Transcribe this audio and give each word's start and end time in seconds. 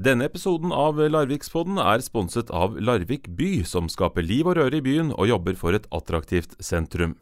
Denne 0.00 0.24
episoden 0.30 0.70
av 0.72 0.96
Larvikspodden 0.96 1.76
er 1.76 2.00
sponset 2.00 2.48
av 2.56 2.78
Larvik 2.80 3.26
by, 3.36 3.50
som 3.68 3.90
skaper 3.92 4.24
liv 4.24 4.48
og 4.48 4.56
røre 4.56 4.78
i 4.78 4.84
byen 4.86 5.10
og 5.12 5.28
jobber 5.28 5.58
for 5.60 5.76
et 5.76 5.88
attraktivt 5.92 6.56
sentrum. 6.64 7.18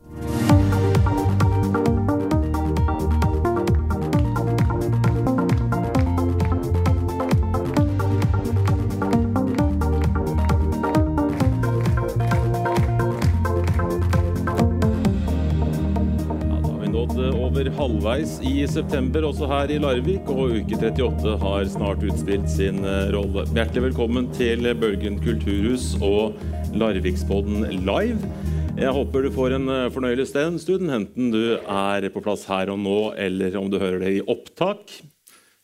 I 18.48 18.64
september 18.68 19.26
også 19.28 19.46
her 19.50 19.70
i 19.72 19.78
Larvik, 19.80 20.28
og 20.32 20.54
uke 20.56 20.76
38 20.78 21.34
har 21.42 21.66
snart 21.68 22.04
utspilt 22.06 22.48
sin 22.50 22.80
eh, 22.86 23.10
rolle. 23.12 23.44
Hjertelig 23.52 23.88
velkommen 23.88 24.28
til 24.36 24.64
Bølgen 24.78 25.18
kulturhus 25.20 25.90
og 26.04 26.38
Larvikspodden 26.78 27.66
live. 27.84 28.30
Jeg 28.78 28.94
håper 28.94 29.26
du 29.26 29.30
får 29.34 29.56
en 29.58 29.68
eh, 29.74 29.88
fornøyelig 29.92 30.28
stund, 30.30 30.88
enten 30.94 31.32
du 31.34 31.58
er 31.58 32.08
på 32.14 32.22
plass 32.24 32.46
her 32.48 32.72
og 32.72 32.80
nå, 32.80 32.98
eller 33.20 33.58
om 33.60 33.68
du 33.72 33.76
hører 33.82 34.00
det 34.06 34.14
i 34.16 34.24
opptak. 34.24 34.94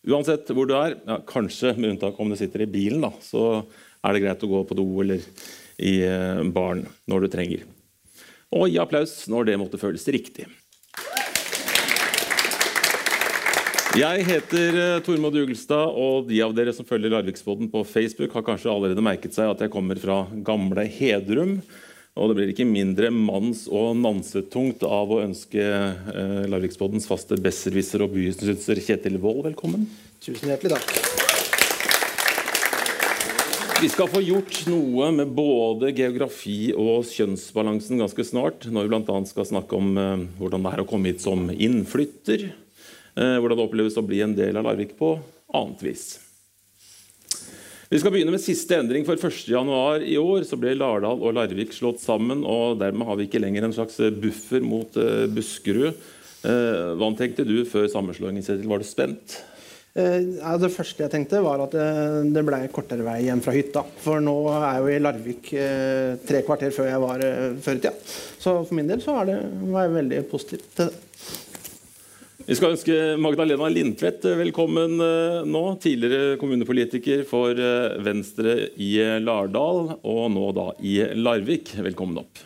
Uansett 0.05 0.51
hvor 0.53 0.69
du 0.69 0.75
er, 0.77 0.99
ja, 1.09 1.21
kanskje 1.25 1.73
med 1.79 1.95
unntak 1.95 2.19
om 2.21 2.33
du 2.33 2.37
sitter 2.37 2.67
i 2.67 2.71
bilen, 2.71 3.07
da, 3.07 3.15
så 3.25 3.63
er 4.05 4.13
det 4.13 4.25
greit 4.27 4.45
å 4.45 4.51
gå 4.51 4.61
på 4.69 4.77
do 4.77 4.89
eller 5.07 5.25
i 5.81 5.97
eh, 6.05 6.45
baren 6.53 6.85
når 7.09 7.25
du 7.25 7.33
trenger. 7.33 7.65
Og 8.55 8.69
gi 8.69 8.77
applaus 8.83 9.23
når 9.33 9.49
det 9.49 9.59
måtte 9.63 9.81
føles 9.81 10.05
riktig. 10.13 10.51
Jeg 13.95 14.25
heter 14.27 14.75
eh, 14.75 15.01
Tormod 15.07 15.37
Jugelstad, 15.39 15.93
og 15.95 16.27
de 16.27 16.41
av 16.43 16.51
dere 16.51 16.73
som 16.75 16.87
følger 16.87 17.13
Larviksboden 17.13 17.69
på 17.71 17.85
Facebook, 17.87 18.33
har 18.35 18.43
kanskje 18.43 18.73
allerede 18.73 19.05
merket 19.07 19.37
seg 19.37 19.47
at 19.53 19.61
jeg 19.63 19.71
kommer 19.71 20.01
fra 20.03 20.25
gamle 20.43 20.83
Hedrum. 20.91 21.61
Og 22.19 22.31
det 22.31 22.35
blir 22.35 22.51
ikke 22.51 22.67
mindre 22.67 23.13
manns- 23.15 23.69
og 23.71 23.95
nansetungt 24.01 24.83
av 24.83 25.13
å 25.15 25.21
ønske 25.23 25.63
eh, 25.63 26.43
Larviksboddens 26.51 27.07
faste 27.07 27.39
besserwisser 27.39 28.03
og 28.03 28.17
bystyrer 28.17 28.83
Kjetil 28.83 29.21
Wold 29.23 29.45
velkommen. 29.47 29.87
Tusen 30.27 30.51
hjertelig 30.51 30.75
takk. 30.75 30.91
Vi 33.79 33.93
skal 33.95 34.11
få 34.11 34.25
gjort 34.27 34.59
noe 34.71 35.13
med 35.15 35.39
både 35.39 35.95
geografi 35.95 36.73
og 36.75 37.07
kjønnsbalansen 37.15 38.03
ganske 38.03 38.27
snart, 38.27 38.67
når 38.67 38.91
vi 38.91 38.95
bl.a. 38.97 39.23
skal 39.31 39.51
snakke 39.55 39.79
om 39.79 39.95
eh, 39.95 40.29
hvordan 40.43 40.67
det 40.67 40.75
er 40.75 40.83
å 40.83 40.91
komme 40.91 41.15
hit 41.15 41.23
som 41.23 41.47
innflytter. 41.55 42.51
Eh, 43.15 43.37
hvordan 43.39 43.59
det 43.59 43.65
oppleves 43.69 43.99
å 43.99 44.03
bli 44.07 44.21
en 44.25 44.35
del 44.35 44.57
av 44.59 44.67
Larvik 44.67 44.97
på 44.99 45.15
annet 45.55 45.83
vis. 45.87 46.07
Vi 47.87 48.01
skal 48.01 48.11
begynne 48.11 48.35
med 48.35 48.43
siste 48.43 48.75
endring. 48.81 49.05
For 49.07 49.21
1.1 49.21 50.03
i 50.09 50.17
år 50.19 50.47
så 50.49 50.59
ble 50.59 50.75
Lardal 50.75 51.23
og 51.23 51.37
Larvik 51.37 51.77
slått 51.77 52.03
sammen. 52.03 52.43
og 52.43 52.81
Dermed 52.81 53.07
har 53.07 53.21
vi 53.21 53.29
ikke 53.29 53.43
lenger 53.45 53.69
en 53.69 53.77
slags 53.77 54.01
buffer 54.19 54.67
mot 54.67 54.99
eh, 54.99 55.29
Buskerud. 55.31 55.95
Eh, 56.45 56.91
hva 56.99 57.13
tenkte 57.15 57.47
du 57.47 57.61
før 57.69 57.87
sammenslåingen? 57.93 58.67
Var 58.67 58.83
du 58.83 58.89
spent? 58.89 59.43
det 59.95 60.73
første 60.75 61.05
jeg 61.05 61.11
tenkte, 61.13 61.39
var 61.39 61.61
at 61.69 61.75
det 62.35 62.43
ble 62.43 62.59
kortere 62.75 63.05
vei 63.07 63.29
hjem 63.29 63.39
fra 63.45 63.53
hytta. 63.55 63.85
For 64.03 64.19
nå 64.19 64.35
er 64.51 64.65
jeg 64.65 64.81
jo 64.83 64.91
i 64.91 64.97
Larvik 65.05 65.53
tre 66.27 66.41
kvarter 66.43 66.75
før 66.75 66.91
jeg 66.91 67.05
var 67.05 67.23
før 67.63 67.79
i 67.79 67.85
tida. 67.85 67.95
Så 68.43 68.57
for 68.65 68.75
min 68.75 68.91
del 68.91 69.05
så 69.05 69.21
det, 69.31 69.39
var 69.71 69.87
jeg 69.87 69.99
veldig 70.01 70.25
positiv 70.33 70.67
til 70.75 70.91
det. 70.91 71.04
Vi 72.45 72.53
skal 72.59 72.75
ønske 72.75 72.95
Magdalena 73.25 73.71
Lindtvedt 73.73 74.27
velkommen 74.37 74.99
eh, 75.01 75.47
nå. 75.49 75.63
Tidligere 75.81 76.37
kommunepolitiker 76.37 77.23
for 77.25 77.57
eh, 77.57 77.95
Venstre 78.05 78.67
i 78.77 78.99
Lardal, 79.25 79.95
og 80.05 80.27
nå 80.35 80.51
da 80.53 80.67
i 80.85 80.99
Larvik. 81.17 81.73
Velkommen 81.87 82.21
opp. 82.21 82.43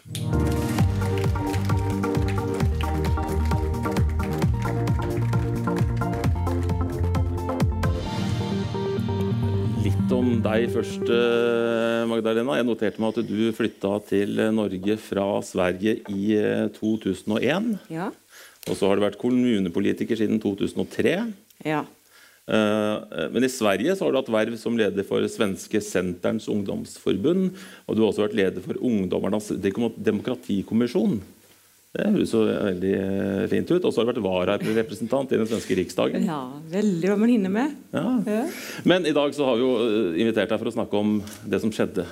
Litt 9.82 10.14
om 10.14 10.30
deg 10.46 10.68
først, 10.78 11.10
eh, 11.10 12.06
Magdalena. 12.14 12.60
Jeg 12.60 12.70
noterte 12.70 13.02
meg 13.02 13.18
at 13.18 13.34
du 13.34 13.50
flytta 13.50 13.96
til 14.14 14.46
Norge 14.54 15.00
fra 15.10 15.26
Sverige 15.42 15.98
i 16.06 16.38
2001. 16.78 17.74
Ja. 17.90 18.12
Og 18.68 18.76
så 18.76 18.88
har 18.88 18.98
du 18.98 19.06
vært 19.06 19.20
kommunepolitiker 19.20 20.20
siden 20.20 20.40
2003. 20.42 21.14
Ja. 21.66 21.84
Eh, 22.48 23.26
men 23.32 23.44
i 23.44 23.50
Sverige 23.52 23.94
så 23.96 24.06
har 24.06 24.14
du 24.14 24.20
hatt 24.22 24.30
verv 24.32 24.56
som 24.60 24.76
leder 24.78 25.04
for 25.06 25.24
svenske 25.28 25.80
Senterns 25.84 26.48
ungdomsforbund. 26.48 27.50
Og 27.86 27.96
du 27.96 28.02
har 28.02 28.12
også 28.12 28.24
vært 28.24 28.38
leder 28.38 28.64
for 28.64 28.80
Ungdommernes 28.80 29.52
demokratikommisjon. 29.60 31.20
Det 31.98 32.04
høres 32.14 32.32
jo 32.36 32.44
veldig 32.46 32.94
eh, 32.94 33.44
fint 33.52 33.72
ut. 33.74 33.82
Og 33.82 33.92
så 33.92 34.00
har 34.00 34.08
du 34.08 34.12
vært 34.14 34.24
vararepresentant 34.24 35.32
i 35.32 35.40
den 35.40 35.50
svenske 35.50 35.76
riksdagen. 35.78 36.28
Ja, 36.28 36.40
veldig 36.72 37.12
hva 37.12 37.18
man 37.20 37.32
hinner 37.32 37.52
med. 37.52 37.76
Ja. 37.92 38.44
Men 38.88 39.08
i 39.08 39.16
dag 39.16 39.36
så 39.36 39.48
har 39.48 39.58
vi 39.58 39.66
jo 39.66 39.74
eh, 39.84 40.22
invitert 40.24 40.52
deg 40.52 40.62
for 40.62 40.72
å 40.72 40.76
snakke 40.78 41.02
om 41.02 41.18
det 41.44 41.60
som 41.64 41.74
skjedde 41.74 42.06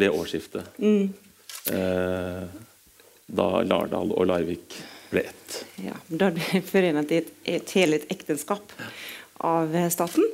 ved 0.00 0.10
årsskiftet. 0.10 0.78
Mm. 0.80 1.12
da 3.30 3.46
Lardal 3.62 4.10
og 4.16 4.24
Larvik 4.26 4.74
ble 5.10 5.26
ett. 5.30 5.62
Ja, 5.84 5.96
Da 6.08 6.30
ble 6.34 6.62
forenet 6.72 7.14
i 7.14 7.22
et, 7.22 7.32
et 7.58 7.74
helhet 7.76 8.06
ekteskap 8.12 8.74
av 9.40 9.72
staten. 9.90 10.24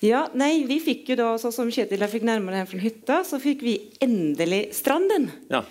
Ja, 0.00 0.28
nei, 0.38 0.62
vi 0.68 0.78
fikk 0.82 1.08
jo 1.10 1.16
da, 1.18 1.30
sånn 1.40 1.54
som 1.54 1.70
Kjetil 1.72 2.04
fikk 2.10 2.26
nærmere 2.26 2.60
hjem 2.60 2.68
fra 2.70 2.82
hytta, 2.84 3.16
så 3.26 3.40
fikk 3.42 3.64
vi 3.66 3.74
endelig 4.04 4.68
stranden. 4.78 5.28
Ja. 5.50 5.64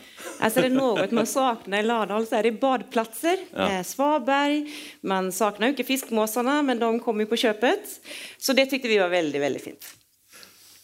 altså 0.43 0.65
det 0.65 0.71
er 0.73 0.75
noe 0.75 1.07
man 1.15 1.29
savner 1.29 1.79
i 1.79 1.87
Lardal, 1.87 2.27
så 2.27 2.41
er 2.41 2.49
det 2.49 2.57
badeplasser. 2.59 3.45
Ja. 3.53 3.69
Eh, 3.77 3.85
svaberg. 3.87 4.67
Man 5.07 5.31
savner 5.35 5.71
jo 5.71 5.77
ikke 5.77 5.87
fiskmåsene, 5.93 6.59
men 6.67 6.83
de 6.83 6.91
kom 7.05 7.23
jo 7.23 7.31
på 7.31 7.39
kjøpet. 7.45 7.97
Så 8.35 8.57
det 8.57 8.67
syntes 8.67 8.91
vi 8.91 8.99
var 8.99 9.13
veldig, 9.13 9.43
veldig 9.47 9.63
fint. 9.63 9.91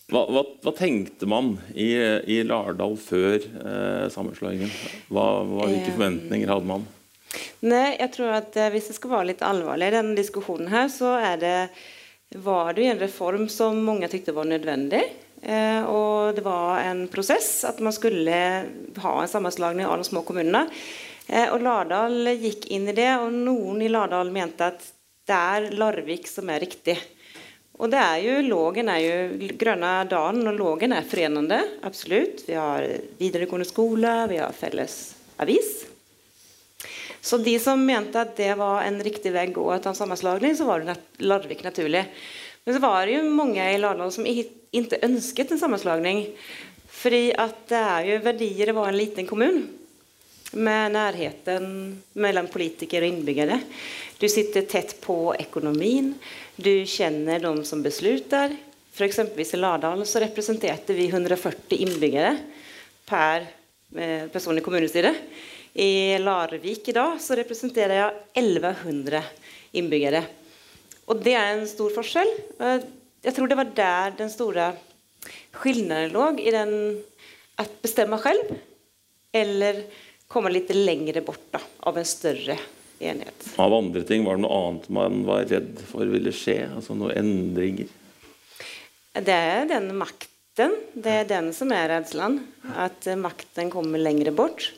Hva, 0.07 0.21
hva, 0.31 0.45
hva, 0.63 0.71
tenkte 0.71 1.27
man 1.27 1.57
i, 1.75 1.89
i 2.31 2.39
Lardal 2.47 2.95
før 3.01 3.41
eh, 3.43 4.05
sammenslåingen? 4.13 4.71
Hva, 5.11 5.25
hvilke 5.43 5.89
eh, 5.89 5.95
forventninger 5.97 6.53
hadde 6.53 6.69
man? 6.69 6.87
Nej, 7.59 7.97
jag 7.99 8.13
tror 8.13 8.27
att 8.27 8.57
eh, 8.57 8.69
hvis 8.69 8.87
det 8.87 8.97
skal 8.97 9.11
være 9.11 9.29
litt 9.31 9.45
allvarlig 9.45 9.87
i 9.87 9.95
denne 9.97 10.17
diskusjonen 10.17 10.69
her, 10.71 10.89
så 10.91 11.15
er 11.19 11.39
det, 11.41 11.55
var 12.43 12.73
det 12.77 12.85
en 12.87 13.01
reform 13.01 13.47
som 13.49 13.79
mange 13.85 14.09
tykte 14.11 14.35
var 14.35 14.47
nødvendig. 14.47 15.03
Eh, 15.41 15.83
og 15.85 16.35
det 16.35 16.43
var 16.45 16.81
en 16.85 17.05
prosess 17.11 17.61
at 17.67 17.79
man 17.83 17.93
skulle 17.93 18.39
ha 19.03 19.13
en 19.21 19.31
sammenslagning 19.31 19.85
av 19.85 19.99
de 19.99 20.07
små 20.07 20.23
kommunene. 20.27 20.67
Eh, 21.27 21.49
og 21.51 21.61
Lardal 21.65 22.33
gikk 22.39 22.69
inn 22.73 22.87
i 22.89 22.95
det, 22.95 23.11
og 23.19 23.33
noen 23.33 23.83
i 23.83 23.91
Lardal 23.91 24.31
mente 24.33 24.71
at 24.71 24.87
det 25.27 25.37
er 25.37 25.69
Larvik 25.75 26.29
som 26.29 26.49
er 26.49 26.63
riktig. 26.63 26.95
Og 27.77 27.91
det 27.93 27.99
er 28.01 28.21
jo, 28.23 28.37
Lågen 28.47 28.89
er 28.89 29.01
jo, 29.03 29.49
Grønna 29.59 29.99
dalen 30.09 30.49
og 30.49 30.57
Lågen 30.57 30.95
er 30.97 31.05
forenende, 31.05 31.59
absolutt. 31.85 32.47
Vi 32.47 32.55
har 32.57 32.87
videregående 33.19 33.67
skole, 33.69 34.15
vi 34.31 34.39
har 34.41 34.55
felles 34.55 34.97
avis. 35.37 35.86
Så 37.21 37.39
de 37.41 37.55
som 37.59 37.81
mente 37.85 38.21
at 38.21 38.35
det 38.37 38.53
var 38.59 38.85
en 38.85 38.99
riktig 39.03 39.33
vei 39.35 39.47
å 39.49 39.55
gå 39.55 39.65
etter 39.75 39.91
en 39.91 39.99
sammenslagning, 39.99 40.55
så 40.55 40.67
var 40.67 40.85
det 40.85 40.97
Larvik 41.23 41.63
naturlig. 41.65 42.05
Men 42.67 42.75
så 42.75 42.83
var 42.83 43.05
det 43.05 43.17
jo 43.17 43.25
mange 43.31 43.63
i 43.63 43.79
Lardal 43.79 44.11
som 44.11 44.27
ikke 44.27 44.99
ønsket 45.07 45.53
en 45.53 45.61
sammenslagning. 45.61 46.25
Fordi 46.97 47.29
at 47.39 47.67
det 47.69 47.79
er 47.79 48.07
jo 48.09 48.21
verdier 48.25 48.71
å 48.71 48.79
være 48.79 48.93
en 48.93 48.99
liten 48.99 49.29
kommune. 49.29 49.65
Med 50.57 50.93
nærheten 50.95 51.67
mellom 52.19 52.47
politikere 52.51 53.07
og 53.07 53.13
innbyggere. 53.13 53.59
Du 54.19 54.27
sitter 54.31 54.65
tett 54.67 54.95
på 55.03 55.35
økonomien. 55.35 56.13
Du 56.55 56.71
kjenner 56.89 57.43
de 57.43 57.53
som 57.67 57.83
beslutter. 57.85 58.55
For 58.97 59.05
eksempelvis 59.05 59.53
i 59.53 59.59
Lardal 59.61 60.01
så 60.09 60.23
representerte 60.23 60.95
vi 60.97 61.09
140 61.11 61.83
innbyggere 61.85 62.31
per 63.07 63.45
eh, 63.93 64.25
person 64.33 64.57
i 64.57 64.63
kommunestyret. 64.65 65.19
I 65.77 66.17
Larvik 66.17 66.87
i 66.89 66.93
dag 66.95 67.19
så 67.21 67.35
representerer 67.37 67.99
jeg 67.99 68.13
1100 68.41 69.19
innbyggere. 69.77 70.23
Og 71.05 71.19
det 71.21 71.35
er 71.37 71.51
en 71.53 71.67
stor 71.69 71.93
forskjell. 71.93 72.31
Jeg 73.21 73.35
tror 73.35 73.51
det 73.51 73.57
var 73.59 73.69
der 73.77 74.15
den 74.17 74.31
store 74.33 74.71
skillnaden 75.59 76.15
lå. 76.15 76.31
I 76.41 76.53
den 76.55 76.73
at 77.61 77.75
bestemme 77.83 78.17
selv, 78.21 78.55
eller 79.37 79.83
komme 80.29 80.49
litt 80.53 80.73
lenger 80.73 81.21
bort 81.25 81.45
da, 81.53 81.61
av 81.89 82.01
en 82.01 82.09
større 82.09 82.57
enhet. 82.97 83.47
Av 83.61 83.73
andre 83.77 84.01
ting, 84.05 84.25
var 84.25 84.37
det 84.37 84.47
noe 84.47 84.59
annet 84.63 84.89
man 84.97 85.21
var 85.29 85.45
redd 85.45 85.77
for 85.91 86.09
ville 86.09 86.33
skje? 86.33 86.63
Altså 86.73 86.97
noen 86.97 87.13
endringer? 87.21 87.93
Det 89.13 89.37
er 89.53 89.69
den 89.69 89.93
makten. 89.97 90.73
Det 90.97 91.15
er 91.21 91.29
den 91.29 91.53
som 91.53 91.69
er 91.73 91.89
redselen. 91.93 92.41
At 92.73 93.05
makten 93.21 93.69
kommer 93.73 94.01
lenger 94.01 94.33
bort. 94.33 94.71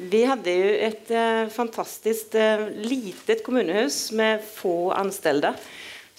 Vi 0.00 0.20
hadde 0.24 0.52
jo 0.54 0.68
et 0.86 1.10
uh, 1.12 1.50
fantastisk 1.52 2.32
uh, 2.38 2.68
litet 2.72 3.42
kommunehus 3.44 4.10
med 4.16 4.40
få 4.44 4.92
ansatte. 4.96 5.52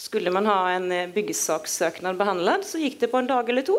Skulle 0.02 0.34
man 0.34 0.48
ha 0.50 0.72
en 0.74 0.88
eh, 0.92 1.10
byggesakssøknad 1.14 2.18
behandlet, 2.18 2.64
så 2.66 2.80
gikk 2.82 2.96
det 3.04 3.12
på 3.12 3.20
en 3.22 3.28
dag 3.30 3.50
eller 3.50 3.62
to. 3.68 3.76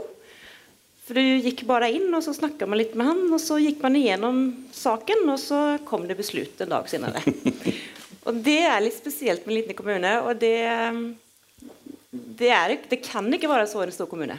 For 1.03 1.19
Du 1.19 1.23
gikk 1.43 1.65
bare 1.67 1.89
inn, 1.91 2.07
og 2.15 2.23
så 2.23 2.31
snakka 2.37 2.69
man 2.71 2.79
litt 2.79 2.95
med 2.95 3.09
han, 3.09 3.25
og 3.35 3.41
så 3.43 3.59
gikk 3.59 3.83
man 3.83 3.99
igjennom 3.99 4.39
saken, 4.71 5.25
og 5.33 5.41
så 5.43 5.59
kom 5.89 6.07
det 6.07 6.21
beslut 6.21 6.63
en 6.63 6.71
dag 6.77 6.87
senere. 6.87 7.25
og 8.27 8.39
Det 8.47 8.61
er 8.69 8.85
litt 8.85 9.01
spesielt 9.01 9.43
med 9.43 9.57
en 9.57 9.59
liten 9.65 9.79
kommune. 9.81 10.15
og 10.23 10.39
det, 10.39 10.55
det, 12.39 12.53
er, 12.55 12.79
det 12.87 13.03
kan 13.03 13.27
ikke 13.35 13.51
være 13.51 13.67
så 13.67 13.83
i 13.83 13.91
en 13.91 13.97
stor 13.99 14.07
kommune. 14.07 14.39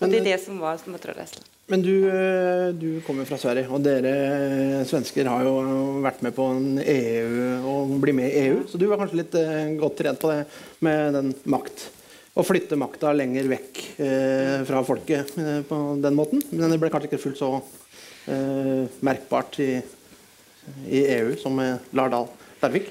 Og 0.00 0.10
Det 0.10 0.18
er 0.18 0.32
det 0.32 0.40
som 0.42 0.58
var 0.58 0.82
Møtterødredselen. 0.82 1.55
Men 1.66 1.82
du, 1.82 2.08
eh, 2.08 2.68
du 2.74 3.00
kommer 3.02 3.26
fra 3.26 3.38
Sverige, 3.42 3.66
og 3.74 3.82
dere 3.82 4.84
svensker 4.86 5.26
har 5.26 5.42
jo 5.42 5.54
vært 6.04 6.20
med 6.22 6.34
på 6.36 6.44
en 6.54 6.78
EU 6.78 7.40
og 7.66 7.96
blir 8.04 8.14
med 8.14 8.30
i 8.30 8.44
EU, 8.44 8.60
så 8.70 8.78
du 8.78 8.84
var 8.86 9.00
kanskje 9.00 9.18
litt 9.18 9.34
eh, 9.40 9.72
godt 9.80 9.96
trent 9.98 10.20
på 10.22 10.30
det 10.30 10.44
med 10.86 11.18
den 11.18 11.32
makt. 11.50 11.88
Å 12.36 12.44
flytte 12.46 12.78
makta 12.78 13.10
lenger 13.16 13.50
vekk 13.50 13.82
eh, 13.98 14.62
fra 14.68 14.84
folket 14.86 15.34
på 15.66 15.80
den 16.04 16.14
måten. 16.14 16.44
Men 16.52 16.70
det 16.70 16.78
ble 16.78 16.92
kanskje 16.92 17.10
ikke 17.10 17.22
fullt 17.24 17.42
så 17.42 17.56
merkbart 19.06 19.60
i, 19.62 19.68
i, 20.90 21.02
EU 21.14 21.36
som 21.38 21.60
Lardal 21.94 22.26
Larvik? 22.58 22.90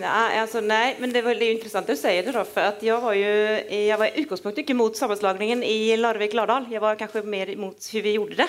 Nei, 0.00 0.38
altså, 0.40 0.60
nei, 0.62 0.94
men 1.00 1.12
det 1.12 1.20
er 1.20 1.30
veldig 1.30 1.50
interessant 1.56 1.88
du 1.88 1.96
si 1.98 2.12
det 2.22 2.34
da, 2.34 2.44
for 2.46 2.68
jeg 2.68 2.90
jag 2.90 3.02
var 3.02 3.16
jo 3.18 3.32
jeg 3.70 3.98
var 3.98 4.06
i 4.06 4.22
utgangspunktet 4.22 4.64
ikke 4.64 4.78
mot 4.78 4.96
sammenslagningen 4.96 5.64
i 5.66 5.96
Larvik-Lardal. 5.98 6.70
Jeg 6.70 6.82
var 6.84 6.98
kanskje 7.00 7.24
mer 7.26 7.50
imot 7.52 7.80
hvordan 7.80 8.06
vi 8.06 8.16
gjorde 8.16 8.42
det. 8.44 8.48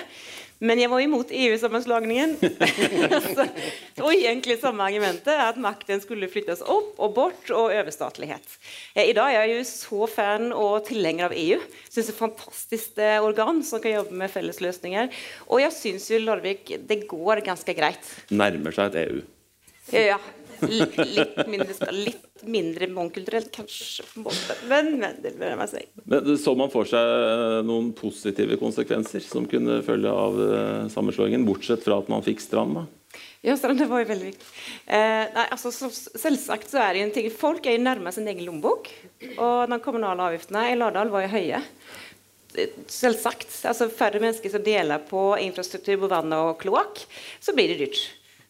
Men 0.61 0.77
jeg 0.77 0.91
var 0.91 1.01
imot 1.01 1.31
EU-sammenslagningen. 1.33 2.35
og 3.97 4.11
egentlig 4.13 4.59
samme 4.61 4.85
argumentet, 4.85 5.33
at 5.33 5.57
makten 5.57 6.03
skulle 6.03 6.29
flyttes 6.29 6.61
opp 6.61 6.99
og 7.01 7.15
bort 7.15 7.49
og 7.49 7.73
overstatlighet. 7.73 8.45
I 8.93 9.15
dag 9.17 9.33
er 9.33 9.47
jeg 9.47 9.55
jo 9.55 9.63
så 9.71 10.09
fan 10.11 10.51
og 10.53 10.85
tilhenger 10.85 11.31
av 11.31 11.33
EU. 11.33 11.57
Syns 11.87 11.95
det 11.97 12.03
er 12.03 12.13
ett 12.13 12.21
fantastiskt 12.21 13.01
eh, 13.01 13.17
organ 13.25 13.63
som 13.65 13.81
kan 13.81 13.95
jobbe 13.97 14.21
med 14.21 14.29
fellesløsninger. 14.29 15.09
Og 15.49 15.63
jeg 15.63 15.77
syns 15.79 16.09
jo 16.13 16.21
Larvik, 16.21 16.75
det 16.77 17.01
går 17.09 17.41
ganske 17.47 17.77
greit. 17.77 18.13
Nærmer 18.29 18.77
seg 18.77 18.93
et 18.93 19.07
EU. 19.07 19.25
Ja, 19.97 20.21
litt 20.69 21.41
mindre, 21.49 21.91
litt 21.95 22.45
mindre 22.45 22.87
mångkulturelt, 22.91 23.51
kanskje. 23.55 24.05
på 24.07 24.19
en 24.19 24.27
måte. 24.29 24.57
Men, 24.69 24.93
men 25.01 25.19
det 25.23 25.33
bør 25.39 25.53
jeg 25.55 25.71
si. 25.73 25.83
Men 26.05 26.31
Så 26.41 26.55
man 26.57 26.71
for 26.73 26.89
seg 26.89 27.01
eh, 27.01 27.59
noen 27.67 27.91
positive 27.97 28.57
konsekvenser 28.61 29.23
som 29.25 29.47
kunne 29.49 29.81
følge 29.85 30.11
av 30.11 30.39
uh, 30.39 30.89
sammenslåingen, 30.93 31.45
bortsett 31.47 31.85
fra 31.85 32.01
at 32.01 32.11
man 32.11 32.25
fikk 32.25 32.43
Strand? 32.43 32.81
da? 32.81 32.87
Ja, 33.41 33.55
Strand 33.57 33.81
det 33.81 33.89
var 33.89 34.03
jo 34.03 34.09
veldig 34.11 34.29
viktig. 34.29 34.47
Eh, 34.85 35.25
nei, 35.33 35.47
altså, 35.47 35.71
så, 35.73 35.89
selvsagt 35.91 36.71
så 36.71 36.81
er 36.83 36.93
det 36.93 37.05
en 37.05 37.13
ting, 37.15 37.29
Folk 37.33 37.65
er 37.65 37.77
jo 37.77 37.83
nærmere 37.83 38.13
sin 38.15 38.29
egen 38.29 38.45
lommebok. 38.47 38.91
Og 39.33 39.71
de 39.71 39.81
kommunale 39.83 40.29
avgiftene 40.29 40.69
i 40.71 40.77
Lardal 40.77 41.11
var 41.13 41.25
jo 41.25 41.33
høye. 41.35 41.61
Selvsagt. 42.91 43.49
altså 43.65 43.89
Færre 43.89 44.21
mennesker 44.21 44.53
som 44.53 44.63
deler 44.63 45.01
på 45.07 45.31
infrastruktur 45.41 46.03
på 46.03 46.11
vann 46.11 46.33
og 46.37 46.57
kloakk, 46.61 47.05
så 47.41 47.55
blir 47.55 47.71
det 47.71 47.85
dyrt. 47.85 48.01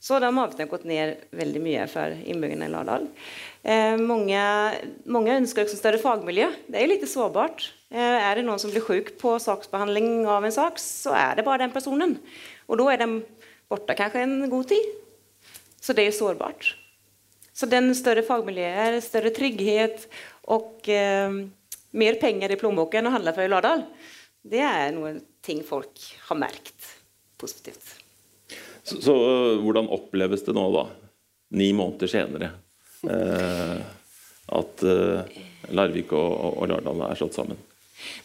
Så 0.02 0.18
de 0.18 0.32
avgiftene 0.32 0.70
gått 0.70 0.88
ned 0.90 1.28
veldig 1.38 1.60
mye 1.62 1.84
for 1.90 2.16
innbyggerne 2.26 2.66
i 2.66 2.72
Lardal. 2.74 3.04
Eh, 3.62 4.00
mange, 4.02 4.42
mange, 5.06 5.36
ønsker 5.44 5.68
også 5.68 5.78
større 5.78 6.02
fagmiljø. 6.02 6.48
Det 6.74 6.82
er 6.82 6.90
litt 6.90 7.06
sårbart. 7.10 7.68
Eh, 7.94 8.00
er 8.00 8.40
det 8.40 8.48
noen 8.48 8.58
som 8.62 8.74
blir 8.74 8.82
syk 8.82 9.14
på 9.22 9.36
saksbehandling 9.44 10.26
av 10.26 10.48
en 10.48 10.58
sak, 10.58 10.82
så 10.82 11.14
er 11.14 11.38
det 11.38 11.46
bare 11.46 11.68
den 11.68 11.76
personen. 11.76 12.18
Og 12.66 12.82
da 12.82 12.90
er 12.90 13.04
de 13.04 13.10
borte 13.70 13.98
kanskje 14.00 14.26
en 14.26 14.50
god 14.50 14.74
tid. 14.74 14.90
Så 15.78 15.94
det 15.94 16.10
er 16.10 16.18
sårbart. 16.18 16.74
Så 17.54 17.70
den 17.70 17.94
større 17.94 18.26
fagmiljøer, 18.26 18.98
større 19.06 19.30
trygghet 19.38 20.08
og 20.50 20.90
eh, 20.90 21.42
mer 21.94 22.22
penger 22.22 22.56
i 22.56 22.58
lommeboken 22.58 23.06
å 23.06 23.16
handle 23.20 23.38
for 23.38 23.46
i 23.46 23.54
Lardal, 23.54 23.86
det 24.42 24.66
er 24.66 24.96
noen 24.98 25.22
ting 25.46 25.62
folk 25.62 26.10
har 26.26 26.42
merket 26.42 26.96
positivt. 27.38 28.01
Så, 28.84 29.02
så, 29.02 29.14
øh, 29.14 29.62
hvordan 29.62 29.90
oppleves 29.94 30.44
det 30.46 30.56
nå, 30.58 30.66
da, 30.74 30.86
ni 31.58 31.70
måneder 31.78 32.10
senere, 32.10 32.52
eh, 33.06 33.82
at 34.52 34.86
eh, 34.88 35.42
Larvik 35.78 36.14
og, 36.18 36.32
og, 36.56 36.64
Lardal 36.72 37.04
er 37.08 37.20
slått 37.20 37.38
sammen? 37.38 37.60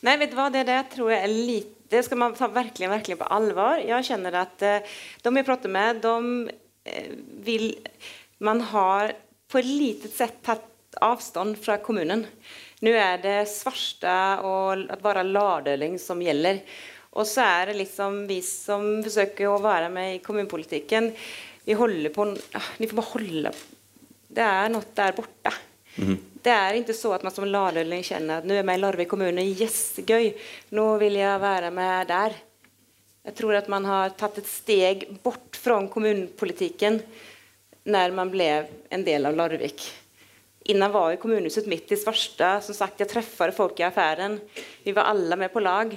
Nei, 0.07 0.17
vet 0.21 0.33
du 0.33 0.39
hva, 0.39 0.49
det 0.53 0.65
der 0.69 0.87
tror 0.93 1.13
jeg 1.13 1.25
er 1.25 1.33
lite 1.35 1.75
Det 1.87 2.01
skal 2.03 2.19
man 2.19 2.33
ta 2.35 2.49
virkelig, 2.51 2.89
virkelig 2.91 3.17
på 3.21 3.27
alvor. 3.31 3.77
Jeg 3.79 4.07
kjenner 4.09 4.41
at 4.41 4.63
eh, 4.67 4.95
de 5.23 5.31
jeg 5.37 5.47
prater 5.47 5.71
med, 5.71 6.01
de 6.03 6.49
vil 7.47 7.69
Man 8.43 8.61
har 8.73 9.13
på 9.47 9.61
et 9.61 9.69
lite 9.69 10.11
sett 10.11 10.41
tatt 10.43 10.67
avstand 11.05 11.55
fra 11.63 11.77
kommunen. 11.79 12.25
Nå 12.83 12.91
er 12.91 13.21
det 13.23 13.37
Svarstad 13.53 14.43
og 14.45 14.91
å 14.91 14.99
være 15.05 15.25
lardøling 15.29 15.95
som 16.01 16.21
gjelder. 16.25 16.59
Og 17.17 17.25
så 17.29 17.45
er 17.45 17.71
det 17.71 17.79
liksom 17.81 18.25
vi 18.29 18.41
som 18.45 18.85
forsøker 19.05 19.49
å 19.49 19.61
være 19.65 19.89
med 19.93 20.17
i 20.17 20.23
kommunepolitikken, 20.25 21.11
vi 21.67 21.75
holder 21.75 22.13
på 22.15 22.29
Vi 22.79 22.87
får 22.87 22.95
bare 22.95 23.13
holde 23.17 23.53
Det 24.31 24.45
er 24.45 24.69
noe 24.71 24.87
der 24.95 25.17
borte. 25.17 25.53
Mm. 25.97 26.19
Det 26.45 26.53
er 26.53 26.77
ikke 26.79 26.95
så 26.95 27.15
at 27.17 27.25
man 27.27 27.35
som 27.35 27.49
laløling 27.49 28.05
kjenner 28.07 28.39
at 28.39 28.47
nå 28.47 28.55
er 28.55 28.61
jeg 28.61 28.67
med 28.69 28.79
i 28.79 28.83
Larvik 28.83 29.09
kommune, 29.11 29.43
yes, 29.49 29.97
gøy, 30.07 30.29
nå 30.77 30.85
vil 31.01 31.17
jeg 31.19 31.43
være 31.43 31.73
med 31.75 32.11
der. 32.13 32.37
Jeg 33.27 33.35
tror 33.41 33.57
at 33.59 33.71
man 33.73 33.89
har 33.89 34.13
tatt 34.15 34.39
et 34.39 34.47
steg 34.47 35.07
bort 35.25 35.59
fra 35.59 35.81
kommunepolitikken 35.91 37.01
når 37.91 38.15
man 38.15 38.31
ble 38.31 38.51
en 38.95 39.07
del 39.07 39.27
av 39.27 39.35
Larvik. 39.39 39.89
Innan 40.71 40.93
var 40.95 41.13
jo 41.13 41.23
kommunehuset 41.23 41.67
midt 41.71 41.91
i 41.95 41.99
Svarstad. 41.99 42.63
Som 42.67 42.75
sagt, 42.75 43.01
jeg 43.01 43.11
treffet 43.11 43.55
folk 43.55 43.79
i 43.81 43.87
affæren. 43.87 44.39
Vi 44.83 44.95
var 44.95 45.11
alle 45.11 45.39
med 45.39 45.53
på 45.55 45.63
lag. 45.63 45.93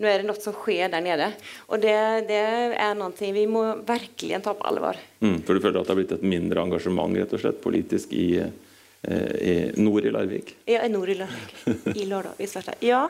Nå 0.00 0.08
er 0.08 0.22
det 0.22 0.26
noe 0.26 0.40
som 0.40 0.54
skjer 0.56 0.88
der 0.92 1.04
nede. 1.04 1.28
Og 1.68 1.80
det, 1.82 1.94
det 2.30 2.40
er 2.80 2.94
noe 2.96 3.32
vi 3.36 3.44
må 3.50 3.64
virkelig 3.86 4.40
ta 4.44 4.54
på 4.56 4.66
alvor. 4.68 4.98
Mm, 5.20 5.42
for 5.44 5.54
du 5.54 5.62
føler 5.64 5.80
at 5.80 5.86
det 5.86 5.92
har 5.92 6.00
blitt 6.00 6.14
et 6.16 6.24
mindre 6.26 6.64
engasjement 6.64 7.18
rett 7.18 7.34
og 7.36 7.42
slett, 7.42 7.60
politisk 7.62 8.14
i, 8.16 8.26
eh, 8.40 9.34
i 9.36 9.54
nord 9.82 10.08
i 10.08 10.14
Larvik? 10.14 10.56
Ja, 10.70 10.82
nord 10.88 11.12
i 11.12 11.18
Larvik. 11.20 11.86
I 11.92 12.08
Lårdal, 12.08 12.40
i 12.40 12.48
Svarstad. 12.48 12.80
Ja, 12.84 13.04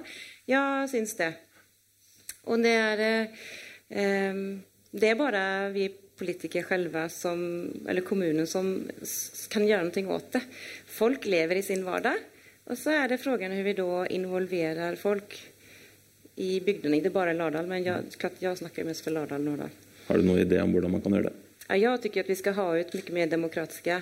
jeg 0.51 0.91
syns 0.91 1.15
det. 1.21 1.31
Og 2.51 2.59
det 2.65 2.75
er 2.75 3.05
eh, 3.07 4.45
Det 4.93 5.09
er 5.09 5.17
bare 5.17 5.45
vi 5.73 5.87
politikere 6.19 6.67
selv, 6.69 6.99
som, 7.11 7.41
eller 7.89 8.05
kommunen, 8.05 8.47
som 8.47 8.69
kan 9.51 9.65
gjøre 9.67 9.89
noe 9.89 10.19
åt 10.19 10.35
det. 10.37 10.43
Folk 10.87 11.25
lever 11.31 11.59
i 11.59 11.65
sin 11.67 11.87
hverdag. 11.87 12.21
Og 12.71 12.79
så 12.79 12.93
er 12.95 13.09
det 13.11 13.19
spørsmålet 13.19 13.49
hvordan 13.49 13.65
vi 13.67 13.75
da 13.79 14.03
involverer 14.15 14.99
folk 15.01 15.35
i 16.37 16.61
bygdene. 16.65 17.01
er 17.11 17.15
bare 17.15 17.35
Lardal, 17.37 17.69
men 17.69 17.85
jeg, 17.85 18.13
jeg 18.41 18.61
snakker 18.61 18.87
mest 18.89 19.05
for 19.05 19.15
Lardal 19.15 19.45
Nordahl. 19.45 19.73
Har 20.09 20.19
du 20.19 20.27
noen 20.27 20.43
idé 20.43 20.59
om 20.63 20.73
hvordan 20.75 20.97
man 20.97 21.03
kan 21.05 21.15
gjøre 21.17 21.31
det? 21.31 21.37
Ja, 21.73 21.93
jeg 21.95 22.03
syns 22.03 22.29
vi 22.29 22.37
skal 22.41 22.57
ha 22.59 22.67
ut 22.77 22.95
mye 22.97 23.15
mer 23.17 23.31
demokratiske 23.33 24.01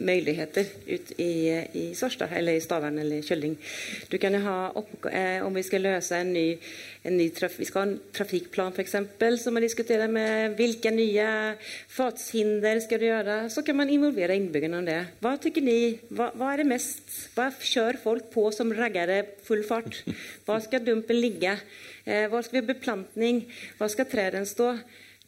muligheter 0.00 0.66
ut 0.86 1.12
i, 1.20 1.64
i 1.72 1.84
Svarstad, 1.94 2.30
eller 2.36 2.56
i 2.56 2.62
Stavern 2.62 2.98
eller 2.98 3.22
Kjølling. 3.24 3.56
Du 4.10 4.18
kan 4.20 4.34
jo 4.36 4.42
ha 4.44 4.56
opp, 4.78 5.06
eh, 5.10 5.42
Om 5.42 5.54
vi 5.56 5.64
skal 5.66 5.82
løse 5.82 6.16
en 6.20 6.32
ny, 6.34 6.58
en 7.04 7.16
ny 7.16 7.28
traf, 7.34 7.58
vi 7.58 7.66
skal 7.66 7.80
ha 7.80 7.86
en 7.88 7.98
trafikkplan 8.14 8.72
f.eks., 8.76 8.96
som 9.42 9.54
man 9.56 9.64
diskuterer 9.64 10.10
med 10.12 10.56
hvilke 10.58 10.92
nye 10.94 11.26
fartshinder 11.90 12.80
skal 12.84 13.00
du 13.00 13.08
gjøre, 13.08 13.38
så 13.50 13.64
kan 13.66 13.76
man 13.80 13.90
involvere 13.90 14.36
innbyggerne 14.36 14.78
om 14.78 14.86
det. 14.86 15.00
Hva 15.24 15.34
syns 15.40 15.62
ni? 15.64 15.78
Hva, 16.10 16.30
hva, 16.36 16.52
er 16.52 16.62
det 16.62 16.70
mest 16.70 17.18
Hva 17.34 17.48
kjører 17.50 18.00
folk 18.02 18.30
på 18.32 18.48
som 18.54 18.72
raggere 18.76 19.22
full 19.46 19.64
fart? 19.66 20.02
Hva 20.46 20.60
skal 20.62 20.84
dumpen 20.86 21.18
ligge? 21.18 21.56
Eh, 22.04 22.28
hva 22.30 22.42
skal 22.42 22.60
vi 22.60 22.64
ha 22.64 22.72
beplantning? 22.74 23.46
Hva 23.78 23.88
skal 23.90 24.10
trærne 24.10 24.44
stå? 24.46 24.74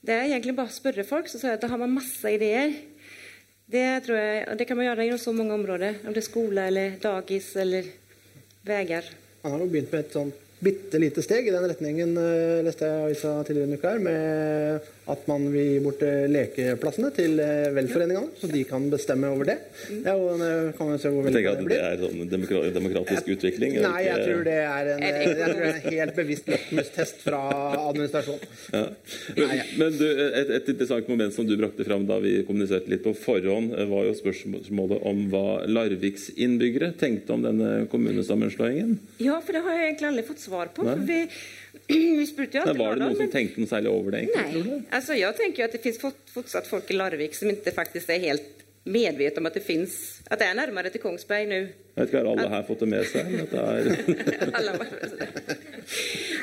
Det 0.05 0.13
er 0.13 0.27
egentlig 0.29 0.53
bare 0.59 0.69
å 0.69 0.75
spørre 0.75 1.07
folk, 1.09 1.31
så 1.33 1.57
da 1.57 1.71
har 1.71 1.81
man 1.81 1.95
masse 1.97 2.29
ideer. 2.29 2.75
Det, 3.65 3.85
tror 4.05 4.19
jeg, 4.19 4.47
og 4.51 4.59
det 4.61 4.67
kan 4.69 4.77
man 4.77 4.89
gjøre 4.91 5.07
i 5.07 5.19
så 5.19 5.33
mange 5.33 5.55
områder. 5.57 6.01
Om 6.05 6.13
det 6.13 6.21
er 6.21 6.27
skole 6.27 6.67
eller 6.69 6.97
dagis 7.01 7.55
eller 7.57 7.89
veier. 8.65 9.07
Han 9.45 9.55
har 9.55 9.63
jo 9.63 9.69
begynt 9.73 9.93
med 9.93 10.05
et 10.05 10.17
sånt 10.17 10.41
bitte 10.65 11.01
lite 11.01 11.23
steg 11.25 11.49
i 11.49 11.53
den 11.53 11.67
retningen, 11.69 12.15
eh, 12.17 12.63
leste 12.65 12.89
jeg 12.89 13.03
avisa 13.05 13.33
tidligere 13.45 13.75
i 13.75 13.79
uka, 13.81 13.95
med 14.01 14.87
at 15.11 15.27
man 15.29 15.43
vil 15.53 15.67
gi 15.69 15.81
bort 15.85 16.03
eh, 16.07 16.25
lekeplassene 16.33 17.11
til 17.13 17.37
eh, 17.43 17.69
velforeningene, 17.77 18.31
så 18.41 18.49
de 18.49 18.63
kan 18.69 18.87
bestemme 18.93 19.29
over 19.35 19.51
det. 19.51 19.57
Ja, 20.05 20.15
og 20.17 20.41
kan 20.79 20.95
se 21.01 21.11
hvor 21.13 21.27
jeg 21.29 21.35
tenker 21.37 21.59
at 21.59 21.69
det 21.69 21.81
er 21.81 21.99
sånn 22.01 22.73
demokratisk 22.73 23.29
utvikling? 23.35 23.77
Nei, 23.85 23.99
jeg 24.07 24.23
tror 24.25 24.45
det 24.47 24.57
er 24.63 24.91
en, 24.95 25.05
jeg 25.05 25.35
tror 25.35 25.35
det 25.37 25.67
er 25.69 25.81
en 25.81 25.89
helt 25.91 26.17
bevisst 26.17 26.49
lakmustest 26.49 27.21
fra 27.27 27.43
administrasjonen. 27.83 28.55
Ja. 28.73 28.85
Men, 29.37 29.53
men 29.83 29.99
du, 29.99 30.07
et, 30.09 30.55
et, 30.61 30.71
interessant 30.73 31.11
moment 31.13 31.37
som 31.37 31.49
du 31.49 31.53
brakte 31.61 31.85
fram 31.87 32.07
da 32.09 32.17
vi 32.25 32.39
kommuniserte 32.49 32.93
litt 32.93 33.05
på 33.05 33.13
forhånd, 33.19 33.75
var 33.91 34.09
jo 34.09 34.15
spørsmålet 34.17 35.05
om 35.05 35.27
hva 35.33 35.45
Larviks 35.69 36.31
innbyggere 36.33 36.95
tenkte 37.01 37.37
om 37.37 37.45
denne 37.45 37.75
kommunesammenslåingen? 37.93 38.97
Ja, 39.21 39.37
for 39.45 39.57
det 39.57 39.65
har 39.67 39.77
jeg 39.77 39.93
egentlig 39.93 40.11
aldri 40.15 40.27
fått 40.33 40.43
svar 40.47 40.73
på. 40.73 40.89
for 40.89 41.05
vi 41.05 41.21
vi 42.21 42.27
spurte 42.31 42.59
jo 42.59 42.65
alltid 42.65 42.81
Var 42.83 42.95
det 42.99 43.03
noen 43.05 43.17
som 43.21 43.31
tenkte 43.33 43.61
noe 43.63 43.71
særlig 43.71 43.91
over 43.93 44.15
det? 44.17 44.25
Egentlig, 44.29 44.65
Nei. 44.69 44.83
Altså, 44.99 45.17
jeg 45.19 45.37
tenker 45.41 45.63
jo 45.65 45.69
at 45.71 45.77
det 45.79 45.83
finnes 45.85 46.03
fortsatt 46.35 46.69
folk 46.71 46.91
i 46.91 46.99
Larvik 46.99 47.35
som 47.39 47.51
ikke 47.53 47.73
faktisk 47.77 48.13
er 48.15 48.23
helt 48.29 48.51
medveten 48.85 49.41
om 49.41 49.47
at 49.49 49.55
det 49.57 49.63
finnes 49.65 49.95
At 50.29 50.43
det 50.43 50.47
er 50.51 50.59
nærmere 50.59 50.91
til 50.93 51.01
Kongsberg 51.01 51.47
nå. 51.49 51.59
Jeg 51.95 52.03
vet 52.03 52.11
ikke, 52.11 52.21
Har 52.21 52.27
alle 52.35 52.51
her 52.53 52.65
fått 52.69 52.83
det 52.85 52.89
med 52.91 53.07
seg? 53.09 53.31
Alla 54.59 54.75
var 54.77 54.91
med. 54.91 55.63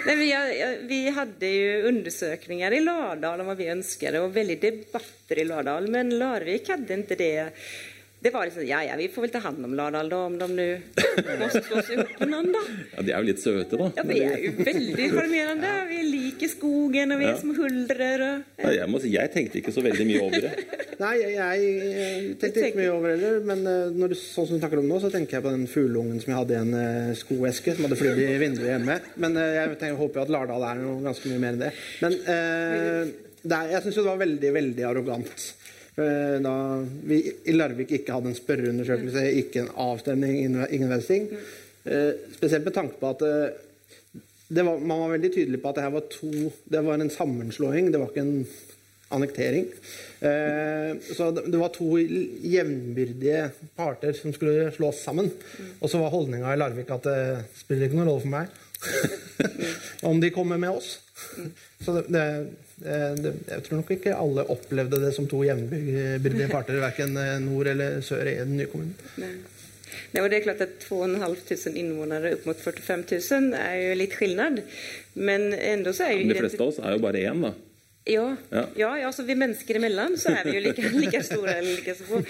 Men 0.08 0.18
vi, 0.22 0.30
har- 0.32 0.80
vi 0.90 1.00
hadde 1.14 1.50
jo 1.54 1.88
undersøkelser 1.92 2.74
i 2.78 2.82
Lardal 2.82 3.44
om 3.44 3.50
hva 3.52 3.56
vi 3.60 3.68
ønsket, 3.74 4.18
og 4.22 4.34
veldig 4.34 4.58
debatter 4.64 5.42
i 5.42 5.46
Lardal. 5.50 5.90
Men 5.94 6.10
Larvik 6.18 6.72
hadde 6.74 6.98
ikke 7.04 7.18
det. 7.20 7.34
Det 8.24 8.30
var 8.30 8.46
liksom, 8.46 8.66
ja 8.70 8.84
ja, 8.86 8.96
vi 8.98 9.08
får 9.10 9.22
väl 9.22 9.32
ta 9.34 9.40
hand 9.42 9.66
om 9.66 9.74
Lardal 9.74 10.10
då 10.10 10.18
om 10.18 10.38
de 10.38 10.56
nu 10.56 10.82
måste 11.40 11.62
slå 11.62 11.82
sig 11.82 11.96
ihop 11.96 12.20
med 12.20 12.30
någon 12.30 12.52
då. 12.54 12.60
Ja, 12.96 13.02
De 13.02 13.12
er 13.12 13.18
jo 13.18 13.26
litt 13.32 13.40
søte, 13.42 13.78
da. 13.80 13.88
Ja, 13.96 14.04
vi 14.06 14.20
är 14.24 14.38
ju 14.38 14.52
väldigt 14.64 15.14
charmerande. 15.16 15.72
Vi 15.90 16.04
liker 16.04 16.48
skogen 16.48 17.12
och 17.12 17.22
vi 17.22 17.26
är 17.26 17.30
Ja. 17.30 17.38
som 17.38 17.56
huldrer. 17.58 18.22
Og, 18.36 18.44
Ja, 18.64 18.72
jeg 18.78 18.90
må 18.94 19.00
si, 19.02 19.10
jeg 19.16 19.32
tenkte 19.34 19.58
ikke 19.58 19.74
så 19.74 19.82
veldig 19.82 20.06
mye 20.06 20.22
over 20.22 20.46
det. 20.46 20.52
Nei, 21.02 21.16
jeg, 21.18 21.34
jeg 21.34 22.36
tenkte 22.44 22.68
ikke 22.68 22.82
mye 22.84 22.92
over 22.94 23.10
det 23.10 23.18
heller. 23.24 23.40
Men 23.50 23.66
eh, 23.72 23.90
når 23.98 24.14
du, 24.14 24.16
sånn 24.22 24.48
som 24.52 24.54
du 24.54 24.62
snakker 24.62 24.84
om 24.84 24.92
nå, 24.92 25.00
så 25.02 25.10
tenker 25.10 25.40
jeg 25.40 25.46
på 25.48 25.56
den 25.56 25.66
fugleungen 25.72 26.22
som 26.22 26.30
jeg 26.36 26.40
hadde 26.44 26.54
i 26.54 26.62
en 26.62 26.78
uh, 26.78 27.16
skoeske 27.18 27.74
som 27.74 27.88
hadde 27.90 27.98
flydd 28.04 28.22
i 28.22 28.38
vinduet 28.44 28.70
hjemme. 28.76 29.00
Men 29.18 29.34
uh, 29.42 29.48
jeg 29.58 29.74
tenker, 29.82 29.98
håper 29.98 30.22
jo 30.22 30.28
at 30.28 30.36
Lardal 30.38 30.68
er 30.70 30.84
noe 30.86 31.02
ganske 31.10 31.26
mye 31.34 31.42
mer 31.42 31.58
enn 31.58 31.66
det. 31.66 31.74
Men 32.06 32.20
uh, 32.22 33.18
det 33.42 33.58
er, 33.58 33.74
jeg 33.74 33.82
syns 33.88 33.98
jo 33.98 34.06
det 34.06 34.12
var 34.14 34.22
veldig, 34.22 34.54
veldig 34.62 34.86
arrogant. 34.92 35.48
Eh, 35.98 36.40
Da 36.42 36.54
vi 37.04 37.20
i 37.46 37.56
Larvik 37.56 37.92
ikke 37.92 38.16
hadde 38.16 38.32
en 38.32 38.38
spørreundersøkelse, 38.38 39.26
ikke 39.44 39.66
en 39.66 39.74
avstemning, 39.76 40.38
ingen 40.40 40.68
ingen 40.72 41.02
ting. 41.04 41.28
Eh, 41.86 42.14
Spesielt 42.38 42.66
med 42.66 42.74
tanke 42.74 43.00
på 43.00 43.10
at 43.10 43.22
eh, 43.28 43.52
det 44.52 44.66
var, 44.68 44.80
man 44.80 45.00
var 45.06 45.16
veldig 45.16 45.32
tydelig 45.34 45.62
på 45.62 45.70
at 45.70 45.76
det 45.76 45.84
her 45.84 45.96
var 45.96 46.08
to 46.12 46.52
Det 46.68 46.84
var 46.84 47.00
en 47.00 47.10
sammenslåing, 47.10 47.92
det 47.92 48.00
var 48.00 48.10
ikke 48.12 48.26
en 48.26 48.48
annektering. 49.12 49.66
Så 50.22 51.32
det, 51.36 51.42
det 51.52 51.60
var 51.60 51.72
to 51.76 51.98
jevnbyrdige 52.00 53.50
parter 53.76 54.14
som 54.16 54.32
skulle 54.32 54.72
slås 54.72 55.02
sammen. 55.04 55.28
Og 55.82 55.90
så 55.92 56.00
var 56.00 56.14
holdninga 56.14 56.54
i 56.54 56.60
Larvik 56.60 56.92
at 56.92 57.04
det 57.04 57.18
spiller 57.60 57.88
ikke 57.88 57.98
noen 58.00 58.08
rolle 58.08 58.24
for 58.24 58.32
meg 58.32 58.48
om 60.10 60.22
de 60.22 60.30
kommer 60.34 60.58
med 60.58 60.70
oss. 60.70 61.00
Så 61.86 61.94
det, 61.98 62.04
det, 62.14 62.26
det, 63.22 63.34
jeg 63.48 63.64
tror 63.68 63.82
nok 63.82 63.92
ikke 63.96 64.18
alle 64.18 64.46
opplevde 64.54 65.02
det 65.04 65.14
som 65.16 65.30
to 65.30 65.44
jevnbyrdige 65.46 66.50
parter, 66.56 66.82
verken 66.82 67.18
nord 67.46 67.72
eller 67.74 68.02
sør 68.06 68.26
i 68.28 68.38
den 68.42 68.58
nye 68.58 68.70
kommunen. 68.72 68.96
Nei. 69.22 69.36
Nej, 70.12 70.30
det 70.30 70.38
er 70.38 70.44
klart 70.44 70.62
att 70.62 70.80
2 70.80 71.08
500 71.08 71.80
invånare 71.80 72.32
upp 72.32 72.46
mot 72.46 72.60
45 72.60 73.04
000 73.32 73.54
er 73.54 73.76
jo 73.76 73.96
litt 73.96 74.16
skillnad. 74.16 74.62
Men 75.14 75.54
enda 75.54 75.94
så 75.94 76.08
er 76.08 76.18
jo 76.18 76.32
de 76.32 76.40
fleste 76.40 76.64
av 76.64 76.72
oss 76.72 76.80
er 76.80 76.96
jo 76.96 77.04
bare 77.04 77.24
én, 77.28 77.44
da. 77.44 77.54
Ja, 78.06 78.36
Ja. 78.50 78.66
ja. 78.76 78.98
ja, 78.98 79.08
alltså 79.08 79.24
vi 79.24 79.36
mennesker 79.36 79.76
imellom 79.78 80.18
så 80.18 80.34
er 80.34 80.48
vi 80.48 80.56
jo 80.58 80.64
like, 80.66 80.90
like 81.04 81.24
store 81.24 81.54
eller 81.60 81.94
så 81.94 82.04
små. 82.08 82.24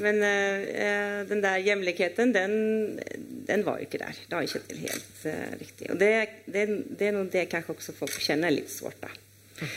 Men 0.00 0.22
eh, 0.24 0.62
eh, 0.84 1.18
den 1.28 1.42
der 1.44 1.58
hjemligheten, 1.60 2.32
den, 2.32 2.54
den 3.48 3.64
var 3.66 3.80
jo 3.80 3.88
ikke 3.88 4.00
der. 4.00 4.16
Det 4.28 4.38
var 4.38 4.46
ikke 4.46 4.78
helt 4.80 5.26
eh, 5.28 5.50
riktig. 5.60 5.90
Og 5.92 5.98
det, 6.00 6.12
det, 6.46 6.64
det 6.96 7.10
er 7.10 7.16
noe 7.16 7.28
det 7.32 7.48
kanskje 7.52 7.76
også 7.76 7.96
folk 7.98 8.16
kjenner 8.22 8.54
litt 8.54 8.72
svårt. 8.72 9.02
Då. 9.02 9.10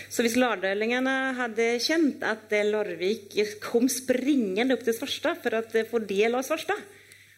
Så 0.10 0.24
hvis 0.26 0.38
lardølingene 0.40 1.14
hadde 1.38 1.68
kjent 1.84 2.24
at 2.26 2.54
Larvik 2.66 3.36
kom 3.64 3.90
springende 3.92 4.78
opp 4.78 4.86
til 4.86 4.96
Svarstad 4.98 5.42
for 5.44 5.60
eh, 5.60 5.88
få 5.90 6.02
del 6.08 6.38
av 6.38 6.46
Svarstad, 6.48 6.80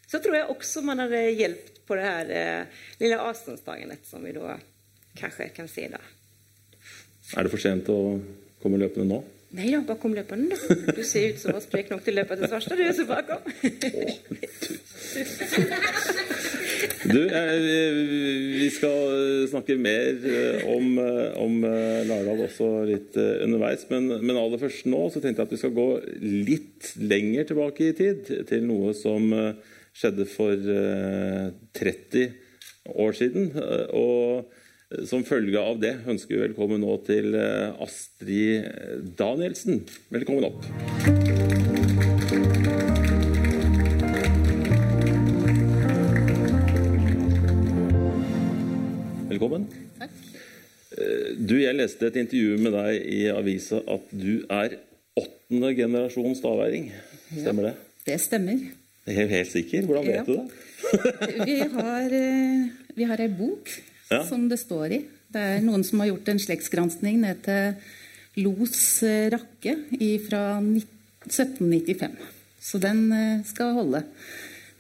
så 0.08 0.22
tror 0.24 0.38
jeg 0.38 0.52
også 0.54 0.84
man 0.88 1.02
hadde 1.04 1.24
hjulpet 1.36 1.82
på 1.88 1.96
det 1.98 2.06
her 2.06 2.34
eh, 2.36 2.84
lille 3.02 3.20
avståndstagandet 3.24 4.06
som 4.08 4.24
vi 4.24 4.36
da 4.36 4.58
kanskje 5.18 5.50
kan 5.56 5.70
se 5.72 5.88
da. 5.92 6.00
Er 7.36 7.44
det 7.44 7.52
for 7.52 7.64
sent 7.64 7.90
å 7.92 8.00
komme 8.62 8.80
løpende 8.80 9.08
nå? 9.10 9.24
Nei 9.56 9.70
da, 9.72 9.80
bare 9.88 10.00
kom 10.02 10.12
løpende. 10.16 10.58
du. 10.98 11.04
Ser 11.08 11.30
ut 11.32 11.40
som 11.40 11.54
var 11.56 11.62
sprek 11.64 11.88
nok 11.94 12.02
til 12.04 12.18
løpet 12.20 12.42
til 12.42 12.50
Svarstad, 12.52 12.82
du, 12.82 12.88
så 12.94 13.06
bare 13.08 13.24
kom. 13.30 13.42
Du, 17.08 17.22
eh, 17.32 18.02
vi 18.60 18.68
skal 18.76 19.48
snakke 19.48 19.78
mer 19.80 20.20
eh, 20.28 20.66
om, 20.68 20.98
eh, 21.00 21.38
om 21.40 21.56
eh, 21.64 22.02
Lardal 22.10 22.44
også 22.50 22.68
litt 22.90 23.16
eh, 23.18 23.38
underveis. 23.46 23.88
Men, 23.92 24.10
men 24.20 24.36
aller 24.42 24.60
først 24.62 24.90
nå 24.92 25.06
så 25.14 25.24
tenkte 25.24 25.46
jeg 25.46 25.48
at 25.50 25.56
vi 25.56 25.62
skal 25.64 25.76
gå 25.78 25.88
litt 26.52 26.92
lenger 27.00 27.48
tilbake 27.54 27.88
i 27.92 27.96
tid. 27.98 28.28
Til 28.52 28.68
noe 28.68 28.92
som 29.00 29.32
eh, 29.32 29.54
skjedde 29.98 30.28
for 30.30 30.54
eh, 30.76 31.48
30 31.80 32.28
år 33.00 33.16
siden. 33.24 33.52
Eh, 33.56 33.86
Og 33.96 34.52
som 35.06 35.24
følge 35.28 35.60
av 35.60 35.80
det 35.84 35.94
ønsker 36.08 36.36
vi 36.38 36.42
velkommen 36.46 36.80
nå 36.84 36.94
til 37.08 37.36
eh, 37.36 37.74
Astrid 37.84 39.12
Danielsen. 39.20 39.82
Velkommen 40.16 40.48
opp. 40.48 41.68
Velkommen. 49.30 49.68
Takk. 50.00 50.12
Eh, 50.98 51.36
Du, 51.48 51.56
jeg 51.60 51.76
leste 51.78 52.08
et 52.10 52.16
intervju 52.24 52.58
med 52.64 52.74
deg 52.76 53.08
i 53.14 53.20
avisa 53.32 53.82
at 53.94 54.08
du 54.16 54.44
er 54.50 54.78
åttende 55.20 55.74
generasjon 55.78 56.36
staværing. 56.38 56.90
Stemmer 57.34 57.70
det? 57.70 57.74
Ja, 57.76 58.14
Det 58.14 58.20
stemmer. 58.24 58.60
Jeg 59.08 59.24
er 59.24 59.28
helt 59.32 59.52
sikker. 59.52 59.86
Hvordan 59.88 60.06
vet 60.08 60.16
Ja. 60.16 60.24
du 60.24 60.34
det? 60.34 60.48
Vi 61.48 61.58
har, 61.74 62.10
eh, 62.14 62.68
vi 62.96 63.04
har 63.04 63.18
ei 63.22 63.28
bok 63.28 63.70
Ja. 64.10 64.24
som 64.28 64.48
det 64.50 64.60
står 64.62 64.94
i. 64.96 65.00
Det 65.28 65.44
er 65.44 65.64
noen 65.66 65.84
som 65.84 66.00
har 66.04 66.12
gjort 66.14 66.30
en 66.32 66.40
slektsgransking 66.40 67.20
ned 67.24 67.42
til 67.46 68.44
Los 68.44 69.04
eh, 69.04 69.28
Rakke 69.34 69.74
fra 70.28 70.44
1795. 70.62 72.20
Så 72.62 72.80
den 72.84 73.08
eh, 73.12 73.42
skal 73.48 73.74
holde. 73.76 74.04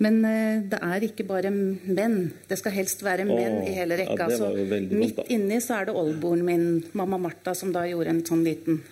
Men 0.03 0.19
eh, 0.29 0.61
det 0.69 0.79
er 0.83 1.05
ikke 1.07 1.25
bare 1.27 1.51
menn. 1.51 2.19
Det 2.47 2.59
skal 2.61 2.75
helst 2.77 3.01
være 3.05 3.25
menn 3.27 3.63
Åh, 3.63 3.69
i 3.69 3.75
hele 3.79 3.97
rekka. 3.99 4.29
Ja, 4.29 4.37
så 4.37 4.51
midt 4.93 5.23
inni 5.33 5.59
så 5.63 5.81
er 5.81 5.89
det 5.89 5.97
oldeboren 5.97 6.45
min, 6.47 6.67
mamma 6.97 7.19
Martha, 7.21 7.55
som 7.57 7.73
da 7.75 7.87
gjorde 7.89 8.13
en 8.13 8.23
sånn 8.27 8.45
liten 8.45 8.83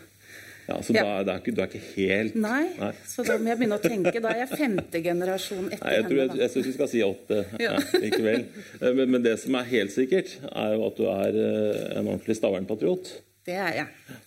Ja, 0.68 0.80
så 0.82 0.96
Ja. 0.96 1.04
Da, 1.06 1.18
det 1.28 1.34
er 1.34 1.42
ikke, 1.44 1.54
du 1.56 1.62
er 1.62 1.68
ikke 1.70 1.82
helt 1.96 2.36
Nei, 2.42 2.64
Nei. 2.80 2.92
så 3.06 3.22
da 3.28 3.36
må 3.38 3.52
jeg 3.52 3.60
begynne 3.60 3.78
å 3.78 3.84
tenke. 3.84 4.22
Da 4.24 4.32
er 4.34 4.40
jeg 4.46 4.58
femte 4.58 5.02
generasjon 5.06 5.68
etter 5.70 5.86
Nei, 5.86 5.94
jeg, 6.00 6.08
tror 6.08 6.22
jeg, 6.24 6.38
jeg 6.42 6.54
syns 6.56 6.70
vi 6.72 6.74
skal 6.78 6.90
si 6.90 7.04
åtte 7.06 7.38
ja. 7.62 7.76
Ja. 7.76 8.02
likevel. 8.02 8.48
Eh, 8.80 8.90
Men, 8.98 9.12
men 9.14 9.22
det 9.28 9.36
som 9.44 9.58
er 9.60 9.70
helt 9.70 9.94
sikkert, 9.94 10.34
er 10.50 10.74
jo 10.74 10.88
at 10.88 10.98
du 10.98 11.06
er 11.12 11.40
eh, 11.44 12.00
en 12.00 12.10
ordentlig 12.10 12.38
Stavern-patriot. 12.40 13.14
Det 13.46 13.60
er 13.62 13.74
jeg. 13.84 14.18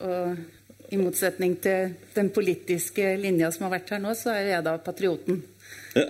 Og 0.00 0.92
i 0.92 0.98
motsetning 1.00 1.54
til 1.64 1.92
den 2.16 2.28
politiske 2.32 3.14
linja 3.20 3.52
som 3.52 3.66
har 3.68 3.74
vært 3.78 3.92
her 3.94 4.00
nå, 4.02 4.12
så 4.16 4.32
er 4.34 4.48
jeg 4.54 4.64
da 4.66 4.74
patrioten. 4.84 5.42
Ja. 5.96 6.08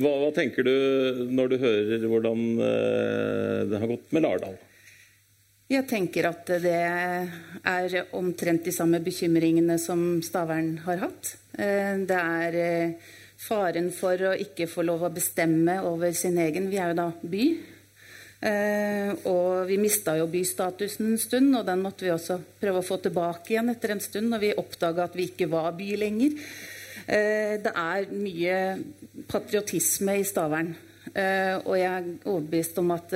Hva, 0.00 0.10
hva 0.22 0.30
tenker 0.34 0.64
du 0.66 1.26
når 1.30 1.50
du 1.52 1.56
hører 1.62 2.06
hvordan 2.10 2.40
eh, 2.64 3.58
det 3.70 3.82
har 3.82 3.90
gått 3.90 4.14
med 4.16 4.24
Lardal? 4.24 4.56
Jeg 5.64 5.86
tenker 5.88 6.26
at 6.28 6.50
det 6.60 6.76
er 6.76 7.94
omtrent 8.18 8.66
de 8.66 8.72
samme 8.74 8.98
bekymringene 9.00 9.78
som 9.80 10.20
Stavern 10.20 10.74
har 10.84 11.00
hatt. 11.06 11.30
Eh, 11.56 12.04
Det 12.04 12.18
er 12.18 12.58
eh, 12.60 12.92
faren 13.40 13.88
for 13.90 14.12
å 14.12 14.34
ikke 14.36 14.68
få 14.68 14.84
lov 14.84 15.06
å 15.08 15.12
bestemme 15.14 15.78
over 15.88 16.12
sin 16.12 16.36
egen 16.36 16.68
Vi 16.68 16.76
er 16.76 16.92
jo 16.92 16.98
da 17.00 17.08
by. 17.22 17.48
Eh, 18.44 19.16
Og 19.24 19.64
vi 19.72 19.80
mista 19.80 20.18
jo 20.18 20.28
bystatusen 20.28 21.14
en 21.14 21.18
stund, 21.18 21.56
og 21.56 21.64
den 21.64 21.80
måtte 21.80 22.04
vi 22.04 22.12
også 22.12 22.42
prøve 22.60 22.84
å 22.84 22.88
få 22.92 23.00
tilbake 23.00 23.56
igjen 23.56 23.72
etter 23.72 23.96
en 23.96 24.04
stund 24.04 24.28
når 24.28 24.44
vi 24.44 24.54
oppdaga 24.60 25.08
at 25.08 25.16
vi 25.16 25.30
ikke 25.32 25.48
var 25.48 25.72
by 25.72 25.96
lenger. 25.96 26.36
Det 27.06 27.72
er 27.72 28.12
mye 28.12 28.58
patriotisme 29.28 30.20
i 30.20 30.24
Stavern. 30.24 30.74
Og 31.12 31.74
jeg 31.76 31.90
er 31.90 32.06
overbevist 32.24 32.78
om 32.80 32.92
at 32.94 33.12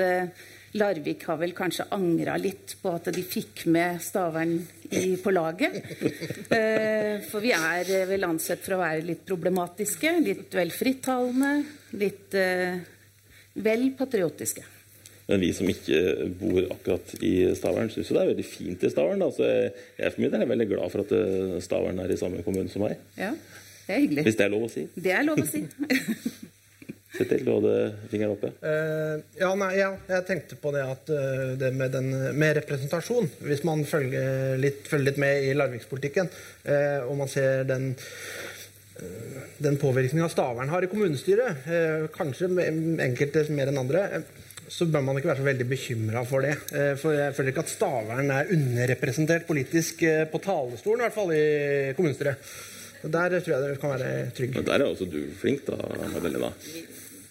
Larvik 0.77 1.23
har 1.25 1.39
vel 1.41 1.55
kanskje 1.57 1.87
angra 1.97 2.35
litt 2.37 2.75
på 2.83 2.91
at 2.93 3.09
de 3.15 3.23
fikk 3.25 3.65
med 3.73 4.03
Stavern 4.05 4.59
i, 4.91 5.17
på 5.23 5.33
laget. 5.33 5.79
Eh, 6.53 7.25
For 7.29 7.41
vi 7.45 7.53
er 7.57 7.89
vel 8.09 8.27
ansett 8.29 8.61
for 8.65 8.77
å 8.77 8.83
være 8.83 9.07
litt 9.07 9.25
problematiske, 9.29 10.13
litt 10.25 10.53
vel 10.59 10.73
frittalende, 10.75 11.55
litt 12.01 12.37
eh, 12.37 12.81
vel 13.65 13.89
patriotiske. 13.97 14.65
Men 15.29 15.43
vi 15.45 15.51
som 15.53 15.69
ikke 15.69 16.29
bor 16.41 16.61
akkurat 16.73 17.11
i 17.21 17.33
Stavern, 17.57 17.91
syns 17.93 18.09
jo 18.09 18.17
det 18.17 18.23
er 18.23 18.31
veldig 18.31 18.47
fint 18.49 18.85
i 18.85 18.93
Stavern. 18.93 19.25
Altså, 19.27 19.45
jeg, 19.45 19.73
jeg 19.99 20.15
for 20.15 20.25
min 20.25 20.33
del 20.33 20.45
er 20.45 20.53
veldig 20.53 20.69
glad 20.71 20.93
for 20.95 21.05
at 21.05 21.17
eh, 21.17 21.57
Stavern 21.65 22.05
er 22.05 22.13
i 22.13 22.21
samme 22.21 22.45
kommune 22.47 22.73
som 22.73 22.85
meg. 22.87 23.01
Ja, 23.21 23.33
det 23.89 23.97
er 23.97 24.05
hyggelig. 24.05 24.29
Hvis 24.29 24.39
det 24.41 24.47
er 24.47 24.55
lov 24.55 24.69
å 24.69 24.71
si. 24.73 24.87
Det 24.97 25.17
er 25.17 25.27
lov 25.29 25.43
å 25.45 25.49
si. 25.49 25.65
Sett 27.15 27.31
til, 27.33 27.41
du 27.47 27.55
hadde 27.55 27.75
fingeren 28.11 28.35
oppe. 28.35 28.51
Uh, 28.61 29.23
ja, 29.41 29.49
nei, 29.57 29.71
ja, 29.79 29.95
jeg 30.11 30.27
tenkte 30.29 30.59
på 30.61 30.73
det 30.75 30.85
at 30.85 31.09
uh, 31.09 31.55
det 31.57 31.73
med, 31.73 31.95
den, 31.95 32.11
med 32.37 32.59
representasjon 32.61 33.31
Hvis 33.47 33.65
man 33.65 33.87
følger 33.89 34.61
litt, 34.61 34.85
følger 34.91 35.13
litt 35.13 35.23
med 35.23 35.49
i 35.49 35.55
Larvikspolitikken, 35.57 36.29
uh, 36.69 37.09
og 37.09 37.17
man 37.23 37.33
ser 37.33 37.65
den 37.69 37.95
eh, 37.95 39.39
den 39.59 39.79
påvirkninga 39.79 40.29
Stavern 40.31 40.71
har 40.71 40.85
i 40.85 40.91
kommunestyret, 40.91 41.67
eh, 41.67 42.05
kanskje 42.15 42.51
enkelte 43.03 43.45
mer 43.55 43.71
enn 43.73 43.81
andre, 43.81 44.05
eh, 44.19 44.45
så 44.69 44.87
bør 44.87 45.03
man 45.03 45.19
ikke 45.19 45.31
være 45.33 45.41
så 45.41 45.49
veldig 45.49 45.67
bekymra 45.69 46.25
for 46.29 46.45
det. 46.45 46.57
Eh, 46.77 46.95
For 47.01 47.17
jeg 47.17 47.35
føler 47.35 47.53
ikke 47.53 47.65
at 47.65 47.73
Stavern 47.73 48.31
er 48.31 48.53
underrepresentert 48.53 49.47
politisk 49.49 50.03
eh, 50.03 50.27
på 50.31 50.39
talerstolen, 50.39 51.01
i 51.01 51.07
hvert 51.07 51.17
fall 51.17 51.33
i 51.33 51.95
kommunestyret. 51.97 52.37
Der 53.03 53.41
tror 53.41 53.53
jeg 53.55 53.63
dere 53.63 53.81
kan 53.81 53.95
være 53.95 54.31
trygge. 54.35 54.63
Der 54.67 54.81
er 54.81 54.89
også 54.89 55.07
du 55.11 55.21
flink, 55.39 55.67
da, 55.69 55.77
Magdalena. 56.13 56.51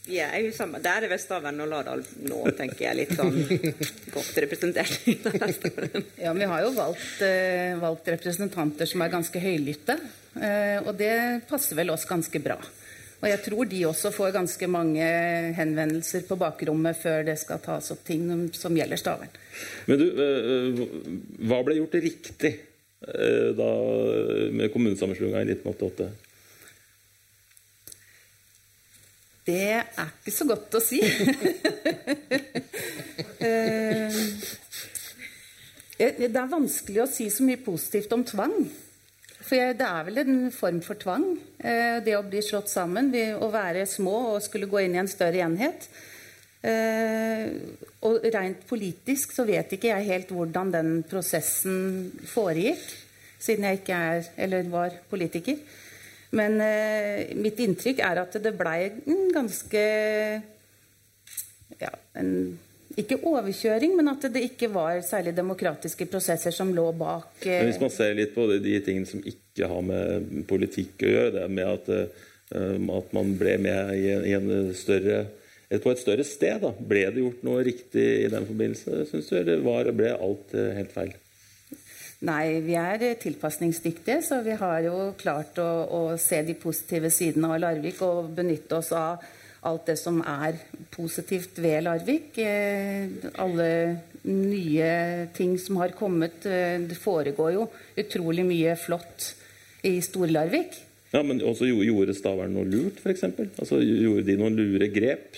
Vi 0.07 0.21
er 0.23 0.37
jo 0.39 0.53
samme. 0.55 0.79
Der 0.79 1.03
er 1.03 1.19
Stavern 1.19 1.59
og 1.59 1.67
Lardal 1.67 2.03
nå, 2.23 2.39
tenker 2.55 2.85
jeg, 2.85 2.95
litt 3.01 3.15
sånn 3.17 3.35
godt 4.15 4.37
representert. 4.45 5.01
ja, 6.25 6.31
vi 6.31 6.47
har 6.47 6.63
jo 6.63 6.71
valgt, 6.77 7.19
eh, 7.27 7.75
valgt, 7.81 8.07
representanter 8.15 8.87
som 8.87 9.03
er 9.03 9.11
ganske 9.11 9.41
høylytte. 9.43 9.97
Eh, 10.39 10.79
og 10.85 10.93
det 10.99 11.13
passer 11.49 11.79
vel 11.79 11.91
oss 11.91 12.07
ganske 12.07 12.39
bra. 12.43 12.55
Og 13.17 13.27
jeg 13.27 13.41
tror 13.47 13.67
de 13.67 13.81
også 13.89 14.11
får 14.13 14.35
ganske 14.35 14.69
mange 14.69 15.05
henvendelser 15.57 16.23
på 16.29 16.37
bakrommet 16.39 16.99
før 17.01 17.25
det 17.27 17.35
skal 17.41 17.59
tas 17.65 17.91
opp 17.91 18.03
ting 18.07 18.29
som 18.55 18.77
gjelder 18.77 19.01
Stavern. 19.01 19.37
Men 19.89 19.99
du, 19.99 20.07
eh, 20.23 20.81
hva 21.49 21.63
ble 21.65 21.79
gjort 21.81 21.97
riktig 21.99 22.53
eh, 22.53 22.65
da 22.97 23.67
med 24.51 24.71
kommunesammenslåinga 24.73 25.43
i 25.43 25.51
1988? 25.53 26.07
Det 29.47 29.59
er 29.77 30.09
ikke 30.11 30.33
så 30.33 30.47
godt 30.49 30.79
å 30.79 30.83
si. 30.83 31.01
Eh, 35.97 36.11
det 36.19 36.27
er 36.29 36.49
vanskelig 36.51 36.99
å 37.01 37.09
si 37.09 37.25
så 37.33 37.41
mye 37.41 37.57
positivt 37.65 38.11
om 38.13 38.21
tvang. 38.27 38.53
For 39.47 39.73
det 39.79 39.85
er 39.87 40.03
vel 40.05 40.21
en 40.21 40.35
form 40.53 40.81
for 40.85 40.99
tvang, 40.99 41.25
eh, 41.57 41.97
det 42.05 42.13
å 42.17 42.25
bli 42.27 42.41
slått 42.45 42.69
sammen. 42.69 43.09
Å 43.15 43.47
være 43.49 43.87
små 43.89 44.35
og 44.35 44.43
skulle 44.45 44.69
gå 44.69 44.83
inn 44.83 44.93
i 44.93 45.01
en 45.01 45.09
større 45.09 45.41
enhet. 45.41 45.87
Eh, 46.65 47.49
og 48.07 48.23
rent 48.33 48.63
politisk 48.69 49.35
så 49.35 49.45
vet 49.47 49.75
ikke 49.77 49.91
jeg 49.91 50.07
helt 50.09 50.31
hvordan 50.33 50.71
den 50.73 50.93
prosessen 51.07 52.09
foregikk, 52.27 52.85
siden 53.37 53.67
jeg 53.67 53.81
ikke 53.81 53.99
er, 54.11 54.29
eller 54.47 54.71
var 54.71 54.95
politiker. 55.11 55.59
Men 56.35 56.59
eh, 56.63 57.35
mitt 57.39 57.59
inntrykk 57.63 58.01
er 58.03 58.23
at 58.25 58.39
det 58.43 58.55
blei 58.57 58.79
en 58.89 59.27
ganske 59.35 59.83
ja, 61.77 61.91
en 62.17 62.31
ikke 62.97 63.19
overkjøring, 63.29 63.93
men 63.97 64.09
at 64.09 64.25
det 64.33 64.41
ikke 64.47 64.71
var 64.73 64.97
særlig 65.05 65.35
demokratiske 65.37 66.07
prosesser 66.09 66.53
som 66.55 66.71
lå 66.73 66.87
bak. 66.97 67.43
Eh... 67.45 67.61
Hvis 67.67 67.81
man 67.81 67.93
ser 67.93 68.15
litt 68.17 68.33
på 68.33 68.47
de, 68.49 68.79
tingene 68.81 69.09
som 69.09 69.21
ikke 69.21 69.69
har 69.69 69.83
med 69.85 70.45
politikk 70.49 71.05
å 71.05 71.11
gjøre, 71.11 71.33
det 71.35 71.43
med 71.53 71.69
at, 71.75 71.91
uh, 72.57 72.97
at 72.97 73.13
man 73.13 73.35
ble 73.37 73.57
med 73.61 73.93
i, 73.99 74.07
i 74.31 74.33
en 74.37 74.73
større 74.77 75.27
på 75.69 75.91
et 75.91 76.01
større 76.01 76.25
sted. 76.27 76.61
Da. 76.63 76.71
Ble 76.71 77.05
det 77.11 77.23
gjort 77.23 77.45
noe 77.47 77.63
riktig 77.67 78.05
i 78.25 78.29
den 78.31 78.47
forbindelse, 78.47 79.05
syns 79.11 79.31
du, 79.31 79.37
eller 79.39 79.63
var, 79.65 79.89
ble 79.95 80.13
alt 80.15 80.53
uh, 80.55 80.69
helt 80.77 80.93
feil? 80.95 81.15
Nei, 82.27 82.59
vi 82.65 82.73
er 82.79 83.03
tilpasningsdyktige, 83.21 84.23
så 84.25 84.39
vi 84.45 84.55
har 84.57 84.79
jo 84.87 85.11
klart 85.19 85.59
å, 85.61 85.69
å 85.85 86.01
se 86.17 86.39
de 86.47 86.55
positive 86.57 87.11
sidene 87.13 87.51
av 87.53 87.59
Larvik 87.61 88.01
og 88.05 88.31
benytte 88.39 88.79
oss 88.79 88.89
av 88.97 89.21
alt 89.67 89.89
det 89.89 89.97
som 89.99 90.19
er 90.25 90.57
positivt 90.93 91.59
ved 91.61 91.83
Larvik. 91.85 92.37
Eh, 92.41 93.29
alle 93.37 93.69
nye 94.27 94.89
ting 95.37 95.57
som 95.61 95.77
har 95.81 95.93
kommet. 95.97 96.45
Eh, 96.45 96.79
det 96.89 96.97
foregår 96.97 97.53
jo 97.53 97.67
utrolig 97.97 98.45
mye 98.47 98.73
flott 98.79 99.33
i 99.85 99.97
Stor-Larvik. 100.01 100.81
Ja, 101.13 101.21
Men 101.23 101.41
også 101.41 101.69
gjorde 101.69 102.15
Stavern 102.17 102.57
noe 102.57 102.67
lurt, 102.67 102.99
f.eks.? 103.03 103.23
Altså, 103.61 103.79
gjorde 103.79 104.25
de 104.27 104.39
noen 104.39 104.57
lure 104.57 104.89
grep? 104.91 105.37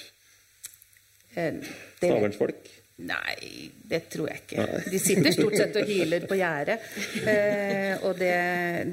Eh, 1.39 1.71
Staverns 1.99 2.39
folk? 2.39 2.69
Nei, 2.99 3.69
det 3.87 4.01
tror 4.11 4.27
jeg 4.27 4.41
ikke. 4.43 4.63
De 4.91 4.99
sitter 4.99 5.31
stort 5.31 5.55
sett 5.55 5.77
og 5.79 5.87
hyler 5.87 6.25
på 6.27 6.35
gjerdet. 6.35 6.81
Eh, 7.23 7.93
og 8.03 8.17
det, 8.19 8.33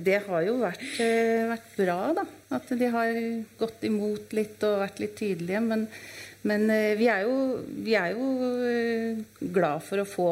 det, 0.07 0.21
har 0.29 0.45
jo 0.47 0.61
vært, 0.61 0.85
eh, 1.03 1.43
vært, 1.51 1.73
bra, 1.75 1.99
da. 2.15 2.25
At 2.55 2.71
de 2.71 2.91
har 2.93 3.19
gått 3.59 3.83
imot 3.89 4.37
litt 4.39 4.63
og 4.69 4.79
vært 4.85 5.03
litt 5.03 5.17
tydelige. 5.19 5.63
Men, 5.67 5.89
men 6.47 6.69
eh, 6.71 6.93
vi, 7.01 7.09
er 7.11 7.27
jo, 7.27 7.35
vi, 7.67 7.97
er 7.99 8.15
jo, 8.15 8.31
glad 9.59 9.83
for 9.89 10.05
å 10.05 10.07
få 10.07 10.31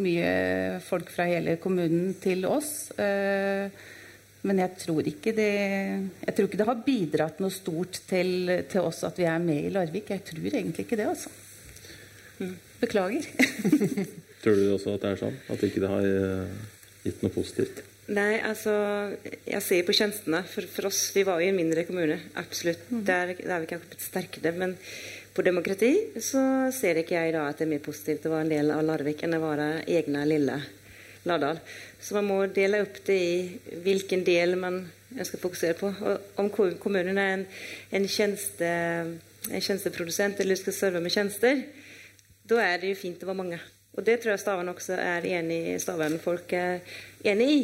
mye 0.00 0.32
folk 0.86 1.12
fra 1.12 1.28
hele 1.28 1.58
kommunen 1.60 2.14
til 2.22 2.48
oss. 2.48 2.72
Eh, 2.96 3.68
men 4.42 4.58
jeg 4.58 4.74
tror, 4.82 5.06
ikke 5.06 5.32
det, 5.36 5.52
jeg 6.24 6.34
tror 6.34 6.48
ikke 6.48 6.58
det 6.58 6.66
har 6.66 6.82
bidratt 6.86 7.40
noe 7.42 7.54
stort 7.54 8.00
til, 8.08 8.50
til 8.70 8.88
oss 8.88 9.04
at 9.06 9.20
vi 9.20 9.28
er 9.30 9.38
med 9.42 9.68
i 9.68 9.70
Larvik. 9.70 10.10
Jeg 10.10 10.24
tror 10.26 10.48
egentlig 10.50 10.86
ikke 10.86 10.98
det, 10.98 11.06
altså. 11.12 11.30
Mm. 12.42 12.56
Beklager. 12.82 13.28
Tror 14.42 14.58
du 14.58 14.72
også 14.74 14.96
at 14.96 15.04
det 15.04 15.10
er 15.12 15.18
sånn? 15.20 15.36
At 15.54 15.60
ikke 15.62 15.82
det 15.84 15.90
har 15.92 16.06
eh, 16.08 16.54
gitt 17.04 17.20
noe 17.22 17.30
positivt? 17.30 17.84
Nei, 18.10 18.40
altså 18.42 18.72
Jeg 19.46 19.62
ser 19.62 19.84
på 19.86 19.94
tjenestene. 19.94 20.42
For, 20.50 20.66
for, 20.66 20.88
oss, 20.90 21.04
vi 21.14 21.22
var 21.28 21.38
jo 21.38 21.46
i 21.46 21.52
en 21.52 21.60
mindre 21.60 21.84
kommune. 21.86 22.18
Absolutt. 22.40 22.88
Mm. 22.90 23.04
Der, 23.06 23.34
der 23.38 23.54
er 23.54 23.62
vi 23.62 23.70
kanskje 23.70 23.92
blitt 23.92 24.06
sterkere. 24.08 24.54
Men 24.58 24.74
på 25.32 25.46
demokrati 25.46 25.92
så 26.20 26.42
ser 26.74 26.98
ikke 27.00 27.20
jeg 27.20 27.36
da 27.36 27.46
at 27.48 27.62
det 27.62 27.68
er 27.68 27.74
mer 27.76 27.84
positivt 27.86 28.26
å 28.26 28.34
være 28.34 28.48
en 28.48 28.54
del 28.56 28.74
av 28.74 28.82
Larvik 28.88 29.22
enn 29.22 29.38
å 29.38 29.44
være 29.44 29.68
egne 29.86 30.26
lille 30.26 30.58
Lardal. 31.30 31.62
Så 32.02 32.16
man 32.18 32.26
må 32.26 32.40
dele 32.50 32.82
opp 32.82 32.98
det 33.06 33.18
i 33.18 33.76
hvilken 33.84 34.24
del 34.26 34.56
man 34.58 34.80
ønsker 35.12 35.38
å 35.38 35.44
fokusere 35.44 35.76
på. 35.78 35.92
Og 35.92 36.40
om 36.42 36.50
kommunen 36.50 37.20
er 37.20 37.36
en, 37.36 37.44
en, 37.94 38.08
tjeneste, 38.10 38.70
en 39.48 39.62
tjenesteprodusent 39.62 40.40
eller 40.42 40.58
skal 40.58 40.76
serve 40.76 41.02
med 41.04 41.14
tjenester, 41.14 41.62
da 42.48 42.58
er 42.64 42.82
det 42.82 42.90
jo 42.90 43.02
fint 43.04 43.22
å 43.22 43.28
være 43.30 43.38
mange. 43.38 43.60
Og 43.92 44.06
det 44.06 44.18
tror 44.20 44.32
jeg 44.32 44.42
Stavern 44.42 44.72
også 44.72 44.96
er 44.98 45.28
enig 45.28 45.58
i. 45.74 45.76
Stavern-folk 45.80 46.54
er 46.56 46.80
enig 47.28 47.48
i. 47.52 47.60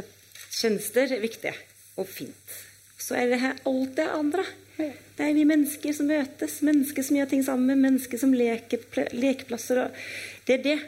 At 0.00 0.08
tjenester 0.50 1.12
er 1.14 1.22
viktige 1.22 1.54
og 2.00 2.08
fint. 2.10 2.58
Så 3.00 3.14
er 3.18 3.30
det 3.30 3.40
her 3.42 3.62
alt 3.68 3.94
det 3.98 4.08
andre. 4.10 4.46
Det 4.80 5.26
er 5.26 5.36
vi 5.36 5.44
mennesker 5.44 5.92
som 5.94 6.08
møtes, 6.08 6.60
mennesker 6.64 7.04
som 7.04 7.18
gjør 7.18 7.30
ting 7.30 7.42
sammen, 7.44 7.82
mennesker 7.84 8.18
som 8.18 8.32
leker 8.32 8.82
lekeplasser. 9.12 9.90
det 10.46 10.58
er 10.58 10.62
det. 10.64 10.78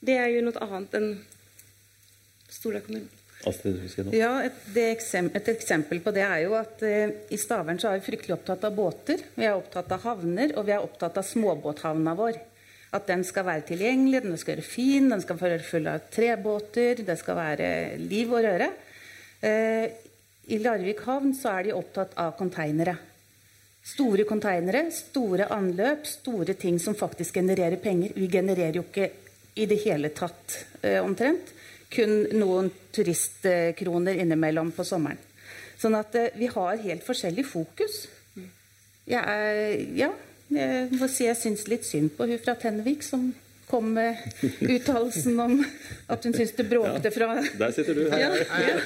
Det 0.00 0.16
er 0.16 0.30
jo 0.32 0.44
noe 0.46 0.64
annet 0.64 0.94
enn 0.96 1.10
Stora 2.56 2.80
kommune. 2.80 3.08
Ja, 4.16 4.32
et, 4.42 4.62
eksempel, 4.80 5.38
et, 5.38 5.48
eksempel 5.52 6.00
på 6.02 6.12
det 6.16 6.24
er 6.24 6.40
jo 6.46 6.56
at 6.58 6.80
eh, 6.86 7.12
i 7.30 7.38
Stavern 7.38 7.78
så 7.78 7.90
er 7.90 8.00
vi 8.00 8.06
fryktelig 8.08 8.34
opptatt 8.38 8.64
av 8.66 8.74
båter. 8.74 9.22
Vi 9.36 9.44
er 9.46 9.54
opptatt 9.54 9.92
av 9.94 10.02
havner, 10.06 10.54
og 10.56 10.66
vi 10.66 10.74
er 10.74 10.84
opptatt 10.84 11.20
av 11.20 11.26
småbåthavna 11.28 12.16
vår. 12.18 12.38
At 12.96 13.06
den 13.10 13.22
skal 13.28 13.46
være 13.46 13.66
tilgjengelig, 13.68 14.22
den 14.24 14.40
skal 14.40 14.56
være 14.56 14.66
fin, 14.66 15.10
den 15.12 15.22
skal 15.22 15.38
være 15.40 15.60
full 15.66 15.90
av 15.90 16.08
trebåter, 16.14 17.02
det 17.06 17.18
skal 17.20 17.38
være 17.38 17.68
liv 18.00 18.32
og 18.32 18.46
røre. 18.46 18.70
Eh, 19.44 19.84
I 20.56 20.58
Larvik 20.62 21.04
havn 21.06 21.34
så 21.36 21.58
er 21.58 21.68
de 21.68 21.76
opptatt 21.76 22.16
av 22.22 22.34
konteinere. 22.38 22.96
Store 23.86 24.24
konteinere, 24.26 24.88
store 24.90 25.50
anløp, 25.54 26.08
store 26.08 26.56
ting 26.58 26.80
som 26.82 26.96
faktisk 26.98 27.36
genererer 27.38 27.78
penger. 27.78 28.16
Vi 28.16 28.30
genererer 28.32 28.80
jo 28.80 28.86
ikke 28.88 29.12
i 29.56 29.68
det 29.68 29.78
hele 29.84 30.10
tatt 30.16 30.56
eh, 30.80 30.98
omtrent. 31.04 31.52
Kun 31.92 32.26
noen 32.34 32.70
turistkroner 32.94 34.20
innimellom 34.22 34.72
på 34.74 34.84
sommeren. 34.86 35.20
Sånn 35.78 35.96
at 35.98 36.14
eh, 36.16 36.32
vi 36.36 36.48
har 36.50 36.78
helt 36.82 37.04
forskjellig 37.06 37.44
fokus. 37.46 38.06
Jeg 39.06 39.22
er, 39.22 39.74
ja, 39.94 40.10
jeg 40.50 40.94
må 40.98 41.08
si 41.10 41.28
jeg 41.28 41.38
syns 41.38 41.66
litt 41.70 41.86
synd 41.86 42.16
på 42.16 42.26
hun 42.26 42.40
fra 42.42 42.56
Tennevik 42.58 43.04
som 43.06 43.28
kom 43.66 43.92
med 43.96 44.18
uttalelsen 44.74 45.40
om 45.42 45.58
at 46.10 46.24
hun 46.26 46.34
syns 46.34 46.54
det 46.58 46.66
bråkte 46.70 47.10
fra 47.14 47.34
Der 47.42 47.74
sitter 47.74 47.98
du. 47.98 48.06
Her. 48.10 48.18
Ja, 48.18 48.30
ja. 48.34 48.76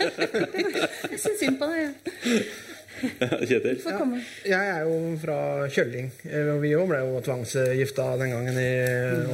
Jeg 1.13 1.21
syns 1.21 1.41
synd 1.41 1.61
på 1.61 1.69
deg, 1.69 1.89
ja. 1.89 2.69
Kjetil? 3.49 3.81
Ja, 4.49 4.59
jeg 4.61 4.75
er 4.75 4.85
jo 4.89 4.99
fra 5.23 5.39
Kjølling. 5.73 6.11
Vi 6.63 6.73
òg 6.77 6.87
ble 6.91 7.01
jo 7.05 7.23
tvangsgifta 7.25 8.07
den 8.21 8.35
gangen 8.35 8.61
i 8.61 8.71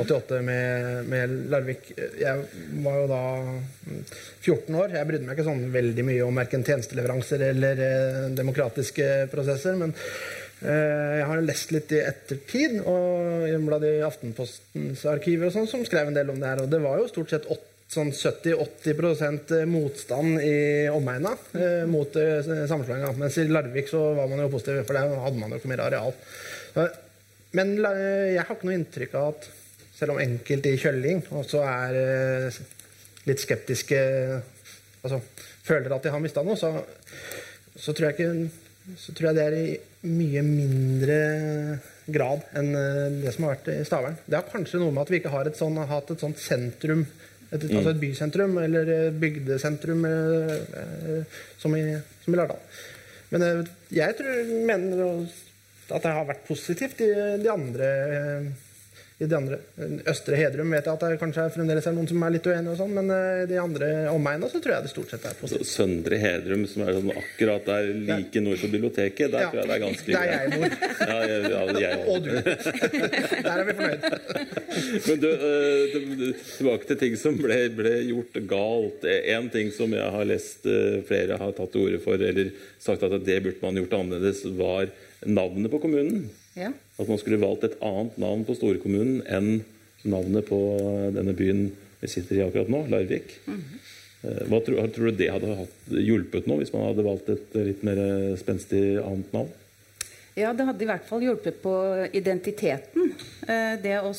88 0.05 0.41
med, 0.47 1.03
med, 1.11 1.37
Larvik. 1.53 1.93
Jeg 2.21 2.47
var 2.85 3.03
jo 3.03 3.11
da 3.11 3.23
14 4.45 4.81
år. 4.81 4.97
Jeg 4.99 5.11
brydde 5.11 5.29
meg 5.29 5.39
ikke 5.39 5.49
sånn 5.51 5.69
veldig 5.75 6.09
mye 6.09 6.27
om 6.27 6.43
verken 6.43 6.67
tjenesteleveranser 6.67 7.47
eller 7.51 7.87
eh, 7.91 8.25
demokratiske 8.37 9.13
prosesser. 9.33 9.79
men 9.81 9.97
Eh, 10.65 11.17
jeg 11.21 11.27
har 11.29 11.43
lest 11.45 11.73
litt 11.75 11.91
i 11.93 12.01
ettertid, 12.01 12.79
og 12.89 13.45
blant 13.67 13.85
i 13.85 13.99
Aftenpostens 14.07 15.05
arkiver 15.11 15.51
og 15.51 15.57
sånn, 15.57 15.69
som 15.69 15.85
skrev 15.85 16.09
en 16.09 16.17
del 16.17 16.33
om 16.33 16.41
det 16.41 16.49
her. 16.49 16.63
Og 16.65 16.73
det 16.73 16.81
var 16.85 17.01
jo 17.01 17.11
stort 17.11 17.35
sett 17.35 17.49
sånn 17.91 18.11
70-80% 18.11 19.53
motstand 19.71 20.41
i 20.43 20.57
omegna 20.91 21.37
eh, 21.55 21.85
mot 21.89 22.17
eh, 22.19 22.41
sammenslåinga. 22.43 23.13
Mens 23.21 23.39
i 23.39 23.47
Larvik 23.49 23.91
så 23.93 24.03
var 24.17 24.31
man 24.31 24.43
jo 24.43 24.51
positiv, 24.53 24.83
for 24.89 24.99
der 24.99 25.15
hadde 25.23 25.39
man 25.39 25.55
jo 25.55 25.61
ikke 25.61 25.71
mer 25.71 25.85
areal. 25.87 26.17
Men 27.57 27.77
jeg 27.79 28.43
har 28.43 28.53
ikke 28.53 28.69
noe 28.69 28.77
inntrykk 28.77 29.15
av 29.17 29.31
at 29.31 29.47
selv 29.97 30.13
om 30.13 30.21
enkelte 30.21 30.75
i 30.75 30.81
Kjølling 30.81 31.23
også 31.39 31.63
er 31.65 31.99
eh, 32.03 32.61
litt 33.29 33.43
skeptiske 33.43 34.03
Altså 35.07 35.21
føler 35.63 35.93
at 35.95 36.03
de 36.03 36.11
har 36.11 36.19
mista 36.19 36.43
noe, 36.43 36.57
så, 36.59 36.73
så 37.79 37.93
tror 37.95 38.09
jeg 38.09 38.17
ikke 38.17 38.97
så 38.99 39.13
tror 39.15 39.29
jeg 39.29 39.37
det 39.37 39.45
er 39.45 39.55
i 39.59 40.11
mye 40.11 40.43
mindre 40.47 41.19
grad 42.11 42.43
enn 42.59 42.73
eh, 42.79 43.19
det 43.23 43.33
som 43.35 43.47
har 43.47 43.57
vært 43.57 43.71
i 43.73 43.85
Stavern. 43.87 44.19
Det 44.27 44.39
har 44.39 44.51
kanskje 44.51 44.81
noe 44.83 44.95
med 44.95 45.05
at 45.05 45.13
vi 45.13 45.21
ikke 45.21 45.33
har 45.35 45.47
et 45.47 45.59
sånt, 45.59 45.81
hatt 45.91 46.11
et 46.15 46.23
sånt 46.23 46.43
sentrum 46.43 47.05
Et, 47.47 47.63
altså 47.63 47.93
et 47.93 48.01
bysentrum 48.03 48.57
eller 48.59 49.11
bygdesentrum 49.23 50.05
eh, 50.09 51.41
som, 51.61 51.77
i, 51.79 51.85
som 52.25 52.35
i 52.35 52.41
Lardal. 52.41 52.63
Men 53.31 53.45
eh, 53.47 53.61
jeg 53.95 54.17
tror, 54.19 54.55
mener 54.67 55.03
at 55.87 56.03
det 56.03 56.15
har 56.17 56.27
vært 56.27 56.47
positivt 56.49 57.03
i 57.07 57.11
de 57.43 57.51
andre 57.53 57.91
eh, 58.19 58.49
i 59.19 59.25
de 59.25 59.37
andre. 59.37 59.57
Østre 60.11 60.37
Hedrum 60.37 60.75
vet 60.75 60.85
jeg 60.85 60.93
at 60.93 61.05
det 61.07 61.17
kanskje 61.21 61.47
er 61.47 61.53
fremdeles 61.55 61.87
er 61.89 61.95
noen 61.97 62.09
som 62.11 62.25
er 62.27 62.35
litt 62.35 62.49
uenige, 62.51 62.75
og 62.75 62.81
sånn, 62.83 62.93
men 62.99 63.09
i 63.15 63.47
de 63.49 63.57
andre 63.63 63.89
omegnene 64.13 64.51
så 64.53 64.61
tror 64.61 64.75
jeg 64.75 64.85
det 64.85 64.93
stort 64.93 65.15
sett 65.15 65.25
er 65.25 65.39
positivt. 65.41 65.71
Søndre 65.71 66.19
Hedrum, 66.21 66.67
som 66.69 66.85
er 66.85 66.99
sånn 66.99 67.09
akkurat 67.15 67.65
der 67.71 67.89
like 68.11 68.43
nord 68.45 68.61
for 68.61 68.75
biblioteket, 68.75 69.33
der 69.33 69.47
ja, 69.47 69.49
tror 69.49 69.63
jeg 69.63 69.71
det 69.71 69.79
er 69.79 69.83
ganske 69.87 70.11
greit. 70.11 70.21
Der 70.21 70.37
jeg 70.37 70.53
bor. 70.53 70.77
Ja, 71.01 71.19
jeg, 71.33 71.41
ja, 71.49 71.65
jeg 71.81 72.05
og 72.13 72.23
du. 72.27 72.31
der 73.49 73.53
er 73.55 73.65
vi 73.65 73.79
fornøyd. 73.81 74.07
men 75.09 75.25
du, 75.25 75.29
tilbake 76.53 76.93
til 76.93 77.03
ting 77.07 77.21
som 77.25 77.41
ble, 77.41 77.61
ble 77.81 77.99
gjort 78.13 78.41
galt. 78.53 79.11
En 79.17 79.53
ting 79.53 79.73
som 79.73 79.97
jeg 79.97 80.17
har 80.19 80.29
lest 80.29 80.69
flere 81.09 81.41
har 81.41 81.57
tatt 81.57 81.73
til 81.73 81.89
orde 81.89 82.05
for, 82.05 82.21
eller 82.21 82.53
sagt 82.85 83.09
at 83.09 83.17
det 83.25 83.41
burde 83.49 83.65
man 83.65 83.81
gjort 83.81 84.03
annerledes, 84.03 84.45
var 84.61 84.93
navnet 85.25 85.73
på 85.73 85.81
kommunen. 85.81 86.27
Ja. 86.57 86.73
At 86.97 87.09
man 87.11 87.21
skulle 87.21 87.41
valgt 87.43 87.67
et 87.69 87.77
annet 87.85 88.17
navn 88.21 88.47
på 88.49 88.57
storkommunen 88.57 89.21
enn 89.29 89.61
navnet 90.07 90.49
på 90.49 90.59
denne 91.13 91.35
byen 91.37 91.69
vi 92.01 92.09
sitter 92.11 92.39
i 92.39 92.43
akkurat 92.45 92.71
nå, 92.73 92.87
Larvik. 92.93 93.39
Mm 93.47 93.61
-hmm. 93.61 93.85
Hva 94.49 94.61
tror, 94.65 94.89
tror, 94.89 95.11
du 95.11 95.17
det 95.17 95.29
hadde 95.31 95.55
hatt, 95.55 95.77
hjulpet 95.91 96.47
nå, 96.47 96.57
hvis 96.57 96.73
man 96.73 96.89
hadde 96.89 97.05
valgt 97.07 97.29
et 97.29 97.55
litt 97.55 97.83
mer 97.87 98.01
spenstig 98.37 98.99
annet 98.99 99.33
navn? 99.33 99.53
Ja, 100.37 100.53
det 100.53 100.67
hadde 100.69 100.85
i 100.85 100.89
hvert 100.89 101.07
fall 101.09 101.23
hjulpet 101.25 101.63
på 101.63 101.73
identiteten. 102.13 103.15
Eh, 103.49 103.77
det 103.81 104.01
å 104.05 104.13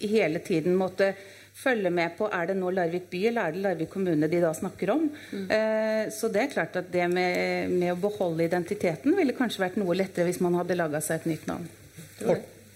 hele 0.00 0.38
tiden 0.42 0.74
måtte 0.74 1.12
følge 1.54 1.90
med 1.94 2.16
på 2.18 2.28
er 2.32 2.48
det 2.50 2.56
nå 2.58 2.70
Larvik 2.74 3.08
by 3.12 3.26
eller 3.30 3.48
er 3.48 3.56
det 3.56 3.64
Larvik 3.66 3.90
kommune 3.92 4.28
de 4.30 4.40
da 4.42 4.52
snakker 4.56 4.94
om. 4.94 5.04
Mm. 5.32 5.44
Eh, 5.56 6.04
så 6.14 6.30
det 6.32 6.46
er 6.46 6.54
klart 6.54 6.78
at 6.80 6.88
det 6.92 7.08
med, 7.12 7.70
med, 7.74 7.92
å 7.92 8.00
beholde 8.00 8.46
identiteten 8.46 9.16
ville 9.18 9.36
kanskje 9.36 9.66
vært 9.66 9.78
noe 9.80 9.96
lettere 9.98 10.28
hvis 10.30 10.42
man 10.44 10.56
hadde 10.60 10.78
laga 10.78 11.02
seg 11.04 11.22
et 11.22 11.30
nytt 11.34 11.46
navn. 11.50 11.68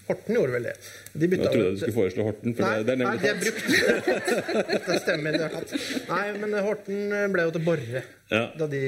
Horten 0.07 0.37
gjorde 0.37 0.53
vel 0.55 0.67
det. 0.69 0.75
De 1.19 1.27
jeg 1.27 1.39
trodde 1.41 1.71
du 1.73 1.79
skulle 1.81 1.95
foreslå 1.97 2.27
Horten. 2.29 2.53
For 2.55 2.63
nei, 2.63 2.83
det, 2.87 2.93
er 2.93 2.99
nemlig 3.01 3.17
nei, 3.17 3.23
det 3.23 3.31
er 3.33 3.39
brukt. 3.41 4.85
det 4.87 4.99
stemmer. 5.03 5.35
Det 5.35 5.47
er 5.49 6.05
nei, 6.13 6.27
men 6.43 6.55
Horten 6.63 7.17
ble 7.33 7.47
jo 7.49 7.55
til 7.57 7.65
Borre 7.65 8.03
ja. 8.31 8.43
da 8.59 8.67
de 8.71 8.81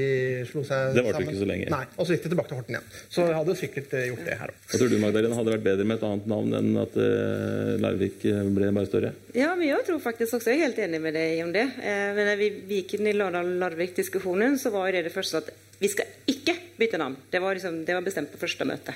slo 0.49 0.63
seg 0.63 0.69
sammen. 0.69 0.95
det 0.97 1.04
varte 1.06 1.23
ikke 1.25 1.39
så 1.39 1.47
lenge. 1.49 1.69
Nei, 1.71 1.84
Og 1.95 2.08
så 2.08 2.15
gikk 2.15 2.25
de 2.25 2.32
tilbake 2.34 2.52
til 2.52 2.60
Horten 2.60 2.75
igjen. 2.75 2.89
Så 3.08 3.28
jeg 3.28 3.38
hadde 3.38 3.56
sikkert 3.60 3.95
eh, 3.95 4.08
gjort 4.10 4.25
det 4.28 4.38
her 4.41 4.54
òg. 4.54 4.65
Tror 4.73 4.91
du, 4.91 4.97
Magdalena? 5.04 5.39
Hadde 5.39 5.56
vært 5.56 5.65
bedre 5.69 5.88
med 5.88 5.99
et 5.99 6.06
annet 6.10 6.30
navn 6.34 6.60
enn 6.60 6.82
at 6.84 6.99
uh, 6.99 7.73
Larvik 7.84 8.28
eh, 8.28 8.43
ble 8.58 8.73
bare 8.75 8.89
større? 8.91 9.13
Ja, 9.38 9.54
men 9.56 9.69
jeg 9.69 9.88
tror 9.88 10.04
faktisk 10.04 10.39
også 10.39 10.54
jeg 10.54 10.60
er 10.60 10.67
helt 10.67 10.84
enig 10.88 11.02
med 11.04 11.15
deg 11.17 11.43
om 11.45 11.56
det. 11.56 11.65
Eh, 11.80 12.06
men 12.17 12.32
når 12.34 12.43
vi 12.43 12.52
gikk 12.80 12.97
inn 12.99 13.12
i 13.12 13.15
Lardal-Larvik-diskusjonen, 13.17 14.60
så 14.62 14.73
var 14.75 14.91
det 14.95 15.08
det 15.08 15.15
første 15.15 15.43
at 15.43 15.52
vi 15.80 15.88
skal 15.88 16.10
ikke 16.28 16.56
bytte 16.80 16.97
navn. 16.99 17.15
Det 17.30 17.39
var, 17.39 17.56
liksom, 17.56 17.86
det 17.86 17.93
var 17.95 18.04
bestemt 18.04 18.32
på 18.32 18.39
første 18.39 18.65
møte. 18.67 18.93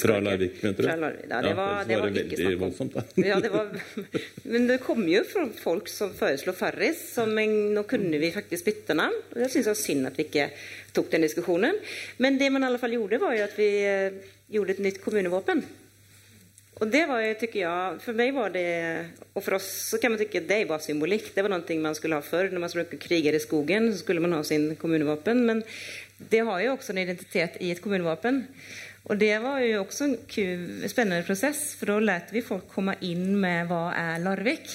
Fra 0.00 0.18
Larvik, 0.20 0.58
mente 0.62 0.82
du? 0.82 0.88
Fra 0.88 0.96
Larvik. 1.00 1.24
Ja, 1.28 1.40
det 1.44 1.54
var, 1.56 1.70
ja, 1.72 1.84
det 1.88 1.96
var, 2.00 2.10
det 2.10 2.26
var 2.26 2.34
veldig 2.36 2.58
voldsomt, 2.60 2.96
da. 2.96 3.04
ja, 3.24 3.38
det 3.40 3.50
var, 3.52 3.70
men 4.52 4.68
det 4.68 4.78
kom 4.84 5.00
jo 5.08 5.22
fra 5.28 5.46
folk 5.56 5.88
som 5.92 6.12
foreslo 6.16 6.52
Farris, 6.56 7.00
som 7.14 7.32
en, 7.40 7.56
nå 7.76 7.84
kunne 7.88 8.20
vi 8.20 8.32
faktisk 8.34 8.68
bytte 8.68 8.96
navn. 8.98 9.16
Og 9.32 9.40
det 9.40 9.50
synes 9.52 9.68
det 9.68 9.72
var 9.72 9.77
synd 9.80 10.08
at 10.08 10.18
vi 10.18 10.26
ikke 10.28 10.50
tok 10.94 11.10
den 11.12 11.26
diskusjonen. 11.26 11.76
Men 12.22 12.38
det 12.40 12.50
man 12.52 12.64
i 12.64 12.70
alle 12.70 12.80
fall 12.82 12.96
gjorde, 12.96 13.20
var 13.22 13.36
jo 13.36 13.44
at 13.46 13.58
vi 13.58 13.68
eh, 13.86 14.24
gjorde 14.52 14.76
et 14.76 14.82
nytt 14.88 15.02
kommunevåpen. 15.04 15.62
Og 16.78 16.90
det 16.92 17.04
var 17.10 17.22
jo, 17.24 17.30
tycker 17.40 17.58
jeg, 17.64 18.00
For 18.04 18.14
meg 18.14 18.34
var 18.36 18.52
det 18.54 18.68
Og 19.34 19.42
for 19.42 19.56
oss 19.56 19.66
så 19.90 19.98
kan 19.98 20.12
man 20.14 20.20
tykke 20.20 20.44
det 20.46 20.60
var 20.70 20.82
symbolikk. 20.82 21.32
Det 21.34 21.42
var 21.42 21.50
noe 21.50 21.78
man 21.82 21.96
skulle 21.98 22.18
ha 22.18 22.24
før. 22.24 22.52
Når 22.52 22.62
man 22.62 22.70
skulle 22.70 23.00
krige 23.02 23.34
i 23.34 23.42
skogen, 23.42 23.90
så 23.92 24.02
skulle 24.04 24.22
man 24.22 24.36
ha 24.36 24.42
sin 24.46 24.70
kommunevåpen. 24.78 25.42
Men 25.46 25.64
det 26.18 26.44
har 26.46 26.60
jo 26.62 26.76
også 26.76 26.94
en 26.94 27.02
identitet 27.02 27.58
i 27.62 27.72
et 27.72 27.82
kommunevåpen. 27.82 28.44
Og 29.08 29.18
det 29.18 29.34
var 29.40 29.62
jo 29.64 29.82
også 29.82 30.04
en 30.04 30.88
spennende 30.90 31.24
prosess, 31.24 31.72
for 31.78 31.88
da 31.88 31.98
lærte 32.02 32.34
vi 32.34 32.44
folk 32.44 32.66
komme 32.68 32.96
inn 33.06 33.38
med 33.40 33.70
hva 33.70 33.88
er 33.96 34.18
Larvik. 34.20 34.68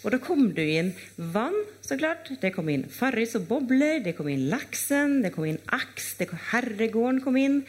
Og 0.00 0.14
da 0.14 0.20
kom 0.22 0.46
det 0.56 0.64
inn 0.78 0.90
vann, 1.34 1.56
så 1.84 1.96
klart. 2.00 2.30
Det 2.40 2.52
kom 2.54 2.68
inn 2.72 2.86
Farris 2.88 3.36
og 3.36 3.46
bobler. 3.50 3.98
Det 4.04 4.14
kom 4.16 4.30
inn 4.32 4.46
laksen, 4.52 5.18
det 5.24 5.32
kom 5.34 5.44
inn 5.48 5.60
aks, 5.76 6.14
det 6.20 6.30
kom, 6.30 6.40
herregården 6.54 7.20
kom 7.24 7.36
inn. 7.36 7.60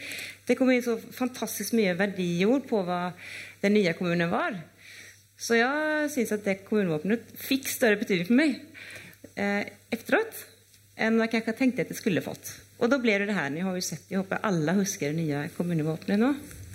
Det 0.48 0.56
kom 0.56 0.72
inn 0.72 0.84
så 0.84 0.96
fantastisk 0.96 1.76
mye 1.76 1.96
verdiord 1.98 2.64
på 2.70 2.80
hva 2.86 3.02
den 3.64 3.76
nye 3.76 3.92
kommunen 3.98 4.32
var. 4.32 4.56
Så 5.42 5.58
jeg 5.58 6.08
syns 6.14 6.32
at 6.32 6.46
det 6.46 6.62
kommunevåpenet 6.68 7.34
fikk 7.36 7.68
større 7.68 7.98
betydning 8.00 8.28
for 8.28 8.38
meg 8.38 8.56
eh, 9.34 9.68
etteråt 9.92 10.44
enn 11.02 11.18
jeg 11.24 11.32
kanskje 11.32 11.54
tenkte 11.58 11.84
at 11.84 11.90
det 11.90 11.98
skulle 11.98 12.22
fått. 12.24 12.52
Og 12.82 12.90
da 12.90 12.98
ble 13.02 13.16
det 13.18 13.28
det 13.30 13.36
her. 13.36 13.50
Ni 13.50 13.62
har 13.64 13.74
jo 13.76 13.84
sett, 13.84 14.08
Jeg 14.10 14.22
håper 14.22 14.42
alle 14.46 14.74
husker 14.80 15.12
det 15.12 15.22
nye 15.22 15.46
kommunevåpenet 15.56 16.20
nå. 16.20 16.32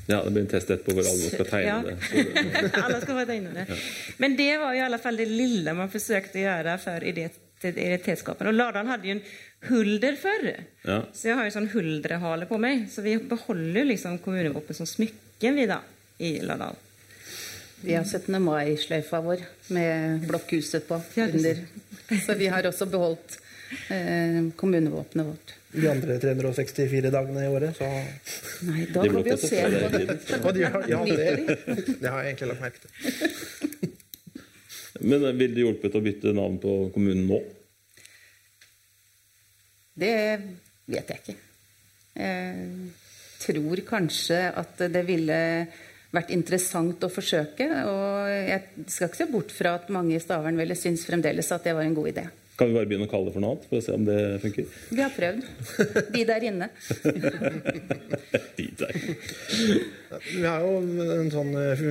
Ja, 0.07 0.21
det 0.23 0.31
blir 0.31 0.45
en 0.45 0.51
test 0.51 0.69
etterpå 0.71 0.95
hvor 0.95 1.07
alle 1.09 1.31
skal 1.33 1.49
tegne 1.49 1.67
ja. 1.67 1.79
det. 1.83 2.69
alle 2.85 2.99
skal 3.03 3.17
få 3.17 3.25
tegne 3.27 3.51
det. 3.57 3.65
Ja. 3.67 3.79
Men 4.23 4.37
det 4.39 4.53
var 4.61 4.77
i 4.77 4.83
alle 4.85 4.99
fall 5.03 5.19
det 5.19 5.27
lille 5.27 5.73
man 5.75 5.91
forsøkte 5.91 6.39
å 6.39 6.45
gjøre 6.45 6.77
for 6.79 7.03
identitetsskapende. 7.11 8.53
Og 8.53 8.55
Lardalen 8.55 8.91
hadde 8.93 9.09
jo 9.09 9.17
en 9.17 9.23
hulder 9.67 10.15
før. 10.21 10.47
Ja. 10.87 11.01
Så 11.11 11.31
jeg 11.31 11.39
har 11.39 11.49
jo 11.49 11.55
sånn 11.57 11.69
huldrehale 11.73 12.47
på 12.47 12.59
meg. 12.61 12.87
Så 12.93 13.03
vi 13.03 13.17
beholder 13.19 13.91
liksom 13.91 14.21
kommunevåpen 14.23 14.79
som 14.79 14.87
smykken 14.87 15.59
vi 15.59 15.67
da, 15.67 15.81
i 16.23 16.37
Lardal. 16.47 16.79
Vi 17.83 17.93
har 17.93 18.07
17. 18.07 18.39
mai-sløyfa 18.41 19.19
vår 19.21 19.43
med 19.75 20.23
blokkhuset 20.31 20.87
på 20.87 21.01
under. 21.27 21.61
Så 22.23 22.39
vi 22.39 22.47
har 22.47 22.65
også 22.65 22.87
beholdt 22.89 23.41
eh, 23.91 24.47
kommunevåpenet 24.55 25.27
vårt 25.27 25.56
de 25.77 25.89
andre 25.91 26.17
364 26.21 27.11
dagene 27.13 27.45
i 27.45 27.51
året, 27.51 27.77
så 27.77 27.87
Nei, 28.67 28.85
da 28.93 29.03
kan 29.05 29.23
vi 29.23 29.33
jo 29.33 29.37
se 29.41 29.61
på 30.43 30.53
det. 30.55 30.65
Ja, 30.89 31.01
det, 31.05 31.27
det 32.01 32.09
har 32.09 32.23
jeg 32.23 32.33
egentlig 32.33 32.51
lagt 32.51 32.63
merke 32.65 32.83
til. 32.83 33.93
Men 35.07 35.21
ville 35.21 35.33
vil 35.37 35.53
det 35.53 35.65
hjulpet 35.65 35.97
å 35.97 36.03
bytte 36.03 36.33
navn 36.33 36.57
på 36.61 36.77
kommunen 36.93 37.27
nå? 37.29 37.41
Det 39.97 40.15
vet 40.89 41.11
jeg 41.13 41.21
ikke. 41.21 41.35
Jeg 42.17 42.65
tror 43.41 43.83
kanskje 43.85 44.39
at 44.57 44.81
det 44.93 45.03
ville 45.05 45.37
vært 46.13 46.33
interessant 46.33 47.03
å 47.05 47.11
forsøke. 47.11 47.67
Og 47.89 48.31
jeg 48.31 48.87
skal 48.89 49.09
ikke 49.09 49.21
se 49.21 49.29
bort 49.31 49.53
fra 49.53 49.77
at 49.79 49.89
mange 49.93 50.15
i 50.17 50.21
Stavern 50.21 50.59
ville 50.59 50.77
synes 50.77 51.05
fremdeles 51.07 51.51
at 51.53 51.67
det 51.67 51.75
var 51.77 51.87
en 51.87 51.97
god 51.97 52.11
idé. 52.13 52.27
Kan 52.57 52.71
vi 52.71 52.73
bare 52.73 52.89
begynne 52.89 53.05
å 53.05 53.11
kalle 53.11 53.29
det 53.29 53.35
for 53.35 53.43
noe 53.43 53.53
annet 53.53 53.65
for 53.69 53.77
å 53.77 53.83
se 53.85 53.93
om 53.93 54.05
det 54.07 54.17
funker? 54.41 54.65
Vi 54.89 55.03
har 55.03 55.11
prøvd. 55.13 55.43
De 56.15 56.23
der 56.25 56.45
inne. 56.47 56.69
De 58.57 58.65
der. 58.79 58.95
Vi 60.31 60.41
har 60.41 60.63
jo 60.65 60.79
en 61.19 61.29
sånn 61.29 61.51
eh, 61.59 61.83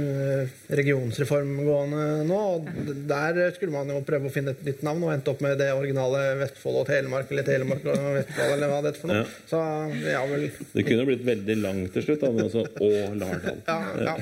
regionsreform 0.80 1.52
gående 1.60 2.02
nå. 2.26 2.40
og 2.56 2.90
Der 3.06 3.38
skulle 3.54 3.76
man 3.76 3.94
jo 3.94 4.00
prøve 4.08 4.26
å 4.26 4.34
finne 4.34 4.56
et 4.56 4.66
nytt 4.66 4.82
navn, 4.86 5.06
og 5.06 5.14
endte 5.14 5.30
opp 5.36 5.44
med 5.46 5.54
det 5.62 5.70
originale 5.76 6.24
Vestfold 6.42 6.82
og 6.82 6.90
Telemark, 6.90 7.30
eller 7.30 7.46
Telemark 7.46 7.86
og 7.86 8.10
Vestfold, 8.18 8.52
eller 8.56 8.72
hva 8.72 8.82
det 8.82 8.92
er 8.94 9.00
for 9.04 9.12
noe. 9.12 9.22
Ja. 9.22 9.26
Så 9.52 9.62
ja 10.02 10.26
vel 10.32 10.48
Det 10.74 10.86
kunne 10.90 11.06
blitt 11.12 11.26
veldig 11.30 11.60
langt 11.62 11.94
til 11.94 12.08
slutt, 12.08 12.26
da, 12.26 12.34
men 12.34 12.48
altså 12.48 12.66
Og 12.66 13.16
Lardal. 13.22 13.62
Ja, 13.70 13.80
ja. 14.10 14.18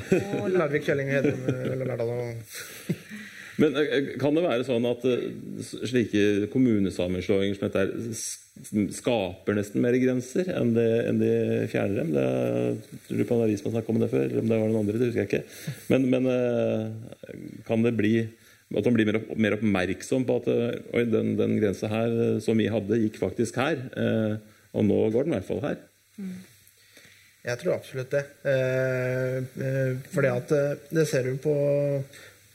Larvik, 0.58 0.84
Kjølling, 0.84 1.14
Hedrum 1.14 1.48
eller 1.54 1.94
Lardal. 1.94 2.16
og 2.18 2.34
men 3.60 3.76
eh, 3.78 4.14
kan 4.20 4.34
det 4.34 4.44
være 4.44 4.66
sånn 4.66 4.86
at 4.88 5.04
eh, 5.06 5.26
slike 5.86 6.48
kommunesammenslåinger 6.52 7.58
som 7.58 7.68
dette 7.70 8.94
skaper 8.94 9.56
nesten 9.58 9.82
mer 9.82 9.96
grenser 9.98 10.48
enn 10.54 10.72
de, 10.76 10.86
enn 11.08 11.20
de 11.20 11.34
fjerner 11.70 12.00
dem? 12.02 12.14
Det, 12.14 13.02
tror 13.06 13.20
du 13.20 13.26
på 13.28 13.36
en 13.36 13.44
avis 13.46 13.62
som 13.62 13.70
har 13.70 13.76
snakket 13.76 13.94
om 13.94 14.00
det 14.02 14.10
før? 14.12 14.24
Eller 14.26 14.42
om 14.42 14.50
det 14.50 14.58
var 14.62 14.72
noen 14.72 14.80
andre? 14.82 14.98
Det 14.98 15.10
husker 15.10 15.22
jeg 15.22 15.30
ikke. 15.30 15.60
Men, 15.92 16.08
men 16.14 16.30
eh, 16.32 17.36
kan 17.68 17.86
det 17.86 17.94
bli 17.98 18.16
at 18.74 18.88
man 18.88 18.96
blir 18.96 19.06
mer, 19.06 19.20
mer 19.38 19.54
oppmerksom 19.54 20.24
på 20.26 20.40
at 20.40 20.48
oi, 20.50 21.04
den, 21.06 21.34
den 21.38 21.58
grensa 21.60 21.86
her 21.92 22.40
som 22.42 22.58
vi 22.58 22.66
hadde, 22.72 22.98
gikk 23.04 23.20
faktisk 23.20 23.60
her. 23.60 23.84
og 24.74 24.86
nå 24.88 24.96
går 25.14 25.28
den 25.28 25.34
i 25.34 25.36
hvert 25.36 25.46
fall 25.46 25.60
her. 25.62 25.76
Jeg 27.44 27.60
tror 27.60 27.76
absolutt 27.76 28.16
det. 28.16 28.24
Eh, 28.50 30.00
fordi 30.10 30.32
at 30.32 30.54
det 30.96 31.04
ser 31.06 31.28
du 31.28 31.36
på 31.44 31.54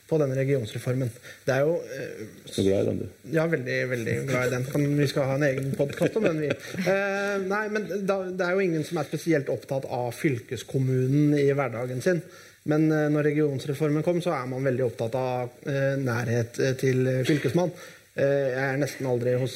på 0.09 0.19
denne 0.21 0.37
regionsreformen. 0.37 1.11
Det 1.45 1.55
er 1.55 1.67
jo 1.67 1.77
eh, 1.95 2.25
Så 2.49 2.65
glad 2.65 2.81
i 2.81 2.89
den, 2.89 2.99
du. 3.03 3.31
Ja, 3.35 3.45
veldig, 3.51 3.79
veldig 3.93 4.17
glad 4.29 4.49
i 4.49 4.53
den. 4.55 4.67
Kan, 4.73 4.89
vi 4.97 5.07
skal 5.11 5.29
ha 5.29 5.37
en 5.39 5.47
egen 5.51 5.71
podkast 5.77 6.17
om 6.19 6.27
den, 6.27 6.43
vi. 6.43 6.51
Eh, 6.83 7.37
nei, 7.45 7.63
men 7.73 7.89
da, 8.09 8.21
det 8.29 8.45
er 8.45 8.57
jo 8.57 8.67
ingen 8.67 8.85
som 8.87 8.99
er 9.01 9.09
spesielt 9.09 9.51
opptatt 9.53 9.85
av 9.85 10.11
fylkeskommunen 10.17 11.37
i 11.39 11.49
hverdagen 11.53 12.01
sin. 12.05 12.23
Men 12.69 12.89
eh, 12.91 13.07
når 13.13 13.29
regionsreformen 13.29 14.05
kom, 14.05 14.19
så 14.23 14.33
er 14.35 14.49
man 14.51 14.65
veldig 14.67 14.85
opptatt 14.89 15.15
av 15.19 15.69
eh, 15.69 15.95
nærhet 16.01 16.59
eh, 16.59 16.75
til 16.79 17.07
fylkesmann. 17.27 17.71
Jeg 18.19 18.63
er 18.65 18.79
nesten 18.81 19.07
aldri 19.07 19.33
hos 19.39 19.55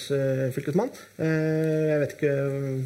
fylkesmann. 0.56 0.92
Jeg 1.20 2.00
vet 2.04 2.16
ikke 2.16 2.34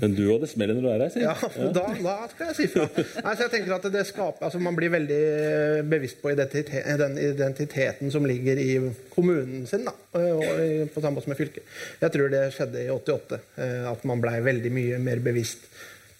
Men 0.02 0.16
du 0.18 0.24
hadde 0.32 0.50
smell 0.50 0.74
når 0.74 0.82
du 0.84 0.90
er 0.92 1.04
her, 1.06 1.14
si. 1.14 1.24
Ja, 1.24 1.36
da, 1.78 1.86
da, 2.02 2.16
skal 2.32 2.52
jeg 2.52 2.58
si 2.58 2.68
fra. 2.74 2.88
Nei, 2.96 3.36
så 3.36 3.46
jeg 3.46 3.54
tenker 3.54 3.76
at 3.78 3.88
det 3.94 4.06
skaper, 4.10 4.48
altså 4.48 4.62
Man 4.64 4.78
blir 4.78 4.94
veldig 4.94 5.22
bevisst 5.92 6.22
på 6.24 6.34
identitet, 6.34 6.88
den 7.02 7.18
identiteten 7.22 8.14
som 8.14 8.26
ligger 8.28 8.60
i 8.62 8.70
kommunen 9.14 9.68
sin, 9.70 9.86
da, 9.88 9.94
på 10.14 11.04
samme 11.04 11.16
måte 11.18 11.28
som 11.28 11.38
i 11.38 11.40
fylket. 11.40 11.66
Jeg 12.02 12.16
tror 12.16 12.34
det 12.34 12.46
skjedde 12.56 12.86
i 12.86 12.92
88, 12.94 13.42
at 13.94 14.08
man 14.10 14.24
blei 14.24 14.40
veldig 14.46 14.74
mye 14.74 15.02
mer 15.04 15.22
bevisst 15.26 15.70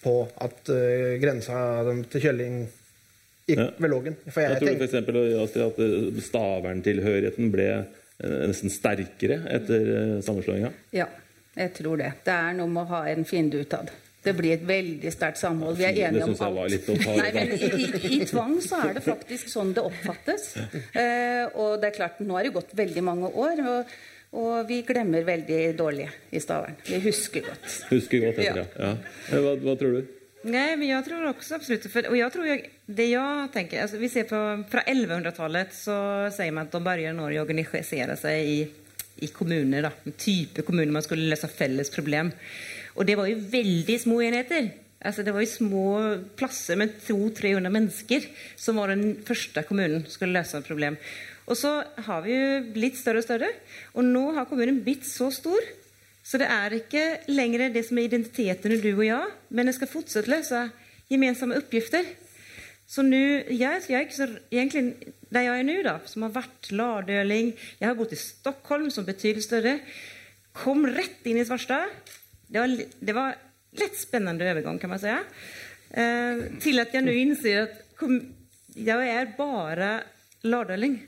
på 0.04 0.20
at 0.46 0.70
grensa 1.22 1.60
til 2.12 2.28
kjølling 2.30 2.68
gikk 3.48 3.62
ja. 3.62 3.70
ved 3.78 3.94
Lågen. 3.94 4.18
Jeg, 4.28 4.34
jeg 4.36 4.60
tror 4.60 4.82
f.eks. 4.82 4.98
at 5.64 5.80
eh, 5.84 6.20
Stavern-tilhørigheten 6.28 7.52
ble 7.54 7.68
eh, 7.78 8.04
nesten 8.24 8.74
sterkere 8.74 9.44
etter 9.54 9.94
eh, 9.94 10.18
sammenslåinga? 10.26 10.72
Ja, 10.96 11.08
jeg 11.58 11.74
tror 11.78 12.02
det. 12.02 12.12
Det 12.26 12.34
er 12.34 12.58
noe 12.58 12.72
med 12.72 12.88
å 12.88 12.92
ha 12.96 13.06
en 13.12 13.26
fiende 13.30 13.62
utad. 13.62 13.92
Det 14.28 14.34
blir 14.36 14.58
et 14.58 14.66
veldig 14.68 15.12
sterkt 15.14 15.40
samhold. 15.40 15.78
Vi 15.80 15.86
er 15.88 16.00
enige 16.10 16.26
om 16.26 16.34
alt. 16.36 16.90
Nei, 17.06 17.30
men 17.36 17.54
i, 17.54 17.70
i, 17.70 18.10
I, 18.18 18.26
tvang 18.28 18.58
så 18.66 18.82
er 18.84 18.98
det 18.98 19.06
faktisk 19.06 19.52
sånn 19.54 19.72
det 19.78 19.86
oppfattes. 19.88 20.50
Eh, 20.58 21.46
og 21.54 21.78
det 21.80 21.92
er 21.92 21.96
klart, 21.96 22.20
nå 22.26 22.36
har 22.36 22.48
det 22.48 22.56
gått 22.58 22.74
veldig 22.76 23.04
mange 23.06 23.30
år. 23.32 23.62
Og, 23.72 23.96
og 24.42 24.68
vi 24.68 24.82
glemmer 24.88 25.24
veldig 25.28 25.62
dårlig 25.80 26.10
i 26.36 26.42
Stavern. 26.44 26.76
Vi 26.90 27.00
husker 27.06 27.46
godt. 27.48 27.70
Husker 27.94 28.26
godt 28.26 28.42
etter, 28.44 28.66
ja. 28.66 28.90
ja. 28.90 29.42
Hva, 29.46 29.56
hva 29.64 29.78
tror 29.80 30.00
du? 30.00 30.17
Nej, 30.48 30.78
men 30.78 30.88
jag 30.88 31.06
tror 31.06 31.30
också 31.30 31.56
absolut, 31.56 31.92
för, 31.92 32.10
och 32.10 32.18
jag 32.18 32.34
tror 32.34 32.48
jag, 32.48 32.70
det 32.86 33.06
jag 33.06 33.54
tänker, 33.54 33.82
alltså 33.82 33.98
vi 33.98 34.10
ser 34.10 34.24
på, 34.24 34.64
från 34.70 34.82
1100-talet 34.82 35.74
så 35.74 36.30
säger 36.36 36.52
man 36.52 36.64
att 36.64 36.72
de 36.72 36.84
börjar 36.84 37.14
Norge 37.14 37.42
organisera 37.42 38.16
sig 38.16 38.62
i, 38.62 38.68
i 39.16 39.28
kommuner, 39.28 39.82
då, 39.82 40.12
typer 40.12 40.62
kommuner 40.62 40.92
man 40.92 41.02
skulle 41.02 41.30
lösa 41.30 41.48
fälles 41.48 41.90
problem. 41.90 42.32
Och 42.94 43.06
det 43.06 43.16
var 43.16 43.26
ju 43.26 43.36
väldigt 43.36 44.02
små 44.02 44.22
enheter. 44.22 44.70
Alltså 45.00 45.24
det 45.24 45.32
var 45.32 45.40
ju 45.40 45.46
små 45.46 46.18
platser 46.36 46.76
med 46.76 46.90
200-300 47.08 47.70
människor 47.70 48.22
som 48.56 48.76
var 48.76 48.88
den 48.88 49.18
första 49.26 49.64
kommunen 49.64 50.04
som 50.04 50.12
skulle 50.12 50.34
lösa 50.34 50.62
problem. 50.62 50.96
Och 51.46 51.58
så 51.58 51.84
har 51.96 52.22
vi 52.22 52.32
ju 52.32 52.62
blivit 52.62 52.98
större 52.98 53.18
och 53.18 53.24
större. 53.24 53.48
Och 53.86 54.06
nu 54.06 54.20
har 54.20 54.46
kommunen 54.46 54.84
blivit 54.84 55.08
så 55.08 55.32
stor 55.32 55.60
så 56.28 56.40
det 56.42 56.48
er 56.52 56.74
ikke 56.76 57.04
lenger 57.32 57.70
det 57.72 57.86
som 57.88 58.00
er 58.00 58.10
identiteten 58.10 58.82
du 58.84 58.90
og 58.92 59.06
jeg, 59.06 59.36
men 59.50 59.70
jeg 59.70 59.78
skal 59.78 59.92
fortsatt 59.94 60.28
løse 60.28 60.66
gemensamme 61.08 61.56
oppgifter. 61.56 62.04
Så 62.88 63.04
nå, 63.04 63.20
jeg, 63.52 63.84
jeg, 63.88 63.96
er 63.96 64.04
ikke 64.04 64.16
så 64.16 64.28
egentlig 64.52 65.14
der 65.32 65.46
jeg 65.46 65.62
er 65.62 65.68
nå, 65.68 65.78
da, 65.84 65.98
som 66.08 66.24
har 66.24 66.36
vært 66.36 66.70
ladøling 66.76 67.52
jeg 67.56 67.88
har 67.88 67.96
bodd 67.96 68.16
i 68.16 68.20
Stockholm 68.20 68.90
som 68.92 69.08
betydelig 69.08 69.44
større, 69.44 69.78
kom 70.56 70.88
rett 70.92 71.28
inn 71.28 71.40
i 71.40 71.46
Svarstad. 71.48 71.92
Det 72.48 72.64
var, 72.64 72.76
det 72.76 73.16
var 73.16 73.36
lätt 73.80 74.00
spennende 74.00 74.48
overgang, 74.48 74.80
kan 74.80 74.92
man 74.92 75.02
si. 75.04 75.12
Eh, 75.12 76.44
til 76.64 76.84
at 76.84 76.96
jeg 76.96 77.06
nå 77.06 77.14
innser 77.16 77.66
at 77.66 77.78
kom, 78.00 78.18
jeg 78.76 79.14
er 79.14 79.32
bare 79.38 79.92
ladøling. 80.48 81.00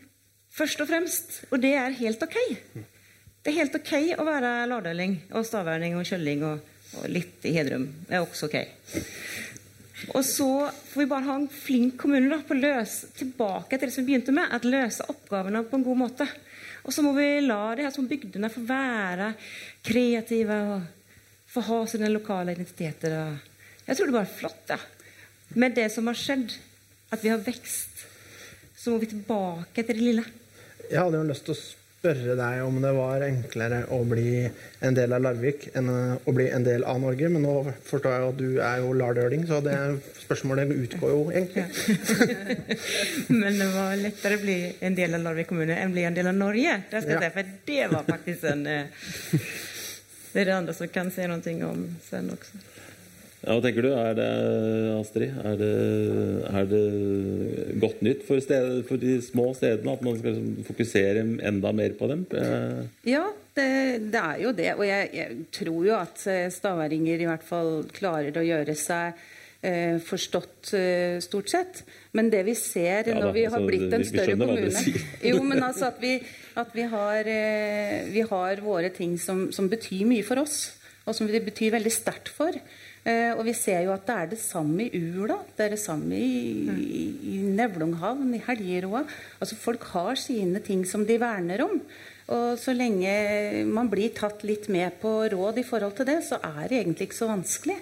Først 0.52 0.84
og 0.84 0.90
fremst. 0.92 1.42
Og 1.52 1.60
det 1.64 1.74
er 1.80 1.96
helt 2.00 2.24
ok. 2.24 2.40
Det 3.50 3.56
er 3.56 3.64
helt 3.64 3.78
ok 3.80 4.20
å 4.22 4.24
være 4.28 4.50
lardøling 4.70 5.14
og 5.34 5.46
staværing 5.48 5.96
og 5.98 6.04
kjølling 6.06 6.44
og, 6.46 6.60
og, 7.00 7.06
litt 7.10 7.48
i 7.50 7.54
Hedrum. 7.56 7.88
Det 8.06 8.14
er 8.14 8.22
også 8.22 8.46
ok. 8.46 8.58
Og 10.12 10.20
så 10.22 10.50
får 10.92 11.02
vi 11.02 11.08
bare 11.10 11.26
ha 11.26 11.38
en 11.40 11.48
flink 11.50 11.96
kommune 11.98 12.30
da, 12.30 12.38
på 12.46 12.54
å 12.54 12.60
løse 12.60 13.10
tilbake 13.18 13.80
til 13.80 13.90
det 13.90 13.96
som 13.96 14.06
vi 14.06 14.12
begynte 14.12 14.36
med, 14.38 14.54
at 14.54 14.68
løse 14.70 15.08
oppgavene 15.10 15.64
på 15.66 15.80
en 15.80 15.88
god 15.88 16.00
måte. 16.04 16.28
Og 16.84 16.94
så 16.94 17.02
må 17.02 17.16
vi 17.18 17.26
la 17.48 17.58
de 17.74 17.88
her 17.88 17.98
bygdene 18.12 18.54
få 18.54 18.62
være 18.70 19.32
kreative 19.90 20.60
og 20.76 21.18
få 21.50 21.66
ha 21.72 21.82
sine 21.90 22.14
lokale 22.14 22.54
identiteter. 22.54 23.18
Jeg 23.88 23.98
tror 23.98 24.12
det 24.12 24.18
bare 24.20 24.30
er 24.30 24.38
flott. 24.44 24.76
Ja. 24.76 24.80
Med 25.58 25.74
det 25.82 25.90
som 25.96 26.14
har 26.14 26.22
skjedd, 26.22 26.54
at 27.10 27.26
vi 27.26 27.34
har 27.34 27.42
vekst, 27.50 28.06
så 28.78 28.94
må 28.94 29.02
vi 29.02 29.10
tilbake 29.18 29.82
til 29.82 29.90
det 29.96 30.10
lille. 30.12 30.30
Jeg 30.86 31.02
hadde 31.02 31.18
jo 31.18 31.32
lyst 31.34 31.50
til 31.50 31.58
å 31.58 31.79
spørre 32.00 32.36
deg 32.40 32.62
om 32.64 32.78
det 32.80 32.92
var 32.96 33.24
enklere 33.26 33.80
å 33.92 33.98
bli 34.08 34.46
en 34.86 34.96
del 34.96 35.12
av 35.18 35.24
Larvik 35.26 35.66
enn 35.76 35.90
å 35.92 36.34
bli 36.36 36.46
en 36.48 36.64
del 36.64 36.86
av 36.88 37.02
Norge. 37.04 37.28
Men 37.34 37.44
nå 37.44 37.56
forstår 37.90 38.16
jeg 38.16 38.30
at 38.30 38.40
du 38.40 38.62
er 38.64 38.80
jo 38.80 38.94
lardøling, 38.96 39.44
så 39.50 39.60
det 39.66 39.76
spørsmålet 40.22 40.72
utgår 40.78 41.12
jo 41.12 41.26
egentlig. 41.34 41.66
men 43.42 43.60
det 43.60 43.70
var 43.74 44.00
lettere 44.00 44.40
å 44.40 44.44
bli 44.46 44.60
en 44.80 44.96
del 44.96 45.20
av 45.20 45.28
Larvik 45.28 45.52
kommune 45.52 45.76
enn 45.76 45.92
å 45.92 45.98
bli 45.98 46.08
en 46.08 46.16
del 46.16 46.32
av 46.32 46.40
Norge. 46.40 46.80
Det, 46.88 47.04
skal 47.04 47.28
ja. 47.28 47.34
for 47.36 47.54
det 47.68 47.84
var 47.92 48.08
faktisk 48.08 48.48
en 48.54 48.66
eh, 48.68 49.08
Det 50.30 50.44
er 50.44 50.52
det 50.52 50.60
andre 50.60 50.78
som 50.78 50.92
kan 50.94 51.10
si 51.12 51.26
noe 51.28 51.68
om 51.68 51.88
sen 52.06 52.32
også. 52.32 52.64
Ja, 53.40 53.56
hva 53.56 53.62
tenker 53.64 53.86
du? 53.86 53.90
Er 53.96 54.16
det, 54.18 54.30
Astrid, 54.98 55.36
er 55.48 55.60
det, 55.60 55.72
er 56.50 56.66
det 56.68 56.84
godt 57.80 58.02
nytt 58.04 58.26
for, 58.28 58.42
sted, 58.44 58.82
for, 58.90 59.00
de 59.00 59.16
små 59.24 59.54
stedene 59.56 59.94
at 59.96 60.04
man 60.04 60.18
skal 60.20 60.36
liksom 60.36 60.66
fokusere 60.68 61.24
enda 61.48 61.72
mer 61.76 61.96
på 61.96 62.10
dem? 62.12 62.26
Eh, 62.36 62.82
ja, 63.14 63.24
det, 63.56 63.70
det 64.12 64.24
er 64.24 64.42
jo 64.44 64.52
det. 64.58 64.70
Og 64.76 64.84
jeg, 64.90 65.12
jeg, 65.16 65.38
tror 65.56 65.82
jo 65.88 65.96
at 65.96 66.26
eh, 66.28 66.48
staværinger 66.52 67.24
i 67.24 67.30
hvert 67.30 67.46
fall 67.48 67.86
klarer 67.96 68.42
å 68.42 68.44
gjøre 68.44 68.76
seg 68.76 69.22
eh, 69.62 69.96
forstått 70.04 70.74
eh, 70.76 71.22
stort 71.24 71.54
sett. 71.56 71.82
Men 72.20 72.32
det 72.34 72.44
vi 72.48 72.58
ser 72.60 73.08
ja, 73.08 73.22
når 73.22 73.32
vi 73.38 73.46
har 73.46 73.56
altså, 73.56 73.70
blitt 73.70 73.96
en 73.96 74.06
større 74.08 74.36
kommune 74.36 75.00
Jo, 75.32 75.40
men 75.48 75.64
altså 75.64 75.90
at 75.94 76.04
vi, 76.04 76.18
at 76.60 76.76
vi, 76.76 76.86
har, 76.92 77.32
eh, 77.38 78.12
vi 78.12 78.28
har, 78.28 78.64
våre 78.68 78.92
ting 78.96 79.16
som, 79.22 79.48
som 79.56 79.72
betyr 79.72 80.04
mye 80.10 80.28
for 80.28 80.44
oss, 80.44 80.62
og 81.08 81.16
som 81.18 81.30
det 81.32 81.46
betyr 81.48 81.78
veldig 81.78 81.94
sterkt 81.94 82.32
for. 82.36 82.60
Eh, 83.08 83.32
og 83.32 83.46
vi 83.48 83.54
ser 83.56 83.86
jo 83.86 83.94
at 83.94 84.04
det 84.08 84.16
er 84.16 84.32
det 84.34 84.42
samme 84.42 84.84
i 84.84 85.00
Ula, 85.00 85.40
det 85.56 85.66
er 85.66 85.76
det 85.76 85.82
samme 85.82 86.18
i, 86.20 86.68
i, 87.32 87.38
Nevlunghavn, 87.56 88.34
i 88.36 88.42
Helgeroa. 88.44 89.06
Altså 89.40 89.58
folk 89.60 89.86
har 89.94 90.20
sine 90.20 90.60
ting 90.66 90.84
som 90.88 91.06
de 91.08 91.20
verner 91.22 91.64
om. 91.64 91.80
Og 92.30 92.60
så 92.62 92.76
lenge 92.76 93.64
man 93.66 93.90
blir 93.90 94.12
tatt 94.18 94.44
litt 94.46 94.68
med 94.70 95.00
på 95.02 95.14
råd 95.32 95.62
i 95.62 95.66
forhold 95.66 95.96
til 95.98 96.10
det, 96.12 96.20
så 96.28 96.42
er 96.44 96.68
det 96.68 96.82
egentlig 96.82 97.10
ikke 97.10 97.22
så 97.22 97.32
vanskelig. 97.32 97.80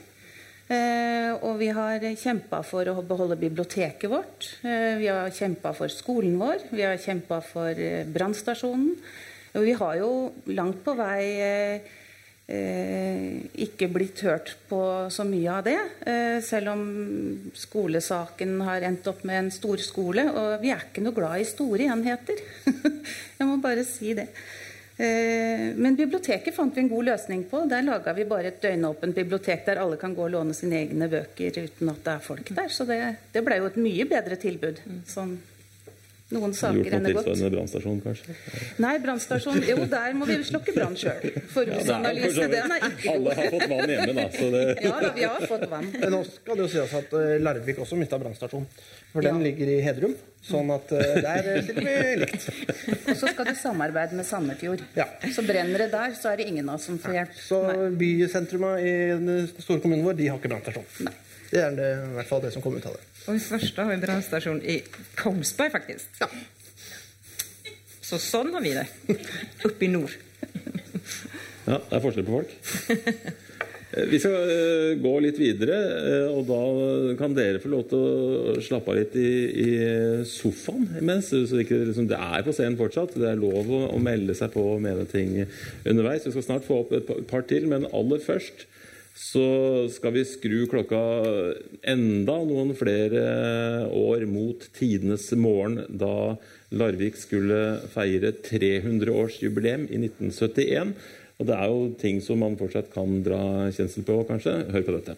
Eh, 0.67 1.31
og 1.47 1.57
vi 1.59 1.71
har 1.73 2.03
kjempa 2.19 2.61
for 2.67 2.87
å 2.91 3.01
beholde 3.07 3.39
biblioteket 3.39 4.11
vårt. 4.11 4.51
Eh, 4.61 4.99
vi 5.01 5.09
har 5.09 5.33
kjempa 5.33 5.73
for 5.75 5.91
skolen 5.91 6.37
vår. 6.39 6.69
Vi 6.71 6.85
har 6.85 6.99
kjempa 7.01 7.41
for 7.43 7.87
brannstasjonen. 8.13 8.93
Og 9.57 9.63
vi 9.65 9.73
har 9.79 9.95
jo 9.97 10.11
langt 10.53 10.83
på 10.85 10.93
vei 10.93 11.23
ikke 12.47 13.89
blitt 13.91 14.21
hørt 14.23 14.53
på 14.69 14.79
så 15.11 15.25
mye 15.27 15.51
av 15.51 15.65
det. 15.65 15.79
Eh, 16.07 16.37
selv 16.43 16.71
om 16.71 16.85
skolesaken 17.51 18.61
har 18.63 18.85
endt 18.87 19.09
opp 19.11 19.25
med 19.27 19.41
en 19.41 19.51
storskole. 19.51 20.23
Og 20.31 20.61
vi 20.61 20.71
er 20.71 20.85
ikke 20.85 21.03
noe 21.03 21.15
glad 21.17 21.41
i 21.41 21.49
store 21.49 21.89
enheter. 21.91 22.39
Jeg 23.37 23.49
må 23.49 23.57
bare 23.63 23.83
si 23.87 24.13
det. 24.15 24.29
Eh, 24.97 25.75
men 25.75 25.99
biblioteket 25.99 26.55
fant 26.55 26.73
vi 26.73 26.85
en 26.85 26.89
god 26.93 27.09
løsning 27.11 27.43
på. 27.51 27.65
Der 27.69 27.83
laga 27.85 28.15
vi 28.15 28.25
bare 28.29 28.53
et 28.53 28.63
døgnåpent 28.63 29.19
bibliotek 29.19 29.67
der 29.67 29.83
alle 29.83 29.99
kan 29.99 30.15
gå 30.15 30.23
og 30.29 30.33
låne 30.37 30.55
sine 30.57 30.79
egne 30.85 31.11
bøker 31.11 31.59
uten 31.67 31.91
at 31.91 32.01
det 32.07 32.15
er 32.15 32.25
folk 32.31 32.55
der. 32.55 32.71
Så 32.71 32.87
det, 32.87 33.01
det 33.35 33.43
ble 33.45 33.59
jo 33.59 33.69
et 33.69 33.79
mye 33.81 34.07
bedre 34.07 34.39
tilbud. 34.39 34.81
Sånn 35.09 35.35
noen 36.35 36.53
saker 36.57 36.95
ender 36.97 37.13
godt. 37.15 37.27
Gjort 37.27 37.27
noe 37.27 37.33
tilsvarende 37.33 37.49
brannstasjon, 37.55 37.99
kanskje? 38.03 38.35
Nei, 38.83 38.93
brannstasjon 39.03 39.59
Jo, 39.63 39.77
der 39.91 40.15
må 40.17 40.27
vi 40.27 40.37
slokke 40.47 40.73
brann 40.75 40.95
sjøl. 40.99 41.27
Forbruksanalyse, 41.53 42.41
ja, 42.43 42.47
den 42.51 42.73
er 42.75 42.87
ikke 42.89 42.97
god. 42.97 43.11
Alle 43.13 43.35
har 43.37 43.51
fått 43.53 43.67
vann 43.71 43.93
hjemme, 43.93 44.15
da. 44.17 44.25
Så 44.35 44.49
det... 44.55 44.63
Ja 44.87 44.95
da, 45.03 45.11
vi 45.15 45.27
har 45.27 45.45
fått 45.51 45.67
vann. 45.71 45.91
Men 45.93 46.15
nå 46.17 46.23
skal 46.27 46.59
det 46.59 46.65
jo 46.65 46.71
sies 46.73 46.95
at 46.99 47.13
eh, 47.19 47.35
Larvik 47.43 47.79
også 47.83 47.99
mista 47.99 48.19
brannstasjon. 48.21 48.67
For 49.13 49.25
den 49.25 49.39
ligger 49.45 49.71
i 49.71 49.77
Hedrum. 49.85 50.17
Sånn 50.47 50.69
at 50.71 50.91
uh, 50.95 51.15
der 51.23 51.47
stiller 51.65 51.87
vi 51.87 52.11
likt. 52.21 52.49
Og 53.09 53.15
så 53.17 53.31
skal 53.31 53.47
du 53.49 53.53
samarbeide 53.57 54.15
med 54.19 54.27
Sandefjord. 54.27 54.83
Ja. 54.95 55.07
Så 55.33 55.43
brenner 55.47 55.85
det 55.85 55.89
der, 55.95 56.13
så 56.19 56.31
er 56.31 56.41
det 56.41 56.49
ingen 56.51 56.67
av 56.69 56.77
oss 56.77 56.87
som 56.87 56.99
får 57.01 57.17
hjelp. 57.17 57.39
Så 57.39 57.61
bysentrumet 57.99 58.83
i 58.83 58.93
den 59.15 59.47
store 59.57 59.81
kommunen 59.83 60.05
vår, 60.07 60.19
de 60.19 60.29
har 60.31 60.39
ikke 60.39 60.51
brannstasjon. 60.53 61.09
Det 61.47 61.63
er 61.63 61.75
det, 61.77 61.89
i 61.95 62.13
hvert 62.17 62.29
fall 62.29 62.43
det 62.43 62.51
som 62.55 62.63
kom 62.63 62.75
ut 62.75 62.85
av 62.89 62.97
det. 62.97 63.03
Og 63.27 63.37
vi 63.37 63.43
første 63.43 63.87
har 63.87 63.95
en 63.95 64.03
brannstasjon 64.03 64.61
i 64.67 64.77
Kongsberg, 65.19 65.73
faktisk. 65.77 66.21
Ja. 66.21 66.27
Så 68.03 68.19
sånn 68.23 68.53
har 68.55 68.63
vi 68.63 68.75
det. 68.75 68.87
Oppe 69.67 69.87
i 69.87 69.91
nord. 69.91 70.13
ja, 71.67 71.77
det 71.77 71.97
er 71.97 72.03
forskjell 72.03 72.27
på 72.27 72.39
folk. 72.39 72.55
Vi 73.87 74.19
skal 74.19 74.35
eh, 74.51 74.93
gå 74.99 75.11
litt 75.23 75.37
videre, 75.39 75.75
eh, 76.11 76.25
og 76.29 76.43
da 76.49 76.59
kan 77.19 77.35
dere 77.35 77.61
få 77.63 77.71
lov 77.71 77.85
til 77.87 78.01
å 78.03 78.55
slappe 78.63 78.91
av 78.91 78.97
litt 78.99 79.15
i, 79.17 79.31
i 79.63 79.69
sofaen 80.27 80.89
imens. 80.99 81.31
Så 81.31 81.61
ikke, 81.63 81.79
liksom, 81.87 82.09
det 82.11 82.19
er 82.19 82.43
på 82.45 82.53
scenen 82.55 82.77
fortsatt. 82.79 83.15
Det 83.15 83.29
er 83.31 83.39
lov 83.39 83.71
å, 83.71 83.85
å 83.95 84.01
melde 84.03 84.35
seg 84.37 84.51
på 84.53 84.65
og 84.75 84.83
mene 84.83 85.07
ting 85.09 85.39
underveis. 85.87 86.27
Vi 86.27 86.35
skal 86.35 86.45
snart 86.49 86.67
få 86.67 86.81
opp 86.83 86.93
et 86.99 87.11
par 87.31 87.47
til, 87.47 87.69
men 87.71 87.87
aller 87.95 88.21
først 88.23 88.67
så 89.17 89.87
skal 89.89 90.13
vi 90.13 90.23
skru 90.29 90.59
klokka 90.69 90.99
enda 91.89 92.35
noen 92.45 92.75
flere 92.77 93.23
år 93.89 94.27
mot 94.29 94.61
tidenes 94.77 95.25
morgen, 95.33 95.79
da 95.89 96.37
Larvik 96.77 97.17
skulle 97.17 97.79
feire 97.89 98.35
300-årsjubileum 98.45 99.87
i 99.89 100.03
1971. 100.05 100.93
Og 101.37 101.49
det 101.49 101.55
er 101.57 101.71
jo 101.71 101.87
ting 102.01 102.21
som 102.21 102.43
man 102.45 102.57
fortsatt 102.59 102.91
kan 102.93 103.23
dra 103.25 103.41
kjensel 103.73 104.05
på, 104.05 104.19
kanskje. 104.29 104.53
Hør 104.73 104.85
på 104.85 104.97
dette. 104.99 105.17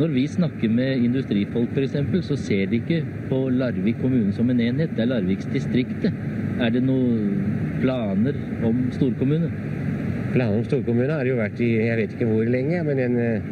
Når 0.00 0.12
vi 0.12 0.24
snakker 0.28 0.72
med 0.72 1.04
industrifolk 1.04 1.72
f.eks., 1.76 1.96
så 2.28 2.36
ser 2.40 2.68
de 2.68 2.80
ikke 2.80 3.02
på 3.30 3.44
Larvik 3.52 4.00
kommune 4.02 4.32
som 4.36 4.48
en 4.52 4.60
enhet. 4.64 4.92
Det 4.96 5.04
er 5.04 5.12
Larviksdistriktet. 5.12 6.16
Er 6.60 6.72
det 6.76 6.84
noen 6.84 7.80
planer 7.80 8.36
om 8.64 8.86
storkommune? 8.96 9.52
Planer 10.34 10.58
om 10.58 10.64
storkommune 10.66 11.14
har 11.14 11.28
jo 11.28 11.36
vært 11.38 11.60
i 11.62 11.68
jeg 11.78 11.98
vet 12.00 12.14
ikke 12.16 12.26
hvor 12.26 12.48
lenge, 12.50 12.80
men 12.82 12.98
en, 13.04 13.18
eh, 13.22 13.44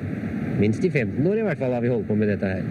minst 0.58 0.82
i 0.82 0.90
15 0.90 1.26
år 1.30 1.38
i 1.38 1.44
hvert 1.46 1.60
fall 1.60 1.76
har 1.76 1.84
vi 1.84 1.92
holdt 1.92 2.08
på 2.08 2.16
med 2.18 2.32
dette 2.32 2.48
her. 2.56 2.64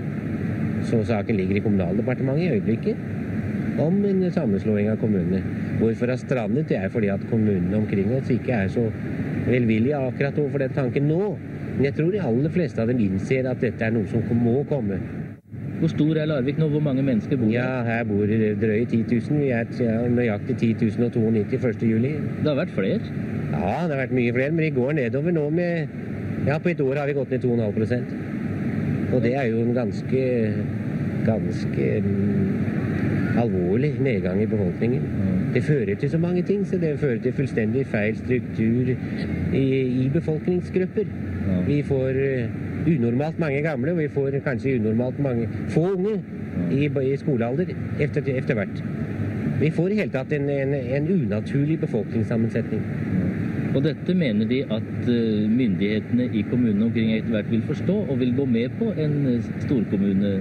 Så 0.84 1.00
saken 1.08 1.38
ligger 1.38 1.56
i 1.56 1.64
Kommunaldepartementet 1.64 2.44
i 2.44 2.58
øyeblikket 2.58 3.80
om 3.80 4.04
en 4.06 4.26
sammenslåing 4.36 4.90
av 4.92 5.00
kommunene. 5.00 5.40
Hvorfor 5.80 6.12
har 6.12 6.20
strandet? 6.20 6.68
Det 6.68 6.78
er 6.78 6.90
fordi 6.92 7.08
at 7.14 7.24
kommunene 7.30 7.78
omkring 7.78 8.12
oss 8.18 8.30
ikke 8.30 8.52
er 8.52 8.68
så 8.68 8.84
velvillige 9.48 9.96
akkurat 9.96 10.38
overfor 10.38 10.66
den 10.66 10.76
tanken 10.76 11.08
nå. 11.08 11.38
Men 11.78 11.86
jeg 11.88 11.96
tror 11.96 12.12
de 12.12 12.20
aller 12.20 12.50
fleste 12.50 12.84
av 12.84 12.92
dem 12.92 13.00
innser 13.00 13.48
at 13.48 13.64
dette 13.64 13.86
er 13.86 13.96
noe 13.96 14.12
som 14.12 14.44
må 14.44 14.66
komme. 14.68 15.00
Hvor 15.82 15.90
stor 15.90 16.18
er 16.22 16.28
Larvik 16.30 16.60
nå? 16.62 16.68
Hvor 16.70 16.84
mange 16.86 17.04
mennesker 17.04 17.38
bor 17.42 17.50
Ja, 17.50 17.66
der? 17.82 17.84
her 17.90 18.04
bor 18.06 18.26
det 18.30 18.52
drøye 18.62 18.86
10 18.86 19.04
000. 19.12 19.40
Vi 19.42 19.50
er 19.50 19.66
ja, 19.82 19.96
nøyaktig 20.08 20.58
10 20.58 20.74
092 21.10 21.66
1. 21.66 21.86
juli. 21.90 22.12
Det 22.44 22.48
har 22.52 22.60
vært 22.60 22.76
flere. 22.76 23.00
Ja, 23.52 23.72
det 23.88 23.96
har 23.96 24.02
vært 24.04 24.14
mye 24.16 24.34
flere, 24.36 24.52
men 24.52 24.66
vi 24.66 24.70
går 24.78 24.92
nedover 25.00 25.32
nå 25.36 25.50
med 25.50 25.88
Ja, 26.48 26.58
på 26.58 26.70
et 26.72 26.80
år 26.82 26.96
har 27.02 27.10
vi 27.10 27.14
gått 27.14 27.30
ned 27.32 27.44
2,5% 27.44 29.14
Og 29.14 29.22
det 29.22 29.36
er 29.36 29.50
jo 29.52 29.60
en 29.62 29.74
ganske 29.76 30.22
ganske 31.26 31.88
mm, 32.02 33.38
alvorlig 33.38 33.92
nedgang 34.02 34.42
i 34.42 34.46
befolkningen. 34.50 35.04
Det 35.54 35.64
fører 35.64 35.96
til 35.96 36.10
så 36.10 36.18
mange 36.18 36.42
ting, 36.42 36.64
så 36.68 36.78
det 36.82 36.96
fører 37.00 37.20
til 37.22 37.34
fullstendig 37.34 37.86
feil 37.92 38.18
struktur 38.18 38.90
i, 39.54 39.66
i 40.06 40.10
befolkningsgrupper. 40.14 41.06
Vi 41.68 41.82
får 41.86 42.10
eh, 42.24 42.50
unormalt 42.88 43.40
mange 43.40 43.62
gamle, 43.66 43.94
og 43.94 44.02
vi 44.02 44.10
får 44.12 44.40
kanskje 44.46 44.80
unormalt 44.80 45.20
mange 45.22 45.48
få 45.70 45.86
unge 45.96 46.18
i, 46.72 46.88
i 46.88 47.18
skolealder 47.18 47.74
efter, 48.00 48.28
etter 48.36 48.58
hvert. 48.58 48.84
Vi 49.62 49.70
får 49.70 49.94
i 49.94 50.00
hele 50.02 50.14
tatt 50.14 50.32
en, 50.34 50.50
en, 50.50 50.74
en 50.74 51.10
unaturlig 51.14 51.78
befolkningssammensetning. 51.84 52.82
Og 53.72 53.84
dette 53.86 54.14
mener 54.18 54.48
de 54.50 54.64
at 54.66 55.10
eh, 55.10 55.48
myndighetene 55.48 56.26
i 56.36 56.42
kommunene 56.50 56.90
omkring 56.90 57.14
etter 57.16 57.32
hvert 57.32 57.52
vil 57.52 57.62
forstå, 57.70 57.98
og 58.10 58.20
vil 58.20 58.34
gå 58.36 58.46
med 58.46 58.74
på 58.80 58.90
en 59.00 59.14
eh, 59.32 59.52
storkommune. 59.64 60.34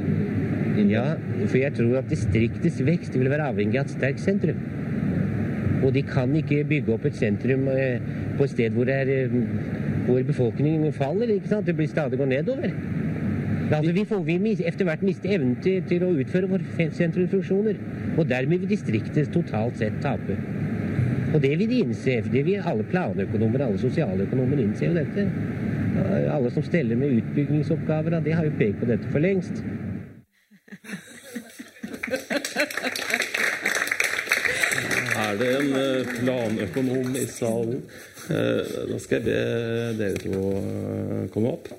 Ja, 0.90 1.04
for 1.44 1.58
jeg 1.60 1.74
tror 1.76 1.98
at 2.00 2.10
distriktets 2.10 2.80
vekst 2.86 3.18
vil 3.18 3.30
være 3.30 3.50
avhengig 3.52 3.78
av 3.78 3.86
et 3.86 3.94
sterkt 3.94 4.22
sentrum. 4.24 4.58
Og 5.84 5.92
de 5.94 6.02
kan 6.06 6.32
ikke 6.36 6.64
bygge 6.68 6.94
opp 6.96 7.06
et 7.06 7.18
sentrum 7.20 7.68
eh, 7.70 8.02
på 8.38 8.46
et 8.46 8.54
sted 8.54 8.74
hvor, 8.74 8.88
det 8.88 8.96
er, 9.04 9.30
hvor 10.10 10.22
befolkningen 10.26 10.92
faller. 10.92 11.34
ikke 11.34 11.48
sant? 11.48 11.66
Det 11.66 11.76
blir 11.76 11.88
stadig 11.88 12.18
går 12.18 12.26
nedover. 12.26 12.70
Altså, 13.70 13.92
vi 13.92 14.04
får 14.04 14.22
vi 14.26 14.56
etter 14.66 14.84
hvert 14.84 15.02
miste 15.06 15.30
evnen 15.30 15.54
til, 15.62 15.82
til 15.88 16.02
å 16.02 16.10
utføre 16.18 16.50
våre 16.50 16.88
sentrumsfunksjoner. 16.98 17.78
Og 18.18 18.26
dermed 18.28 18.64
vil 18.64 18.72
distriktet 18.74 19.30
totalt 19.34 19.78
sett 19.78 20.00
tape. 20.02 20.38
Og 21.30 21.38
det 21.42 21.52
vil 21.58 21.70
de 21.70 21.82
innse. 21.84 22.18
Det 22.32 22.42
vil 22.46 22.66
alle 22.66 22.86
planøkonomer, 22.90 23.68
alle 23.68 23.78
sosialøkonomer 23.78 24.64
innse 24.64 24.88
jo 24.88 24.96
dette. 24.98 25.28
Alle 26.30 26.50
som 26.50 26.66
steller 26.66 26.98
med 26.98 27.20
utbyggingsoppgaver, 27.20 28.18
de 28.24 28.34
har 28.34 28.48
jo 28.48 28.58
pekt 28.58 28.82
på 28.82 28.90
dette 28.90 29.14
for 29.14 29.22
lengst. 29.22 29.56
Er 35.20 35.36
det 35.38 35.48
en 35.60 35.72
eh, 35.76 36.12
planøkonom 36.18 37.16
i 37.16 37.26
salen? 37.28 37.82
Eh, 38.30 38.62
Da 38.90 38.98
skal 38.98 39.18
jeg 39.18 39.26
be 39.26 39.38
dere 39.98 40.18
to 40.22 40.40
eh, 40.62 41.28
komme 41.34 41.54
opp. 41.56 41.70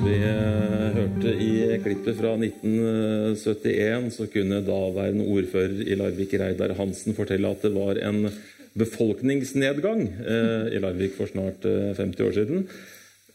Vi 0.00 0.16
eh, 1.62 1.76
klippet 1.82 2.16
fra 2.16 2.32
1971, 2.36 4.08
så 4.14 4.26
kunne 4.32 4.62
daværende 4.64 5.26
ordfører 5.28 5.82
i 5.84 5.98
Larvik, 6.00 6.32
Reidar 6.40 6.72
Hansen, 6.78 7.14
fortelle 7.16 7.52
at 7.52 7.62
det 7.64 7.72
var 7.76 8.00
en 8.08 8.24
befolkningsnedgang 8.78 10.06
eh, 10.06 10.72
i 10.76 10.80
Larvik 10.82 11.16
for 11.18 11.30
snart 11.30 11.64
eh, 11.66 11.92
50 11.96 12.26
år 12.26 12.34
siden. 12.36 12.66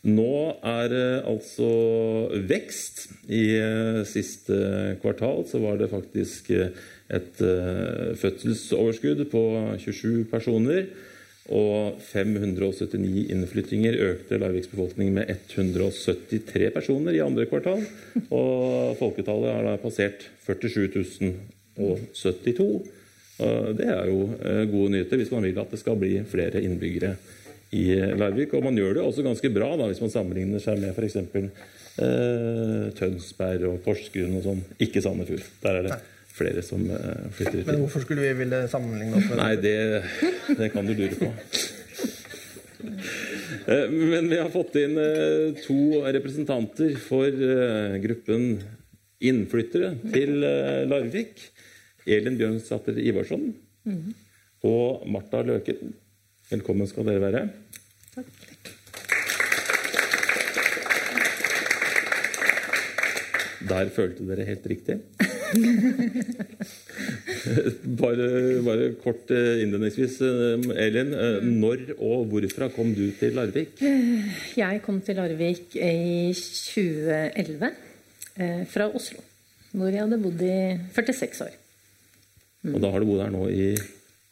Nå 0.06 0.62
er 0.62 0.90
det 0.92 1.08
altså 1.26 1.68
vekst. 2.46 3.08
I 3.26 3.44
eh, 3.58 4.04
siste 4.06 5.00
kvartal 5.02 5.42
så 5.50 5.62
var 5.64 5.80
det 5.82 5.90
faktisk 5.90 6.52
eh, 6.54 6.70
et 7.10 7.42
eh, 7.42 8.14
fødselsoverskudd 8.22 9.26
på 9.32 9.44
27 9.82 10.28
personer. 10.30 10.86
Og 11.46 12.00
579 12.02 13.28
innflyttinger 13.30 13.98
økte 14.02 14.40
Larviks 14.42 14.70
befolkning 14.72 15.12
med 15.14 15.30
173 15.30 16.72
personer 16.74 17.18
i 17.18 17.22
andre 17.26 17.46
kvartal. 17.50 17.84
Og 18.30 18.96
folketallet 19.02 19.54
har 19.54 19.68
da 19.68 19.76
passert 19.82 20.26
47 20.46 21.34
072. 21.78 22.70
Og 23.44 23.72
det 23.76 23.88
er 23.92 24.12
jo 24.12 24.30
eh, 24.40 24.64
gode 24.72 24.94
nyheter 24.94 25.20
hvis 25.20 25.34
man 25.34 25.44
vil 25.44 25.60
at 25.60 25.74
det 25.74 25.82
skal 25.82 25.98
bli 26.00 26.14
flere 26.30 26.62
innbyggere 26.64 27.16
i 27.76 27.86
Larvik. 28.16 28.54
Og 28.56 28.64
man 28.64 28.78
gjør 28.80 28.98
det 29.00 29.04
også 29.04 29.26
ganske 29.26 29.52
bra 29.52 29.74
da, 29.76 29.90
hvis 29.92 30.04
man 30.04 30.14
sammenligner 30.14 30.64
seg 30.64 30.80
med 30.80 30.96
f.eks. 30.96 31.18
Eh, 31.96 32.92
Tønsberg 32.96 33.70
og 33.70 33.80
Porsgrunn 33.86 34.38
og 34.40 34.46
sånn. 34.48 34.62
Ikke 34.84 35.04
Sandefjord. 35.04 35.48
Der 35.64 35.80
er 35.82 35.90
det 35.90 36.02
flere 36.36 36.64
som 36.66 36.84
eh, 36.92 37.28
flytter 37.36 37.64
Men 37.70 37.82
hvorfor 37.86 38.04
skulle 38.04 38.26
vi 38.26 38.34
ville 38.42 38.66
sammenligne 38.72 39.20
oss 39.20 39.30
med 39.32 39.40
Nei, 39.40 39.54
det, 39.64 39.76
det 40.60 40.72
kan 40.74 40.88
du 40.88 40.94
lure 40.96 41.16
på. 41.20 41.32
Eh, 43.66 43.90
Men 43.90 44.28
vi 44.32 44.40
har 44.42 44.52
fått 44.54 44.76
inn 44.82 45.00
eh, 45.02 45.56
to 45.64 46.04
representanter 46.06 46.98
for 47.02 47.46
gruppen 48.04 48.50
innflyttere 49.26 49.96
til 50.12 50.44
Larvik. 50.92 51.40
Elin 52.06 52.38
Bjørnsdatter 52.38 52.98
Ivarsson 53.02 53.48
og 54.66 55.06
Marta 55.10 55.42
Løken. 55.46 55.94
Velkommen 56.52 56.88
skal 56.90 57.08
dere 57.10 57.22
være. 57.24 57.46
Takk. 58.16 58.26
Der 63.70 63.90
følte 63.90 64.26
dere 64.30 64.46
helt 64.46 64.66
riktig. 64.70 65.00
bare, 68.02 68.28
bare 68.66 68.90
kort 69.02 69.32
eh, 69.34 69.62
innledningsvis, 69.64 70.20
eh, 70.22 70.86
Elin. 70.86 71.14
eh, 71.14 71.44
Når 71.46 71.78
og 71.98 72.26
hvorfra 72.30 72.68
kom 72.76 72.94
du 72.94 73.08
til 73.20 73.34
Larvik? 73.38 73.82
Jeg 74.58 74.82
kom 74.86 75.02
til 75.02 75.16
Larvik 75.18 75.76
i 75.76 76.34
2011 76.38 77.72
eh, 78.38 78.66
fra 78.70 78.90
Oslo, 78.94 79.20
hvor 79.74 79.88
jeg 79.90 80.04
hadde 80.06 80.22
bodd 80.22 80.42
i 80.46 80.78
46 80.94 81.42
år. 81.48 81.54
Og 82.74 82.80
da 82.82 82.90
har 82.94 83.04
du 83.04 83.06
bodd 83.12 83.22
her 83.26 83.36
nå 83.36 83.46
i 83.52 83.76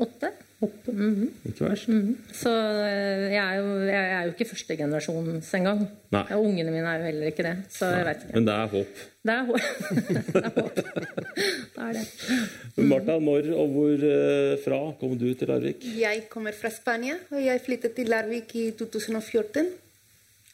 Åtte. 0.03 0.31
Mhm. 0.63 1.25
Ikke 1.49 1.65
verst? 1.67 1.89
Så 2.39 2.51
eh, 2.51 3.33
jeg 3.33 3.41
er, 3.41 3.57
jo, 3.59 3.71
jeg 3.83 4.11
er 4.15 4.21
jo 4.27 4.31
ikke 4.31 4.47
førstegenerasjons 4.47 5.49
engang. 5.59 5.81
Nei. 6.15 6.23
Og 6.37 6.45
ungene 6.47 6.71
mine 6.71 6.87
er 6.87 7.01
jo 7.01 7.07
heller 7.09 7.31
ikke 7.33 7.43
det. 7.45 7.53
Så 7.73 7.89
jeg 7.91 8.05
vet 8.07 8.23
ikke. 8.23 8.35
Men 8.37 8.47
det 8.47 8.55
er 8.55 8.71
håp. 8.71 9.01
Det 9.27 9.35
er 9.35 9.43
håp. 9.49 9.67
det 10.37 10.43
er 10.43 10.55
håp. 10.55 10.79
Det 11.75 11.83
er 11.83 11.91
det. 11.99 12.05
Martha, 12.93 13.19
når 13.27 13.51
og 13.59 13.75
hvor 13.75 14.07
eh, 14.13 14.55
fra 14.63 14.79
kom 15.01 15.17
du 15.19 15.27
til 15.35 15.51
Larvik? 15.51 15.83
Jeg 15.99 16.25
kommer 16.31 16.55
fra 16.55 16.71
Spania, 16.73 17.19
og 17.31 17.43
jeg 17.43 17.63
flyttet 17.67 17.97
til 17.99 18.11
Larvik 18.13 18.55
i 18.55 18.69
2014. 18.79 19.71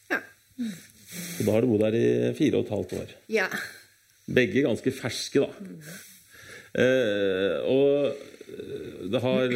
Ja. 0.10 0.24
Og 0.66 1.44
da 1.46 1.52
har 1.54 1.62
du 1.62 1.70
bodd 1.76 1.86
her 1.86 2.02
i 2.02 2.08
fire 2.38 2.60
og 2.60 2.66
et 2.66 2.76
halvt 2.78 2.98
år. 3.04 3.20
ja. 3.42 3.50
Begge 4.30 4.62
ganske 4.62 4.92
ferske, 4.94 5.42
da. 5.42 5.50
Eh, 6.78 7.56
og 7.70 8.26
det 9.10 9.22
har 9.24 9.54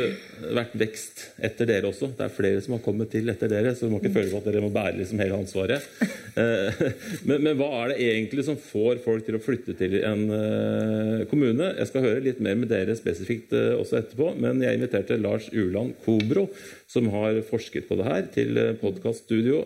vært 0.56 0.74
vekst 0.80 1.22
etter 1.44 1.68
dere 1.68 1.90
også. 1.90 2.12
Det 2.18 2.26
er 2.26 2.34
flere 2.34 2.62
som 2.64 2.76
har 2.78 2.84
kommet 2.86 3.10
til 3.14 3.30
etter 3.30 3.52
dere, 3.52 3.74
så 3.76 3.86
du 3.86 3.94
må 3.94 4.00
ikke 4.00 4.14
føle 4.16 4.32
på 4.32 4.40
at 4.40 4.48
dere 4.48 4.62
må 4.64 4.70
bære 4.74 4.96
liksom 5.00 5.22
hele 5.22 5.40
ansvaret. 5.42 5.88
Eh, 6.34 6.80
men, 7.28 7.44
men, 7.46 7.52
hva 7.60 7.68
er 7.84 7.92
det 7.92 8.06
egentlig 8.08 8.46
som 8.48 8.58
får 8.58 9.04
folk 9.04 9.26
til 9.28 9.38
å 9.38 9.42
flytte 9.44 9.76
til 9.78 10.00
en 10.02 10.24
eh, 10.34 11.26
kommune? 11.30 11.74
Jeg 11.78 11.90
skal 11.92 12.08
høre 12.08 12.24
litt 12.26 12.40
mer 12.42 12.58
med 12.58 12.72
dere 12.72 12.96
spesifikt 12.98 13.54
også 13.54 14.00
etterpå, 14.00 14.32
men 14.42 14.64
jeg 14.64 14.80
inviterte 14.80 15.20
Lars 15.22 15.52
Uland 15.54 15.98
Kobro, 16.06 16.48
som 16.90 17.12
har 17.14 17.38
forsket 17.50 17.86
på 17.90 18.00
det 18.00 18.08
her, 18.08 18.26
til 18.34 18.58
podkaststudio 18.82 19.62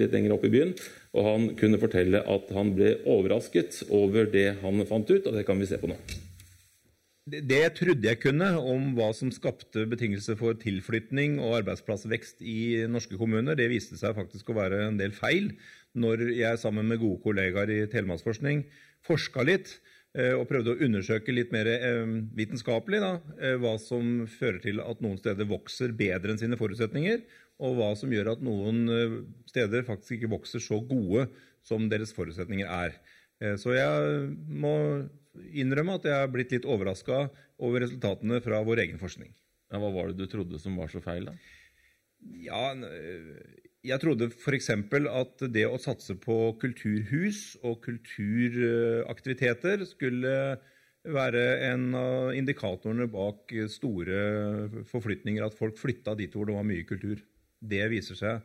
litt 0.00 0.14
lenger 0.16 0.36
opp 0.36 0.48
i 0.48 0.52
byen. 0.54 0.72
Og 1.16 1.28
han 1.28 1.50
kunne 1.58 1.80
fortelle 1.80 2.24
at 2.24 2.54
han 2.56 2.72
ble 2.76 2.94
overrasket 3.08 3.82
over 3.88 4.28
det 4.32 4.48
han 4.62 4.84
fant 4.88 5.12
ut, 5.12 5.28
og 5.28 5.36
det 5.36 5.46
kan 5.48 5.60
vi 5.60 5.68
se 5.68 5.80
på 5.80 5.92
nå. 5.92 5.98
Det 7.28 7.64
trodde 7.76 8.08
jeg 8.08 8.20
kunne 8.22 8.46
om 8.56 8.92
hva 8.96 9.10
som 9.16 9.30
skapte 9.34 9.84
betingelser 9.90 10.38
for 10.38 10.56
tilflytning 10.60 11.36
og 11.42 11.58
arbeidsplassvekst 11.60 12.40
i 12.40 12.86
norske 12.88 13.18
kommuner. 13.20 13.58
Det 13.58 13.68
viste 13.68 13.98
seg 14.00 14.16
faktisk 14.16 14.48
å 14.48 14.56
være 14.56 14.86
en 14.86 15.00
del 15.00 15.12
feil 15.16 15.50
når 15.98 16.28
jeg 16.36 16.60
sammen 16.62 16.88
med 16.88 17.00
gode 17.02 17.20
kollegaer 17.24 17.72
i 17.74 17.82
Telemarksforskning 17.90 18.62
forska 19.06 19.44
litt 19.46 19.74
eh, 20.16 20.32
og 20.36 20.46
prøvde 20.50 20.74
å 20.74 20.86
undersøke 20.86 21.34
litt 21.34 21.52
mer 21.54 21.68
eh, 21.74 22.14
vitenskapelig 22.38 23.02
da, 23.02 23.12
eh, 23.40 23.58
hva 23.60 23.74
som 23.82 24.24
fører 24.30 24.62
til 24.64 24.82
at 24.84 25.04
noen 25.04 25.20
steder 25.20 25.48
vokser 25.50 25.94
bedre 25.98 26.34
enn 26.34 26.40
sine 26.40 26.58
forutsetninger, 26.60 27.22
og 27.58 27.78
hva 27.78 27.92
som 27.98 28.12
gjør 28.14 28.34
at 28.36 28.42
noen 28.46 28.84
steder 29.50 29.86
faktisk 29.86 30.20
ikke 30.20 30.34
vokser 30.36 30.62
så 30.62 30.78
gode 30.86 31.26
som 31.66 31.88
deres 31.90 32.12
forutsetninger 32.14 32.68
er. 32.70 32.94
Så 33.58 33.72
jeg 33.74 34.28
må 34.46 34.76
innrømme 35.52 35.98
at 35.98 36.08
jeg 36.08 36.16
er 36.16 36.32
blitt 36.32 36.54
litt 36.54 36.68
overraska 36.68 37.26
over 37.58 37.84
resultatene 37.84 38.40
fra 38.44 38.62
vår 38.66 38.84
egen 38.86 39.00
forskning. 39.00 39.30
Ja, 39.68 39.80
hva 39.82 39.90
var 39.92 40.10
det 40.10 40.20
du 40.20 40.26
trodde 40.30 40.60
som 40.62 40.78
var 40.80 40.88
så 40.92 41.00
feil, 41.04 41.28
da? 41.28 41.34
Ja, 42.42 42.72
jeg 43.86 44.00
trodde 44.02 44.26
f.eks. 44.32 44.70
at 44.72 45.44
det 45.54 45.66
å 45.68 45.78
satse 45.80 46.16
på 46.18 46.36
kulturhus 46.60 47.56
og 47.62 47.78
kulturaktiviteter 47.84 49.84
skulle 49.86 50.58
være 51.08 51.44
en 51.68 51.94
av 51.96 52.34
indikatorene 52.36 53.06
bak 53.08 53.52
store 53.70 54.18
forflytninger, 54.90 55.44
at 55.44 55.56
folk 55.56 55.78
flytta 55.78 56.14
dit 56.18 56.34
hvor 56.34 56.46
det 56.48 56.56
var 56.58 56.66
mye 56.68 56.84
kultur. 56.88 57.22
Det 57.58 57.90
viser 57.92 58.18
seg, 58.18 58.42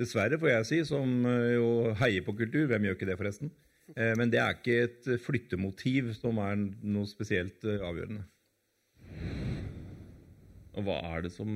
dessverre 0.00 0.38
får 0.40 0.50
jeg 0.52 0.68
si, 0.68 0.78
som 0.92 1.08
jo 1.26 1.94
heier 2.00 2.22
på 2.26 2.36
kultur, 2.36 2.68
hvem 2.68 2.84
gjør 2.88 2.96
ikke 2.98 3.08
det 3.08 3.20
forresten, 3.20 3.50
Eh, 3.50 3.63
men 4.18 4.30
det 4.32 4.40
er 4.40 4.56
ikke 4.56 4.78
et 4.86 5.08
flyttemotiv 5.20 6.14
som 6.16 6.40
er 6.42 6.56
noe 6.56 7.08
spesielt 7.10 7.66
eh, 7.68 7.82
avgjørende. 7.84 8.24
Og 10.74 10.86
hva 10.88 10.96
er 11.12 11.22
det 11.22 11.30
som 11.30 11.50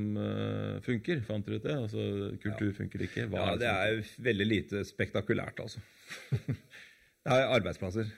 funker? 0.85 1.25
Fant 1.27 1.43
dere 1.43 1.59
ut 1.59 1.65
det? 1.65 1.75
Altså, 1.75 2.03
kultur 2.39 2.69
funker 2.77 3.03
ikke? 3.03 3.25
Hva 3.33 3.41
ja, 3.41 3.47
er 3.49 3.57
det, 3.57 3.65
det 3.65 3.73
er 3.73 4.27
veldig 4.29 4.47
lite 4.47 4.83
spektakulært, 4.87 5.59
altså. 5.65 5.83
det 6.55 7.33
er 7.35 7.51
arbeidsplasser. 7.57 8.13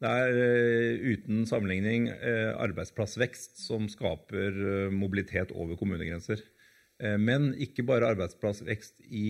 Det 0.00 0.12
er 0.22 1.02
uten 1.12 1.44
sammenligning 1.48 2.08
arbeidsplassvekst 2.56 3.60
som 3.66 3.84
skaper 3.92 4.88
mobilitet 4.92 5.52
over 5.52 5.76
kommunegrenser. 5.76 6.40
men 7.20 7.52
ikke 7.60 7.84
bare 7.84 8.08
arbeidsplassvekst 8.14 9.04
i 9.12 9.28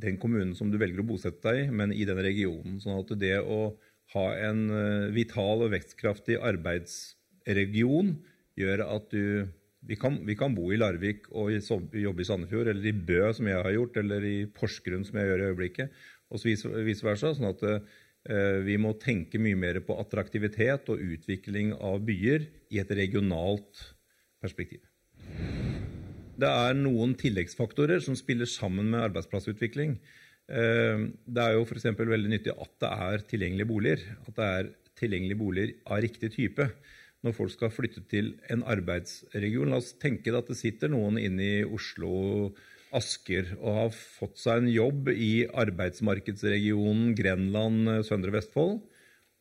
den 0.00 0.18
kommunen 0.20 0.56
som 0.58 0.70
du 0.72 0.78
velger 0.80 1.02
å 1.02 1.08
bosette 1.12 1.42
deg 1.46 1.68
i, 1.68 1.70
men 1.74 1.94
i 1.94 2.06
den 2.08 2.20
regionen. 2.24 2.80
Sånn 2.82 3.00
at 3.00 3.14
det 3.20 3.38
å 3.40 3.76
ha 4.14 4.26
en 4.48 4.66
eh, 4.74 5.08
vital 5.14 5.66
og 5.66 5.72
vekstkraftig 5.74 6.40
arbeidsregion 6.42 8.16
gjør 8.58 8.86
at 8.88 9.10
du 9.14 9.48
vi 9.80 9.96
kan, 9.96 10.18
vi 10.28 10.36
kan, 10.36 10.52
bo 10.52 10.66
i 10.74 10.76
Larvik 10.76 11.30
og 11.32 11.54
jobbe 11.96 12.20
i 12.20 12.26
Sandefjord, 12.28 12.68
eller 12.68 12.84
i 12.84 12.92
Bø, 12.92 13.22
som 13.32 13.48
jeg 13.48 13.62
har 13.64 13.72
gjort, 13.72 13.96
eller 14.02 14.26
i 14.28 14.34
Porsgrunn, 14.52 15.06
som 15.08 15.16
jeg 15.16 15.30
gjør 15.30 15.44
i 15.44 15.46
øyeblikket, 15.48 16.02
og 16.28 16.44
vice 16.44 17.06
versa. 17.06 17.32
sånn 17.32 17.48
at 17.48 17.64
eh, 17.70 18.60
vi 18.66 18.76
må 18.76 18.92
tenke 19.00 19.40
mye 19.40 19.56
mer 19.56 19.80
på 19.86 19.96
attraktivitet 20.02 20.92
og 20.92 21.00
utvikling 21.00 21.72
av 21.80 22.04
byer 22.04 22.44
i 22.68 22.82
et 22.84 22.92
regionalt 22.92 23.86
perspektiv. 24.44 24.84
Det 26.40 26.48
er 26.48 26.76
noen 26.78 27.12
tilleggsfaktorer 27.20 28.00
som 28.04 28.16
spiller 28.16 28.48
sammen 28.48 28.88
med 28.92 29.02
arbeidsplassutvikling. 29.10 29.98
Eh, 30.50 31.02
det 31.26 31.42
er 31.42 31.56
jo 31.56 31.66
f.eks. 31.66 31.90
veldig 31.98 32.32
nyttig 32.32 32.54
at 32.54 32.72
det 32.82 32.92
er 33.08 33.26
tilgjengelige 33.32 33.68
boliger. 33.68 34.06
At 34.24 34.38
det 34.38 34.48
er 34.48 34.72
tilgjengelige 35.00 35.40
boliger 35.40 35.76
av 35.86 36.02
riktig 36.04 36.32
type 36.36 36.70
når 37.20 37.36
folk 37.36 37.52
skal 37.52 37.72
flytte 37.72 38.02
til 38.08 38.32
en 38.52 38.64
arbeidsregion. 38.64 39.72
La 39.72 39.80
oss 39.82 39.92
tenke 40.00 40.32
at 40.32 40.48
det 40.48 40.56
sitter 40.56 40.92
noen 40.92 41.20
inne 41.20 41.48
i 41.60 41.64
Oslo, 41.68 42.54
Asker 42.96 43.52
og 43.60 43.76
har 43.76 43.90
fått 43.94 44.40
seg 44.40 44.64
en 44.64 44.70
jobb 44.72 45.12
i 45.12 45.46
arbeidsmarkedsregionen 45.62 47.12
Grenland, 47.14 47.86
Søndre 48.08 48.32
Vestfold. 48.34 48.80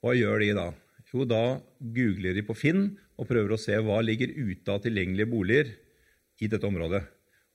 Hva 0.03 0.13
gjør 0.13 0.43
de 0.43 0.51
da? 0.57 0.67
Jo, 1.09 1.25
da 1.25 1.57
googler 1.81 2.37
de 2.37 2.43
på 2.45 2.53
Finn 2.53 2.91
og 3.17 3.25
prøver 3.31 3.55
å 3.55 3.57
se 3.57 3.79
hva 3.81 4.03
ligger 4.05 4.35
ute 4.35 4.75
av 4.75 4.83
tilgjengelige 4.83 5.31
boliger 5.31 5.71
i 6.39 6.49
dette 6.51 6.67
området. 6.67 7.03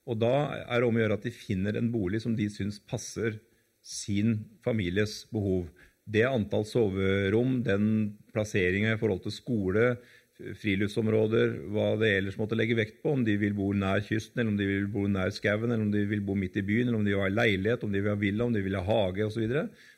Og 0.05 0.19
da 0.21 0.33
er 0.61 0.81
det 0.81 0.87
om 0.87 0.97
å 0.97 1.01
gjøre 1.01 1.17
at 1.17 1.25
de 1.25 1.33
finner 1.33 1.77
en 1.77 1.89
bolig 1.93 2.21
som 2.23 2.35
de 2.37 2.45
syns 2.53 2.77
passer 2.79 3.39
sin 3.85 4.37
families 4.65 5.23
behov. 5.33 5.69
Det 6.05 6.25
antall 6.27 6.65
soverom, 6.69 7.59
den 7.65 7.87
plasseringa 8.33 8.93
i 8.93 8.99
forhold 9.01 9.23
til 9.25 9.33
skole, 9.33 9.87
friluftsområder, 10.35 11.53
hva 11.71 11.93
det 11.99 12.11
ellers 12.17 12.37
måtte 12.37 12.57
legge 12.57 12.75
vekt 12.77 12.99
på, 13.01 13.13
om 13.15 13.23
de 13.25 13.37
vil 13.39 13.55
bo 13.55 13.69
nær 13.73 14.03
kysten, 14.03 14.41
eller 14.41 14.51
om 14.51 14.57
de 14.59 14.67
vil 14.67 14.89
bo 14.91 15.05
nær 15.09 15.31
skauen, 15.33 15.71
eller 15.71 15.85
om 15.85 15.93
de 15.93 16.03
vil 16.09 16.23
bo 16.25 16.35
midt 16.37 16.59
i 16.59 16.65
byen, 16.65 16.89
eller 16.89 16.99
om 16.99 17.05
de 17.07 17.13
vil 17.13 17.23
ha 17.23 17.31
leilighet, 17.31 17.85
om 17.87 17.93
de 17.93 18.01
vil 18.01 18.11
ha 18.11 18.19
villa, 18.19 18.47
om 18.47 18.55
de 18.55 18.63
vil 18.65 18.75
ha 18.77 18.83
hage 18.85 19.25
osv. 19.25 19.45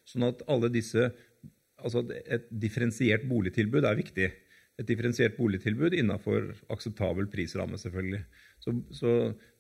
Så 0.06 0.16
sånn 0.16 0.30
at 0.30 0.46
alle 0.48 0.74
disse 0.74 1.12
Altså 1.78 2.02
et 2.10 2.48
differensiert 2.50 3.28
boligtilbud 3.30 3.86
er 3.86 4.00
viktig. 4.00 4.28
Et 4.82 4.88
differensiert 4.90 5.36
boligtilbud 5.38 5.94
innafor 5.94 6.48
akseptabel 6.74 7.28
prisramme, 7.30 7.78
selvfølgelig. 7.78 8.24
Så, 8.68 8.74
så, 8.92 9.12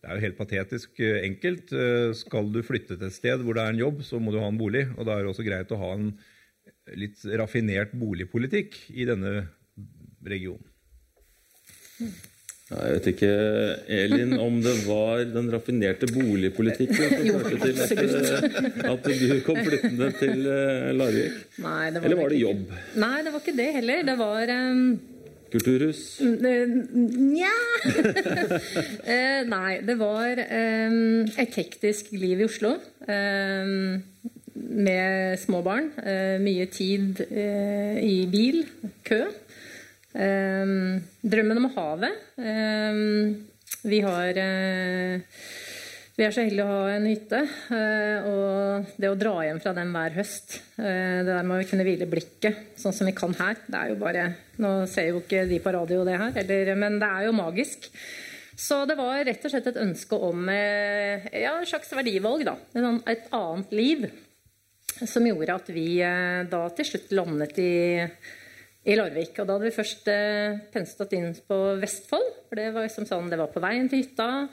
det 0.03 0.09
er 0.09 0.17
jo 0.17 0.25
helt 0.25 0.39
patetisk 0.39 0.99
eh, 0.99 1.21
enkelt. 1.23 1.71
Eh, 1.71 2.09
skal 2.17 2.49
du 2.51 2.59
flytte 2.65 2.97
til 2.97 3.07
et 3.07 3.15
sted 3.15 3.43
hvor 3.43 3.55
det 3.55 3.63
er 3.63 3.75
en 3.75 3.85
jobb, 3.85 4.03
så 4.03 4.19
må 4.19 4.33
du 4.35 4.41
ha 4.41 4.49
en 4.51 4.59
bolig. 4.59 4.83
Og 4.97 5.07
da 5.07 5.15
er 5.15 5.23
det 5.23 5.31
også 5.31 5.47
greit 5.47 5.71
å 5.71 5.79
ha 5.79 5.93
en 5.95 6.09
litt 6.99 7.23
raffinert 7.39 7.95
boligpolitikk 7.97 8.75
i 8.95 9.07
denne 9.07 9.47
regionen. 10.27 10.65
Jeg 12.67 12.95
vet 12.97 13.05
ikke, 13.13 13.27
Elin, 13.95 14.33
om 14.43 14.57
det 14.59 14.73
var 14.83 15.21
den 15.31 15.47
raffinerte 15.53 16.09
boligpolitikken 16.11 17.13
som 17.29 17.45
førte 17.45 17.85
til 17.87 18.11
at, 18.19 18.57
at, 18.91 19.07
du 19.07 19.37
kom 19.47 19.61
flyttende 19.63 20.09
til 20.19 20.49
eh, 20.51 20.89
Larvik? 20.99 21.45
Eller 21.63 22.19
var 22.19 22.35
det 22.35 22.41
jobb? 22.41 22.65
Nei, 22.99 23.13
det 23.23 23.31
var 23.31 23.45
ikke 23.45 23.55
det 23.61 23.69
heller. 23.79 24.03
Det 24.11 24.17
var 24.19 24.51
um 24.57 24.83
Kulturhus? 25.51 26.19
Nja 26.21 27.53
eh, 29.13 29.41
Nei, 29.47 29.79
det 29.87 29.95
var 29.99 30.41
um, 30.43 31.23
et 31.39 31.57
hektisk 31.59 32.11
liv 32.15 32.41
i 32.41 32.47
Oslo. 32.47 32.75
Um, 33.07 34.03
med 34.57 35.37
små 35.39 35.61
barn. 35.65 35.91
Mye 36.41 36.65
tid 36.73 37.21
i 37.29 38.15
bil. 38.31 38.63
Kø. 39.05 39.19
Drømmen 40.13 41.61
om 41.61 41.69
havet. 41.75 42.17
vi 43.85 43.99
har 44.01 44.41
vi 46.17 46.25
er 46.25 46.33
så 46.33 46.41
heldige 46.41 46.65
å 46.65 46.77
ha 46.81 46.93
en 46.95 47.05
hytte. 47.05 47.39
Eh, 47.77 48.25
og 48.25 48.93
det 48.97 49.11
å 49.11 49.17
dra 49.19 49.35
hjem 49.45 49.59
fra 49.61 49.73
den 49.77 49.91
hver 49.93 50.15
høst 50.17 50.55
eh, 50.81 51.19
Det 51.21 51.29
der 51.29 51.45
med 51.45 51.61
å 51.61 51.67
kunne 51.69 51.85
hvile 51.85 52.07
blikket, 52.09 52.71
sånn 52.79 52.95
som 52.95 53.09
vi 53.09 53.13
kan 53.17 53.35
her 53.37 53.59
Det 53.67 53.77
er 53.77 53.91
jo 53.91 53.99
bare 54.01 54.23
Nå 54.63 54.71
ser 54.89 55.11
jo 55.11 55.21
ikke 55.21 55.45
de 55.49 55.59
på 55.61 55.73
radio 55.75 56.01
det 56.07 56.17
her, 56.17 56.33
eller, 56.41 56.73
men 56.81 56.97
det 56.97 57.09
er 57.11 57.27
jo 57.27 57.35
magisk. 57.37 57.85
Så 58.57 58.79
det 58.89 58.95
var 58.97 59.21
rett 59.27 59.45
og 59.45 59.53
slett 59.53 59.69
et 59.69 59.77
ønske 59.83 60.17
om 60.17 60.49
eh, 60.49 61.29
ja, 61.43 61.53
en 61.59 61.69
slags 61.69 61.93
verdivalg. 61.93 62.47
da, 62.47 62.57
Et 63.05 63.29
annet 63.37 63.77
liv. 63.77 64.09
Som 64.97 65.29
gjorde 65.29 65.59
at 65.59 65.69
vi 65.69 65.85
da 66.01 66.63
til 66.73 66.87
slutt 66.89 67.13
landet 67.13 67.59
i 67.61 67.69
i 68.87 68.95
Larvik. 68.95 69.35
Og 69.41 69.47
da 69.47 69.57
hadde 69.57 69.67
vi 69.67 69.75
først 69.75 70.07
eh, 70.11 71.17
inn 71.17 71.31
på 71.47 71.57
Vestfold. 71.81 72.27
For 72.47 72.59
det 72.59 72.69
var, 72.71 72.87
liksom 72.87 73.07
sånn, 73.09 73.29
det 73.31 73.39
var 73.39 73.51
på 73.51 73.63
veien 73.63 73.89
til 73.91 74.03
hytta. 74.03 74.47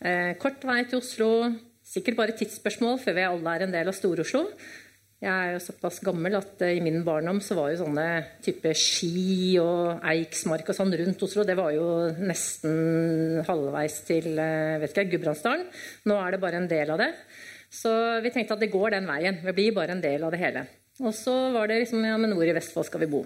Eh, 0.00 0.32
kort 0.40 0.62
vei 0.64 0.84
til 0.88 1.02
Oslo. 1.02 1.30
Sikkert 1.84 2.16
bare 2.16 2.36
tidsspørsmål 2.36 3.00
før 3.02 3.18
vi 3.18 3.26
alle 3.26 3.52
er 3.56 3.66
en 3.66 3.74
del 3.74 3.90
av 3.90 3.96
Stor-Oslo. 3.96 4.46
Jeg 5.20 5.28
er 5.28 5.50
jo 5.52 5.60
såpass 5.60 5.98
gammel 6.00 6.38
at 6.38 6.62
uh, 6.64 6.70
i 6.72 6.80
min 6.80 7.02
barndom 7.04 7.42
så 7.44 7.52
var 7.58 7.68
jo 7.68 7.82
sånne 7.82 8.06
type 8.40 8.70
Ski 8.72 9.58
og 9.60 10.00
Eiksmark 10.08 10.70
og 10.72 10.78
sånn 10.78 10.94
rundt 10.96 11.24
Oslo, 11.26 11.44
det 11.44 11.58
var 11.58 11.74
jo 11.74 11.84
nesten 12.16 13.42
halvveis 13.44 13.98
til 14.08 14.30
uh, 14.40 14.78
vet 14.80 14.94
ikke, 14.94 15.10
Gudbrandsdalen. 15.18 15.66
Nå 16.08 16.16
er 16.16 16.32
det 16.32 16.40
bare 16.40 16.62
en 16.62 16.70
del 16.70 16.94
av 16.94 17.02
det. 17.02 17.10
Så 17.68 17.92
vi 18.24 18.32
tenkte 18.32 18.56
at 18.56 18.64
det 18.64 18.72
går 18.72 18.96
den 18.96 19.10
veien. 19.10 19.42
Vi 19.44 19.56
blir 19.58 19.76
bare 19.76 19.92
en 19.98 20.00
del 20.00 20.24
av 20.24 20.32
det 20.32 20.40
hele. 20.40 20.64
Og 21.04 21.12
så 21.16 21.36
var 21.52 21.68
det 21.68 21.82
liksom 21.82 22.08
ja, 22.08 22.16
men 22.20 22.32
hvor 22.32 22.48
i 22.48 22.56
Vestfold 22.56 22.88
skal 22.88 23.04
vi 23.04 23.12
bo? 23.12 23.20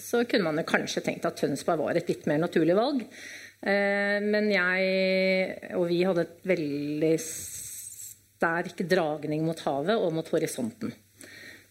Så 0.00 0.24
kunne 0.24 0.48
man 0.48 0.62
jo 0.62 0.68
kanskje 0.70 1.04
tenkt 1.04 1.28
at 1.28 1.36
Tønsberg 1.36 1.84
var 1.84 2.00
et 2.00 2.08
litt 2.08 2.24
mer 2.30 2.40
naturlig 2.40 2.78
valg. 2.78 3.04
Eh, 3.60 4.18
men 4.24 4.48
jeg 4.52 5.74
og 5.76 5.84
vi 5.90 6.00
hadde 6.08 6.24
et 6.24 6.48
veldig 6.48 7.14
sterk 7.20 8.80
dragning 8.88 9.44
mot 9.44 9.60
havet 9.66 10.00
og 10.00 10.14
mot 10.16 10.28
horisonten. 10.32 10.94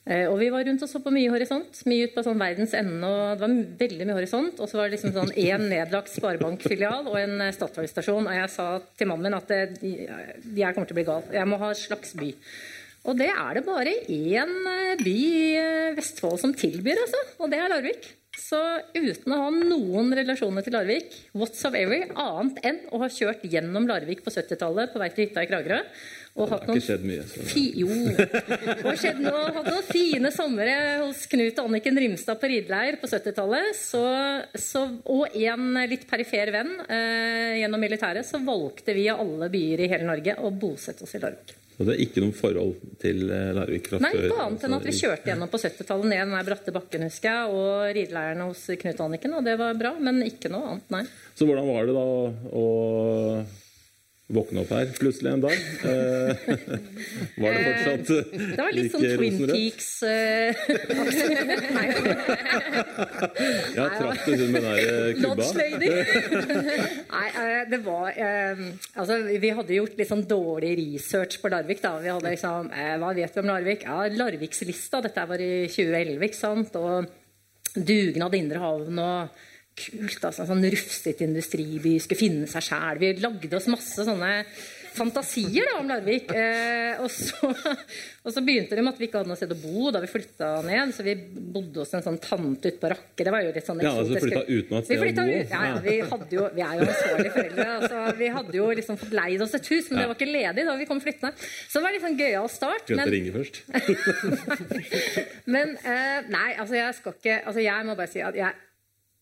Eh, 0.10 0.26
og 0.30 0.40
vi 0.42 0.48
var 0.50 0.64
rundt 0.66 0.82
og 0.86 0.90
så 0.90 1.02
på 1.04 1.14
mye 1.14 1.30
horisont. 1.34 1.82
Mye 1.90 2.08
ut 2.08 2.16
på 2.16 2.24
sånn 2.26 2.42
verdens 2.42 2.74
ende. 2.78 3.06
og 3.06 3.38
Det 3.38 3.46
var 3.46 3.56
veldig 3.84 4.08
mye 4.08 4.18
horisont. 4.18 4.62
Og 4.62 4.70
så 4.70 4.80
var 4.80 4.90
det 4.90 4.98
liksom 4.98 5.14
sånn 5.18 5.34
én 5.38 5.68
nedlagt 5.70 6.14
sparebankfilial 6.14 7.10
og 7.10 7.18
en 7.20 7.46
eh, 7.46 7.54
Statoil-stasjon. 7.56 8.30
Og 8.30 8.38
jeg 8.38 8.54
sa 8.54 8.68
til 8.98 9.10
mannen 9.10 9.30
min 9.30 9.38
at 9.38 9.50
det, 9.50 9.62
jeg 9.82 10.76
kommer 10.76 10.90
til 10.90 10.98
å 10.98 11.02
bli 11.02 11.10
gal. 11.10 11.26
Jeg 11.34 11.50
må 11.50 11.62
ha 11.62 11.74
en 11.74 11.82
slags 11.82 12.16
by. 12.18 12.32
Og 13.10 13.18
det 13.18 13.30
er 13.32 13.54
det 13.56 13.66
bare 13.66 13.94
én 14.12 14.56
by 15.00 15.18
i 15.18 15.94
Vestfold 15.98 16.42
som 16.42 16.54
tilbyr, 16.54 17.00
altså. 17.06 17.22
Og 17.40 17.54
det 17.54 17.62
er 17.62 17.72
Larvik. 17.72 18.10
Så 18.40 18.60
uten 18.96 19.34
å 19.36 19.42
ha 19.42 19.50
noen 19.52 20.14
relasjoner 20.16 20.64
til 20.64 20.76
Larvik, 20.78 21.12
whatsoever, 21.36 22.08
annet 22.16 22.62
enn 22.66 22.80
å 22.96 23.02
ha 23.04 23.10
kjørt 23.12 23.44
gjennom 23.52 23.88
Larvik 23.90 24.24
på 24.24 24.32
70-tallet 24.34 24.94
på 24.94 25.02
vei 25.02 25.10
til 25.14 25.28
hytta 25.28 25.44
i 25.44 25.50
Kragerø 25.50 25.82
og 26.40 26.52
har 26.54 26.64
ikke 26.64 26.84
skjedd 26.84 27.06
mye. 27.08 27.24
Fi, 27.50 27.64
jo. 27.82 27.90
Og 27.90 29.00
skjedd 29.00 29.20
noe, 29.24 29.50
hatt 29.56 29.68
noen 29.68 29.88
fine 29.90 30.32
somre 30.32 30.76
hos 31.02 31.26
Knut 31.32 31.60
og 31.60 31.72
Anniken 31.72 32.00
Rimstad 32.00 32.40
på 32.40 32.52
rideleir 32.52 33.00
på 33.02 33.10
70-tallet. 33.12 33.82
Og 35.12 35.40
en 35.42 35.82
litt 35.92 36.06
perifer 36.10 36.54
venn 36.56 36.76
eh, 36.88 37.60
gjennom 37.60 37.82
militæret, 37.84 38.28
så 38.28 38.40
valgte 38.46 38.96
vi 38.96 39.10
av 39.12 39.24
alle 39.26 39.52
byer 39.52 39.84
i 39.84 39.90
hele 39.92 40.08
Norge 40.08 40.38
å 40.40 40.54
bosette 40.54 41.04
oss 41.04 41.18
i 41.18 41.24
Larvik. 41.24 41.58
Og 41.80 41.88
det 41.88 41.94
er 41.96 42.02
ikke 42.04 42.22
noe 42.26 42.36
forhold 42.36 42.74
til 43.00 43.30
eh, 43.32 43.52
Larvik 43.56 43.88
fra 43.88 44.02
Nei, 44.04 44.12
før? 44.12 44.26
Nei, 44.28 44.40
annet 44.46 44.66
enn 44.68 44.76
at 44.76 44.88
vi 44.90 44.96
kjørte 44.98 45.32
gjennom 45.32 45.52
på 45.52 45.62
70-tallet 45.62 46.12
ned 46.12 46.26
den 46.26 46.50
bratte 46.50 46.74
bakken, 46.76 47.06
husker 47.08 47.30
jeg, 47.32 47.54
og 47.56 47.96
rideleiren 47.96 48.44
hos 48.44 48.66
Knut 48.82 49.00
Anniken, 49.06 49.38
og 49.40 49.48
det 49.48 49.56
var 49.62 49.80
bra, 49.80 49.94
men 50.04 50.20
ikke 50.28 50.52
noe 50.52 50.74
annet, 50.74 50.92
nei. 50.92 51.06
Så 51.40 51.48
hvordan 51.48 51.70
var 51.72 51.88
det 51.88 51.96
da 51.96 52.04
å 52.60 52.66
våkne 54.30 54.62
opp 54.62 54.70
her 54.76 54.92
plutselig 54.94 55.32
en 55.32 55.42
dag. 55.42 55.54
Eh, 55.90 56.38
var 57.42 57.50
det 57.56 57.62
fortsatt 57.66 58.10
like 58.14 58.30
eh, 58.30 58.54
Det 58.54 58.62
var 58.62 58.74
litt 58.78 58.94
sånn 58.94 59.06
Twin 59.18 59.42
Peaks 59.50 59.90
uh, 60.06 60.10
Ja, 63.78 63.86
traff 63.96 64.20
du 64.26 64.32
hun 64.38 64.52
med 64.54 64.62
den 64.62 64.70
der 64.70 65.14
kubba? 65.18 65.46
Nei, 67.10 67.30
det 67.74 67.80
var 67.86 68.08
Altså, 68.14 69.14
vi 69.42 69.50
hadde 69.58 69.78
gjort 69.80 69.96
litt 69.98 70.12
sånn 70.12 70.28
dårlig 70.30 70.74
research 70.78 71.36
på 71.42 71.50
Larvik, 71.52 71.82
da. 71.84 71.92
Vi 72.04 72.10
hadde 72.14 72.30
liksom 72.36 72.70
Hva 72.70 73.10
vet 73.18 73.34
vi 73.34 73.40
om 73.42 73.50
Larvik? 73.50 73.82
Ja, 73.90 73.98
Larvikslista. 74.14 75.02
Dette 75.06 75.22
var 75.30 75.40
i 75.42 75.68
2011, 75.72 76.24
ikke 76.30 76.38
sant? 76.38 76.76
Og 76.78 77.06
dugnad 77.74 78.34
Indre 78.38 78.60
Havn 78.62 79.00
og 79.02 79.18
kult. 79.80 80.28
altså 80.30 80.48
Sånn 80.50 80.68
rufsete 80.76 81.28
industriby, 81.28 81.96
skulle 82.04 82.24
finne 82.24 82.50
seg 82.52 82.68
sjæl. 82.70 83.02
Vi 83.02 83.14
lagde 83.24 83.58
oss 83.60 83.72
masse 83.72 84.06
sånne 84.08 84.34
fantasier 85.00 85.68
da, 85.70 85.78
om 85.80 85.90
Larvik. 85.90 86.32
Eh, 86.34 87.00
og, 87.04 87.10
så, 87.12 87.50
og, 87.50 88.32
så, 88.34 88.44
begynte 88.46 88.78
det 88.78 88.84
med 88.84 88.94
at 88.94 89.02
vi 89.02 89.10
ikke 89.10 89.22
hadde 89.22 89.32
noe 89.32 89.40
sted 89.40 89.54
å 89.54 89.58
bo 89.60 89.92
da 89.94 90.02
vi 90.04 90.10
flytta 90.12 90.52
ned. 90.66 90.94
Så 90.96 91.06
vi 91.06 91.16
bodde 91.16 91.84
hos 91.84 91.94
en 91.98 92.06
sånn 92.06 92.20
tante 92.24 92.72
ute 92.72 92.82
på 92.82 92.92
Rakke. 92.94 93.26
Det 93.26 93.34
var 93.34 93.46
jo 93.46 93.54
litt 93.56 93.68
sånn 93.68 93.84
Ja, 93.86 93.94
altså 94.02 94.22
flytta 94.24 94.46
uten 94.48 94.80
at 94.80 94.90
sted 94.90 95.04
å 95.04 95.16
bo? 95.20 95.28
Ja, 95.40 95.64
ja, 95.72 95.82
vi, 95.86 95.96
hadde 96.14 96.40
jo, 96.40 96.48
vi 96.56 96.66
er 96.66 96.80
jo 96.80 96.88
ansvarlige 96.88 97.36
foreldre. 97.36 97.68
Altså, 97.80 98.04
vi 98.20 98.32
hadde 98.38 98.58
jo 98.60 98.70
liksom 98.82 99.02
fått 99.04 99.18
leid 99.22 99.46
oss 99.46 99.58
et 99.60 99.72
hus, 99.74 99.92
men 99.92 100.02
det 100.02 100.08
var 100.12 100.20
ikke 100.20 100.32
ledig 100.32 100.68
da 100.70 100.78
vi 100.80 100.90
kom 100.90 101.04
flyttende. 101.04 101.50
Så 101.68 101.80
det 101.80 101.86
var 101.86 101.96
litt 101.96 102.06
sånn 102.08 102.20
gøyal 102.20 102.50
start. 102.52 102.88
Skulle 102.88 103.06
men... 103.06 103.14
ringe 103.16 103.36
først. 103.36 103.62
men 105.54 105.76
eh, 105.84 106.18
nei, 106.32 106.50
altså 106.56 106.80
jeg 106.80 106.98
skal 106.98 107.16
ikke 107.16 107.38
Altså 107.50 107.62
jeg 107.64 107.86
må 107.88 107.96
bare 107.98 108.12
si 108.12 108.22
at 108.24 108.36
jeg 108.38 108.58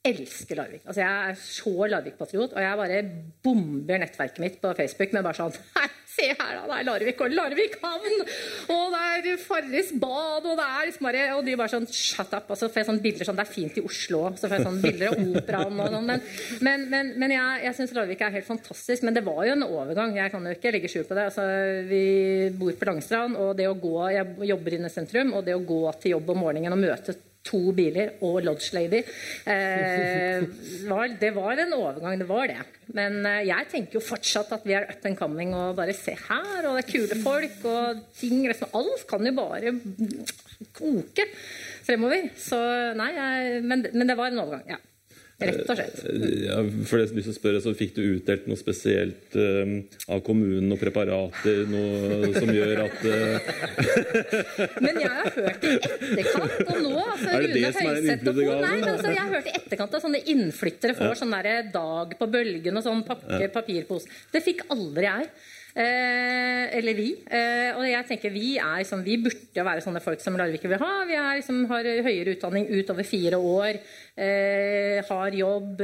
elsker 0.05 0.59
Larvik. 0.59 0.83
Altså, 0.85 1.01
jeg 1.01 1.29
er 1.29 1.39
så 1.41 1.87
Larvik-patriot, 1.91 2.53
og 2.53 2.61
jeg 2.63 2.81
bare 2.81 3.03
bomber 3.43 4.01
nettverket 4.03 4.43
mitt 4.43 4.59
på 4.61 4.73
Facebook 4.77 5.15
med 5.15 5.25
bare 5.25 5.39
sånn 5.41 5.55
se 6.17 6.27
her, 6.31 6.53
da! 6.57 6.63
Det 6.67 6.77
er 6.79 6.87
Larvik 6.87 7.21
og 7.23 7.33
Larvik 7.35 7.77
havn! 7.81 8.23
Og 8.73 8.95
det 8.95 9.33
er 9.33 9.41
Farris 9.41 9.91
bad, 10.01 10.47
og 10.47 10.57
det 10.57 10.65
er 10.65 10.87
liksom 10.89 11.07
bare 11.07 11.25
Og 11.35 11.43
de 11.45 11.55
bare 11.59 11.73
sånn 11.73 11.87
Shut 11.91 12.33
up! 12.33 12.49
Og 12.53 12.59
så 12.59 12.69
får 12.71 12.81
jeg 12.81 12.89
sånne 12.89 13.03
bilder 13.03 13.29
sånn 13.29 13.39
Det 13.39 13.45
er 13.45 13.51
fint 13.51 13.77
i 13.79 13.83
Oslo. 13.85 14.23
Så 14.37 14.47
får 14.47 14.57
jeg 14.57 14.67
sånne 14.67 14.83
bilder 14.85 15.11
av 15.11 15.21
operaen 15.41 15.83
og 15.83 15.93
sånn. 15.93 16.09
Men, 16.09 16.25
men, 16.65 16.87
men, 16.93 17.13
men, 17.21 17.35
jeg, 17.35 17.63
jeg 17.67 17.79
syns 17.79 17.95
Larvik 17.97 18.23
er 18.25 18.35
helt 18.37 18.49
fantastisk. 18.49 19.05
Men 19.07 19.17
det 19.17 19.25
var 19.27 19.43
jo 19.47 19.55
en 19.57 19.67
overgang. 19.67 20.15
Jeg 20.17 20.33
kan 20.33 20.49
jo 20.49 20.57
ikke 20.57 20.73
legge 20.75 20.91
skjul 20.91 21.07
på 21.07 21.17
det. 21.17 21.29
Altså, 21.31 21.47
vi 21.91 22.03
bor 22.57 22.73
på 22.79 22.89
Langstrand, 22.89 23.37
og 23.41 23.53
det 23.59 23.69
å 23.69 23.77
gå 23.77 23.95
Jeg 24.15 24.51
jobber 24.53 24.77
inne 24.77 24.91
i 24.91 24.93
sentrum, 24.93 25.35
og 25.37 25.45
det 25.47 25.57
å 25.57 25.65
gå 25.67 25.81
til 26.01 26.17
jobb 26.17 26.33
om 26.33 26.45
morgenen 26.47 26.75
og 26.75 26.81
møte 26.81 27.17
to 27.47 27.61
biler 27.75 28.17
og 28.25 28.41
Lodge 28.45 28.73
Lady. 28.75 29.03
Eh, 29.47 30.47
var, 30.89 31.13
det 31.21 31.31
var 31.35 31.63
en 31.63 31.77
overgang, 31.77 32.19
det 32.19 32.27
var 32.29 32.51
det. 32.51 32.59
Men 32.97 33.19
eh, 33.27 33.45
jeg 33.49 33.69
tenker 33.71 33.99
jo 33.99 34.03
fortsatt 34.03 34.51
at 34.57 34.67
vi 34.67 34.75
er 34.77 34.89
up 34.91 35.07
and 35.07 35.19
coming 35.19 35.55
og 35.57 35.77
bare 35.79 35.95
se 35.97 36.15
her, 36.17 36.67
og 36.67 36.77
det 36.77 36.85
er 36.85 36.91
kule 36.91 37.21
folk 37.23 37.65
og 37.71 38.03
ting 38.19 38.43
liksom, 38.47 38.73
Alt 38.77 39.07
kan 39.09 39.25
jo 39.27 39.33
bare 39.37 39.73
koke 40.77 41.29
fremover. 41.87 42.29
Så 42.39 42.59
nei, 42.99 43.11
jeg, 43.15 43.63
men, 43.63 43.87
men 43.93 44.11
det 44.11 44.19
var 44.19 44.31
en 44.31 44.45
overgang, 44.45 44.67
ja. 44.75 44.81
Rett 45.37 45.67
og 45.69 45.77
slett. 45.77 45.99
Eh, 46.09 46.31
ja, 46.47 46.55
for 46.89 46.97
det 46.97 47.11
lyst 47.13 47.27
til 47.27 47.33
å 47.35 47.35
spørre, 47.35 47.59
så 47.61 47.73
Fikk 47.77 47.91
du 47.93 48.01
utdelt 48.01 48.47
noe 48.49 48.57
spesielt 48.57 49.35
um, 49.37 49.75
av 50.09 50.23
kommunen, 50.25 50.65
noen 50.65 50.81
preparater, 50.81 51.59
noe 51.69 52.31
som 52.33 52.49
gjør 52.55 52.81
at 52.87 53.03
uh... 53.05 53.51
Men 54.85 54.97
jeg 55.03 55.11
har 55.13 55.29
hørt 55.35 55.67
i 55.67 55.75
etterkant, 55.75 56.55
og 56.63 56.79
nå 56.87 57.03
altså, 57.03 57.29
Er 57.29 57.45
det 57.45 57.51
Rune 57.51 57.59
det 57.59 57.71
som 57.75 57.83
er 57.83 57.99
den 57.99 58.07
innflyttede 58.07 58.47
gaven? 58.47 58.65
Nei, 58.65 58.79
altså, 58.95 59.11
jeg 59.13 59.21
har 59.21 59.35
hørt 59.35 59.51
i 59.51 59.55
etterkant 59.59 59.99
at 59.99 60.07
sånne 60.07 60.23
innflyttere 60.33 60.97
får 60.97 61.13
ja. 61.13 61.19
sånn 61.21 61.37
dag 61.77 62.17
på 62.17 62.29
bølgen 62.33 62.81
og 62.81 62.87
sånn 62.87 63.05
pakke, 63.05 63.43
ja. 63.45 63.53
papirpose. 63.53 64.09
Det 64.33 64.41
fikk 64.41 64.65
aldri 64.73 65.05
jeg. 65.05 65.29
Eh, 65.77 66.77
eller 66.77 66.95
vi. 66.97 67.11
Eh, 67.29 67.75
og 67.77 67.83
jeg 67.85 68.05
tenker 68.09 68.31
vi 68.33 68.55
er 68.57 68.81
sånn, 68.87 69.03
vi 69.05 69.19
burde 69.21 69.65
være 69.67 69.83
sånne 69.85 70.01
folk 70.01 70.23
som 70.23 70.37
Larvik 70.39 70.63
vil 70.65 70.79
ha. 70.81 70.93
Vi 71.05 71.17
er, 71.21 71.41
som 71.45 71.59
har 71.69 71.85
høyere 72.07 72.33
utdanning 72.33 72.65
utover 72.71 73.05
fire 73.05 73.37
år. 73.37 73.77
Eh, 74.17 74.97
har 75.05 75.37
jobb, 75.37 75.83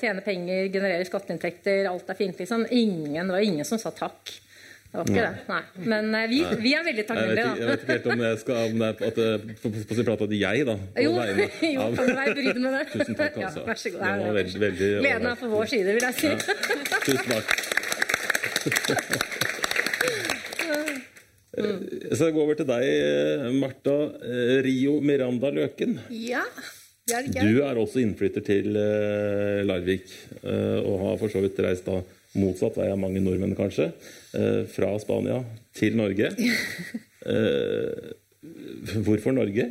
tjener 0.00 0.24
penger, 0.24 0.70
genererer 0.72 1.04
skatteinntekter. 1.08 1.90
Alt 1.90 2.08
er 2.08 2.18
fint, 2.22 2.40
liksom. 2.40 2.64
Ingen, 2.72 3.20
det 3.20 3.36
var 3.36 3.44
ingen 3.44 3.68
som 3.68 3.80
sa 3.82 3.92
takk. 3.92 4.32
Det 4.94 5.02
var 5.02 5.10
ikke 5.10 5.20
Nei. 5.20 5.28
det. 5.28 5.44
Nei. 5.50 5.62
Men 5.92 6.04
vi, 6.30 6.40
vi, 6.62 6.72
er 6.78 6.88
veldig 6.88 7.04
takknemlige, 7.10 7.44
da. 7.44 7.54
Jeg 7.58 7.68
vet 7.68 7.84
ikke 7.84 7.96
helt 7.98 8.10
om, 8.14 8.24
jeg 8.24 8.40
skal, 8.44 8.56
om 8.64 8.80
det 8.80 8.88
er 8.88 8.94
at, 9.10 9.16
på, 9.60 9.72
på 9.74 9.98
sin 9.98 10.08
plate 10.08 10.28
at 10.30 10.34
jeg, 10.38 10.66
da 10.70 10.78
Jo, 11.02 11.14
jo 11.74 11.88
kan 11.98 12.08
du 12.08 12.16
være 12.22 12.36
brydd 12.38 12.62
med 12.64 12.78
det. 12.78 12.84
Tusen 12.94 13.20
takk, 13.20 13.40
altså. 13.50 13.60
Ja, 13.60 13.68
vær 13.68 13.84
så 13.84 13.92
god. 13.92 14.00
Det 14.06 14.24
var 14.24 14.40
veldig, 14.40 14.60
veldig 14.68 14.90
Gleden 15.04 15.32
er 15.34 15.40
på 15.44 15.52
vår 15.52 15.72
side, 15.74 15.98
vil 15.98 16.08
jeg 16.08 16.20
si. 16.22 16.32
Ja. 16.32 16.36
Tusen 17.10 17.28
takk. 17.34 17.48
Jeg 21.54 22.18
skal 22.18 22.32
gå 22.34 22.42
over 22.42 22.56
til 22.58 22.66
deg, 22.68 23.52
Marta 23.60 23.94
eh, 24.26 24.56
Rio 24.64 24.98
Miranda 25.04 25.52
Løken. 25.54 25.98
Ja, 26.10 26.42
det 27.06 27.18
er 27.18 27.28
det. 27.28 27.44
Du 27.46 27.60
er 27.62 27.78
også 27.78 28.02
innflytter 28.02 28.44
til 28.46 28.74
eh, 28.80 29.62
Larvik, 29.66 30.10
eh, 30.42 30.80
og 30.82 30.98
har 31.04 31.20
for 31.20 31.32
så 31.32 31.42
vidt 31.44 31.60
reist 31.62 31.86
da 31.86 32.00
motsatt 32.34 32.78
vei 32.80 32.88
av 32.90 32.98
mange 32.98 33.22
nordmenn, 33.22 33.54
kanskje. 33.54 33.92
Fra 34.74 34.88
Spania 34.98 35.36
til 35.78 35.94
Norge. 35.94 36.32
Hvorfor 39.06 39.36
Norge? 39.36 39.68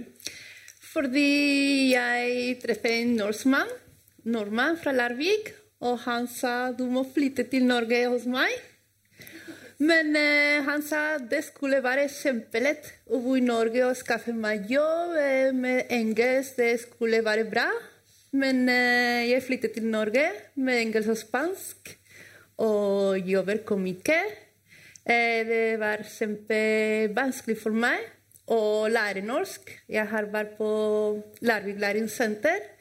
Fordi 0.94 1.34
jeg 1.92 2.56
treffer 2.64 3.02
en 3.02 3.18
norskmann, 3.20 3.68
nordmann 4.24 4.80
fra 4.80 4.96
Larvik, 4.96 5.52
og 5.84 6.00
han 6.06 6.30
sa 6.32 6.72
du 6.72 6.86
må 6.88 7.04
flytte 7.04 7.44
til 7.52 7.68
Norge 7.68 8.06
hos 8.08 8.24
meg. 8.32 8.56
Men 9.82 10.14
eh, 10.16 10.62
han 10.68 10.84
sa 10.86 11.18
det 11.18 11.42
skulle 11.48 11.82
være 11.84 12.06
kjempelett 12.12 12.92
å 13.10 13.20
bo 13.24 13.34
i 13.38 13.44
Norge 13.44 13.82
og 13.88 13.98
skaffe 13.98 14.36
meg 14.36 14.70
jobb 14.72 15.18
eh, 15.18 15.50
med 15.56 15.90
engelsk. 15.94 16.60
Det 16.60 16.76
skulle 16.86 17.24
være 17.26 17.48
bra. 17.50 17.66
Men 18.38 18.68
eh, 18.70 19.30
jeg 19.32 19.46
flyttet 19.46 19.76
til 19.78 19.90
Norge 19.90 20.28
med 20.56 20.88
engelsk 20.88 21.14
og 21.14 21.20
spansk 21.20 21.94
og 22.64 23.30
jobber 23.30 23.64
kom 23.68 23.86
ikke. 23.90 24.20
Eh, 25.04 25.42
det 25.48 25.64
var 25.82 26.06
kjempevanskelig 26.08 27.58
for 27.60 27.76
meg 27.76 28.06
å 28.54 28.88
lære 28.92 29.24
norsk. 29.26 29.72
Jeg 29.92 30.08
har 30.12 30.30
vært 30.32 30.58
på 30.60 30.70
Larvik 31.46 31.82
læringssenter. 31.82 32.73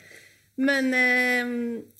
Men 0.62 0.92
eh, 0.94 1.52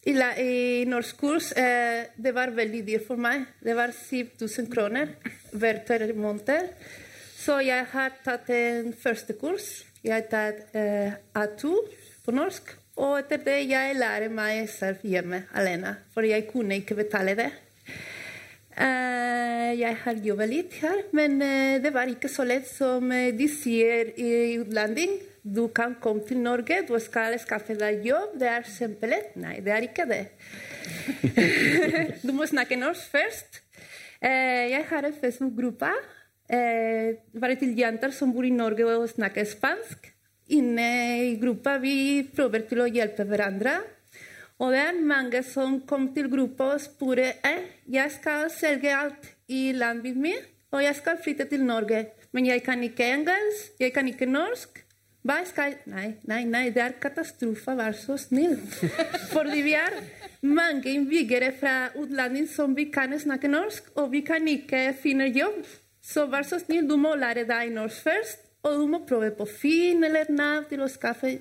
i, 0.07 0.13
i 0.15 0.85
norskkurs 0.87 1.51
eh, 1.59 2.13
det 2.15 2.35
var 2.37 2.53
veldig 2.55 2.83
dyrt 2.87 3.07
for 3.09 3.21
meg. 3.21 3.49
Det 3.63 3.75
var 3.75 3.95
7000 3.97 4.69
kroner 4.71 5.17
hver 5.51 6.13
måned. 6.15 6.71
Så 7.43 7.59
jeg 7.67 7.89
har 7.91 8.15
tatt 8.23 8.51
en 8.55 8.93
første 8.95 9.35
kurs. 9.41 9.83
Jeg 10.05 10.15
har 10.15 10.29
tatt 10.31 10.77
eh, 10.79 11.19
A2 11.35 11.75
på 12.23 12.35
norsk. 12.37 12.77
Og 13.03 13.17
etter 13.19 13.41
det 13.43 13.59
jeg 13.71 13.97
lærer 13.97 14.31
meg 14.31 14.69
selv 14.71 15.03
hjemme 15.03 15.47
alene, 15.57 15.97
for 16.13 16.29
jeg 16.29 16.45
kunne 16.51 16.77
ikke 16.83 16.99
betale 16.99 17.35
det. 17.39 17.49
Uh, 18.73 19.73
jeg 19.77 19.97
har 20.01 20.21
jobbet 20.25 20.49
litt 20.49 20.77
her, 20.81 21.01
men 21.17 21.39
uh, 21.41 21.81
det 21.81 21.91
var 21.93 22.09
ikke 22.09 22.29
så 22.33 22.45
lett 22.45 22.69
som 22.69 23.09
de 23.09 23.49
sier 23.49 24.13
i 24.21 24.59
utlanding. 24.61 25.17
Du 25.43 25.67
kan 25.75 25.97
komme 25.99 26.23
til 26.23 26.39
Norge, 26.39 26.85
du 26.87 26.95
skal 27.03 27.35
skaffe 27.43 27.75
deg 27.75 28.05
jobb. 28.07 28.37
Det 28.39 28.47
er 28.47 28.67
kjempelett. 28.67 29.35
Nei, 29.43 29.57
det 29.59 29.73
er 29.75 29.87
ikke 29.89 30.07
det. 30.07 30.23
du 32.27 32.31
må 32.31 32.47
snakke 32.47 32.79
norsk 32.79 33.09
først. 33.11 33.59
Eh, 34.23 34.71
jeg 34.71 34.87
har 34.87 35.09
en 35.09 35.17
Facebook-gruppe 35.19 35.91
eh, 36.47 37.19
bare 37.35 37.57
til 37.59 37.75
jenter 37.75 38.15
som 38.15 38.31
bor 38.31 38.47
i 38.47 38.55
Norge 38.55 38.87
og 38.87 39.09
snakker 39.11 39.49
spansk. 39.51 40.07
Inne 40.55 40.87
i 41.27 41.35
gruppa 41.41 41.75
vi 41.83 42.23
prøver 42.31 42.63
til 42.71 42.85
å 42.85 42.87
hjelpe 42.87 43.27
hverandre. 43.27 43.81
Og 44.63 44.71
det 44.71 44.79
er 44.79 45.03
mange 45.03 45.43
som 45.43 45.81
kom 45.91 46.13
til 46.15 46.31
gruppa 46.31 46.77
og 46.77 46.85
spurte 46.85 47.33
eh, 47.43 47.67
jeg 47.91 48.15
skal 48.15 48.47
selge 48.55 48.95
alt 48.95 49.27
i 49.51 49.73
landet 49.75 50.15
mitt, 50.15 50.47
og 50.71 50.87
jeg 50.87 50.95
skal 51.03 51.19
flytte 51.19 51.51
til 51.51 51.67
Norge. 51.67 52.05
Men 52.31 52.47
jeg 52.47 52.63
kan 52.63 52.79
ikke 52.87 53.11
engelsk, 53.17 53.75
jeg 53.83 53.91
kan 53.93 54.07
ikke 54.09 54.31
norsk. 54.31 54.82
Hva 55.23 55.39
skal 55.47 55.77
Nei, 55.87 56.09
nei, 56.27 56.43
nei, 56.51 56.65
det 56.75 56.83
er 56.83 56.97
katastrofe, 57.03 57.77
vær 57.79 57.95
så 57.95 58.17
snill. 58.19 58.57
Fordi 59.31 59.61
vi 59.63 59.77
er 59.79 59.95
mange 60.43 60.91
innbyggere 60.91 61.53
fra 61.61 61.75
utlandet 61.99 62.51
som 62.51 62.75
vi 62.75 62.89
kan 62.91 63.15
snakke 63.19 63.51
norsk, 63.51 63.93
og 63.95 64.11
vi 64.15 64.25
kan 64.27 64.49
ikke 64.51 64.89
finne 64.99 65.31
jobb. 65.31 65.63
Så 66.03 66.27
vær 66.27 66.43
så 66.49 66.59
snill, 66.59 66.89
du 66.91 66.97
må 66.99 67.15
lære 67.15 67.47
deg 67.47 67.71
norsk 67.75 68.03
først, 68.09 68.43
og 68.67 68.81
du 68.81 68.87
må 68.91 69.03
prøve 69.07 69.31
på 69.39 69.47
Finn 69.47 70.03
eller 70.07 70.31
Nav 70.35 70.67
til 70.71 70.83
å 70.83 70.91
skaffe 70.91 71.37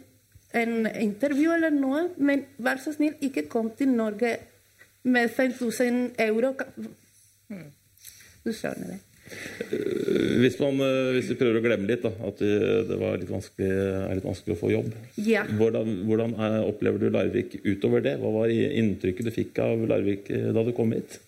en 0.57 0.85
intervju 0.85 1.53
eller 1.55 1.73
noe, 1.73 2.07
men 2.17 2.45
vær 2.61 2.81
så 2.81 2.93
snill, 2.93 3.15
ikke 3.21 3.47
kom 3.49 3.71
til 3.77 3.93
Norge 3.93 4.35
med 5.03 5.29
5000 5.33 6.19
euro. 6.21 6.53
Du 8.45 8.53
skjønner 8.53 8.93
det. 8.93 8.99
Hvis, 10.41 10.57
man, 10.59 10.79
eh, 10.83 11.11
hvis 11.15 11.31
vi 11.31 11.37
prøver 11.39 11.59
å 11.59 11.63
glemme 11.63 11.89
litt, 11.89 12.03
da, 12.03 12.11
at 12.27 12.41
det 12.41 12.97
var 12.99 13.19
litt 13.21 13.31
er 13.31 14.15
litt 14.17 14.27
vanskelig 14.27 14.57
å 14.57 14.59
få 14.59 14.71
jobb. 14.73 14.91
Ja. 15.23 15.45
Hvordan, 15.47 16.01
hvordan 16.07 16.35
er, 16.35 16.57
opplever 16.67 17.01
du 17.01 17.09
Larvik 17.13 17.57
utover 17.63 18.03
det? 18.03 18.17
Hva 18.21 18.33
var 18.35 18.51
inntrykket 18.51 19.27
du 19.27 19.33
fikk 19.35 19.61
av 19.63 19.85
Larvik 19.89 20.31
eh, 20.33 20.51
da 20.55 20.65
du 20.67 20.73
kom 20.75 20.93
hit? 20.95 21.19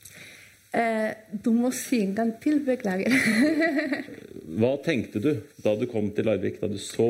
Eh, 0.73 1.11
du 1.29 1.51
må 1.53 1.69
si 1.75 2.01
en 2.03 2.15
gang 2.17 2.35
til. 2.43 2.59
Beklager. 2.65 3.13
Hva 4.59 4.75
tenkte 4.85 5.21
du 5.21 5.31
da 5.63 5.75
du 5.77 5.85
kom 5.89 6.09
til 6.15 6.27
Larvik? 6.29 6.59
Da 6.61 6.69
du 6.71 6.79
så 6.81 7.09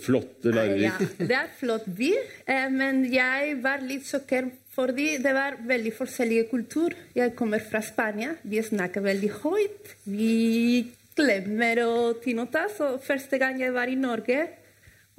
flotte 0.00 0.52
Larvik? 0.54 0.86
Ja, 0.86 1.26
det 1.26 1.36
er 1.36 1.52
flott 1.58 1.86
by, 1.86 2.10
eh, 2.46 2.68
men 2.72 3.04
jeg 3.12 3.56
var 3.64 3.84
litt 3.84 4.08
sjokkert 4.08 4.58
fordi 4.72 5.18
det 5.20 5.34
var 5.36 5.58
veldig 5.68 5.92
forskjellige 5.92 6.46
kultur. 6.48 6.94
Jeg 7.14 7.34
kommer 7.36 7.60
fra 7.60 7.82
Spania. 7.84 8.32
Vi 8.42 8.62
snakker 8.64 9.04
veldig 9.04 9.30
høyt. 9.42 9.90
Vi 10.08 10.92
klemmer 11.16 11.82
å 11.84 11.92
ta 12.22 12.32
notas. 12.36 12.78
Så 12.78 12.94
første 13.04 13.40
gang 13.42 13.60
jeg 13.60 13.74
var 13.74 13.92
i 13.92 13.98
Norge, 14.00 14.46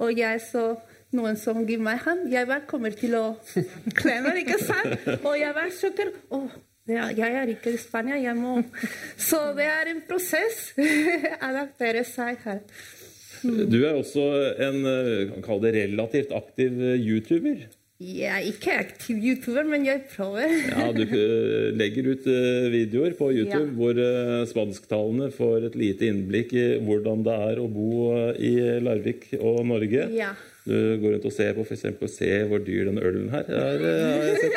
og 0.02 0.18
jeg 0.18 0.42
så 0.42 0.72
noen 1.14 1.38
som 1.38 1.62
gir 1.68 1.78
meg 1.78 2.02
hånd, 2.02 2.26
jeg 2.32 2.48
var 2.50 2.64
kommer 2.66 2.94
til 2.98 3.14
å 3.14 3.24
klemme, 4.00 4.34
ikke 4.42 4.58
sant? 4.58 5.06
Og 5.22 5.36
jeg 5.38 5.54
var 5.54 5.70
sjokkert. 5.70 6.18
Oh, 6.34 6.48
jeg 6.84 7.30
er 7.30 7.48
ikke 7.48 7.72
i 7.72 7.78
Spania, 7.80 8.18
jeg 8.20 8.36
må 8.36 8.58
Så 9.16 9.38
det 9.56 9.70
er 9.70 9.94
en 9.94 10.02
prosess. 10.04 10.74
Adaptere 11.48 12.02
seg 12.08 12.42
her. 12.44 12.60
Du 13.44 13.80
er 13.82 13.94
også 13.94 14.26
en 14.64 14.84
kan 15.34 15.44
kalle 15.44 15.66
det 15.68 15.74
relativt 15.82 16.34
aktiv 16.36 16.78
YouTuber. 16.96 17.66
Jeg 18.04 18.26
er 18.26 18.46
ikke 18.48 18.72
aktiv 18.82 19.20
YouTuber, 19.22 19.68
men 19.70 19.84
jeg 19.86 20.02
prøver. 20.10 20.50
ja, 20.72 20.88
Du 20.92 21.04
legger 21.78 22.08
ut 22.10 22.26
videoer 22.72 23.14
på 23.16 23.30
YouTube 23.30 23.68
ja. 23.70 23.76
hvor 23.78 24.00
spansktalende 24.50 25.30
får 25.32 25.68
et 25.70 25.78
lite 25.78 26.08
innblikk 26.10 26.56
i 26.58 26.64
hvordan 26.84 27.22
det 27.24 27.36
er 27.52 27.62
å 27.62 27.68
bo 27.70 28.10
i 28.34 28.56
Larvik 28.82 29.30
og 29.38 29.62
Norge. 29.70 30.08
Ja. 30.16 30.32
Du 30.64 30.72
går 30.96 31.10
rundt 31.12 31.26
og 31.28 31.32
ser 31.34 31.52
på 31.52 31.64
eksempel, 31.74 32.08
se 32.08 32.28
hvor 32.48 32.62
dyr 32.64 32.86
den 32.88 32.96
ølen 32.96 33.26
her 33.34 33.44
er. 33.52 33.82
Har 33.84 34.22
jeg 34.24 34.36
sett 34.40 34.54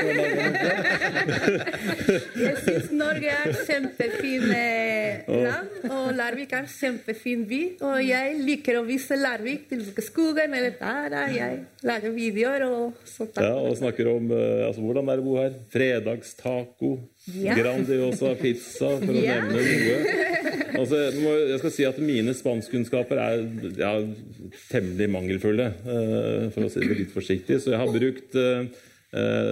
jeg 2.37 2.53
syns 2.61 2.91
Norge 2.95 3.33
er 3.33 3.57
kjempefin 3.67 4.45
land, 4.47 5.73
og 5.91 6.05
Larvik 6.15 6.55
er 6.55 6.69
kjempefin 6.71 7.43
by. 7.49 7.59
Og 7.89 7.99
jeg 8.05 8.37
liker 8.39 8.79
å 8.79 8.85
vise 8.87 9.17
Larvik 9.19 9.67
til 9.67 9.83
skogen 10.05 10.55
eller 10.55 10.77
der 10.79 11.35
jeg 11.35 11.59
lager 11.87 12.15
videoer 12.15 12.63
og 12.69 13.03
sånt. 13.03 13.35
Ja, 13.43 13.57
og 13.59 13.75
snakker 13.79 14.07
om 14.13 14.31
altså, 14.31 14.79
hvordan 14.85 15.11
det 15.11 15.17
er 15.17 15.25
å 15.25 15.27
bo 15.27 15.35
her. 15.41 15.59
Fredagstaco, 15.75 16.93
ja. 17.35 17.55
Grandiosa 17.57 18.33
pizza, 18.39 18.93
for 19.01 19.13
å 19.13 19.21
Ja. 19.23 19.41
nevne 19.41 19.61
noe. 19.61 20.23
Altså, 20.77 20.97
jeg 21.49 21.59
skal 21.59 21.71
si 21.73 21.85
at 21.87 21.97
mine 22.03 22.33
spanskkunnskaper 22.37 23.17
er 23.17 23.45
ja, 23.79 23.93
temmelig 24.69 25.07
mangelfulle, 25.09 25.71
eh, 25.87 26.49
for 26.53 26.67
å 26.67 26.69
si 26.71 26.83
det 26.83 26.97
litt 26.99 27.13
forsiktig. 27.15 27.57
Så 27.63 27.71
jeg 27.73 27.79
har 27.81 27.89
brukt 27.93 28.35
eh, 28.37 28.67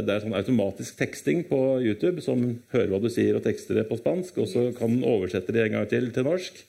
det 0.06 0.12
er 0.12 0.20
sånn 0.22 0.36
automatisk 0.38 0.98
teksting 1.00 1.46
på 1.50 1.60
YouTube 1.82 2.22
som 2.22 2.42
hører 2.74 2.92
hva 2.92 3.00
du 3.02 3.08
sier 3.10 3.38
og 3.40 3.44
tekster 3.48 3.80
det 3.80 3.88
på 3.90 3.98
spansk, 3.98 4.38
og 4.44 4.48
så 4.52 4.68
kan 4.78 4.92
den 4.92 5.08
oversette 5.08 5.56
det 5.56 5.64
en 5.66 5.78
gang 5.80 5.88
til 5.90 6.12
til 6.14 6.28
norsk. 6.28 6.60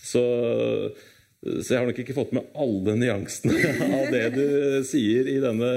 Så, 0.00 0.22
så 1.40 1.72
jeg 1.72 1.80
har 1.80 1.86
nok 1.88 1.98
ikke 2.02 2.12
fått 2.12 2.34
med 2.36 2.48
alle 2.60 2.94
nyansene 3.00 3.54
av 3.98 4.10
det 4.12 4.26
du 4.34 4.44
sier 4.84 5.24
i 5.32 5.38
denne 5.40 5.70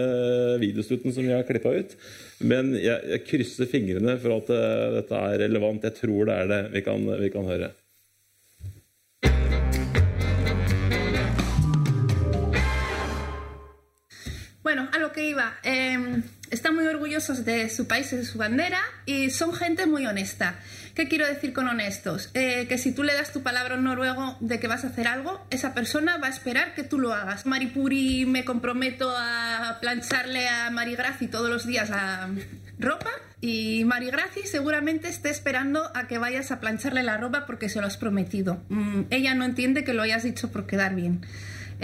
videosnutten 0.59 1.15
som 1.15 1.23
jeg 1.23 1.37
har 1.39 1.47
klippa 1.47 1.71
ut. 1.71 1.95
Men 2.43 2.73
jeg, 2.75 2.99
jeg 3.13 3.23
krysser 3.29 3.69
fingrene 3.71 4.17
for 4.19 4.41
at 4.41 4.51
uh, 4.51 4.97
dette 4.97 5.21
er 5.29 5.39
relevant. 5.45 5.87
Jeg 5.87 5.95
tror 6.01 6.27
det 6.27 6.35
er 6.35 6.51
det. 6.51 6.59
Vi 6.75 6.83
kan, 6.83 7.07
vi 7.21 7.31
kan 7.31 7.47
høre. 7.47 7.71
Bueno, 14.63 14.89
a 14.91 14.99
lo 14.99 15.13
que 15.15 15.29
iba. 15.31 15.47
Eh, 15.63 16.19
están 16.53 16.75
muy 16.75 16.85
orgullosos 16.85 17.45
de 17.45 17.69
su 17.69 17.87
país 17.87 18.13
y 18.13 18.17
de 18.17 18.25
su 18.25 18.37
bandera 18.37 18.79
y 19.05 19.31
son 19.31 19.53
gente 19.53 19.87
muy 19.87 20.05
honesta. 20.05 20.59
¿Qué 20.93 21.07
quiero 21.07 21.25
decir 21.25 21.51
con 21.51 21.67
honestos? 21.67 22.29
Eh, 22.35 22.67
que 22.69 22.77
si 22.77 22.91
tú 22.91 23.03
le 23.03 23.15
das 23.15 23.33
tu 23.33 23.41
palabra 23.41 23.73
a 23.73 23.77
un 23.79 23.85
noruego 23.85 24.37
de 24.39 24.59
que 24.59 24.67
vas 24.67 24.83
a 24.83 24.89
hacer 24.89 25.07
algo, 25.07 25.43
esa 25.49 25.73
persona 25.73 26.17
va 26.17 26.27
a 26.27 26.29
esperar 26.29 26.75
que 26.75 26.83
tú 26.83 26.99
lo 26.99 27.11
hagas. 27.11 27.47
Maripuri 27.47 28.27
me 28.27 28.45
comprometo 28.45 29.11
a 29.17 29.79
plancharle 29.81 30.47
a 30.47 30.69
Marigraci 30.69 31.27
todos 31.27 31.49
los 31.49 31.65
días 31.65 31.89
la 31.89 32.29
ropa 32.77 33.09
y 33.41 33.83
Marigraci 33.85 34.41
seguramente 34.45 35.09
esté 35.09 35.31
esperando 35.31 35.89
a 35.95 36.07
que 36.07 36.19
vayas 36.19 36.51
a 36.51 36.59
plancharle 36.59 37.01
la 37.01 37.17
ropa 37.17 37.47
porque 37.47 37.67
se 37.67 37.81
lo 37.81 37.87
has 37.87 37.97
prometido. 37.97 38.61
Mm, 38.69 39.01
ella 39.09 39.33
no 39.33 39.45
entiende 39.45 39.83
que 39.83 39.93
lo 39.93 40.03
hayas 40.03 40.21
dicho 40.21 40.51
por 40.51 40.67
quedar 40.67 40.93
bien. 40.93 41.25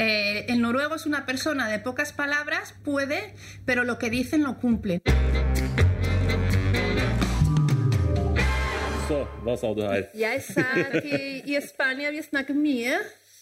Eh, 0.01 0.45
el 0.47 0.61
noruego 0.61 0.95
es 0.95 1.05
una 1.05 1.25
persona 1.25 1.67
de 1.67 1.77
pocas 1.79 2.13
palabras, 2.13 2.73
puede, 2.85 3.33
pero 3.65 3.83
lo 3.83 3.99
que 3.99 4.09
dicen 4.09 4.43
lo 4.43 4.57
cumplen. 4.57 5.01
Så, 9.09 9.27
hva 9.43 9.57
sa 9.57 9.73
du 9.75 9.81
her? 9.83 10.05
Jeg 10.15 10.39
sa 10.45 10.63
at 10.71 11.03
i, 11.03 11.41
i 11.51 11.59
Spania 11.65 12.13
vi 12.15 12.21
snakker 12.23 12.55
mye. 12.55 12.95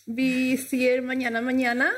Vi 0.07 0.57
sier 0.57 1.03
mañana, 1.05 1.43
mañana. 1.45 1.91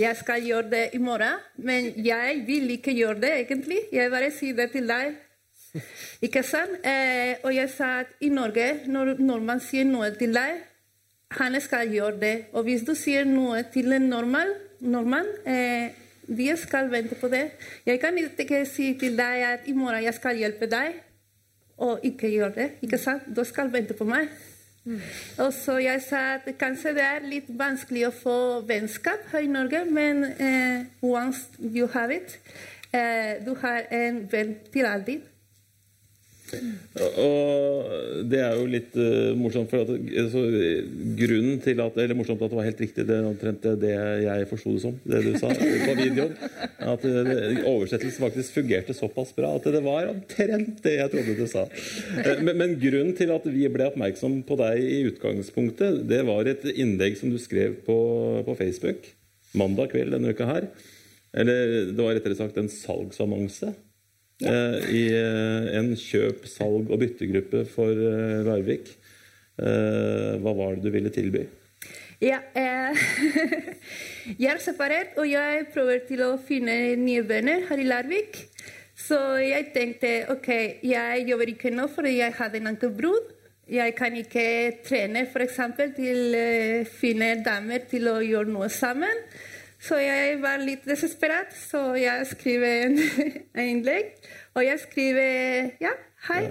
Jeg 0.00 0.16
skal 0.16 0.42
gjøre 0.42 0.70
det 0.70 0.84
i 0.96 0.98
morgen, 0.98 1.38
men 1.56 1.92
jeg 1.94 2.42
vil 2.46 2.70
ikke 2.74 2.94
gjøre 2.96 3.20
det, 3.20 3.32
egentlig. 3.44 3.78
Jeg 3.92 4.10
bare 4.10 4.32
sier 4.34 4.56
det 4.56 4.70
til 4.72 4.88
deg. 4.88 5.14
Ikke 6.26 6.42
sant? 6.42 6.80
Eh, 6.82 7.36
og 7.44 7.54
jeg 7.54 7.70
sa 7.70 8.00
at 8.00 8.18
i 8.24 8.32
Norge, 8.34 8.80
når, 8.90 9.14
når 9.20 9.46
man 9.46 9.62
sier 9.62 9.86
noe 9.86 10.10
til 10.18 10.34
deg, 10.34 10.64
han 11.30 11.60
skal 11.60 11.90
gjøre 11.92 12.20
det. 12.20 12.36
Og 12.52 12.62
hvis 12.66 12.82
du 12.86 12.94
sier 12.98 13.24
noe 13.24 13.62
til 13.72 13.92
en 13.92 14.08
normal, 14.10 14.54
nordmann, 14.80 15.28
eh, 15.46 15.90
de 16.26 16.56
skal 16.56 16.90
vente 16.90 17.14
på 17.14 17.28
det. 17.28 17.50
Jeg 17.86 18.00
kan 18.00 18.18
ikke 18.18 18.64
si 18.66 18.94
til 18.98 19.16
deg 19.18 19.44
at 19.46 19.66
i 19.66 19.72
morgen 19.72 20.04
jeg 20.04 20.14
skal 20.14 20.36
hjelpe 20.36 20.66
deg, 20.70 20.94
og 21.78 22.00
ikke 22.04 22.30
gjøre 22.30 22.54
det. 22.54 22.70
ikke 22.82 22.98
sant? 22.98 23.22
Du 23.36 23.44
skal 23.44 23.72
vente 23.72 23.94
på 23.94 24.04
meg. 24.04 24.28
Og 25.38 25.52
så 25.52 25.76
jeg 25.78 26.02
sa 26.02 26.20
at 26.34 26.46
kanskje 26.58 26.94
det 26.96 27.04
er 27.04 27.26
litt 27.28 27.48
vanskelig 27.48 28.06
å 28.08 28.14
få 28.16 28.36
vennskap 28.68 29.28
her 29.32 29.44
i 29.44 29.50
Norge, 29.50 29.84
men 29.84 30.24
eh, 30.24 30.86
once 31.02 31.48
you 31.60 31.88
have 31.92 32.14
it, 32.14 32.38
eh, 32.92 33.38
du 33.44 33.54
har 33.60 33.86
en 33.90 34.22
venn 34.32 34.56
til 34.72 34.88
alltid. 34.88 35.29
Og 36.56 38.24
det 38.30 38.40
er 38.42 38.56
jo 38.58 38.66
litt 38.70 38.96
uh, 38.98 39.32
morsomt, 39.38 39.70
for 39.70 39.84
at, 39.84 39.92
altså, 40.22 40.42
grunnen 41.18 41.60
til 41.64 41.82
at 41.84 41.98
Eller 42.02 42.18
morsomt 42.18 42.42
at 42.42 42.52
det 42.52 42.58
var 42.58 42.68
helt 42.68 42.82
riktig, 42.82 43.06
det 43.08 43.18
omtrent 43.26 43.68
det 43.82 43.92
jeg 44.24 44.48
forsto 44.50 44.74
det 44.74 44.82
som, 44.84 44.96
det 45.04 45.22
du 45.26 45.30
sa 45.40 45.52
på 45.54 45.96
videoen. 45.98 46.34
At 46.80 47.06
uh, 47.06 47.60
oversettelsen 47.70 48.26
faktisk 48.26 48.58
fungerte 48.60 48.96
såpass 48.96 49.34
bra 49.36 49.52
at 49.58 49.68
det 49.70 49.84
var 49.84 50.10
omtrent 50.10 50.82
det 50.86 50.96
jeg 50.98 51.14
trodde 51.14 51.36
du 51.38 51.46
sa. 51.50 51.66
Uh, 51.66 52.34
men, 52.42 52.54
men 52.56 52.76
grunnen 52.82 53.14
til 53.18 53.34
at 53.34 53.46
vi 53.50 53.68
ble 53.72 53.90
oppmerksom 53.90 54.40
på 54.48 54.58
deg 54.60 54.82
i 54.84 55.02
utgangspunktet, 55.10 56.02
det 56.10 56.24
var 56.28 56.50
et 56.50 56.66
innlegg 56.74 57.18
som 57.20 57.32
du 57.32 57.38
skrev 57.42 57.80
på, 57.86 57.98
på 58.46 58.58
Facebook 58.58 59.12
mandag 59.56 59.90
kveld 59.94 60.14
denne 60.14 60.32
uka 60.34 60.46
her. 60.48 60.66
Eller 61.36 61.92
det 61.92 62.02
var 62.02 62.16
rettere 62.16 62.38
sagt 62.38 62.58
en 62.58 62.70
salgsannonse 62.70 63.72
i 64.40 65.04
en 65.76 65.92
kjøp-, 65.98 66.46
salg- 66.48 66.90
og 66.90 67.00
byttegruppe 67.02 67.64
for 67.68 67.92
Larvik. 68.46 68.92
Hva 69.60 70.52
var 70.56 70.76
det 70.76 70.86
du 70.86 70.94
ville 70.94 71.12
tilby? 71.12 71.44
Ja, 72.20 72.36
eh, 72.52 72.96
jeg 74.42 74.50
er 74.52 74.58
separert, 74.60 75.16
og 75.16 75.24
jeg 75.30 75.64
prøver 75.72 76.02
til 76.04 76.20
å 76.26 76.34
finne 76.36 76.74
nye 77.00 77.22
venner 77.24 77.64
her 77.70 77.80
i 77.80 77.86
Larvik. 77.88 78.42
Så 79.00 79.16
jeg 79.40 79.70
tenkte 79.72 80.10
ok, 80.28 80.50
jeg 80.84 81.24
jobber 81.30 81.54
ikke 81.54 81.72
nå 81.72 81.86
fordi 81.88 82.18
jeg 82.18 82.36
hadde 82.36 82.60
en 82.60 82.74
ankelbrudd. 82.74 83.32
Jeg 83.70 83.94
kan 83.96 84.12
ikke 84.18 84.44
trene 84.84 85.22
f.eks. 85.30 85.60
til 85.96 86.36
å 86.36 86.42
uh, 86.82 86.90
finne 87.00 87.30
damer 87.46 87.86
til 87.88 88.10
å 88.12 88.18
gjøre 88.20 88.52
noe 88.52 88.68
sammen. 88.68 89.24
Så 89.80 89.96
jeg 89.96 90.36
var 90.42 90.60
litt 90.60 90.84
desesperat, 90.84 91.54
så 91.56 91.94
jeg 91.96 92.26
skriver 92.34 92.86
en, 92.86 92.98
en 93.58 93.66
innlegg. 93.66 94.12
Og 94.58 94.64
jeg 94.66 94.80
skriver 94.82 95.70
ja, 95.80 95.94
Hei. 96.20 96.42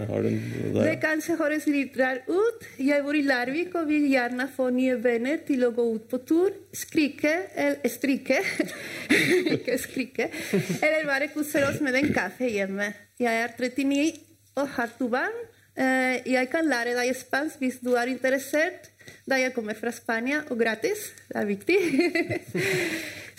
Det 0.73 0.95
kanskje 0.97 1.35
høres 1.37 1.67
litt 1.69 1.97
rart 1.99 2.25
ut. 2.25 2.63
Jeg 2.81 3.03
bor 3.05 3.13
i 3.13 3.21
Larvik 3.21 3.75
og 3.77 3.85
vil 3.91 4.07
gjerne 4.09 4.47
få 4.49 4.71
nye 4.73 4.95
venner 4.97 5.43
til 5.45 5.61
å 5.67 5.69
gå 5.75 5.85
ut 5.93 6.07
på 6.09 6.17
tur. 6.25 6.55
Skrike 6.73 7.35
eller 7.53 7.93
strikke. 7.93 8.39
Ikke 9.53 9.77
skrike. 9.85 10.31
Eller 10.79 11.05
bare 11.05 11.29
kose 11.35 11.61
oss 11.67 11.77
med 11.85 11.99
en 12.01 12.09
kaffe 12.15 12.49
hjemme. 12.49 12.89
Jeg 13.21 13.43
er 13.45 13.53
39 13.53 14.09
og 14.57 14.73
har 14.73 14.97
to 14.97 15.11
barn. 15.13 15.37
Eh, 15.77 16.17
jeg 16.33 16.49
kan 16.49 16.65
lære 16.65 16.97
deg 16.97 17.13
spansk 17.15 17.61
hvis 17.61 17.77
du 17.85 17.93
er 17.93 18.09
interessert, 18.09 18.89
da 19.27 19.39
jeg 19.39 19.53
kommer 19.55 19.77
fra 19.77 19.91
Spania, 19.95 20.43
og 20.49 20.59
gratis. 20.59 21.09
Det 21.29 21.37
er 21.41 21.49
viktig. 21.49 21.77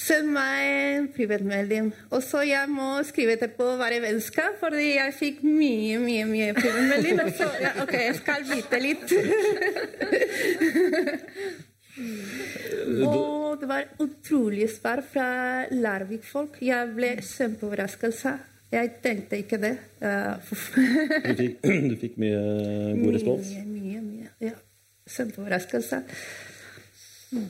Send 0.01 0.31
meg 0.33 0.61
en 0.65 1.09
privatmelding. 1.13 1.91
Og 2.15 2.23
så 2.25 2.41
jeg 2.49 2.69
må 2.73 3.03
skrive 3.05 3.35
etterpå 3.37 3.67
være 3.81 4.01
vennskap, 4.05 4.57
fordi 4.63 4.95
jeg 4.95 5.17
fikk 5.19 5.43
mye, 5.45 5.99
mye 6.01 6.25
mye 6.29 6.55
privatmelding. 6.57 7.21
Og 7.25 7.33
så 7.37 7.51
ja, 7.61 7.75
OK, 7.83 7.93
jeg 7.99 8.15
skal 8.21 8.47
vite 8.49 8.81
litt. 8.81 9.13
og 13.05 13.61
det 13.61 13.69
var 13.69 13.91
utrolig 14.01 14.71
svar 14.73 15.05
fra 15.05 15.29
Larvik-folk. 15.75 16.63
Jeg 16.65 16.95
ble 16.97 17.19
kjempeoverraskelse. 17.21 18.39
Jeg 18.71 18.91
tenkte 19.03 19.43
ikke 19.43 19.59
det. 19.61 19.75
du, 20.01 21.35
fikk, 21.35 21.61
du, 21.91 21.95
fikk, 22.01 22.19
mye 22.23 22.41
god 23.03 23.15
respons? 23.19 23.53
Mye, 23.67 24.01
mye. 24.01 24.03
mye. 24.07 24.35
Ja. 24.49 24.57
Kjempeoverraskelse. 25.11 26.05
Mm. 27.35 27.49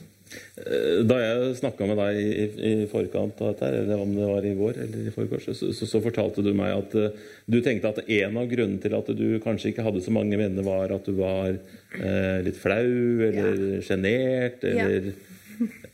Da 1.09 1.17
jeg 1.19 1.55
snakka 1.59 1.87
med 1.89 1.97
deg 1.99 2.17
i, 2.21 2.45
i, 2.69 2.71
forkant 2.91 3.39
av 3.43 3.49
dette, 3.51 3.67
eller 3.81 3.99
om 3.99 4.13
det 4.15 4.27
var 4.29 4.45
i 4.47 4.53
går 4.55 4.77
eller 4.85 5.09
i 5.09 5.13
forgårs, 5.13 5.49
så, 5.49 5.71
så, 5.75 5.87
så, 5.89 5.99
fortalte 6.03 6.43
du 6.45 6.53
meg 6.55 6.71
at 6.75 6.95
uh, 6.95 7.17
du 7.51 7.57
tenkte 7.63 7.91
at 7.91 7.99
en 8.05 8.39
av 8.39 8.47
grunnene 8.51 8.79
til 8.83 8.95
at 8.95 9.11
du 9.17 9.25
kanskje 9.43 9.73
ikke 9.73 9.83
hadde 9.87 10.03
så 10.05 10.13
mange 10.15 10.39
venner, 10.39 10.63
var 10.63 10.93
at 10.95 11.09
du 11.09 11.17
var 11.19 11.57
uh, 11.57 12.37
litt 12.45 12.59
flau 12.61 13.27
eller 13.27 13.81
sjenert 13.83 14.63
ja. 14.63 14.87
eller 14.87 15.11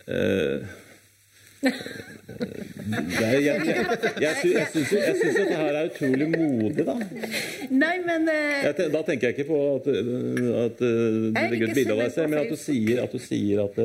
uh, 0.06 0.60
jeg, 2.28 3.44
jeg, 3.44 3.62
jeg, 4.20 4.20
jeg 4.20 4.36
syns 4.72 4.92
jo 4.92 5.00
dette 5.38 5.60
her 5.62 5.78
er 5.80 5.90
utrolig 5.92 6.28
modig, 6.34 6.86
da. 6.88 6.96
Nei, 7.72 7.94
men 8.04 8.28
Da 8.28 9.04
tenker 9.08 9.30
jeg 9.30 9.38
ikke 9.38 9.48
på 9.48 9.62
at, 9.78 9.88
at 10.66 10.82
du 10.82 10.90
legger 11.38 11.72
ut 11.72 11.78
bilde 11.80 11.96
av 11.96 12.04
deg 12.04 12.14
selv, 12.18 12.34
men 12.34 12.44
at 12.44 12.52
du 12.52 12.60
sier 12.60 13.04
at, 13.06 13.16
du 13.16 13.24
sier 13.24 13.64
at 13.64 13.80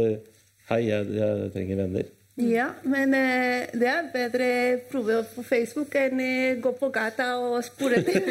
Hei, 0.71 0.85
jeg, 0.87 1.09
jeg 1.19 1.49
trenger 1.53 1.81
venner. 1.83 2.11
Ja, 2.35 2.67
men 2.83 3.15
eh, 3.15 3.67
det 3.77 3.89
er 3.93 4.07
bedre 4.09 4.47
å 4.49 4.79
prøve 4.89 5.23
på 5.35 5.43
Facebook 5.45 5.93
enn 6.01 6.17
å 6.17 6.25
eh, 6.25 6.57
gå 6.65 6.73
på 6.79 6.89
gata 6.89 7.37
og 7.37 7.65
spørre 7.67 8.01
ting. 8.07 8.25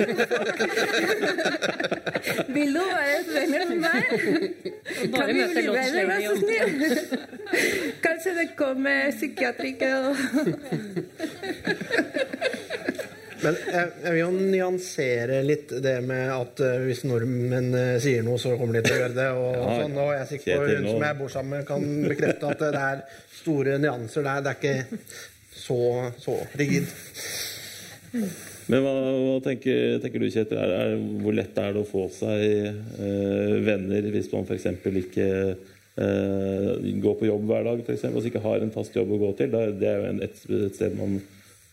Vil 2.56 2.74
du 2.74 2.82
være 2.82 3.20
venner 3.30 3.66
med 3.70 3.78
meg? 3.86 4.04
Kan 5.14 5.30
vi 5.30 5.46
bli 5.54 5.70
venner, 5.70 6.10
vær 6.10 6.18
så 6.26 6.34
snill? 6.42 6.82
Kanskje 8.02 8.34
det 8.40 8.48
kommer 8.58 9.14
psykiatriker 9.14 10.10
og 10.10 10.18
Men 13.42 13.56
jeg, 13.58 13.88
jeg, 14.04 14.12
vil 14.14 14.20
jo 14.20 14.28
nyansere 14.38 15.40
litt 15.42 15.72
det 15.82 15.96
med 16.06 16.30
at 16.30 16.62
uh, 16.62 16.84
hvis 16.86 17.02
nordmenn 17.10 17.74
uh, 17.74 17.98
sier 18.02 18.22
noe, 18.26 18.38
så 18.42 18.58
kommer 18.60 18.78
de 18.78 18.84
til 18.86 18.94
å 18.94 19.00
gjøre 19.00 19.16
det. 19.18 19.30
Og, 19.34 19.56
ja, 19.56 19.78
sånn, 19.80 19.96
og 19.98 20.12
jeg 20.14 20.22
er 20.22 20.28
sikker 20.30 20.62
på 20.62 20.68
hun 20.70 20.86
som 20.92 21.06
jeg 21.08 21.18
bor 21.18 21.30
sammen 21.34 21.52
med, 21.56 21.66
kan 21.70 21.82
bekrefte 22.06 22.52
at 22.52 22.60
det 22.62 22.82
er 22.82 22.98
store 23.42 23.78
nyanser 23.82 24.26
der. 24.28 24.46
Det 24.46 24.54
er 24.54 24.62
ikke 24.62 25.02
så, 25.52 25.82
så 26.22 26.38
rigid. 26.60 26.88
Men 28.72 28.86
hva, 28.86 28.94
hva 28.94 29.36
tenker, 29.44 30.00
tenker, 30.04 30.22
du, 30.22 30.30
Kjetil? 30.32 30.62
Er, 30.62 30.74
er, 30.78 30.96
hvor 31.24 31.36
lett 31.36 31.58
er 31.60 31.76
det 31.76 31.84
å 31.84 31.90
få 31.90 32.08
seg 32.14 32.46
eh, 32.48 33.60
venner 33.66 34.10
hvis 34.14 34.32
man 34.32 34.48
f.eks. 34.48 34.70
ikke 35.04 35.30
går 37.04 37.16
på 37.20 37.28
jobb 37.28 37.50
hver 37.50 37.66
dag, 37.68 37.82
for 37.84 37.94
eksempel, 37.94 38.22
og 38.22 38.28
ikke 38.30 38.42
har 38.46 38.64
en 38.64 38.72
fast 38.74 38.96
jobb 38.96 39.12
å 39.12 39.22
gå 39.26 39.32
til? 39.42 39.52
det 39.78 39.90
er 39.90 40.00
jo 40.00 40.12
et, 40.24 40.44
et 40.64 40.76
sted 40.78 40.96
man 40.98 41.20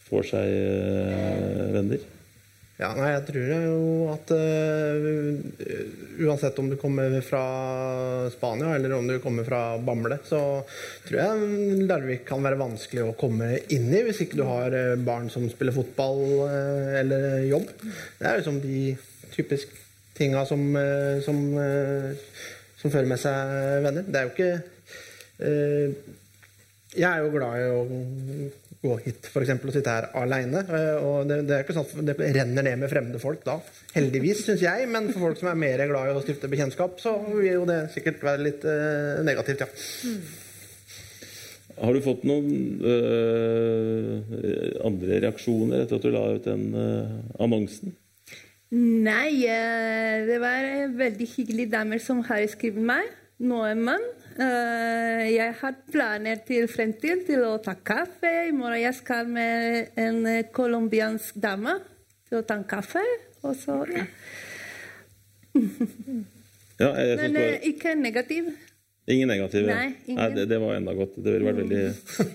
får 0.08 0.30
seg 0.32 0.54
eh, 0.58 1.66
venner? 1.76 2.06
Ja, 2.78 2.92
nei, 2.94 3.08
jeg 3.10 3.24
tror 3.26 3.48
jo 3.50 3.78
at 4.12 4.28
uh, 4.38 5.38
uansett 6.22 6.58
om 6.62 6.68
du 6.70 6.76
kommer 6.78 7.16
fra 7.26 7.40
Spania 8.30 8.76
eller 8.76 8.92
om 8.94 9.08
du 9.10 9.16
kommer 9.18 9.42
fra 9.48 9.62
Bamble, 9.82 10.20
så 10.22 10.62
tror 11.08 11.18
jeg 11.18 11.80
Larvik 11.88 12.22
kan 12.28 12.44
være 12.46 12.60
vanskelig 12.60 13.02
å 13.02 13.16
komme 13.18 13.50
inn 13.74 13.90
i 13.90 14.04
hvis 14.06 14.22
ikke 14.22 14.38
du 14.38 14.44
har 14.46 14.76
eh, 14.78 14.94
barn 14.94 15.26
som 15.32 15.48
spiller 15.50 15.74
fotball 15.74 16.22
uh, 16.46 16.94
eller 17.00 17.42
jobb. 17.48 17.66
Det 18.20 18.30
er 18.30 18.38
liksom 18.38 18.62
de 18.62 18.84
typiske 19.34 19.82
tinga 20.18 20.44
som, 20.46 20.62
som, 21.22 21.36
som, 22.78 22.90
fører 22.90 23.06
med 23.06 23.20
seg 23.22 23.82
venner. 23.84 24.06
Det 24.06 24.18
er 24.18 24.24
jo 24.26 24.32
ikke 24.32 24.54
Jeg 26.98 27.06
er 27.06 27.20
jo 27.22 27.30
glad 27.36 27.54
i 27.60 27.68
å 27.70 27.84
gå 28.82 28.94
hit 29.02 29.26
for 29.32 29.42
eksempel, 29.42 29.70
og 29.70 29.74
sitte 29.74 29.92
her 29.92 30.08
aleine. 30.18 30.62
Eh, 30.62 31.04
og 31.04 31.28
det, 31.28 31.40
det, 31.48 31.56
er 31.56 31.64
ikke 31.64 31.76
sånn 31.76 31.86
at 31.88 32.10
det 32.10 32.32
renner 32.36 32.66
ned 32.66 32.82
med 32.82 32.92
fremmede 32.92 33.20
folk 33.22 33.44
da. 33.46 33.58
Heldigvis, 33.96 34.44
syns 34.46 34.62
jeg. 34.62 34.88
Men 34.90 35.10
for 35.12 35.28
folk 35.28 35.40
som 35.40 35.50
er 35.52 35.58
mer 35.58 35.82
glad 35.90 36.10
i 36.10 36.18
å 36.18 36.24
stifte 36.24 36.50
bekjentskap, 36.50 37.00
så 37.02 37.16
vil 37.30 37.50
jo 37.56 37.64
det 37.68 37.80
sikkert 37.94 38.22
være 38.24 38.44
litt 38.46 38.68
eh, 38.68 39.24
negativt, 39.26 39.64
ja. 39.66 39.70
Mm. 40.08 40.44
Har 41.78 41.94
du 41.94 42.02
fått 42.02 42.24
noen 42.26 42.80
øh, 42.90 44.14
andre 44.82 45.20
reaksjoner 45.22 45.84
etter 45.84 46.00
at 46.00 46.06
du 46.06 46.10
la 46.10 46.24
ut 46.34 46.46
den 46.46 46.72
øh, 46.74 47.12
annonsen? 47.38 47.94
Nei, 48.74 49.46
det 50.28 50.40
var 50.42 50.66
veldig 50.98 51.28
hyggelige 51.36 51.72
damer 51.72 52.02
som 52.02 52.18
har 52.26 52.42
skrevet 52.50 52.82
meg. 52.90 53.06
Noen 53.38 53.86
Uh, 53.86 54.17
jeg 54.38 55.54
har 55.60 55.78
planer 55.90 56.42
til 56.46 56.68
fremtiden 56.70 57.24
til 57.26 57.42
å 57.42 57.56
ta 57.62 57.74
kaffe. 57.74 58.30
I 58.48 58.54
morgen 58.54 58.80
jeg 58.84 58.94
skal 59.00 59.26
med 59.30 59.98
en 59.98 60.20
colombiansk 60.54 61.40
dame 61.42 61.74
til 62.28 62.38
å 62.38 62.44
ta 62.46 62.58
en 62.60 62.68
kaffe. 62.68 63.02
Og 63.42 63.56
så, 63.58 63.80
ja. 63.90 64.06
ja 66.78 66.92
Men 67.18 67.34
bare... 67.34 67.58
ikke 67.66 67.94
negativ. 67.98 68.52
Ingen 69.08 69.28
negative? 69.28 69.72
Nei, 69.72 69.92
ingen. 70.06 70.20
Nei 70.20 70.28
det, 70.36 70.42
det, 70.50 70.58
var 70.60 70.74
enda 70.76 70.92
godt. 70.92 71.14
Det 71.16 71.32
ville 71.32 71.46
vært 71.48 71.62
veldig 71.62 71.78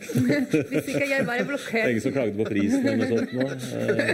Hvis 0.72 0.88
ikke 0.90 1.08
jeg 1.12 1.26
bare 1.28 1.44
blokkert. 1.46 1.90
Ingen 1.92 2.02
som 2.02 2.12
klagde 2.16 2.34
på 2.40 2.46
prisen 2.48 2.82
eller 2.82 2.98
noe 3.04 3.10
sånt 3.12 3.32
nå? 3.38 3.46
Eh, 3.78 4.10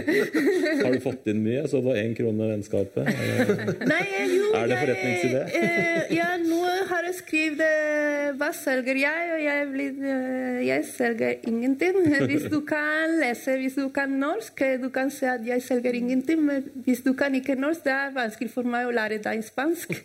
har 0.82 0.90
du 0.92 1.00
fått 1.04 1.24
inn 1.32 1.40
mye? 1.44 1.62
Så 1.70 1.74
det 1.80 1.86
var 1.88 1.96
én 2.02 2.12
krone 2.18 2.44
vennskapet? 2.50 3.04
Nei, 3.88 4.04
jo, 4.34 4.46
er 4.58 4.64
det 4.68 4.76
forretningsidé? 4.82 5.40
Eh, 5.60 6.02
ja, 6.18 6.28
nå 6.42 6.60
har 6.90 7.02
jeg 7.08 7.16
skrevet 7.22 7.62
eh, 7.64 8.28
hva 8.40 8.50
selger 8.56 8.96
jeg, 9.00 9.20
og 9.36 9.40
jeg, 9.46 9.60
blir, 9.72 9.92
eh, 10.12 10.60
jeg 10.66 10.82
selger 10.90 11.32
ingenting. 11.48 11.96
Hvis 12.28 12.44
du 12.52 12.60
kan 12.68 13.06
lese, 13.22 13.50
hvis 13.62 13.76
du 13.80 13.86
kan 13.94 14.10
norsk, 14.20 14.54
eh, 14.66 14.76
du 14.82 14.88
kan 14.92 15.08
si 15.14 15.24
at 15.30 15.42
jeg 15.48 15.60
selger 15.64 15.92
ingenting. 15.96 16.40
Men 16.44 16.58
hvis 16.84 17.00
du 17.06 17.12
kan 17.16 17.32
ikke 17.40 17.56
norsk, 17.56 17.80
det 17.88 17.94
er 17.96 18.12
vanskelig 18.20 18.52
for 18.52 18.64
meg 18.68 18.82
å 18.90 18.92
lære 19.00 19.16
deg 19.24 19.38
spansk. 19.48 19.96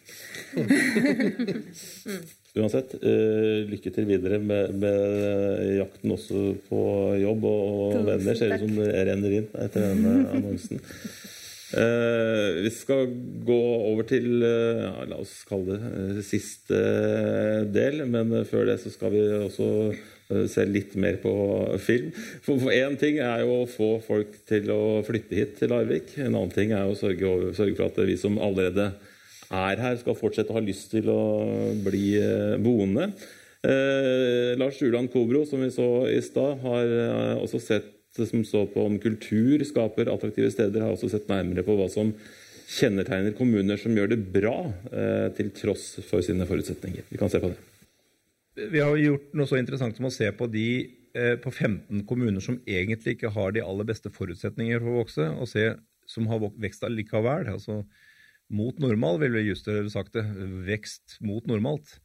Uansett, 2.55 2.93
uh, 3.03 3.67
lykke 3.67 3.91
til 3.91 4.05
videre 4.07 4.39
med, 4.39 4.77
med, 4.79 5.63
jakten 5.75 6.13
også 6.15 6.43
på 6.69 6.81
jobb 7.19 7.43
og, 7.49 7.71
og 7.99 8.05
venner. 8.07 8.37
Ser 8.39 8.53
ut 8.55 8.63
som 8.63 8.77
det 8.79 8.91
renner 9.09 9.37
inn 9.41 9.49
etter 9.59 9.89
denne 9.89 10.13
annonsen. 10.37 10.79
Uh, 11.75 12.61
vi 12.63 12.71
skal 12.71 13.09
gå 13.43 13.61
over 13.91 14.07
til 14.07 14.45
uh, 14.45 14.85
ja, 14.85 14.93
la 15.11 15.19
oss 15.19 15.41
kalle 15.49 15.81
det 16.15 16.23
siste 16.23 16.79
del, 17.75 18.05
men 18.07 18.31
før 18.47 18.69
det 18.69 18.77
så 18.85 18.93
skal 18.93 19.11
vi 19.11 19.25
også 19.41 19.69
se 20.49 20.63
litt 20.65 20.95
mer 20.97 21.19
på 21.21 21.31
film. 21.83 22.07
For 22.45 22.71
én 22.73 22.95
ting 22.97 23.19
er 23.21 23.43
jo 23.43 23.59
å 23.59 23.67
få 23.69 23.89
folk 24.01 24.39
til 24.49 24.71
å 24.73 25.03
flytte 25.05 25.37
hit 25.37 25.59
til 25.59 25.69
Larvik. 25.69 26.15
En 26.17 26.31
annen 26.31 26.55
ting 26.55 26.71
er 26.73 26.87
å 26.87 26.95
sørge, 26.97 27.51
sørge 27.57 27.75
for 27.77 27.91
at 27.91 27.99
vi 28.07 28.15
som 28.17 28.39
allerede 28.41 28.93
er 29.55 29.81
her, 29.81 29.97
skal 30.01 30.17
fortsette 30.19 30.53
å 30.53 30.59
ha 30.59 30.63
lyst 30.63 30.91
til 30.93 31.09
å 31.11 31.21
bli 31.85 32.05
eh, 32.19 32.55
boende. 32.61 33.09
Eh, 33.65 34.53
Lars 34.59 34.81
Uland 34.83 35.11
Kobro, 35.13 35.45
som 35.49 35.63
vi 35.63 35.71
så 35.73 35.89
i 36.11 36.21
stad, 36.23 36.59
har 36.65 36.95
eh, 37.01 37.43
også 37.43 37.61
sett 37.63 37.91
som 38.15 38.45
så 38.47 38.63
på 38.71 38.83
om 38.87 38.97
kultur 39.01 39.63
skaper 39.67 40.11
attraktive 40.11 40.51
steder, 40.53 40.85
har 40.85 40.95
også 40.95 41.09
sett 41.11 41.27
nærmere 41.31 41.65
på 41.67 41.75
hva 41.75 41.89
som 41.91 42.13
kjennetegner 42.65 43.35
kommuner 43.37 43.77
som 43.77 43.95
gjør 43.95 44.13
det 44.13 44.19
bra, 44.33 44.57
eh, 44.91 45.27
til 45.37 45.51
tross 45.55 45.95
for 46.07 46.25
sine 46.25 46.47
forutsetninger. 46.49 47.05
Vi 47.11 47.19
kan 47.21 47.29
se 47.29 47.41
på 47.43 47.51
det. 47.53 47.59
vi 48.71 48.79
har 48.79 48.95
gjort 48.95 49.33
noe 49.35 49.47
så 49.49 49.57
interessant 49.59 49.97
som 49.97 50.07
å 50.07 50.13
se 50.13 50.29
på 50.31 50.47
de 50.47 50.67
eh, 51.13 51.35
på 51.35 51.51
15 51.51 52.05
kommuner 52.07 52.39
som 52.39 52.61
egentlig 52.65 53.17
ikke 53.17 53.33
har 53.35 53.51
de 53.51 53.61
aller 53.61 53.83
beste 53.83 54.09
forutsetninger 54.09 54.79
for 54.79 54.93
å 54.93 55.01
vokse, 55.03 55.27
og 55.35 55.49
se 55.51 55.73
som 56.07 56.27
har 56.27 56.39
vekst 56.39 56.85
allikevel. 56.87 57.49
Altså 57.51 57.83
mot 58.53 58.77
normal, 58.79 59.19
ville 59.23 59.43
Juster 59.45 59.87
sagt 59.89 60.13
det. 60.17 60.25
Vekst 60.67 61.17
mot 61.25 61.45
normalt. 61.49 61.97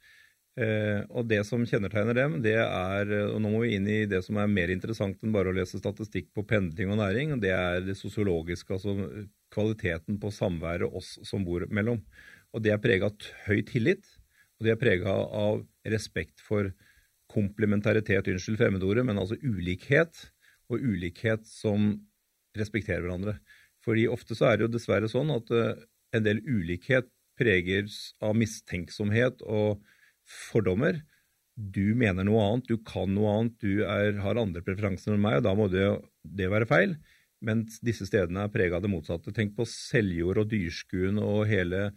Eh, 0.61 1.05
og 1.15 1.29
det 1.31 1.41
som 1.47 1.63
kjennetegner 1.69 2.17
dem, 2.17 2.39
det 2.45 2.57
er 2.59 3.13
og 3.31 3.39
Nå 3.41 3.53
må 3.53 3.63
vi 3.63 3.77
inn 3.77 3.87
i 3.89 4.01
det 4.11 4.23
som 4.27 4.41
er 4.41 4.51
mer 4.51 4.73
interessant 4.73 5.23
enn 5.23 5.33
bare 5.35 5.53
å 5.53 5.57
lese 5.57 5.79
statistikk 5.81 6.33
på 6.37 6.45
pendling 6.49 6.91
og 6.93 7.01
næring. 7.01 7.37
og 7.37 7.45
Det 7.45 7.53
er 7.55 7.85
det 7.87 7.97
sosiologiske, 8.01 8.75
altså 8.77 9.27
kvaliteten 9.55 10.19
på 10.23 10.33
samværet 10.35 10.91
oss 10.91 11.17
som 11.27 11.47
bor 11.47 11.67
mellom. 11.71 12.03
Og 12.55 12.65
det 12.65 12.75
er 12.75 12.83
prega 12.83 13.11
av 13.11 13.31
høy 13.47 13.63
tillit, 13.67 14.07
og 14.59 14.67
det 14.67 14.75
er 14.75 14.81
prega 14.81 15.15
av 15.15 15.63
respekt 15.89 16.43
for 16.45 16.73
komplementaritet, 17.31 18.27
unnskyld 18.27 18.59
fremmedordet, 18.59 19.05
men 19.07 19.21
altså 19.23 19.39
ulikhet, 19.43 20.27
og 20.71 20.83
ulikhet 20.83 21.47
som 21.47 21.93
respekterer 22.59 23.07
hverandre. 23.07 23.37
Fordi 23.85 24.07
ofte 24.11 24.37
så 24.37 24.51
er 24.51 24.59
det 24.59 24.67
jo 24.67 24.75
dessverre 24.75 25.09
sånn 25.11 25.31
at 25.33 25.51
uh, 25.55 25.79
en 26.17 26.27
del 26.27 26.43
ulikhet 26.47 27.09
preges 27.41 28.13
av 28.25 28.37
mistenksomhet 28.39 29.43
og 29.47 29.81
fordommer. 30.51 31.01
Du 31.55 31.95
mener 31.99 32.25
noe 32.27 32.43
annet, 32.45 32.69
du 32.69 32.81
kan 32.87 33.11
noe 33.15 33.33
annet, 33.37 33.57
du 33.61 33.83
er, 33.85 34.21
har 34.23 34.41
andre 34.41 34.63
preferanser 34.65 35.15
enn 35.15 35.25
meg, 35.25 35.41
og 35.41 35.49
da 35.49 35.57
må 35.57 35.69
det, 35.73 35.89
det 36.25 36.51
være 36.53 36.69
feil. 36.69 36.95
Mens 37.45 37.79
disse 37.85 38.05
stedene 38.09 38.45
er 38.45 38.53
prega 38.53 38.77
av 38.77 38.85
det 38.85 38.93
motsatte. 38.93 39.33
Tenk 39.37 39.55
på 39.57 39.67
Seljord 39.69 40.43
og 40.43 40.51
Dyrskuen 40.51 41.21
og 41.23 41.47
hele 41.49 41.91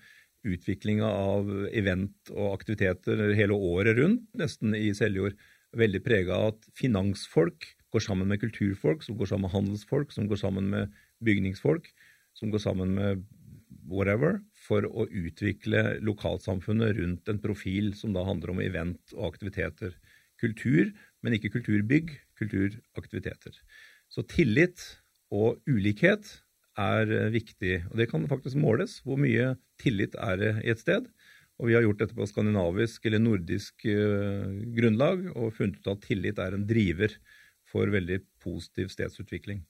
utviklinga 0.48 1.08
av 1.08 1.52
event 1.72 2.32
og 2.34 2.54
aktiviteter 2.54 3.30
hele 3.38 3.56
året 3.56 4.00
rundt, 4.00 4.26
nesten 4.40 4.76
i 4.76 4.90
Seljord, 4.96 5.38
veldig 5.74 6.02
prega 6.06 6.36
av 6.36 6.54
at 6.54 6.68
finansfolk 6.78 7.66
går 7.94 8.04
sammen 8.04 8.30
med 8.30 8.42
kulturfolk, 8.42 9.04
som 9.06 9.18
går 9.18 9.32
sammen 9.32 9.48
med 9.48 9.56
handelsfolk, 9.56 10.12
som 10.14 10.28
går 10.30 10.42
sammen 10.42 10.70
med 10.74 10.94
bygningsfolk, 11.24 11.88
som 12.38 12.52
går 12.54 12.62
sammen 12.62 12.94
med 12.98 13.24
whatever, 13.90 14.40
for 14.66 14.86
å 14.88 15.08
utvikle 15.10 16.00
lokalsamfunnet 16.06 16.98
rundt 17.00 17.30
en 17.32 17.42
profil 17.44 17.92
som 17.98 18.14
da 18.16 18.24
handler 18.28 18.54
om 18.54 18.62
event 18.64 19.16
og 19.18 19.34
aktiviteter. 19.34 19.96
Kultur, 20.42 20.92
men 21.24 21.38
ikke 21.38 21.54
kulturbygg, 21.54 22.12
kulturaktiviteter. 22.40 23.56
Så 24.12 24.26
tillit 24.30 24.82
og 25.34 25.62
ulikhet 25.70 26.28
er 26.80 27.12
eh, 27.12 27.30
viktig. 27.34 27.76
Og 27.92 28.00
det 28.00 28.10
kan 28.12 28.26
faktisk 28.30 28.60
måles. 28.60 29.00
Hvor 29.06 29.20
mye 29.22 29.54
tillit 29.82 30.18
er 30.20 30.40
det 30.42 30.52
i 30.64 30.74
et 30.74 30.82
sted? 30.82 31.08
Og 31.62 31.70
vi 31.70 31.78
har 31.78 31.86
gjort 31.86 32.02
dette 32.02 32.18
på 32.18 32.28
skandinavisk 32.28 33.06
eller 33.06 33.22
nordisk 33.22 33.86
uh, 33.86 34.50
grunnlag 34.74 35.28
og 35.36 35.54
funnet 35.54 35.78
ut 35.78 35.92
at 35.92 36.02
tillit 36.02 36.40
er 36.42 36.56
en 36.58 36.66
driver 36.68 37.14
for 37.70 37.92
veldig 37.94 38.18
positiv 38.42 38.90
stedsutvikling. 38.92 39.62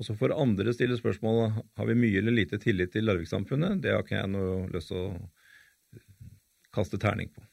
Og 0.00 0.06
så 0.06 0.16
får 0.18 0.34
andre 0.34 0.72
stille 0.74 0.96
spørsmål 0.98 1.42
har 1.78 1.88
vi 1.88 1.98
mye 1.98 2.18
eller 2.18 2.34
lite 2.34 2.58
tillit 2.62 2.94
til 2.94 3.06
Larvik-samfunnet. 3.06 3.82
Det 3.84 3.92
har 3.94 4.02
ikke 4.04 4.18
jeg 4.18 4.32
noe 4.32 4.66
lyst 4.72 4.90
til 4.90 4.98
å 4.98 5.12
kaste 6.74 6.98
terning 7.00 7.30
på. 7.32 7.44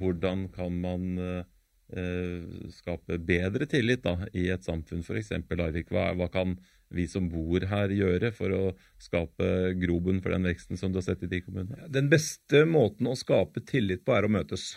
Hvordan 0.00 0.46
kan 0.54 0.78
man 0.80 1.18
eh, 1.26 2.46
skape 2.76 3.18
bedre 3.26 3.68
tillit 3.70 4.04
da, 4.04 4.18
i 4.36 4.46
et 4.52 4.64
samfunn, 4.66 5.02
f.eks. 5.02 5.32
Larvik? 5.58 5.90
Hva, 5.92 6.10
hva 6.16 6.30
kan 6.32 6.54
vi 6.94 7.08
som 7.10 7.26
bor 7.32 7.64
her 7.66 7.90
gjøre 7.90 8.30
for 8.34 8.54
å 8.54 8.62
skape 9.02 9.74
grobunn 9.80 10.20
for 10.22 10.36
den 10.36 10.46
veksten 10.46 10.78
som 10.78 10.92
du 10.92 11.00
har 11.00 11.08
sett 11.08 11.24
i 11.26 11.30
de 11.32 11.42
kommunene? 11.42 11.88
Den 11.92 12.10
beste 12.12 12.64
måten 12.68 13.10
å 13.10 13.18
skape 13.18 13.64
tillit 13.66 14.04
på 14.06 14.14
er 14.14 14.28
å 14.28 14.32
møtes. 14.32 14.74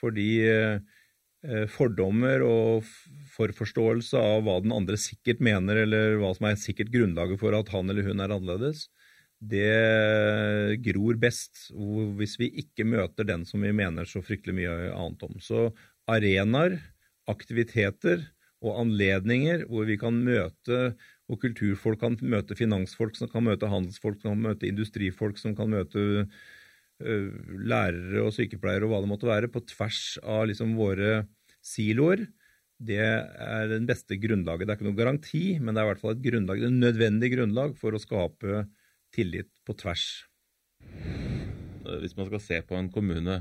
Fordi 0.00 0.30
eh, 0.48 0.80
fordommer 1.70 2.42
og 2.42 2.86
forforståelse 3.36 4.18
av 4.18 4.44
hva 4.46 4.58
den 4.64 4.74
andre 4.74 4.98
sikkert 5.00 5.42
mener, 5.44 5.82
eller 5.84 6.16
hva 6.20 6.32
som 6.36 6.48
er 6.48 6.60
sikkert 6.60 6.92
grunnlaget 6.94 7.40
for 7.40 7.56
at 7.56 7.70
han 7.74 7.92
eller 7.92 8.06
hun 8.08 8.22
er 8.24 8.34
annerledes, 8.34 8.86
det 9.36 10.78
gror 10.84 11.18
best 11.20 11.66
hvis 12.16 12.38
vi 12.40 12.48
ikke 12.62 12.86
møter 12.88 13.26
den 13.28 13.44
som 13.48 13.64
vi 13.64 13.72
mener 13.76 14.08
så 14.08 14.22
fryktelig 14.24 14.56
mye 14.62 14.76
annet 14.94 15.26
om. 15.26 15.36
Så 15.44 15.68
arenaer, 16.08 16.78
aktiviteter 17.28 18.24
og 18.64 18.80
anledninger 18.80 19.66
hvor 19.68 19.86
vi 19.88 19.98
kan 20.00 20.16
møte 20.24 20.96
og 21.26 21.40
kulturfolk 21.42 22.00
kan 22.00 22.16
møte 22.22 22.56
finansfolk, 22.56 23.16
som 23.18 23.30
kan 23.30 23.44
møte 23.46 23.70
handelsfolk, 23.70 24.20
som 24.22 24.36
kan 24.36 24.44
møte 24.52 24.68
industrifolk, 24.68 25.40
som 25.40 25.56
kan 25.58 25.72
møte 25.72 26.04
uh, 26.22 27.30
lærere 27.58 28.22
og 28.22 28.34
sykepleiere 28.36 28.86
og 28.86 28.94
hva 28.94 29.00
det 29.02 29.10
måtte 29.10 29.28
være, 29.28 29.50
på 29.50 29.64
tvers 29.66 30.20
av 30.22 30.46
liksom 30.50 30.76
våre 30.78 31.24
siloer. 31.66 32.26
Det 32.76 33.00
er 33.00 33.70
den 33.70 33.86
beste 33.88 34.18
grunnlaget. 34.20 34.66
Det 34.66 34.74
er 34.74 34.78
ikke 34.78 34.88
noen 34.90 35.00
garanti, 35.00 35.44
men 35.58 35.72
det 35.72 35.80
er 35.80 35.88
i 35.88 35.90
hvert 35.94 36.02
fall 36.02 36.16
et 36.16 36.24
grunnlag, 36.24 36.60
et 36.60 36.80
nødvendig 36.84 37.32
grunnlag 37.32 37.76
for 37.80 37.96
å 37.96 38.02
skape 38.02 38.66
tillit 39.16 39.48
på 39.64 39.76
tvers. 39.80 40.06
Hvis 42.02 42.16
man 42.18 42.28
skal 42.28 42.42
se 42.42 42.60
på 42.66 42.76
en 42.76 42.90
kommune, 42.92 43.38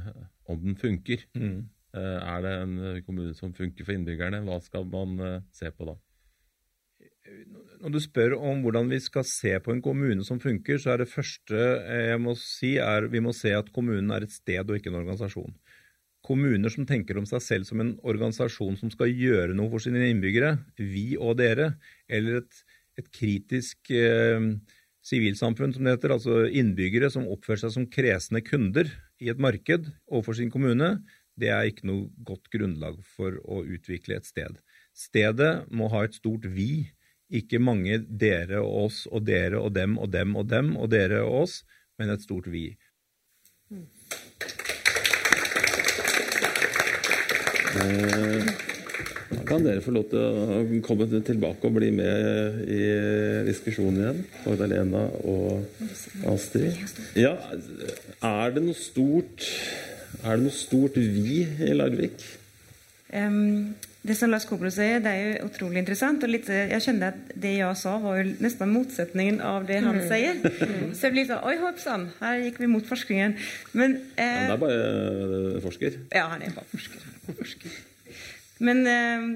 om 0.48 0.62
den 0.62 0.78
funker, 0.80 1.26
mm. 1.36 1.64
Eh, 1.96 2.20
er 2.28 2.42
det 2.44 2.52
en 2.60 3.04
kommune 3.06 3.34
som 3.38 3.54
funker 3.56 3.86
for 3.88 3.96
innbyggerne, 3.96 4.42
hva 4.44 4.58
skal 4.60 4.84
man 4.92 5.16
eh, 5.24 5.44
se 5.56 5.70
på 5.72 5.88
da? 5.88 5.94
Når 7.80 7.94
du 7.94 8.00
spør 8.04 8.36
om 8.36 8.60
hvordan 8.66 8.90
vi 8.92 9.00
skal 9.00 9.24
se 9.28 9.54
på 9.64 9.72
en 9.72 9.82
kommune 9.84 10.26
som 10.28 10.42
funker, 10.44 10.78
så 10.82 10.92
er 10.94 11.02
det 11.02 11.08
første 11.12 11.56
jeg 11.56 12.20
må 12.22 12.36
si 12.40 12.76
er 12.82 13.08
vi 13.14 13.22
må 13.24 13.32
se 13.36 13.54
at 13.56 13.72
kommunen 13.74 14.12
er 14.14 14.26
et 14.26 14.34
sted 14.34 14.68
og 14.68 14.78
ikke 14.78 14.92
en 14.92 15.00
organisasjon. 15.00 15.56
Kommuner 16.26 16.74
som 16.74 16.88
tenker 16.90 17.20
om 17.20 17.28
seg 17.30 17.44
selv 17.44 17.68
som 17.70 17.82
en 17.84 17.94
organisasjon 18.02 18.80
som 18.80 18.92
skal 18.94 19.12
gjøre 19.14 19.54
noe 19.58 19.70
for 19.74 19.84
sine 19.84 20.08
innbyggere, 20.10 20.56
vi 20.80 21.14
og 21.20 21.38
dere, 21.42 21.76
eller 22.10 22.42
et, 22.42 22.64
et 22.98 23.12
kritisk 23.14 23.92
eh, 23.94 24.50
sivilsamfunn, 25.06 25.76
som 25.76 25.86
det 25.86 25.98
heter, 25.98 26.16
altså 26.16 26.46
innbyggere 26.50 27.12
som 27.14 27.28
oppfører 27.30 27.66
seg 27.66 27.76
som 27.76 27.90
kresne 27.92 28.42
kunder 28.46 28.90
i 29.22 29.30
et 29.30 29.42
marked 29.42 29.92
overfor 30.10 30.40
sin 30.40 30.52
kommune, 30.54 30.98
det 31.38 31.52
er 31.52 31.70
ikke 31.70 31.88
noe 31.90 32.10
godt 32.26 32.50
grunnlag 32.54 32.98
for 33.16 33.38
å 33.44 33.62
utvikle 33.68 34.18
et 34.18 34.28
sted. 34.28 34.58
Stedet 34.96 35.68
må 35.70 35.90
ha 35.92 36.06
et 36.08 36.16
stort 36.16 36.48
vi 36.48 36.88
ikke 37.34 37.60
mange 37.60 38.00
dere 38.06 38.62
og 38.62 38.86
oss 38.86 39.00
og 39.10 39.26
dere 39.28 39.60
og 39.60 39.74
dem 39.76 39.98
og 39.98 40.12
dem 40.14 40.36
og 40.38 40.48
dem 40.50 40.76
og 40.78 40.92
dere 40.94 41.24
og 41.26 41.42
oss, 41.46 41.60
men 42.00 42.14
et 42.14 42.24
stort 42.24 42.48
vi. 42.52 42.70
Eh, 43.74 44.75
da 47.76 49.42
kan 49.48 49.64
dere 49.66 49.82
få 49.84 49.94
lov 49.96 50.06
til 50.12 50.22
å 50.22 50.60
komme 50.86 51.08
tilbake 51.10 51.68
og 51.68 51.76
bli 51.76 51.90
med 51.96 52.62
i 52.72 52.84
diskusjonen 53.48 54.02
igjen. 54.02 54.22
Magdalena 54.46 55.04
og 55.28 55.66
Astrid. 56.32 56.80
Ja, 57.20 57.36
er 58.22 58.56
det 58.56 58.64
noe 58.66 58.78
stort 58.78 59.50
Er 60.24 60.38
det 60.38 60.46
noe 60.46 60.56
stort 60.56 60.96
vi 60.96 61.44
i 61.44 61.74
Larvik? 61.76 62.24
Um, 63.12 63.76
det 64.06 64.16
som 64.18 64.30
Lars 64.30 64.46
Kobro 64.46 64.70
sier, 64.74 65.00
det 65.02 65.12
er 65.12 65.24
jo 65.24 65.48
utrolig 65.48 65.82
interessant. 65.82 66.24
og 66.24 66.30
litt, 66.30 66.50
Jeg 66.50 66.84
kjente 66.84 67.10
at 67.10 67.34
det 67.34 67.56
jeg 67.58 67.80
sa 67.80 67.96
var 68.04 68.20
jo 68.20 68.36
nesten 68.44 68.70
motsetningen 68.70 69.42
av 69.42 69.66
det 69.66 69.80
han 69.82 69.98
mm. 69.98 70.06
sier. 70.10 70.38
Mm. 70.46 70.94
Så 70.94 71.08
jag 71.08 71.16
blir 71.16 71.28
sånn 71.30 71.44
Oi, 71.50 71.56
hoppsann, 71.64 72.06
her 72.20 72.44
gikk 72.44 72.62
vi 72.62 72.70
mot 72.70 72.86
forskningen. 72.86 73.36
Men, 73.74 73.98
eh, 74.14 74.46
han 74.46 74.56
er 74.56 74.62
bare 74.62 74.80
eh, 75.56 75.60
forsker. 75.66 76.00
Ja, 76.14 76.28
han 76.36 76.46
er 76.46 76.54
bare 76.54 76.70
forsker. 76.70 77.10
forsker. 77.32 77.82
Men 78.66 78.86
eh, 78.90 79.28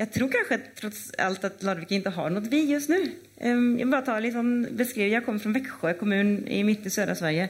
jeg 0.00 0.12
tror 0.16 0.32
kanskje 0.32 0.62
trots 0.78 1.02
alt 1.20 1.44
at 1.48 1.64
Larvik 1.64 1.96
ikke 1.96 2.12
har 2.16 2.32
noe 2.32 2.52
vi 2.52 2.66
just 2.74 2.92
nu. 2.92 3.00
Eh, 3.40 3.84
bare 3.86 4.04
tar 4.04 4.20
litt 4.20 4.36
sånn 4.36 4.66
beskriv, 4.76 5.08
Jeg 5.14 5.24
kommer 5.24 5.40
fra 5.40 5.56
Veksjø 5.56 5.96
kommun 6.00 6.42
i 6.44 6.60
midt 6.66 6.84
i 6.84 6.92
södra 6.92 7.16
Sverige. 7.16 7.48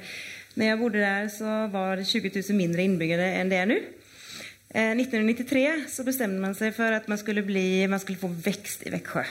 Når 0.54 0.66
jeg 0.66 0.78
bodde 0.78 1.02
der, 1.02 1.26
så 1.30 1.64
var 1.70 1.96
det 1.98 2.06
20 2.06 2.30
000 2.34 2.58
mindre 2.58 2.86
innbyggere 2.86 3.34
enn 3.40 3.50
det 3.50 3.58
är 3.58 3.70
nu. 4.74 5.02
1993 5.02 5.66
eh, 5.66 5.86
så 5.88 6.04
bestemte 6.06 6.40
man 6.40 6.54
seg 6.54 6.74
for 6.76 6.94
at 6.94 7.08
man 7.10 7.18
skulle, 7.18 7.42
bli, 7.42 7.86
man 7.90 8.00
skulle 8.00 8.20
få 8.20 8.30
vekst 8.30 8.86
i 8.86 8.92
Växjö. 8.94 9.24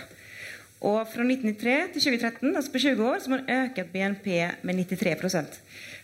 Og 0.79 1.03
fra 1.11 1.25
1993 1.25 1.93
til 1.93 2.03
2013, 2.05 2.55
altså 2.55 2.71
på 2.71 2.79
20 2.79 3.07
år, 3.07 3.19
så 3.19 3.31
man 3.33 3.49
økt 3.51 3.91
BNP 3.91 4.27
med 4.63 4.79
93% 4.79 5.57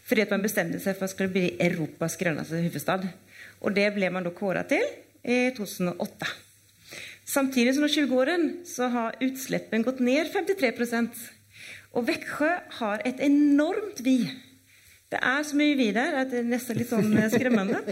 Fordi 0.03 0.21
at 0.21 0.31
man 0.31 0.43
bestemte 0.43 0.79
seg 0.79 0.97
for 0.97 1.05
at 1.05 1.07
man 1.07 1.13
skulle 1.13 1.31
bli 1.31 1.45
Europas 1.59 2.17
grønneste 2.19 2.59
hovedstad. 2.59 3.07
Og 3.61 3.75
det 3.75 3.88
ble 3.95 4.09
man 4.11 4.23
da 4.23 4.33
kåra 4.36 4.65
til 4.67 4.83
i 5.23 5.51
2008. 5.55 6.27
Samtidig 7.25 7.73
som 7.73 7.88
de 7.88 7.89
20 7.89 8.19
årene 8.19 8.67
så 8.67 8.91
har 8.91 9.15
utslippen 9.23 9.83
gått 9.83 10.03
ned 10.03 10.29
53% 10.29 11.23
Og 11.95 12.05
Växjø 12.05 12.51
har 12.79 13.01
et 13.07 13.23
enormt 13.23 14.03
vi 14.03 14.19
det 15.13 15.19
er 15.21 15.43
så 15.45 15.57
mye 15.57 15.75
vi 15.77 15.91
der 15.95 16.15
at 16.21 16.31
det 16.31 16.39
er 16.41 16.47
nesten 16.49 16.79
litt 16.79 16.89
sånn 16.89 17.11
eh, 17.19 17.29
skremmende. 17.33 17.81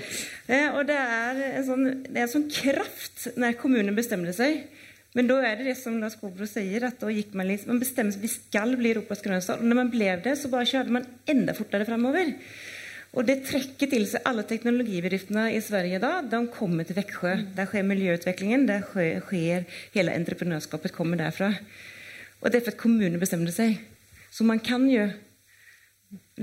Eh, 0.54 0.74
og 0.76 0.84
det 0.90 0.96
er, 1.00 1.38
en 1.60 1.64
sånn, 1.64 1.86
det 2.04 2.18
er 2.18 2.26
en 2.26 2.32
sånn 2.34 2.50
kraft 2.52 3.30
når 3.40 3.56
kommunen 3.62 3.96
bestemmer 3.96 4.34
seg. 4.36 4.66
Men 5.16 5.30
da 5.30 5.38
er 5.46 5.60
det 5.60 5.70
det 5.70 5.76
som 5.80 5.96
Lars 6.02 6.18
Kobro 6.20 6.46
sier, 6.50 6.84
at 6.90 7.02
man 7.06 7.48
liksom, 7.48 7.70
man 7.72 7.80
bestemmer 7.80 8.12
seg 8.16 8.26
vi 8.26 8.32
skal 8.34 8.74
bli 8.76 8.92
Europas 8.92 9.22
grønne 9.24 9.44
stad. 9.46 9.62
Og 9.62 9.70
når 9.70 9.80
man 9.80 9.92
ble 9.94 10.10
det, 10.26 10.34
så 10.42 10.52
bare 10.52 10.68
kjørte 10.68 10.96
man 10.98 11.08
enda 11.30 11.56
fortere 11.56 11.88
fremover. 11.88 12.34
Og 13.14 13.28
det 13.28 13.44
trekker 13.46 13.92
til 13.92 14.08
seg 14.10 14.26
alle 14.26 14.44
teknologibedriftene 14.50 15.52
i 15.54 15.60
Sverige 15.62 16.00
da, 16.02 16.16
de 16.26 16.40
kommer 16.54 16.88
til 16.90 16.98
Veksjø. 16.98 17.36
Der 17.56 17.70
skjer 17.70 17.86
miljøutviklingen. 17.86 18.66
der 18.68 18.88
skjer, 18.90 19.22
sker 19.28 19.68
hele 19.94 20.16
entreprenørskapet 20.18 20.96
kommer 20.96 21.22
derfra. 21.22 21.54
Og 22.42 22.50
det 22.50 22.60
er 22.60 22.66
for 22.66 22.74
at 22.74 22.82
kommunen 22.82 23.22
bestemte 23.22 23.54
seg. 23.54 23.78
Så 24.34 24.44
man 24.44 24.60
kan 24.66 24.90
jo 24.90 25.12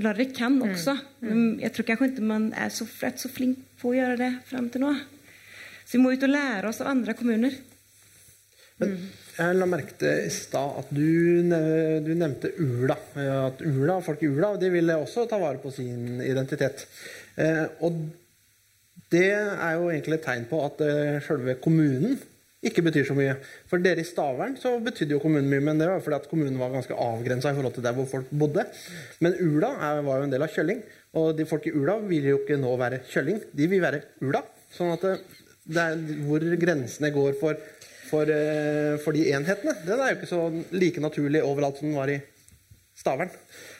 Larvik 0.01 0.35
kan 0.37 0.55
også. 0.63 0.95
Men 1.25 1.59
jeg 1.61 1.73
tror 1.75 1.87
kanskje 1.89 2.11
ikke 2.13 2.27
man 2.29 2.51
er 2.57 2.69
så, 2.73 2.87
er 3.03 3.17
så 3.19 3.31
flink 3.31 3.59
på 3.81 3.91
å 3.91 3.97
gjøre 3.97 4.19
det 4.21 4.31
fram 4.47 4.69
til 4.71 4.85
nå. 4.85 4.93
Så 5.83 5.97
vi 5.97 6.03
må 6.03 6.13
ut 6.13 6.23
og 6.23 6.31
lære 6.31 6.69
oss 6.69 6.79
av 6.83 6.91
andre 6.93 7.15
kommuner. 7.17 7.57
Men 8.81 8.95
jeg 9.35 9.57
la 9.57 9.67
merke 9.69 9.97
til 9.99 10.25
i 10.25 10.31
stad 10.33 10.79
at 10.81 10.89
du, 10.95 11.43
du 12.05 12.11
nevnte 12.15 12.53
Ula. 12.59 12.97
At 13.15 13.61
Ula, 13.63 13.99
folk 14.05 14.23
i 14.23 14.31
Ula 14.31 14.53
de 14.61 14.71
ville 14.73 14.97
også 15.01 15.27
ta 15.29 15.39
vare 15.41 15.61
på 15.61 15.73
sin 15.75 16.21
identitet. 16.23 16.85
Eh, 17.35 17.65
og 17.83 17.99
det 19.11 19.27
er 19.35 19.75
jo 19.75 19.89
egentlig 19.91 20.19
et 20.19 20.27
tegn 20.27 20.47
på 20.49 20.61
at 20.65 20.83
eh, 20.85 21.19
selve 21.25 21.57
kommunen 21.63 22.15
ikke 22.61 22.83
betyr 22.85 23.07
så 23.07 23.15
mye. 23.17 23.35
For 23.69 23.81
dere 23.81 24.03
i 24.03 24.07
Stavern 24.07 24.53
så 24.61 24.75
betydde 24.85 25.15
jo 25.15 25.21
kommunen 25.23 25.49
mye, 25.49 25.63
men 25.65 25.81
det 25.81 25.89
var 25.89 26.01
fordi 26.05 26.19
at 26.19 26.27
kommunen 26.29 26.59
var 26.61 26.73
ganske 26.73 26.93
avgrensa 26.93 27.51
i 27.51 27.57
forhold 27.57 27.73
til 27.77 27.85
der 27.85 27.95
hvor 27.97 28.09
folk 28.09 28.29
bodde. 28.29 28.67
Men 29.25 29.37
Ula 29.41 29.71
er, 29.89 30.01
var 30.05 30.21
jo 30.21 30.27
en 30.27 30.33
del 30.33 30.45
av 30.45 30.53
Kjølling, 30.53 30.83
og 31.17 31.31
de 31.37 31.47
folk 31.49 31.65
i 31.67 31.73
Ula 31.73 31.97
vil 32.05 32.27
jo 32.29 32.41
ikke 32.43 32.59
nå 32.61 32.73
være 32.79 33.01
Kjølling, 33.09 33.41
de 33.57 33.69
vil 33.71 33.81
være 33.83 34.03
Ula. 34.21 34.43
Sånn 34.71 34.93
at 34.93 35.07
det, 35.07 35.15
det 35.73 35.87
er 35.87 36.03
hvor 36.27 36.45
grensene 36.61 37.11
går 37.15 37.33
for, 37.39 37.63
for, 38.11 38.29
eh, 38.29 38.99
for 39.01 39.17
de 39.17 39.25
enhetene, 39.33 39.75
den 39.87 39.97
er 39.97 40.13
jo 40.13 40.19
ikke 40.19 40.29
så 40.29 40.43
like 40.75 41.03
naturlig 41.03 41.41
overalt 41.47 41.81
som 41.81 41.89
den 41.89 41.97
var 41.97 42.13
i 42.13 42.19
Stavern. 43.01 43.33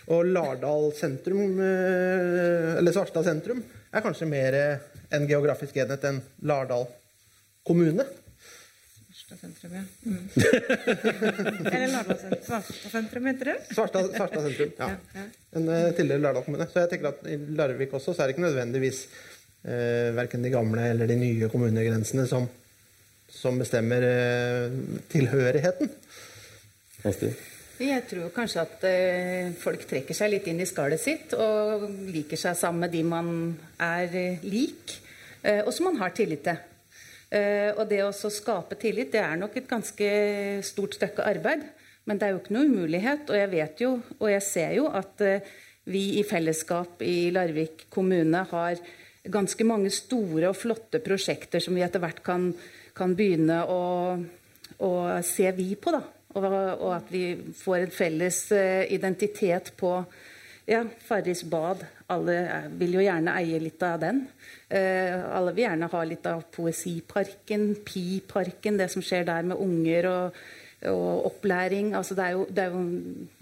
Og 0.09 0.25
Lardal 0.25 0.89
sentrum, 0.97 1.59
eh, 1.61 2.79
eller 2.79 2.95
Svarstad 2.95 3.29
sentrum, 3.29 3.61
er 3.93 4.01
kanskje 4.01 4.29
mer 4.29 4.57
eh, 4.57 4.89
en 5.13 5.29
geografisk 5.29 5.77
enhet 5.84 6.09
enn 6.09 6.21
Lardal 6.49 6.88
kommune. 7.67 8.07
Svarstad 9.32 9.39
sentrum, 9.39 9.73
ja. 9.73 9.84
Mm. 10.03 10.29
Eller 11.73 11.88
Lardalssentrum. 11.88 12.43
Svarstad 12.45 12.91
sentrum, 12.91 13.25
heter 13.25 13.45
det? 13.45 13.57
Svarstad, 13.71 14.09
Svarstad 14.15 14.47
sentrum, 14.47 14.71
ja. 14.77 14.89
ja. 15.13 15.27
En 15.51 15.69
uh, 15.69 15.91
tidligere 15.95 16.21
Lardal 16.21 16.43
kommune. 16.43 16.67
Så 16.67 16.84
jeg 16.84 16.91
tenker 16.91 17.11
at 17.13 17.21
i 17.32 17.38
Larvik 17.55 17.93
også 17.95 18.13
så 18.13 18.23
er 18.23 18.29
det 18.29 18.36
ikke 18.36 18.47
nødvendigvis 18.47 19.05
uh, 19.07 20.09
verken 20.17 20.43
de 20.43 20.51
gamle 20.51 20.89
eller 20.91 21.07
de 21.07 21.17
nye 21.21 21.49
kommunegrensene 21.53 22.27
som, 22.27 22.49
som 23.32 23.59
bestemmer 23.61 24.03
uh, 24.03 24.99
tilhørigheten. 25.13 25.95
Jeg 27.82 28.03
tror 28.05 28.27
kanskje 28.36 28.61
at 28.61 28.84
eh, 28.86 29.53
folk 29.57 29.88
trekker 29.89 30.13
seg 30.13 30.36
litt 30.36 30.49
inn 30.51 30.59
i 30.61 30.67
skallet 30.69 31.01
sitt 31.01 31.32
og 31.34 31.88
liker 32.13 32.38
seg 32.38 32.53
sammen 32.59 32.86
med 32.86 32.93
de 32.93 33.01
man 33.07 33.32
er 33.82 34.11
eh, 34.19 34.43
lik, 34.45 34.99
eh, 35.41 35.63
og 35.63 35.71
som 35.73 35.89
man 35.89 35.97
har 36.03 36.13
tillit 36.13 36.43
til. 36.45 36.59
Eh, 37.32 37.71
og 37.77 37.86
det 37.88 38.01
å 38.03 38.11
skape 38.11 38.75
tillit, 38.79 39.13
det 39.13 39.21
er 39.23 39.38
nok 39.39 39.55
et 39.55 39.69
ganske 39.69 40.07
stort 40.67 40.97
stykke 40.97 41.23
arbeid. 41.23 41.63
Men 42.09 42.19
det 42.19 42.27
er 42.27 42.34
jo 42.34 42.41
ikke 42.41 42.55
noe 42.55 42.67
umulighet, 42.67 43.29
og 43.29 43.38
jeg 43.38 43.51
vet 43.51 43.84
jo, 43.84 43.91
og 44.17 44.27
jeg 44.34 44.43
ser 44.43 44.73
jo 44.79 44.88
at 44.91 45.21
eh, 45.23 45.51
vi 45.91 46.19
i 46.19 46.25
fellesskap 46.27 47.01
i 47.05 47.32
Larvik 47.34 47.88
kommune 47.93 48.43
har 48.51 48.82
ganske 49.32 49.65
mange 49.65 49.91
store 49.93 50.49
og 50.49 50.57
flotte 50.57 51.01
prosjekter 51.03 51.61
som 51.61 51.77
vi 51.77 51.84
etter 51.86 52.01
hvert 52.01 52.23
kan, 52.25 52.49
kan 52.97 53.13
begynne 53.17 53.61
å, 53.69 53.82
å 54.82 54.91
se 55.25 55.51
vi 55.57 55.71
på, 55.77 55.93
da. 55.93 56.01
Og, 56.32 56.45
og 56.47 56.91
at 56.95 57.09
vi 57.11 57.25
får 57.59 57.86
en 57.86 57.95
felles 57.95 58.43
eh, 58.55 58.91
identitet 58.95 59.73
på 59.79 59.95
ja, 60.69 60.84
Farris 61.07 61.43
bad. 61.43 61.84
Alle 62.12 62.38
vil 62.80 62.97
jo 62.97 63.05
gjerne 63.05 63.36
eie 63.39 63.59
litt 63.62 63.82
av 63.88 63.99
den. 64.03 64.26
Eh, 64.68 65.16
alle 65.32 65.53
vil 65.55 65.66
gjerne 65.66 65.89
ha 65.91 66.03
litt 66.07 66.28
av 66.30 66.43
Poesiparken, 66.53 67.70
Pi-parken, 67.88 68.80
det 68.82 68.89
som 68.91 69.03
skjer 69.05 69.28
der 69.30 69.47
med 69.47 69.62
unger 69.62 70.09
og, 70.12 70.39
og 70.91 71.28
opplæring. 71.32 71.93
Altså 71.97 72.18
det 72.18 72.28
er 72.28 72.38
jo, 72.38 72.47
det 72.49 72.66
er 72.66 72.76
jo 72.76 72.84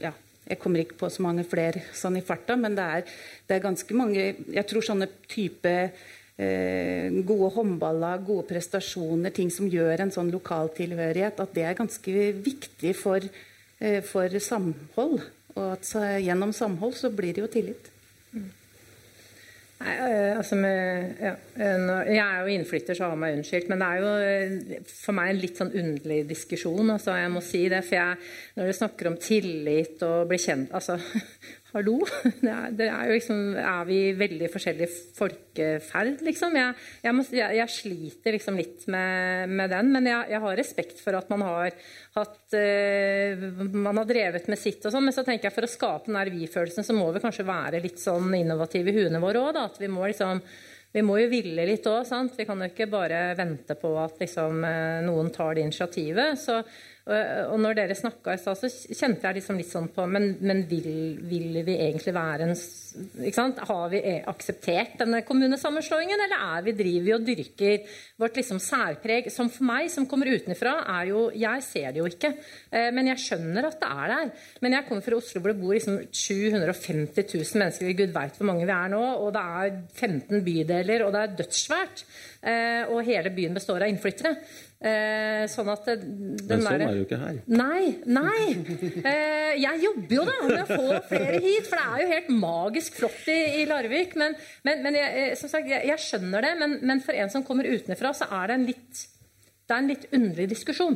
ja, 0.05 0.13
jeg 0.49 0.57
kommer 0.61 0.81
ikke 0.81 0.97
på 0.97 1.09
så 1.13 1.25
mange 1.25 1.45
flere 1.45 1.83
sånn 1.95 2.17
i 2.17 2.25
farta, 2.25 2.57
men 2.57 2.77
det 2.77 2.85
er, 2.85 3.17
det 3.45 3.57
er 3.57 3.67
ganske 3.67 3.97
mange 3.97 4.23
Jeg 4.49 4.65
tror 4.69 4.85
sånne 4.85 5.09
type 5.29 5.73
eh, 6.39 7.19
gode 7.27 7.51
håndballag, 7.57 8.25
gode 8.25 8.47
prestasjoner, 8.49 9.33
ting 9.35 9.51
som 9.53 9.69
gjør 9.69 10.05
en 10.05 10.13
sånn 10.15 10.31
lokal 10.33 10.71
tilhørighet, 10.77 11.41
at 11.43 11.53
det 11.53 11.67
er 11.67 11.77
ganske 11.77 12.31
viktig 12.49 12.95
for, 12.97 13.29
eh, 13.77 14.01
for 14.05 14.39
samhold. 14.41 15.21
Og 15.55 15.63
at 15.75 15.85
så, 15.85 16.01
gjennom 16.17 16.53
samhold 16.55 16.97
så 16.97 17.13
blir 17.13 17.35
det 17.35 17.45
jo 17.45 17.53
tillit. 17.59 17.93
Nei, 19.79 19.93
øh, 19.95 20.37
altså 20.37 20.55
med, 20.59 21.03
ja, 21.19 21.31
øh, 21.55 22.15
jeg 22.15 22.35
er 22.35 22.39
jo 22.41 22.45
innflytter, 22.51 22.93
så 22.93 23.07
har 23.07 23.15
meg 23.15 23.37
unnskyldt. 23.37 23.69
Men 23.69 23.79
det 23.79 23.87
er 23.87 24.01
jo 24.01 24.09
øh, 24.27 24.81
for 24.91 25.15
meg 25.15 25.31
en 25.31 25.39
litt 25.39 25.61
sånn 25.61 25.71
underlig 25.71 26.17
diskusjon. 26.27 26.91
Altså, 26.91 27.15
jeg 27.15 27.31
må 27.31 27.43
si 27.45 27.61
det, 27.71 27.79
for 27.87 27.95
jeg, 27.95 28.17
Når 28.57 28.67
du 28.67 28.75
snakker 28.75 29.07
om 29.07 29.15
tillit 29.23 30.03
og 30.03 30.27
bli 30.27 30.39
kjent 30.41 30.73
Altså, 30.75 30.97
hallo? 31.73 31.97
Det 32.43 32.49
er, 32.49 32.71
det 32.75 32.87
er 32.89 33.09
jo 33.09 33.17
liksom 33.17 33.41
Er 33.59 33.83
vi 33.87 33.99
veldig 34.17 34.49
forskjellig 34.53 34.87
folkeferd, 35.17 36.23
liksom? 36.25 36.57
Jeg, 36.57 36.77
jeg, 37.03 37.15
må, 37.15 37.25
jeg, 37.35 37.57
jeg 37.59 37.73
sliter 37.73 38.35
liksom 38.35 38.57
litt 38.59 38.87
med, 38.91 39.53
med 39.53 39.73
den, 39.73 39.91
men 39.93 40.09
jeg, 40.09 40.41
har 40.45 40.57
respekt 40.59 41.03
for 41.03 41.17
at 41.19 41.29
man 41.31 41.45
har 41.45 41.77
hatt 42.17 42.57
uh, 42.57 43.45
Man 43.75 44.01
har 44.01 44.09
drevet 44.09 44.49
med 44.51 44.61
sitt 44.61 44.85
og 44.85 44.95
sånn, 44.95 45.05
men 45.07 45.15
så 45.15 45.25
tenker 45.27 45.49
jeg 45.49 45.57
for 45.57 45.67
å 45.67 45.71
skape 45.71 46.09
den 46.09 46.19
der 46.19 46.33
vi-følelsen, 46.33 46.87
så 46.87 46.97
må 46.97 47.11
vi 47.15 47.23
kanskje 47.23 47.47
være 47.47 47.83
litt 47.83 48.01
sånn 48.01 48.33
innovative 48.39 48.91
i 48.91 48.99
huene 49.01 49.21
våre 49.23 49.45
òg. 49.49 49.63
At 49.69 49.79
vi 49.81 49.91
må 49.91 50.07
liksom 50.09 50.41
vi 50.91 51.03
må 51.05 51.19
jo 51.21 51.27
ville 51.29 51.65
litt 51.69 51.85
òg. 51.85 52.07
Vi 52.33 52.45
kan 52.49 52.63
jo 52.63 52.69
ikke 52.71 52.89
bare 52.89 53.19
vente 53.37 53.75
på 53.77 53.91
at 54.01 54.17
liksom, 54.23 54.63
eh, 54.65 55.01
noen 55.05 55.29
tar 55.29 55.53
det 55.55 55.67
initiativet. 55.67 56.39
Så, 56.41 56.63
og, 57.09 57.53
og 57.53 57.61
når 57.63 57.77
dere 57.79 57.97
snakka 57.97 58.35
i 58.35 58.41
stad, 58.41 58.59
så 58.59 58.69
kjente 58.69 59.25
jeg 59.25 59.39
liksom 59.39 59.57
litt 59.59 59.71
sånn 59.71 59.89
på 59.93 60.05
Men, 60.09 60.31
men 60.45 60.63
vil, 60.69 61.17
vil 61.25 61.61
vi 61.65 61.79
egentlig 61.79 62.13
være 62.15 62.49
en 62.49 62.55
ikke 62.99 63.35
sant? 63.35 63.59
Har 63.69 63.89
vi 63.91 63.99
eh, 64.01 64.23
akseptert 64.29 64.97
denne 65.01 65.21
kommunesammenslåingen, 65.27 66.21
eller 66.25 66.45
er 66.57 66.65
vi, 66.65 66.73
driver 66.77 67.05
vi 67.05 67.13
og 67.15 67.25
dyrker 67.27 67.97
vårt 68.21 68.39
liksom 68.39 68.61
særpreg? 68.63 69.29
Som 69.33 69.51
for 69.53 69.67
meg, 69.69 69.89
som 69.93 70.07
kommer 70.09 70.31
utenfra, 70.31 70.75
er 70.97 71.11
jo 71.11 71.27
Jeg 71.37 71.65
ser 71.65 71.93
det 71.93 72.01
jo 72.01 72.07
ikke, 72.09 72.33
eh, 72.71 72.89
men 72.95 73.11
jeg 73.11 73.23
skjønner 73.25 73.69
at 73.69 73.79
det 73.81 73.89
er 73.89 74.13
der. 74.13 74.31
Men 74.65 74.77
jeg 74.77 74.87
kommer 74.87 75.05
fra 75.05 75.19
Oslo 75.19 75.43
hvor 75.43 75.53
det 75.53 75.61
bor 75.61 75.75
liksom 75.75 75.99
750 76.09 77.29
000 77.35 77.61
mennesker, 77.63 77.93
gud 77.99 78.15
veit 78.15 78.39
hvor 78.39 78.49
mange 78.49 78.65
vi 78.69 78.75
er 78.75 78.93
nå, 78.93 79.03
og 79.25 79.33
det 79.35 79.45
er 79.61 79.77
15 79.93 80.43
bydeler, 80.45 81.05
og 81.05 81.13
det 81.15 81.23
er 81.23 81.37
dødssvært. 81.43 82.05
Eh, 82.39 82.83
og 82.87 83.03
hele 83.07 83.33
byen 83.35 83.57
består 83.57 83.83
av 83.83 83.91
innflyttere. 83.91 84.37
Eh, 84.79 85.41
sånn 85.51 85.67
at 85.73 85.89
den 85.89 86.37
Men 86.47 86.61
sånn 86.63 86.77
er 86.77 86.79
det 86.85 86.99
jo 87.01 87.03
ikke 87.03 87.17
her. 87.19 87.39
Nei, 87.51 87.97
nei. 88.07 88.43
Eh, 89.03 89.57
jeg 89.59 89.81
jobber 89.83 90.13
jo 90.15 90.23
da 90.29 90.35
med 90.45 90.61
å 90.61 90.67
få 90.69 91.01
flere 91.09 91.41
hit, 91.43 91.67
for 91.67 91.75
det 91.75 91.83
er 91.83 92.03
jo 92.03 92.13
helt 92.13 92.29
magisk 92.45 92.99
flott 93.01 93.27
i, 93.27 93.39
i 93.59 93.65
Larvik. 93.67 94.15
Men, 94.19 94.37
men, 94.63 94.85
men 94.85 94.95
jeg, 94.95 95.25
eh, 95.25 95.33
som 95.39 95.51
sagt, 95.51 95.67
jeg, 95.67 95.83
jeg 95.89 96.03
skjønner 96.05 96.47
det, 96.47 96.53
men, 96.61 96.77
men 96.87 97.03
for 97.03 97.17
en 97.19 97.33
som 97.33 97.43
kommer 97.43 97.67
utenfra, 97.67 98.13
så 98.15 98.29
er 98.39 98.47
det 98.47 98.55
en 98.55 98.65
litt, 98.69 99.03
det 99.67 99.75
er 99.75 99.83
en 99.83 99.91
litt 99.91 100.07
underlig 100.15 100.47
diskusjon. 100.55 100.95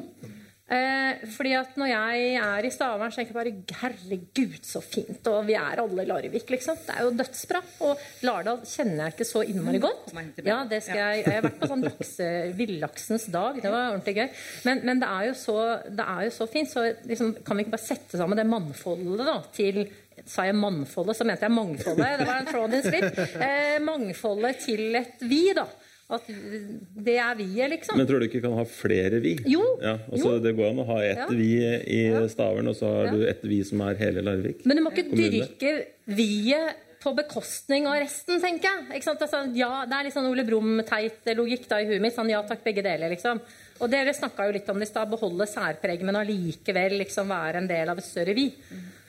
Eh, 0.71 1.25
fordi 1.27 1.51
at 1.57 1.73
når 1.75 1.89
jeg 1.91 2.27
er 2.39 2.65
i 2.65 2.69
Stavern, 2.71 3.11
så 3.11 3.19
tenker 3.19 3.35
jeg 3.35 3.35
bare 3.35 3.81
herregud, 3.81 4.61
så 4.63 4.79
fint. 4.83 5.27
Og 5.27 5.41
vi 5.49 5.57
er 5.59 5.81
alle 5.83 6.05
Larvik, 6.07 6.47
liksom. 6.53 6.77
Det 6.85 6.95
er 6.95 7.03
jo 7.03 7.11
dødsbra. 7.19 7.61
Og 7.87 8.05
Lardal 8.23 8.61
kjenner 8.67 9.03
jeg 9.03 9.15
ikke 9.17 9.27
så 9.27 9.43
innmari 9.43 9.81
godt. 9.83 10.13
Ja, 10.47 10.61
det 10.69 10.79
skal 10.85 11.01
jeg, 11.01 11.25
jeg 11.25 11.35
har 11.35 11.45
vært 11.49 11.59
på 11.59 11.69
sånn 11.73 11.83
lakse, 11.89 12.29
villaksens 12.57 13.27
dag. 13.33 13.59
Det 13.59 13.73
var 13.73 13.91
ordentlig 13.91 14.15
gøy. 14.21 14.29
Men, 14.69 14.85
men 14.87 15.03
det, 15.03 15.11
er 15.11 15.29
jo 15.29 15.35
så, 15.43 15.57
det 15.99 16.07
er 16.15 16.23
jo 16.29 16.33
så 16.39 16.49
fint. 16.55 16.71
Så 16.71 16.87
liksom, 17.11 17.35
kan 17.43 17.59
vi 17.59 17.67
ikke 17.67 17.75
bare 17.75 17.87
sette 17.89 18.21
sammen 18.21 18.39
det 18.39 18.47
mannfoldet 18.49 19.27
da, 19.27 19.37
til 19.55 19.83
Sa 20.29 20.43
jeg 20.45 20.53
mannfoldet, 20.55 21.17
så 21.17 21.25
mente 21.25 21.47
jeg 21.47 21.51
mangfoldet. 21.51 22.19
Det 22.19 22.25
var 22.29 22.37
en 22.37 22.47
Freudian 22.47 22.83
slip. 22.85 23.17
Eh, 23.43 23.79
mangfoldet 23.83 24.59
til 24.61 24.93
et 24.95 25.23
vi, 25.25 25.39
da. 25.57 25.65
At 26.11 26.25
det 26.27 27.15
er 27.17 27.35
vi-et, 27.39 27.69
liksom. 27.71 27.97
Men 27.97 28.05
tror 28.05 28.19
du 28.19 28.25
ikke 28.27 28.41
vi 28.41 28.43
kan 28.47 28.53
ha 28.57 28.63
flere 28.67 29.19
vi? 29.23 29.37
Jo, 29.49 29.63
Ja, 29.81 29.97
altså 30.11 30.33
jo. 30.35 30.39
Det 30.43 30.55
går 30.57 30.69
an 30.69 30.81
å 30.83 30.85
ha 30.85 30.97
ett 31.01 31.17
Ja. 31.17 31.27
vi 31.27 31.51
i 31.63 32.27
Stavern, 32.29 32.67
og 32.67 32.75
så 32.75 32.85
har 32.91 33.05
Ja. 33.05 33.11
du 33.11 33.25
ett 33.27 33.41
vi 33.43 33.63
som 33.63 33.81
er 33.81 33.95
hele 33.95 34.21
Larvik. 34.21 34.65
Men 34.65 34.77
du 34.77 34.83
må 34.83 34.91
ikke 34.91 35.09
kommune. 35.09 35.31
dyrke 35.31 35.85
vi-et 36.07 36.75
på 37.03 37.15
bekostning 37.15 37.87
av 37.87 37.99
resten, 37.99 38.39
tenker 38.39 38.63
jeg. 38.63 38.97
Ikke 38.99 39.03
sant? 39.03 39.19
Altså, 39.21 39.55
ja, 39.55 39.85
det 39.85 39.93
er 39.93 40.03
litt 40.05 40.13
sånn 40.13 40.29
Ole 40.29 40.45
Brumm-teit 40.45 41.25
logikk 41.35 41.67
da 41.67 41.77
i 41.81 41.85
huet 41.85 41.99
mitt. 41.99 42.15
Sånn 42.15 42.29
ja 42.29 42.41
takk, 42.43 42.63
begge 42.63 42.83
deler, 42.83 43.09
liksom. 43.09 43.41
Og 43.81 43.89
dere 43.89 44.13
snakka 44.13 44.45
jo 44.47 44.53
litt 44.53 44.69
om 44.69 44.79
det 44.79 44.87
i 44.87 44.91
stad. 44.91 45.09
Beholde 45.09 45.47
særpreget, 45.47 46.01
men 46.03 46.15
allikevel 46.15 46.97
liksom 46.99 47.27
være 47.27 47.55
en 47.57 47.67
del 47.67 47.89
av 47.89 47.97
et 47.97 48.03
større 48.05 48.33
vi. 48.35 48.53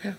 Ja, 0.04 0.12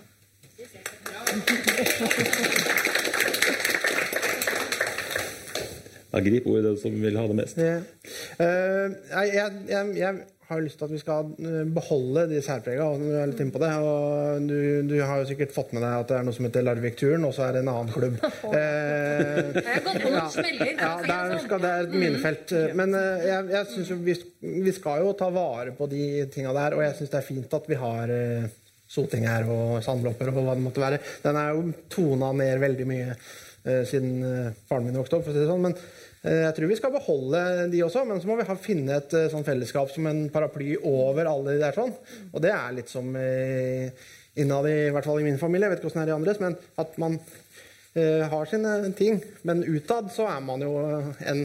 grip 6.24 6.46
ordet 6.48 6.64
den 6.70 6.80
som 6.80 6.96
vil 7.02 7.18
ha 7.20 7.26
det 7.28 7.36
mest. 7.42 7.60
Ja. 7.60 7.76
Uh, 8.40 8.96
nei, 9.12 9.26
jeg, 9.34 9.60
jeg, 9.68 9.92
jeg 10.00 10.24
har 10.46 10.62
lyst 10.62 10.78
til 10.78 10.86
at 10.86 10.92
vi 10.94 11.00
skal 11.00 11.30
eh, 11.42 11.62
beholde 11.74 12.22
de 12.30 12.40
særprega. 12.44 12.84
og 12.86 13.00
Du 13.02 13.08
er 13.10 13.30
litt 13.30 13.40
inne 13.42 13.54
på 13.54 13.62
det, 13.62 13.70
og 13.82 14.44
du, 14.46 14.58
du, 14.86 14.94
har 15.02 15.18
jo 15.20 15.28
sikkert 15.30 15.54
fått 15.54 15.72
med 15.74 15.82
deg 15.82 16.04
at 16.04 16.12
det 16.12 16.18
er 16.20 16.28
noe 16.28 16.36
som 16.36 16.46
heter 16.46 16.66
Larvik-turen, 16.66 17.24
og 17.26 17.34
så 17.34 17.48
er 17.48 17.56
det 17.56 17.62
en 17.64 17.70
annen 17.72 17.90
klubb. 17.90 18.20
uh, 18.22 18.52
jeg 18.52 19.64
har 19.66 19.82
gått 19.88 20.04
på 20.04 20.12
noen 20.12 20.30
smeller. 20.36 20.70
Ja, 20.76 20.92
der 21.02 21.32
sånn. 21.34 21.42
skal, 21.48 21.64
det 21.64 21.72
er 21.72 21.88
et 21.88 21.96
minefelt. 21.96 22.54
Men 22.78 22.94
uh, 22.94 23.26
jeg, 23.26 23.48
jeg 23.56 23.70
synes 23.72 23.90
jo 23.90 23.98
vi, 24.06 24.16
vi, 24.68 24.76
skal 24.76 25.02
jo 25.02 25.16
ta 25.18 25.32
vare 25.34 25.74
på 25.74 25.90
de 25.90 26.04
tinga 26.34 26.54
der, 26.54 26.78
og 26.78 26.86
jeg 26.86 26.94
syns 27.00 27.16
det 27.16 27.20
er 27.20 27.28
fint 27.32 27.58
at 27.58 27.68
vi 27.72 27.80
har 27.82 28.14
uh, 28.14 28.46
soting 28.86 29.26
her 29.26 29.50
og 29.50 29.80
sandlopper 29.82 30.30
og 30.30 30.38
hva 30.38 30.54
det 30.54 30.66
måtte 30.68 30.84
være. 30.84 31.02
Den 31.26 31.42
er 31.42 31.54
jo 31.56 31.68
tona 31.90 32.30
ned 32.38 32.62
veldig 32.62 32.86
mye 32.86 33.12
uh, 33.16 33.82
siden 33.88 34.20
uh, 34.22 34.66
faren 34.70 34.86
min 34.86 35.02
vokste 35.02 35.18
opp, 35.18 35.26
for 35.26 35.34
å 35.34 35.40
si 35.40 35.42
det 35.42 35.50
sånn. 35.50 35.66
men 35.66 35.74
jeg 36.26 36.54
tror 36.56 36.70
vi 36.70 36.76
skal 36.78 36.94
beholde 36.94 37.40
de 37.70 37.82
også, 37.86 38.02
men 38.08 38.20
så 38.22 38.28
må 38.28 38.38
vi 38.40 38.46
ha, 38.48 38.56
finne 38.58 38.98
et 38.98 39.12
eh, 39.14 39.28
sånn 39.30 39.46
fellesskap 39.46 39.92
som 39.92 40.08
en 40.10 40.24
paraply 40.32 40.74
over 40.80 41.28
alle 41.30 41.54
de 41.54 41.62
der 41.62 41.76
sånn. 41.76 41.92
Og 42.32 42.42
det 42.42 42.50
er 42.54 42.74
litt 42.74 42.90
som 42.90 43.12
eh, 43.20 43.92
innad 44.42 44.66
i, 44.70 44.76
i 44.88 44.94
hvert 44.94 45.06
fall 45.06 45.22
i 45.22 45.26
min 45.26 45.38
familie, 45.38 45.68
jeg 45.68 45.76
vet 45.76 45.84
ikke 45.84 45.92
åssen 45.92 46.02
det 46.02 46.08
er 46.08 46.14
i 46.14 46.16
andres, 46.16 46.42
men 46.42 46.56
at 46.82 46.98
man 47.02 47.18
eh, 47.20 48.26
har 48.32 48.50
sine 48.50 48.74
ting. 48.98 49.20
Men 49.46 49.62
utad 49.68 50.10
så 50.14 50.26
er 50.32 50.42
man 50.44 50.66
jo 50.66 50.74
en, 51.30 51.44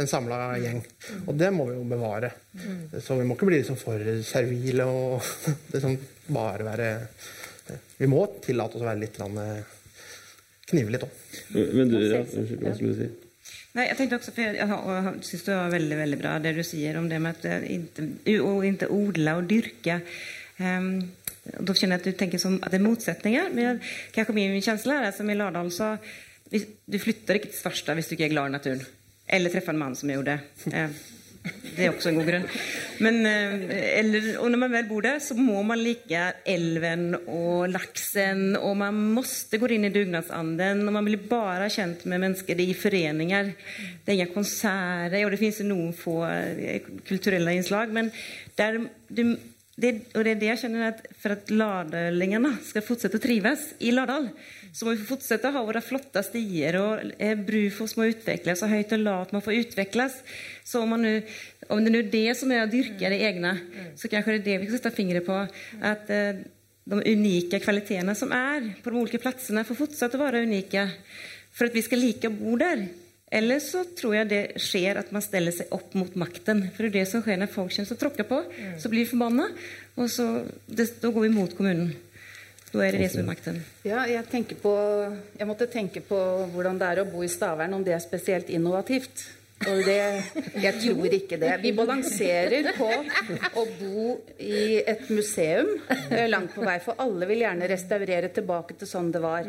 en 0.00 0.10
samla 0.10 0.40
gjeng. 0.62 0.80
Og 1.26 1.36
det 1.36 1.52
må 1.52 1.68
vi 1.68 1.76
jo 1.76 1.84
bevare. 1.92 2.32
Så 2.96 3.18
vi 3.20 3.28
må 3.28 3.36
ikke 3.36 3.50
bli 3.50 3.60
liksom 3.60 3.80
for 3.80 4.00
servile 4.24 4.88
og 4.88 5.28
liksom 5.74 5.98
bare 6.32 6.64
være 6.66 6.88
Vi 7.98 8.08
må 8.08 8.24
tillate 8.40 8.78
oss 8.78 8.86
å 8.86 8.88
være 8.88 9.02
litt 9.04 9.20
knive 10.72 10.94
litt 10.94 11.04
òg. 11.04 11.22
Men 11.52 11.92
du, 11.92 12.00
ja, 12.00 12.24
hva 12.24 12.72
skulle 12.72 12.96
du 12.96 13.00
si? 13.04 13.12
Nej, 13.76 13.88
jag 13.88 13.96
tänkte 13.96 14.16
också, 14.16 14.32
för 14.32 14.42
jag, 14.42 14.68
jag 14.68 15.24
syns 15.24 15.42
det 15.42 15.54
var 15.54 15.68
väldigt, 15.68 15.98
väldigt 15.98 16.20
bra 16.20 16.38
det 16.38 16.52
du 16.52 16.64
säger 16.64 16.96
om 16.96 17.08
det 17.08 17.18
med 17.18 17.30
att 17.30 17.44
å 17.44 17.64
inte, 17.64 18.40
och 18.40 18.66
inte 18.66 18.86
odla 18.86 19.36
och 19.36 19.42
dyrka. 19.42 20.00
Um, 20.58 21.12
då 21.60 21.74
känner 21.74 21.94
jag 21.94 21.98
att 21.98 22.04
du 22.04 22.12
tänker 22.12 22.38
som 22.38 22.62
att 22.62 22.70
det 22.70 22.76
är 22.76 22.80
motsättningar. 22.80 23.50
Men 23.52 23.80
kanske 24.10 24.32
min 24.32 24.62
känsla 24.62 24.94
är 24.94 25.12
som 25.12 25.30
i 25.30 25.34
Lardal 25.34 25.72
sa, 25.72 25.98
du 26.84 26.98
flyttar 26.98 27.34
inte 27.34 27.46
till 27.46 27.58
Svarstad 27.58 27.92
om 27.92 27.96
du 27.96 28.14
inte 28.14 28.24
är 28.24 28.28
glad 28.28 28.48
i 28.48 28.50
naturen. 28.50 28.84
Eller 29.26 29.50
träffa 29.50 29.70
en 29.70 29.78
man 29.78 29.96
som 29.96 30.10
gjorde. 30.10 30.38
Uh, 30.66 30.86
det 31.76 31.84
er 31.84 31.92
også 31.92 32.10
en 32.10 32.18
god 32.18 32.28
grunn. 32.30 32.46
Men, 33.04 33.18
eh, 33.28 33.98
eller, 34.00 34.28
og 34.40 34.50
når 34.52 34.60
man 34.62 34.72
vel 34.72 34.88
bor 34.88 35.04
der, 35.04 35.18
så 35.22 35.36
må 35.38 35.62
man 35.66 35.82
like 35.82 36.22
elven 36.48 37.16
og 37.26 37.68
laksen. 37.72 38.56
Og 38.56 38.76
man 38.80 39.00
måste 39.16 39.60
gå 39.60 39.70
inn 39.74 39.88
i 39.88 39.92
dugnadsanden 39.94 40.86
Og 40.86 40.94
man 40.96 41.04
blir 41.04 41.26
bare 41.28 41.68
kjent 41.72 42.06
med 42.06 42.20
mennesker. 42.20 42.60
i 42.60 42.72
foreninger. 42.74 43.52
det 44.04 44.12
er 44.12 44.12
ingen 44.12 44.34
konserter 44.34 45.24
og 45.24 45.30
det 45.30 45.38
fins 45.38 45.60
noen 45.60 45.92
få 45.92 46.24
kulturelle 47.06 47.54
innslag. 47.54 47.92
Men 47.92 48.10
der, 48.56 48.80
det, 49.08 49.38
det, 49.76 49.92
og 50.14 50.24
det 50.24 50.30
er 50.30 50.40
det 50.40 50.46
jeg 50.46 50.58
kjenner, 50.58 50.88
at 50.88 51.06
for 51.18 51.30
at 51.30 51.50
att 51.50 52.64
skal 52.64 52.82
fortsette 52.82 53.16
å 53.16 53.20
trives 53.20 53.74
i 53.80 53.90
Lardal 53.90 54.30
så 54.76 54.84
må 54.84 54.92
vi 54.92 55.06
fortsette 55.08 55.48
å 55.48 55.54
ha 55.54 55.62
våre 55.64 55.80
flotte 55.80 56.20
stier, 56.26 56.76
og 56.82 57.14
eh, 57.16 57.32
Brufos 57.48 57.94
må 57.96 58.10
utvikles, 58.10 58.60
og 58.60 58.74
høyt 58.74 58.92
og 58.92 59.00
lavt 59.06 59.32
må 59.32 59.40
få 59.40 59.54
utvikles. 59.56 60.18
Så 60.68 60.82
om, 60.84 60.92
nu, 61.00 61.22
om 61.72 61.80
det 61.80 61.94
nu 61.94 62.02
er 62.02 62.10
det 62.12 62.26
som 62.36 62.52
er 62.52 62.66
å 62.66 62.68
dyrke 62.68 63.08
det 63.12 63.22
egne, 63.24 63.54
så 63.96 64.10
kanskje 64.12 64.34
det 64.34 64.42
er 64.42 64.44
det 64.50 64.58
vi 64.60 64.68
skal 64.68 64.82
sette 64.82 64.92
fingre 64.98 65.24
på. 65.24 65.38
At 65.80 66.12
eh, 66.12 66.44
de 66.86 67.00
unike 67.08 67.62
kvalitetene 67.64 68.14
som 68.18 68.34
er 68.36 68.68
på 68.82 68.92
de 68.92 69.00
ulike 69.00 69.22
plassene, 69.22 69.64
får 69.64 69.80
fortsette 69.80 70.20
å 70.20 70.22
være 70.26 70.44
unike 70.44 70.84
for 71.56 71.70
at 71.70 71.74
vi 71.74 71.82
skal 71.86 72.02
like 72.04 72.28
å 72.28 72.36
bo 72.36 72.58
der. 72.60 72.84
Eller 73.32 73.58
så 73.64 73.82
tror 73.96 74.20
jeg 74.20 74.28
det 74.30 74.42
skjer 74.62 75.00
at 75.00 75.08
man 75.14 75.24
stiller 75.24 75.54
seg 75.56 75.72
opp 75.74 75.96
mot 75.98 76.12
makten. 76.20 76.68
For 76.76 76.84
det 76.84 76.92
er 76.92 76.98
det 77.00 77.08
som 77.10 77.24
skjer 77.24 77.40
når 77.40 77.50
folk 77.50 77.72
kjenner 77.74 77.90
seg 77.90 77.98
tråkka 78.04 78.28
på. 78.28 78.44
Så 78.78 78.92
blir 78.92 79.02
vi 79.02 79.10
forbanna, 79.10 79.48
og 79.96 80.12
så 80.12 80.28
det, 80.68 80.92
da 81.00 81.10
går 81.10 81.26
vi 81.26 81.32
mot 81.34 81.56
kommunen. 81.56 81.96
Da 82.76 82.84
er 82.84 82.96
det 82.96 83.06
det 83.06 83.12
som 83.14 83.24
er 83.24 83.30
makten. 83.30 83.62
Ja, 83.86 84.04
jeg, 84.10 84.58
på, 84.60 84.74
jeg 85.38 85.48
måtte 85.48 85.70
tenke 85.72 86.04
på 86.04 86.20
hvordan 86.52 86.78
det 86.80 86.92
er 86.92 87.02
å 87.02 87.08
bo 87.08 87.24
i 87.24 87.32
Stavern, 87.32 87.76
om 87.76 87.84
det 87.86 87.96
er 87.96 88.04
spesielt 88.04 88.52
innovativt. 88.52 89.24
Og 89.64 89.78
det, 89.86 90.02
jeg 90.60 90.74
tror 90.82 91.06
ikke 91.16 91.38
det. 91.40 91.54
Vi 91.62 91.70
balanserer 91.72 92.66
på 92.76 92.88
å 93.56 93.62
bo 93.78 94.20
i 94.36 94.82
et 94.82 95.08
museum 95.08 95.70
eh, 96.10 96.26
langt 96.28 96.52
på 96.52 96.60
vei, 96.66 96.78
for 96.84 96.92
alle 97.00 97.26
vil 97.30 97.40
gjerne 97.40 97.70
restaurere 97.72 98.28
tilbake 98.36 98.74
til 98.76 98.84
sånn 98.90 99.08
det 99.14 99.22
var. 99.24 99.48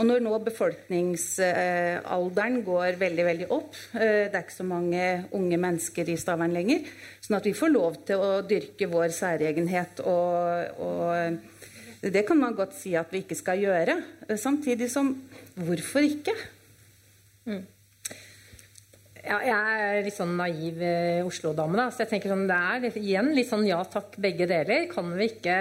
Og 0.00 0.04
når 0.08 0.24
nå 0.24 0.32
befolkningsalderen 0.48 2.56
går 2.64 2.96
veldig, 3.04 3.24
veldig 3.28 3.48
opp, 3.52 3.76
eh, 3.92 4.32
det 4.32 4.32
er 4.32 4.44
ikke 4.46 4.60
så 4.62 4.72
mange 4.72 5.28
unge 5.36 5.60
mennesker 5.68 6.08
i 6.08 6.16
Stavern 6.16 6.56
lenger, 6.56 6.88
sånn 7.20 7.36
at 7.42 7.48
vi 7.50 7.58
får 7.60 7.76
lov 7.76 7.92
til 8.08 8.16
å 8.24 8.40
dyrke 8.48 8.88
vår 8.88 9.12
særegenhet 9.20 10.00
og, 10.08 10.80
og 10.80 11.36
det 12.02 12.24
kan 12.26 12.40
man 12.40 12.56
godt 12.58 12.74
si 12.74 12.96
at 12.98 13.12
vi 13.14 13.22
ikke 13.22 13.38
skal 13.38 13.60
gjøre. 13.62 13.94
Samtidig 14.34 14.90
som 14.90 15.12
hvorfor 15.54 16.02
ikke? 16.02 16.34
Mm. 17.46 17.62
Ja, 19.22 19.36
jeg 19.46 19.82
er 19.86 20.00
litt 20.02 20.16
sånn 20.16 20.32
naiv 20.34 20.80
eh, 20.82 21.20
Oslo-dame. 21.22 21.84
Så 21.94 22.02
jeg 22.02 22.10
tenker 22.10 22.32
sånn, 22.32 22.48
det 22.50 22.56
er 22.58 22.80
litt, 22.82 22.96
igjen 22.98 23.28
litt 23.36 23.46
sånn 23.46 23.62
ja 23.68 23.78
takk, 23.86 24.16
begge 24.18 24.48
deler. 24.50 24.88
Kan 24.90 25.12
vi, 25.14 25.28
ikke, 25.30 25.58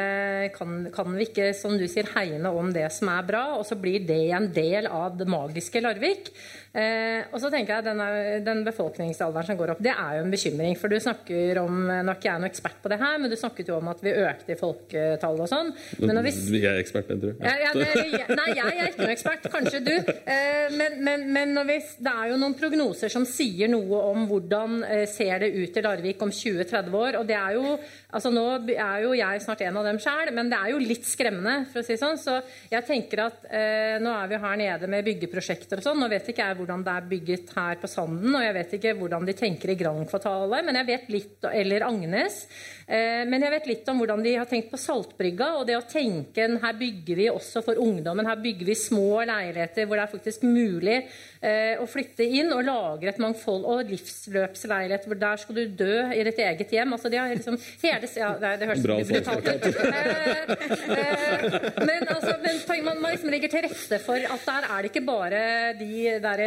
kan, 0.56 0.80
kan 0.96 1.14
vi 1.14 1.28
ikke, 1.28 1.52
som 1.58 1.76
du 1.78 1.86
sier, 1.86 2.10
hegne 2.16 2.50
om 2.58 2.72
det 2.74 2.88
som 2.96 3.12
er 3.14 3.28
bra, 3.28 3.44
og 3.60 3.68
så 3.70 3.78
blir 3.78 4.02
det 4.08 4.24
en 4.34 4.50
del 4.56 4.90
av 4.90 5.14
det 5.20 5.30
magiske 5.30 5.84
Larvik? 5.86 6.34
Eh, 6.72 7.28
og 7.36 7.42
så 7.44 7.50
tenker 7.52 7.76
jeg 7.76 7.84
denne, 7.84 8.06
Den 8.46 8.62
befolkningsalderen 8.64 9.44
som 9.50 9.58
går 9.60 9.74
opp, 9.74 9.82
det 9.84 9.92
er 9.92 10.18
jo 10.18 10.24
en 10.24 10.32
bekymring. 10.32 10.78
For 10.80 10.92
du 10.92 11.00
snakker 11.04 11.60
om 11.60 11.82
Nå 11.90 11.98
er 12.00 12.16
ikke 12.16 12.30
jeg 12.30 12.40
noen 12.40 12.50
ekspert 12.52 12.80
på 12.84 12.92
det 12.92 13.00
her, 13.02 13.18
men 13.20 13.32
du 13.32 13.36
snakket 13.40 13.72
jo 13.72 13.80
om 13.82 13.90
at 13.92 14.04
vi 14.04 14.14
økte 14.16 14.56
i 14.56 14.60
folketallet 14.60 15.46
og 15.46 15.52
sånn. 15.52 15.74
Men 16.00 16.22
vi, 16.24 16.34
vi 16.54 16.62
er 16.70 16.80
ekspert, 16.80 17.12
tror 17.12 17.34
jeg. 17.34 17.40
Ja, 17.44 17.56
ja, 17.68 18.28
nei, 18.38 18.48
jeg 18.56 18.72
er 18.72 18.92
ikke 18.92 19.04
noen 19.04 19.16
ekspert. 19.16 19.50
Kanskje 19.52 19.84
du. 19.84 19.94
Eh, 20.32 20.72
men, 20.78 20.98
men, 21.04 21.28
men 21.36 21.62
vi, 21.68 21.78
det 22.00 22.14
er 22.14 22.32
jo 22.32 22.40
noen 22.42 22.56
prognoser 22.58 23.12
som 23.12 23.28
sier 23.28 23.72
noe 23.72 24.04
om 24.12 24.28
hvordan 24.30 24.82
eh, 24.88 25.06
ser 25.12 25.44
det 25.44 25.52
ut 25.58 25.78
i 25.78 25.86
Larvik 25.86 26.24
om 26.24 26.32
20-30 26.32 26.98
år. 27.02 27.20
Og 27.22 27.28
det 27.28 27.40
er 27.40 27.58
jo 27.60 27.76
Altså 28.12 28.28
Nå 28.34 28.42
er 28.74 29.06
jo 29.06 29.14
jeg 29.16 29.42
snart 29.44 29.62
en 29.64 29.78
av 29.80 29.86
dem 29.88 30.00
sjøl, 30.02 30.34
men 30.36 30.50
det 30.52 30.58
er 30.60 30.74
jo 30.74 30.82
litt 30.84 31.06
skremmende. 31.08 31.66
for 31.72 31.80
å 31.80 31.86
si 31.88 31.96
sånn, 32.00 32.20
Så 32.20 32.42
jeg 32.72 32.84
tenker 32.88 33.24
at 33.24 33.46
eh, 33.48 33.96
nå 34.04 34.12
er 34.12 34.28
vi 34.28 34.40
her 34.44 34.58
nede 34.60 34.90
med 34.92 35.06
byggeprosjekter 35.08 35.80
og 35.80 35.86
sånn. 35.86 36.02
Nå 36.02 36.10
vet 36.12 36.28
ikke 36.28 36.44
jeg 36.44 36.60
hvordan 36.62 36.86
det 36.86 36.94
er 36.94 37.10
bygget 37.10 37.54
her 37.58 37.80
på 37.82 37.90
Sanden, 37.90 38.30
og 38.32 38.46
jeg 38.46 38.56
vet 38.56 38.76
ikke 38.78 38.94
hvordan 39.00 39.28
de 39.28 39.36
tenker 39.38 39.74
i 39.74 39.78
Grankvartalet, 39.80 40.68
men 40.68 40.80
jeg 40.80 40.90
vet 40.92 41.12
litt, 41.14 41.50
eller 41.52 41.88
Agnes. 41.88 42.38
Eh, 42.86 43.24
men 43.28 43.44
jeg 43.46 43.56
vet 43.56 43.70
litt 43.72 43.92
om 43.92 44.02
hvordan 44.02 44.24
de 44.26 44.38
har 44.38 44.50
tenkt 44.50 44.72
på 44.72 44.80
Saltbrygga, 44.82 45.52
og 45.60 45.68
det 45.70 45.78
å 45.80 45.86
tenke 45.90 46.48
her 46.62 46.80
bygger 46.80 47.22
vi 47.22 47.28
også 47.32 47.64
for 47.66 47.82
ungdommen. 47.82 48.30
Her 48.30 48.40
bygger 48.42 48.72
vi 48.72 48.78
små 48.78 49.24
leiligheter 49.28 49.88
hvor 49.88 50.00
det 50.00 50.08
er 50.08 50.16
faktisk 50.16 50.48
mulig 50.48 50.98
å 51.42 51.88
flytte 51.90 52.22
inn 52.22 52.52
og 52.54 52.62
lagre 52.68 53.10
et 53.10 53.22
mangfold. 53.22 53.64
Og 53.66 53.90
livsløpsleilighet 53.90 55.08
hvor 55.10 55.18
der 55.22 55.42
skal 55.42 55.58
du 55.58 55.64
dø 55.80 55.96
i 56.14 56.22
ditt 56.28 56.42
eget 56.42 56.74
hjem. 56.76 56.94
altså 56.94 57.10
de 57.10 57.18
har 57.18 57.32
liksom 57.34 57.58
hele 57.82 58.02
det, 58.04 58.12
ja, 58.18 58.32
nei, 58.42 58.54
det 58.62 58.70
høres 58.70 59.10
brutalt 59.10 59.48
ut. 59.48 59.66
Eh, 59.92 60.52
eh, 60.98 61.56
men, 61.82 62.06
altså, 62.08 62.36
men 62.44 62.86
man, 62.86 63.02
man 63.02 63.14
liksom 63.14 63.32
legger 63.34 63.52
til 63.52 63.66
rette 63.66 64.00
for 64.04 64.28
at 64.36 64.46
der 64.48 64.68
er 64.68 64.84
det 64.84 64.92
ikke 64.92 65.06
bare 65.08 65.42
de 65.80 66.20
der 66.24 66.44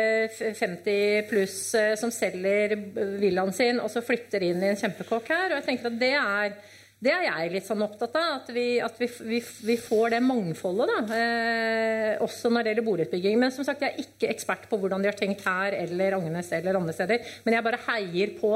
50 0.61 1.29
pluss 1.31 1.59
eh, 1.79 1.95
som 2.01 2.13
selger 2.15 2.77
villaen 3.21 3.55
sin 3.57 3.83
og 3.83 3.91
så 3.93 4.05
flytter 4.05 4.47
inn 4.47 4.63
i 4.63 4.71
en 4.73 4.81
kjempekåk 4.81 5.29
her. 5.33 5.51
Og 5.51 5.61
jeg 5.61 5.69
tenker 5.71 5.91
at 5.91 6.01
det 6.01 6.15
er 6.19 6.57
det 7.05 7.13
er 7.13 7.25
jeg 7.27 7.51
litt 7.53 7.67
sånn 7.67 7.83
opptatt 7.85 8.15
av. 8.17 8.29
At 8.39 8.51
vi, 8.55 8.79
at 8.81 8.97
vi, 9.01 9.09
vi, 9.27 9.41
vi 9.67 9.77
får 9.81 10.15
det 10.15 10.21
mangfoldet. 10.25 10.93
da, 10.93 11.19
eh, 11.19 12.23
Også 12.25 12.49
når 12.53 12.65
det 12.65 12.73
gjelder 12.73 12.87
boligutbygging. 12.87 13.37
Men 13.41 13.53
som 13.53 13.67
sagt, 13.67 13.85
jeg 13.85 13.93
er 13.93 14.07
ikke 14.07 14.31
ekspert 14.33 14.65
på 14.71 14.79
hvordan 14.81 15.05
de 15.05 15.11
har 15.11 15.19
tenkt 15.19 15.45
her 15.45 15.77
eller 15.83 16.17
Agnes 16.17 16.49
eller 16.57 16.81
andre 16.81 16.97
steder. 16.97 17.37
Men 17.45 17.59
jeg 17.59 17.67
bare 17.67 17.83
heier 17.91 18.35
på 18.39 18.55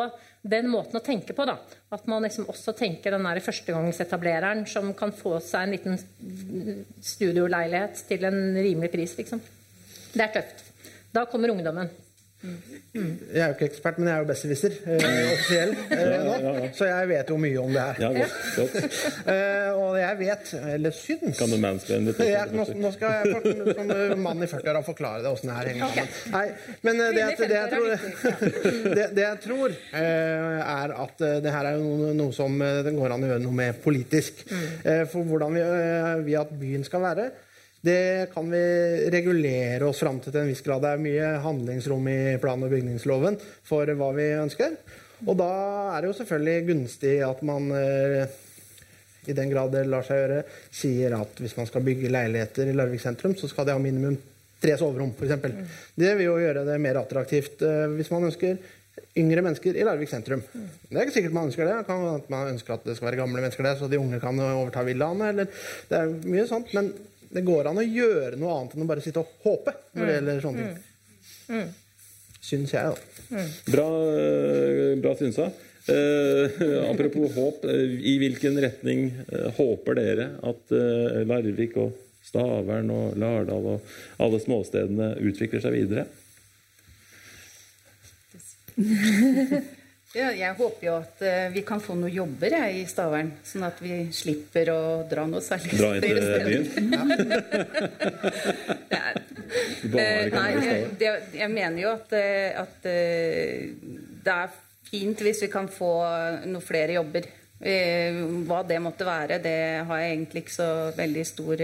den 0.48 0.70
måten 0.72 0.96
å 0.96 1.04
tenke 1.04 1.36
på. 1.36 1.44
da. 1.48 1.58
At 1.92 2.08
man 2.08 2.24
liksom 2.24 2.48
også 2.48 2.72
tenker 2.78 3.12
den 3.12 3.28
førstegangsetablereren 3.44 4.64
som 4.70 4.94
kan 4.96 5.12
få 5.12 5.36
seg 5.44 5.66
en 5.66 5.76
liten 5.76 6.00
studioleilighet 7.04 8.04
til 8.08 8.28
en 8.30 8.42
rimelig 8.56 8.92
pris. 8.94 9.16
liksom. 9.20 9.42
Det 10.14 10.24
er 10.24 10.36
tøft. 10.40 10.64
Da 11.12 11.26
kommer 11.28 11.52
ungdommen. 11.52 11.90
Jeg 12.38 13.40
er 13.42 13.48
jo 13.48 13.54
ikke 13.56 13.66
ekspert, 13.66 13.96
men 13.98 14.08
jeg 14.08 14.14
er 14.14 14.22
jo 14.22 14.26
besserwisser 14.28 14.74
eh, 14.86 15.06
offisiell 15.32 15.72
eh, 15.90 16.12
nå. 16.22 16.68
Så 16.76 16.86
jeg 16.86 17.08
vet 17.10 17.32
jo 17.32 17.38
mye 17.42 17.58
om 17.58 17.72
det 17.74 17.82
her. 17.82 17.96
Ja, 18.04 18.10
godt, 18.14 18.36
godt. 18.54 18.98
eh, 19.32 19.70
og 19.74 19.96
jeg 19.98 20.18
vet, 20.20 20.52
eller 20.76 20.94
syns 20.94 21.40
Kan 21.40 21.50
du 21.50 21.56
mansplaine 21.58 22.12
litt? 22.12 22.22
Nå, 22.54 22.66
nå, 22.78 22.92
skal 22.94 23.16
jeg 23.16 23.32
for, 23.34 23.72
som 23.80 24.22
mann 24.28 24.46
i 24.46 24.50
40-åra 24.52 24.84
forklare 24.86 25.24
det 25.26 25.32
åssen 25.32 25.50
det 25.50 25.56
her 25.58 25.72
henger 25.72 25.96
sammen. 25.96 26.14
Nei, 26.36 26.44
men 26.86 27.02
eh, 27.02 27.10
det, 27.18 27.26
det, 27.26 27.50
det, 27.50 27.58
jeg 27.58 27.74
tror, 27.74 28.38
det, 29.00 29.08
det 29.18 29.26
jeg 29.26 29.42
tror 29.48 29.74
eh, 29.74 30.62
er 30.62 30.96
at 31.08 31.26
eh, 31.26 31.36
det 31.42 31.56
her 31.58 31.72
er 31.72 31.82
jo 31.82 31.90
noe, 31.90 32.14
noe 32.22 32.38
som 32.38 32.54
det 32.54 32.94
går 32.94 33.16
an 33.16 33.26
å 33.26 33.32
gjøre 33.32 33.46
noe 33.48 33.60
med 33.64 33.82
politisk. 33.82 34.46
Eh, 34.86 35.04
for 35.10 35.26
hvordan 35.26 35.58
vi 35.58 35.66
vil 36.30 36.38
at 36.38 36.54
byen 36.62 36.86
skal 36.86 37.02
være. 37.02 37.30
Det 37.88 38.28
kan 38.34 38.50
vi 38.52 38.64
regulere 39.14 39.86
oss 39.88 40.02
fram 40.02 40.18
til 40.20 40.34
til 40.34 40.42
en 40.42 40.50
viss 40.50 40.64
grad. 40.64 40.82
Det 40.84 40.90
er 40.92 41.04
mye 41.04 41.28
handlingsrom 41.44 42.08
i 42.12 42.20
plan- 42.42 42.64
og 42.66 42.72
bygningsloven 42.74 43.38
for 43.64 43.88
hva 44.00 44.10
vi 44.16 44.28
ønsker. 44.36 44.76
Og 45.26 45.38
da 45.38 45.52
er 45.96 46.02
det 46.02 46.10
jo 46.10 46.18
selvfølgelig 46.20 46.66
gunstig 46.68 47.14
at 47.26 47.40
man 47.46 47.72
eh, 47.74 48.36
i 49.28 49.36
den 49.36 49.50
grad 49.50 49.72
det 49.74 49.86
lar 49.88 50.06
seg 50.06 50.22
gjøre, 50.22 50.42
sier 50.70 51.16
at 51.18 51.40
hvis 51.42 51.56
man 51.58 51.68
skal 51.68 51.84
bygge 51.86 52.12
leiligheter 52.12 52.70
i 52.70 52.76
Larvik 52.76 53.02
sentrum, 53.02 53.34
så 53.38 53.50
skal 53.50 53.66
det 53.66 53.74
ha 53.76 53.82
minimum 53.82 54.16
tre 54.62 54.76
soverom, 54.78 55.12
f.eks. 55.14 55.58
Det 55.98 56.14
vil 56.18 56.28
jo 56.28 56.38
gjøre 56.42 56.64
det 56.68 56.78
mer 56.82 57.00
attraktivt 57.02 57.64
eh, 57.66 57.86
hvis 57.96 58.12
man 58.14 58.28
ønsker 58.30 58.58
yngre 59.18 59.42
mennesker 59.42 59.76
i 59.78 59.84
Larvik 59.86 60.10
sentrum. 60.10 60.42
Det 60.52 60.94
er 60.96 61.04
ikke 61.06 61.18
sikkert 61.18 61.36
man 61.36 61.50
ønsker 61.50 61.66
det. 61.66 61.76
Det 61.80 61.88
kan 61.88 62.32
man 62.34 62.54
ønsker 62.54 62.76
at 62.76 62.86
det 62.86 62.96
skal 62.98 63.10
være 63.10 63.20
gamle 63.20 63.42
mennesker 63.42 63.66
der, 63.66 63.78
så 63.78 63.90
de 63.90 64.00
unge 64.00 64.20
kan 64.22 64.40
overta 64.42 64.82
villaene. 64.86 65.30
Eller 65.32 65.50
det 65.90 66.00
er 66.00 66.16
mye 66.26 66.46
sånt. 66.50 66.74
Men 66.76 66.92
det 67.34 67.44
går 67.46 67.70
an 67.70 67.80
å 67.80 67.84
gjøre 67.84 68.38
noe 68.40 68.54
annet 68.56 68.74
enn 68.76 68.86
å 68.86 68.88
bare 68.88 69.04
sitte 69.04 69.22
og 69.22 69.44
håpe 69.44 69.74
når 69.92 70.00
det 70.00 70.08
mm. 70.08 70.14
gjelder 70.16 70.44
sånne 70.44 70.66
ting. 70.66 70.82
Mm. 71.48 71.58
mm. 71.58 71.68
Syns 72.48 72.72
jeg, 72.72 72.92
da. 72.92 73.42
Bra, 73.68 73.88
eh, 74.16 74.92
bra 75.02 75.12
synsa. 75.18 75.50
Eh, 75.88 76.50
apropos 76.92 77.34
håp, 77.34 77.64
eh, 77.64 77.96
i 78.12 78.18
hvilken 78.20 78.60
retning 78.60 79.06
eh, 79.32 79.48
håper 79.56 79.96
dere 79.96 80.26
at 80.44 80.74
Larvik 81.28 81.78
og 81.80 81.96
Stavern 82.28 82.90
og 82.92 83.16
Lardal 83.16 83.64
og 83.72 83.80
alle 84.20 84.40
småstedene 84.42 85.14
utvikler 85.24 85.64
seg 85.64 85.72
videre? 85.78 86.04
ja, 90.16 90.28
jeg 90.32 90.54
håper 90.56 90.86
jo 90.86 90.92
at 91.02 91.20
uh, 91.20 91.48
vi 91.52 91.62
kan 91.68 91.82
få 91.84 91.92
noen 91.98 92.14
jobber 92.14 92.54
jeg, 92.56 92.76
i 92.80 92.84
Stavern, 92.88 93.28
sånn 93.44 93.66
at 93.66 93.82
vi 93.84 94.06
slipper 94.16 94.70
å 94.72 94.80
dra 95.08 95.26
noe 95.28 95.42
særlig 95.44 95.76
Dra 95.76 95.90
inn 95.98 96.06
til 96.06 96.20
byen? 96.46 96.64
ja. 98.94 99.02
uh, 99.12 100.24
nei, 100.32 100.48
det, 101.00 101.12
jeg 101.36 101.50
mener 101.52 101.82
jo 101.82 101.92
at, 101.92 102.16
uh, 102.16 102.62
at 102.64 102.88
det 102.88 104.38
er 104.38 104.56
fint 104.88 105.20
hvis 105.26 105.44
vi 105.44 105.50
kan 105.52 105.68
få 105.68 105.92
noen 106.46 106.64
flere 106.64 106.96
jobber. 106.96 107.28
hva 108.48 108.62
det 108.62 108.78
måtte 108.80 109.04
være, 109.04 109.40
det 109.42 109.84
har 109.84 110.00
jeg 110.00 110.12
egentlig 110.14 110.44
ikke 110.44 110.54
så 110.54 110.70
veldig 110.96 111.24
stor 111.26 111.62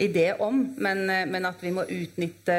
idé 0.00 0.32
om, 0.38 0.74
men, 0.76 1.10
eh, 1.10 1.26
men, 1.26 1.46
at 1.46 1.60
vi 1.62 1.72
må 1.74 1.84
utnytte 1.84 2.56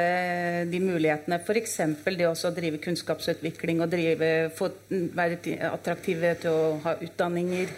de 0.69 0.81
mulighetene. 0.83 1.39
F.eks. 1.41 1.77
det 2.05 2.27
å 2.27 2.53
drive 2.55 2.81
kunnskapsutvikling 2.83 3.81
og 3.81 3.89
drive, 3.91 4.29
få, 4.57 4.69
være 4.89 5.39
attraktive 5.71 6.35
til 6.43 6.51
å 6.51 6.77
ha 6.85 6.95
utdanninger. 7.01 7.73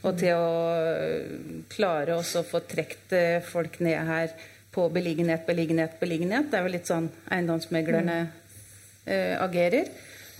Og 0.00 0.16
til 0.16 0.32
å 0.32 0.52
eh, 0.80 1.64
klare 1.72 2.16
også 2.16 2.44
å 2.44 2.48
få 2.48 2.62
trukket 2.70 3.16
eh, 3.16 3.40
folk 3.44 3.80
ned 3.84 3.98
her 4.08 4.36
på 4.72 4.86
beliggenhet, 4.94 5.42
beliggenhet, 5.48 5.98
beliggenhet. 6.00 6.48
Det 6.50 6.60
er 6.60 6.68
jo 6.68 6.76
litt 6.76 6.88
sånn 6.88 7.10
eiendomsmeglerne 7.34 8.20
mm. 8.22 9.10
agerer. 9.42 9.90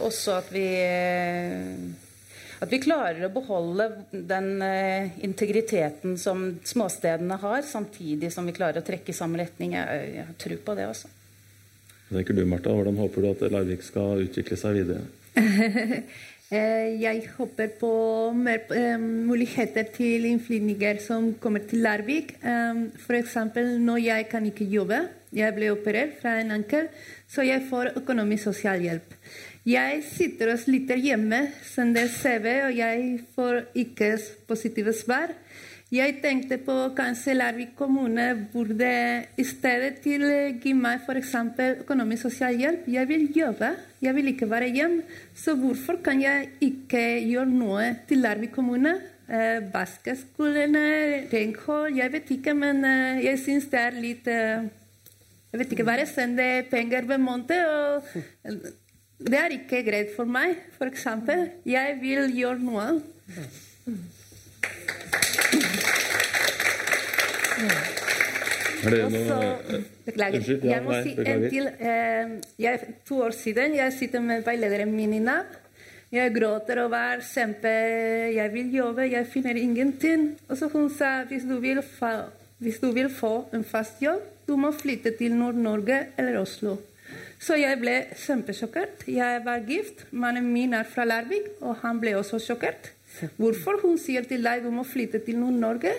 Også 0.06 0.36
at 0.38 0.52
vi 0.54 0.68
at 2.60 2.68
vi 2.68 2.80
klarer 2.82 3.24
å 3.24 3.32
beholde 3.32 3.86
den 4.12 4.60
eh, 4.64 5.14
integriteten 5.24 6.18
som 6.20 6.44
småstedene 6.66 7.38
har, 7.40 7.62
samtidig 7.64 8.28
som 8.34 8.48
vi 8.48 8.56
klarer 8.56 8.82
å 8.82 8.86
trekke 8.86 9.14
i 9.14 9.16
samme 9.16 9.40
retning. 9.40 9.78
Jeg, 9.78 10.10
jeg 10.18 10.34
tror 10.42 10.60
på 10.66 10.76
det, 10.76 10.90
også. 10.92 11.08
Hva 12.10 12.18
tenker 12.18 12.36
du, 12.36 12.42
Martha? 12.50 12.74
Hvordan 12.74 12.98
håper 13.00 13.24
du 13.24 13.30
at 13.30 13.46
Larvik 13.54 13.86
skal 13.86 14.26
utvikle 14.26 14.60
seg 14.60 14.82
videre? 14.82 15.08
Eh, 16.50 16.96
jeg 16.98 17.28
håper 17.36 17.68
på 17.78 17.88
mer 18.34 18.64
eh, 18.74 18.96
muligheter 18.98 19.84
til 19.94 20.24
innflytninger 20.26 20.96
som 20.98 21.28
kommer 21.38 21.62
til 21.62 21.84
Larvik. 21.86 22.32
F.eks. 22.42 23.36
når 23.78 24.00
jeg 24.02 24.26
kan 24.32 24.48
ikke 24.48 24.66
jobbe. 24.66 24.98
Jeg 25.30 25.54
ble 25.54 25.68
operert 25.70 26.16
fra 26.18 26.32
en 26.40 26.50
ankel, 26.56 26.88
så 27.30 27.46
jeg 27.46 27.62
får 27.70 27.92
økonomisk 28.00 28.48
sosialhjelp. 28.48 29.14
Jeg 29.68 30.00
sitter 30.08 30.54
og 30.54 30.58
sliter 30.62 30.96
hjemme, 30.96 31.42
sender 31.68 32.08
CV, 32.08 32.46
og 32.64 32.76
jeg 32.78 33.18
får 33.34 33.58
ikke 33.76 34.14
positive 34.48 34.94
svar. 34.96 35.34
Jeg 35.92 36.20
tenkte 36.22 36.56
på 36.62 36.74
kanskje 36.96 37.34
Larvik 37.34 37.74
kommune 37.76 38.46
burde 38.52 38.90
i 39.36 39.44
stedet 39.44 39.98
til 40.00 40.24
å 40.24 40.32
gi 40.62 40.72
meg 40.72 41.02
f.eks. 41.04 41.34
økonomisk 41.82 42.28
sosialhjelp. 42.30 42.88
Jeg 42.88 43.08
vil 43.10 43.26
jobbe, 43.36 43.72
jeg 44.00 44.16
vil 44.16 44.32
ikke 44.32 44.48
være 44.48 44.70
hjemme. 44.72 45.02
Så 45.34 45.58
hvorfor 45.58 46.00
kan 46.04 46.22
jeg 46.22 46.52
ikke 46.64 47.02
gjøre 47.26 47.50
noe 47.50 47.88
til 48.08 48.22
Larvik 48.24 48.54
kommune? 48.56 48.96
Eh, 49.30 49.60
Basketskolene, 49.70 51.26
renhold 51.30 51.94
Jeg 51.94 52.10
vet 52.12 52.30
ikke, 52.34 52.54
men 52.54 52.80
eh, 52.82 53.20
jeg 53.28 53.38
syns 53.44 53.68
det 53.70 53.78
er 53.78 53.98
litt 54.02 54.26
eh, 54.26 54.64
Jeg 55.52 55.60
vet 55.60 55.74
ikke, 55.74 55.86
bare 55.86 56.06
sende 56.08 56.46
penger 56.70 57.04
hver 57.06 57.20
måned. 57.22 57.52
og 57.60 58.89
det 59.20 59.36
er 59.36 59.52
ikke 59.52 59.82
greit 59.84 60.14
for 60.16 60.24
meg, 60.24 60.56
f.eks. 60.78 61.06
Jeg 61.68 61.96
vil 62.00 62.30
gjøre 62.32 62.58
noe. 62.64 62.86
Er 68.80 68.96
det 68.96 69.00
noe 69.12 69.80
Beklager. 70.06 70.46
Jeg 70.64 70.82
må 70.86 70.96
si 71.04 71.12
en 71.20 71.46
til. 71.52 71.68
Eh, 71.68 72.36
jeg, 72.64 72.94
to 73.06 73.20
år 73.26 73.36
siden 73.36 73.76
jeg 73.76 73.92
sitter 73.98 74.24
med 74.24 74.44
veilederen 74.46 74.92
min 74.94 75.12
i 75.18 75.22
Nav. 75.22 75.58
Jeg 76.10 76.32
gråter 76.34 76.80
og 76.82 76.94
er 76.96 77.20
kjempe 77.22 77.70
Jeg 78.34 78.50
vil 78.50 78.72
jobbe, 78.74 79.04
jeg 79.12 79.28
finner 79.30 79.60
ingenting. 79.60 80.30
Og 80.48 80.56
så 80.58 80.70
hun 80.72 80.88
sa 80.90 81.20
hvis 81.28 81.44
du 81.46 81.58
vil 81.62 81.82
få, 81.84 82.10
hvis 82.58 82.80
du 82.80 82.90
vil 82.96 83.12
få 83.12 83.50
en 83.54 83.64
fast 83.64 84.00
jobb, 84.02 84.24
du 84.48 84.56
må 84.56 84.72
flytte 84.72 85.12
til 85.18 85.36
Nord-Norge 85.36 86.06
eller 86.18 86.40
Oslo. 86.40 86.80
Så 87.40 87.56
jeg 87.56 87.78
ble 87.80 87.94
kjempesjokkert. 88.20 89.06
Jeg 89.08 89.42
var 89.46 89.62
gift. 89.68 90.04
Mannen 90.12 90.50
min 90.52 90.74
er 90.76 90.88
fra 90.88 91.06
Larvik, 91.08 91.46
og 91.64 91.78
han 91.80 92.00
ble 92.02 92.12
også 92.18 92.40
sjokkert. 92.44 92.92
Hvorfor 93.40 93.80
hun 93.82 93.96
sier 93.98 94.26
til 94.28 94.44
deg 94.44 94.62
du 94.64 94.70
må 94.72 94.84
flytte 94.86 95.18
til 95.24 95.38
Nord-Norge? 95.40 95.92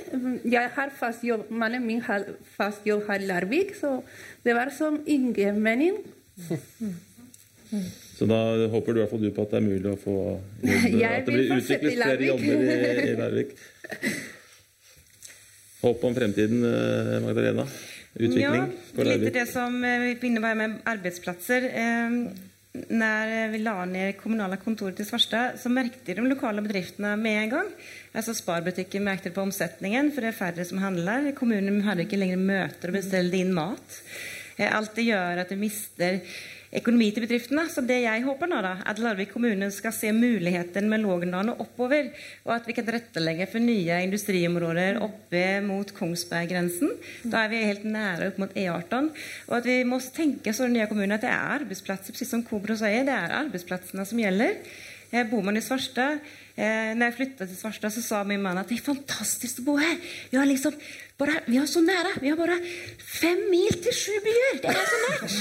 Jeg 0.47 0.69
har 0.75 0.93
fast 0.95 1.25
jobb, 1.27 1.49
Mannen 1.49 1.83
min 1.85 2.01
har 2.05 2.27
fast 2.55 2.85
jobb 2.87 3.03
her 3.09 3.25
i 3.25 3.29
Larvik, 3.29 3.73
så 3.75 3.99
det 4.45 4.55
var 4.55 4.71
som 4.77 5.01
ingen 5.05 5.59
mening. 5.65 5.97
Så 8.17 8.27
da 8.29 8.67
håper 8.69 8.93
du 8.93 8.99
i 8.99 9.01
hvert 9.01 9.11
fall 9.11 9.23
du 9.25 9.31
på 9.33 9.45
at 9.47 9.53
det 9.55 9.59
er 9.59 9.65
mulig 9.65 9.91
å 9.91 9.99
få 9.99 10.15
jobbe, 10.61 11.09
at 11.09 11.25
det 11.25 11.35
blir 11.35 11.55
utviklet 11.57 11.97
flere 11.97 12.29
jobber 12.29 12.65
i, 12.67 13.07
i 13.09 13.15
Larvik? 13.17 13.55
Håp 15.81 16.03
om 16.05 16.13
fremtiden, 16.13 16.61
eh, 16.67 17.15
Magdalena? 17.25 17.65
Utvikling 18.15 18.71
ja, 18.71 19.05
litt 19.07 19.33
det 19.35 19.47
som 19.51 19.77
eh, 19.83 19.99
vi 20.07 20.15
begynner 20.21 20.55
med 20.55 20.79
arbeidsplasser. 20.89 21.69
Når 22.71 23.31
vi 23.51 23.59
la 23.59 23.73
ned 23.83 24.13
kommunale 24.15 24.55
kontoret 24.61 24.95
til 24.95 25.03
Svarstad 25.03 25.57
så 25.59 25.67
merket 25.67 26.07
de 26.07 26.23
lokale 26.23 26.63
bedriftene 26.63 27.17
med 27.19 27.39
en 27.41 27.51
gang. 27.57 27.71
Altså 28.15 28.31
Sparbutikken 28.35 29.03
merket 29.03 29.35
på 29.35 29.43
omsetningen, 29.43 30.13
for 30.15 30.23
det 30.23 30.31
er 30.31 30.37
færre 30.37 30.67
som 30.67 30.79
handler. 30.79 31.33
Kommunen 31.35 31.81
hadde 31.83 32.05
ikke 32.05 32.19
lenger 32.21 32.39
møter 32.39 32.93
og 32.93 32.95
bestilte 32.95 33.41
inn 33.43 33.51
mat. 33.55 33.99
Eh, 34.55 34.71
alt 34.71 34.95
det 34.95 35.07
gjør 35.09 35.43
at 35.43 35.51
du 35.51 35.59
mister 35.59 36.21
økonomi 36.75 37.09
til 37.11 37.25
bedriftene. 37.25 37.65
Så 37.71 37.83
det 37.85 38.01
jeg 38.03 38.23
håper 38.25 38.49
nå, 38.51 38.61
da, 38.63 38.73
at 38.87 39.01
Larvik 39.01 39.33
kommune 39.35 39.69
skal 39.73 39.93
se 39.95 40.11
muligheten 40.15 40.87
med 40.91 41.03
Lågendalen 41.03 41.55
oppover, 41.61 42.11
og 42.47 42.53
at 42.55 42.69
vi 42.69 42.75
kan 42.77 42.87
tilrettelegge 42.87 43.49
for 43.51 43.63
nye 43.63 44.01
industriområder 44.05 45.01
oppe 45.03 45.43
mot 45.65 45.91
Kongsberg-grensen. 45.97 46.95
Da 47.23 47.45
er 47.45 47.51
vi 47.53 47.65
helt 47.67 47.87
nære 47.87 48.31
opp 48.31 48.39
mot 48.41 48.55
E18. 48.55 49.11
Og 49.49 49.57
at 49.59 49.67
vi 49.67 49.81
må 49.87 49.99
tenke 50.13 50.55
så 50.55 50.69
nye 50.71 50.87
kommuner 50.91 51.17
at 51.17 51.27
det 51.27 51.33
er 51.33 51.57
arbeidsplasser, 51.59 52.15
precis 52.15 52.31
som 52.31 52.45
Kobro 52.47 52.77
sier, 52.79 53.03
det 53.07 53.17
er 53.17 53.37
arbeidsplassene 53.43 54.07
som 54.07 54.21
gjelder. 54.21 54.57
Jeg 55.11 55.27
bor 55.27 55.43
man 55.43 55.59
i 55.59 55.63
Svarstad 55.63 56.21
eh, 56.55 56.93
Når 56.95 57.09
jeg 57.09 57.15
flytta 57.17 57.47
til 57.47 57.57
Svarstad, 57.59 57.91
så 57.91 58.03
sa 58.03 58.21
min 58.23 58.39
mann 58.43 58.59
at 58.61 58.69
det 58.69 58.77
er 58.79 58.85
fantastisk 58.85 59.59
å 59.59 59.65
bo 59.67 59.75
her. 59.81 59.97
Vi 60.31 60.39
har 60.39 60.47
liksom 60.47 60.77
bare, 61.21 61.37
vi 61.47 61.59
er 61.61 61.67
så 61.69 61.83
nære. 61.85 62.13
Vi 62.23 62.31
har 62.31 62.39
bare 62.39 62.57
fem 62.97 63.45
mil 63.51 63.77
til 63.83 63.95
sju 63.95 64.17
byer! 64.25 64.59
Det 64.63 64.73
er 64.73 64.89
så 64.89 64.99
nært! 65.05 65.35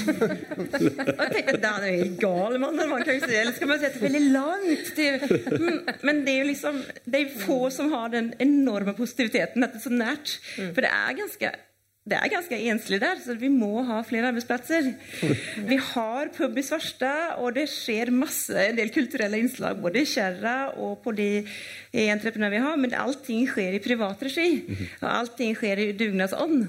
og 1.17 1.23
jeg 1.25 1.33
tenkte 1.35 1.57
da 1.63 1.73
er 1.79 1.87
jo 1.87 2.03
helt 2.03 2.21
gal 2.21 2.59
mann. 2.61 2.79
Eller 2.81 3.55
skal 3.55 3.71
man 3.71 3.81
det 3.81 3.89
er 3.89 3.99
veldig 4.05 4.23
langt? 4.35 4.93
Til, 4.95 5.19
mm, 5.57 5.81
men 6.07 6.23
det 6.25 6.35
er 6.35 6.39
jo 6.43 6.47
liksom 6.51 6.79
det 7.05 7.25
er 7.25 7.35
få 7.41 7.59
som 7.73 7.91
har 7.93 8.13
den 8.13 8.31
enorme 8.43 8.95
positiviteten 8.97 9.67
at 9.67 9.75
det 9.75 9.81
er 9.81 9.87
så 9.87 9.93
nært. 9.93 10.37
For 10.57 10.83
det 10.83 10.91
er 10.91 11.19
ganske 11.23 11.53
det 12.01 12.17
er 12.17 12.31
ganske 12.33 12.57
enslig 12.71 12.97
der, 13.03 13.19
så 13.21 13.35
vi 13.37 13.49
må 13.53 13.83
ha 13.85 13.99
flere 14.01 14.31
arbeidsplasser. 14.31 14.87
Vi 15.69 15.77
har 15.91 16.31
pub 16.33 16.55
i 16.57 16.63
Svarstad, 16.65 17.35
og 17.37 17.53
det 17.53 17.67
skjer 17.69 18.09
masse, 18.09 18.55
en 18.57 18.79
del 18.79 18.89
kulturelle 18.93 19.37
innslag 19.37 19.77
både 19.83 20.01
i 20.01 20.09
Kjerra 20.09 20.71
og 20.81 21.03
på 21.03 21.13
de 21.13 21.29
entreprenører 21.93 22.55
vi 22.55 22.63
har, 22.63 22.79
men 22.81 22.97
allting 22.97 23.45
skjer 23.51 23.77
i 23.77 23.83
privat 23.83 24.23
regi. 24.25 24.63
Og 24.97 25.07
allting 25.11 25.53
skjer 25.59 25.83
i 25.83 25.87
dugnadsånd. 25.99 26.63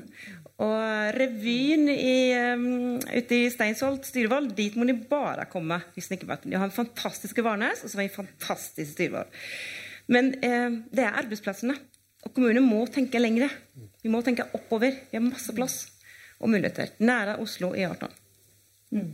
Og 0.62 1.16
revyen 1.16 1.88
i, 1.88 2.16
um, 2.52 2.98
ute 3.00 3.38
i 3.38 3.50
Steinsholt, 3.50 4.04
Styrevoll, 4.06 4.50
dit 4.52 4.76
må 4.76 4.84
de 4.86 4.94
bare 4.94 5.48
komme. 5.50 5.80
i 5.96 6.04
De. 6.12 6.18
De 6.44 6.58
har 6.58 6.68
en 6.68 6.76
fantastisk 6.76 7.40
Varnes, 7.42 7.80
og 7.80 7.88
så 7.88 7.96
har 7.96 8.04
vi 8.04 8.10
en 8.10 8.20
fantastisk 8.20 8.92
Styrevoll. 8.92 9.32
Men 10.12 10.34
eh, 10.44 10.68
det 10.92 11.06
er 11.06 11.18
arbeidsplassene. 11.22 11.78
Og 12.22 12.34
kommunen 12.34 12.64
må 12.66 12.84
tenke 12.92 13.20
lengre. 13.20 13.48
Vi 14.02 14.10
må 14.12 14.22
tenke 14.26 14.46
oppover. 14.54 14.94
Vi 15.10 15.18
har 15.18 15.24
masse 15.24 15.54
plass 15.56 15.80
og 16.42 16.50
muligheter. 16.50 16.94
Nære 17.02 17.38
Oslo 17.42 17.72
E18. 17.74 18.08
Mm. 18.92 19.10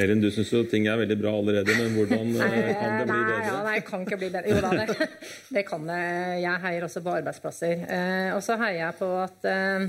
Elin, 0.00 0.20
du 0.22 0.28
syns 0.30 0.52
jo 0.54 0.60
ting 0.70 0.84
er 0.86 1.00
veldig 1.00 1.16
bra 1.18 1.32
allerede, 1.34 1.74
men 1.74 1.96
hvordan 1.96 2.28
eh, 2.46 2.68
kan 2.78 2.92
det 3.00 3.06
bli 3.08 3.16
Nei, 3.16 3.24
bedre? 3.26 3.46
ja, 3.48 3.56
nei, 3.66 3.78
kan 3.86 4.04
ikke 4.06 4.18
bli 4.20 4.28
bedre. 4.30 4.52
Jo 4.52 4.60
da, 4.62 4.84
det, 4.86 5.08
det 5.56 5.64
kan 5.66 5.88
det. 5.88 6.02
Jeg 6.44 6.62
heier 6.66 6.86
også 6.86 7.02
på 7.06 7.16
arbeidsplasser. 7.16 7.82
Eh, 7.96 8.28
og 8.36 8.44
så 8.46 8.58
heier 8.60 8.84
jeg 8.84 8.98
på 9.00 9.08
at 9.24 9.48
eh, 9.50 9.88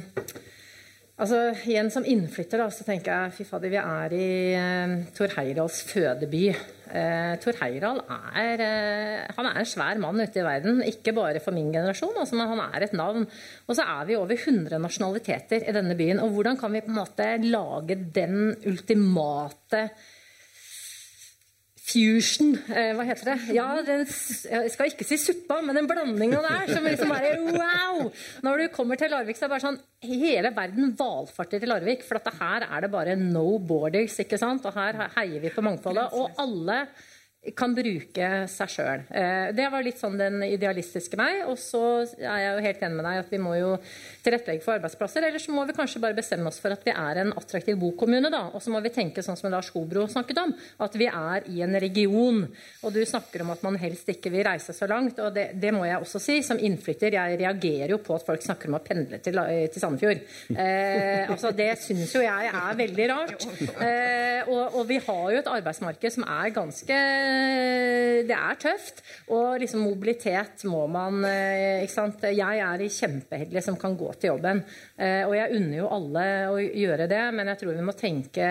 altså, 1.21 1.39
Igjen 1.69 1.91
som 1.93 2.05
innflytter 2.07 2.61
da, 2.61 2.67
så 2.73 2.85
tenker 2.87 3.13
jeg 3.13 3.35
fy 3.37 3.47
fader, 3.47 3.71
vi 3.71 3.79
er 3.81 4.15
i 4.17 4.29
eh, 4.57 4.95
Tor 5.15 5.33
Heyerdahls 5.37 5.81
fødeby. 5.89 6.45
Eh, 6.91 7.33
Tor 7.39 7.59
Heyerdahl 7.61 8.01
er, 8.41 8.63
eh, 8.65 9.27
er 9.31 9.49
en 9.51 9.69
svær 9.69 9.99
mann 10.01 10.19
ute 10.19 10.41
i 10.41 10.45
verden. 10.45 10.81
Ikke 10.87 11.15
bare 11.15 11.39
for 11.43 11.55
min 11.55 11.71
generasjon, 11.71 12.17
altså, 12.19 12.37
men 12.39 12.51
han 12.51 12.63
er 12.65 12.87
et 12.87 12.95
navn. 12.97 13.27
Og 13.67 13.77
så 13.77 13.85
er 13.87 14.07
vi 14.09 14.19
over 14.19 14.35
100 14.35 14.81
nasjonaliteter 14.81 15.67
i 15.67 15.75
denne 15.75 15.95
byen. 15.99 16.23
Og 16.23 16.35
hvordan 16.35 16.59
kan 16.59 16.73
vi 16.73 16.83
på 16.83 16.91
en 16.91 16.99
måte 16.99 17.29
lage 17.45 17.99
den 18.17 18.55
ultimate 18.67 19.85
Fusion, 21.91 22.53
eh, 22.71 22.93
hva 22.95 23.03
heter 23.03 23.33
det? 23.33 23.37
Ja, 23.55 23.67
den, 23.85 24.05
jeg 24.07 24.71
skal 24.71 24.91
ikke 24.91 25.07
si 25.07 25.17
suppa, 25.19 25.59
men 25.65 25.75
den 25.75 25.89
blandinga 25.89 26.39
der 26.45 26.71
som 26.71 26.87
liksom 26.87 27.11
bare 27.11 27.33
wow! 27.43 28.07
Når 28.45 28.63
du 28.63 28.67
kommer 28.75 28.99
til 28.99 29.11
Larvik, 29.11 29.35
så 29.35 29.45
er 29.45 29.49
det 29.49 29.55
bare 29.57 29.65
sånn 29.65 29.81
Hele 30.01 30.49
verden 30.55 30.95
valfarter 30.97 31.61
til 31.61 31.69
Larvik, 31.69 32.05
for 32.07 32.17
her 32.39 32.65
er 32.65 32.85
det 32.85 32.89
bare 32.93 33.13
no 33.19 33.59
borders, 33.59 34.15
ikke 34.23 34.39
sant? 34.41 34.65
Og 34.65 34.73
her 34.73 34.97
heier 35.17 35.43
vi 35.43 35.51
på 35.53 35.61
mangfoldet. 35.65 36.15
Og 36.17 36.39
alle 36.41 36.79
kan 37.57 37.73
bruke 37.73 38.27
seg 38.51 38.69
sjøl. 38.69 39.03
Det 39.57 39.65
var 39.73 39.81
litt 39.81 39.97
sånn 39.97 40.19
den 40.19 40.43
idealistiske 40.45 41.17
meg. 41.17 41.39
Og 41.49 41.57
så 41.57 41.81
er 42.21 42.43
jeg 42.43 42.51
jo 42.53 42.65
helt 42.67 42.83
enig 42.85 42.99
med 42.99 43.07
deg 43.07 43.21
at 43.23 43.31
vi 43.33 43.39
må 43.41 43.55
jo 43.57 43.71
tilrettelegge 44.21 44.61
for 44.61 44.77
arbeidsplasser. 44.77 45.25
Eller 45.25 45.41
så 45.41 45.55
må 45.55 45.63
vi 45.65 45.73
kanskje 45.73 46.01
bare 46.03 46.17
bestemme 46.17 46.51
oss 46.51 46.61
for 46.61 46.75
at 46.75 46.85
vi 46.85 46.93
er 46.93 47.23
en 47.23 47.33
attraktiv 47.33 47.79
bokommune, 47.81 48.29
da. 48.29 48.43
Og 48.53 48.61
så 48.61 48.73
må 48.73 48.81
vi 48.85 48.93
tenke 48.93 49.23
sånn 49.25 49.39
som 49.39 49.49
Lars 49.49 49.71
Hobro 49.73 50.05
snakket 50.11 50.41
om, 50.43 50.53
at 50.85 50.97
vi 51.01 51.07
er 51.09 51.47
i 51.49 51.63
en 51.65 51.79
region. 51.81 52.43
Og 52.85 52.93
du 52.93 53.01
snakker 53.09 53.41
om 53.41 53.55
at 53.55 53.65
man 53.65 53.79
helst 53.81 54.13
ikke 54.13 54.29
vil 54.33 54.45
reise 54.45 54.75
så 54.77 54.85
langt, 54.91 55.17
og 55.25 55.33
det, 55.33 55.47
det 55.57 55.73
må 55.73 55.87
jeg 55.89 55.97
også 55.97 56.21
si. 56.21 56.37
Som 56.45 56.61
innflytter, 56.61 57.17
jeg 57.17 57.41
reagerer 57.41 57.95
jo 57.95 58.01
på 58.05 58.19
at 58.19 58.27
folk 58.27 58.45
snakker 58.45 58.69
om 58.69 58.77
å 58.77 58.83
pendle 58.85 59.17
til, 59.25 59.41
til 59.73 59.81
Sandefjord. 59.81 60.21
Eh, 60.53 61.25
altså, 61.25 61.53
det 61.57 61.71
syns 61.81 62.13
jo 62.13 62.21
jeg 62.21 62.53
er 62.53 62.79
veldig 62.85 63.09
rart. 63.15 63.49
Eh, 63.81 64.45
og, 64.45 64.77
og 64.77 64.87
vi 64.89 65.01
har 65.01 65.25
jo 65.33 65.41
et 65.41 65.51
arbeidsmarked 65.57 66.19
som 66.19 66.29
er 66.29 66.53
ganske 66.53 67.01
Det 68.27 68.37
er 68.37 68.57
tøft. 68.61 69.03
Og 69.33 69.59
liksom 69.61 69.85
mobilitet 69.85 70.65
må 70.69 70.85
man 70.91 71.23
eh, 71.27 71.83
Ikke 71.85 71.93
sant. 71.93 72.25
Jeg 72.31 72.63
er 72.63 72.83
i 72.83 72.89
kjempeheldig 72.91 73.63
som 73.65 73.79
kan 73.79 73.97
gå 73.99 74.11
til 74.17 74.33
jobben. 74.33 74.63
Eh, 74.97 75.23
og 75.27 75.35
jeg 75.37 75.59
unner 75.59 75.77
jo 75.81 75.91
alle 75.91 76.25
å 76.51 76.59
gjøre 76.61 77.09
det, 77.11 77.23
men 77.35 77.51
jeg 77.51 77.61
tror 77.61 77.77
vi 77.77 77.87
må 77.87 77.95
tenke 77.97 78.49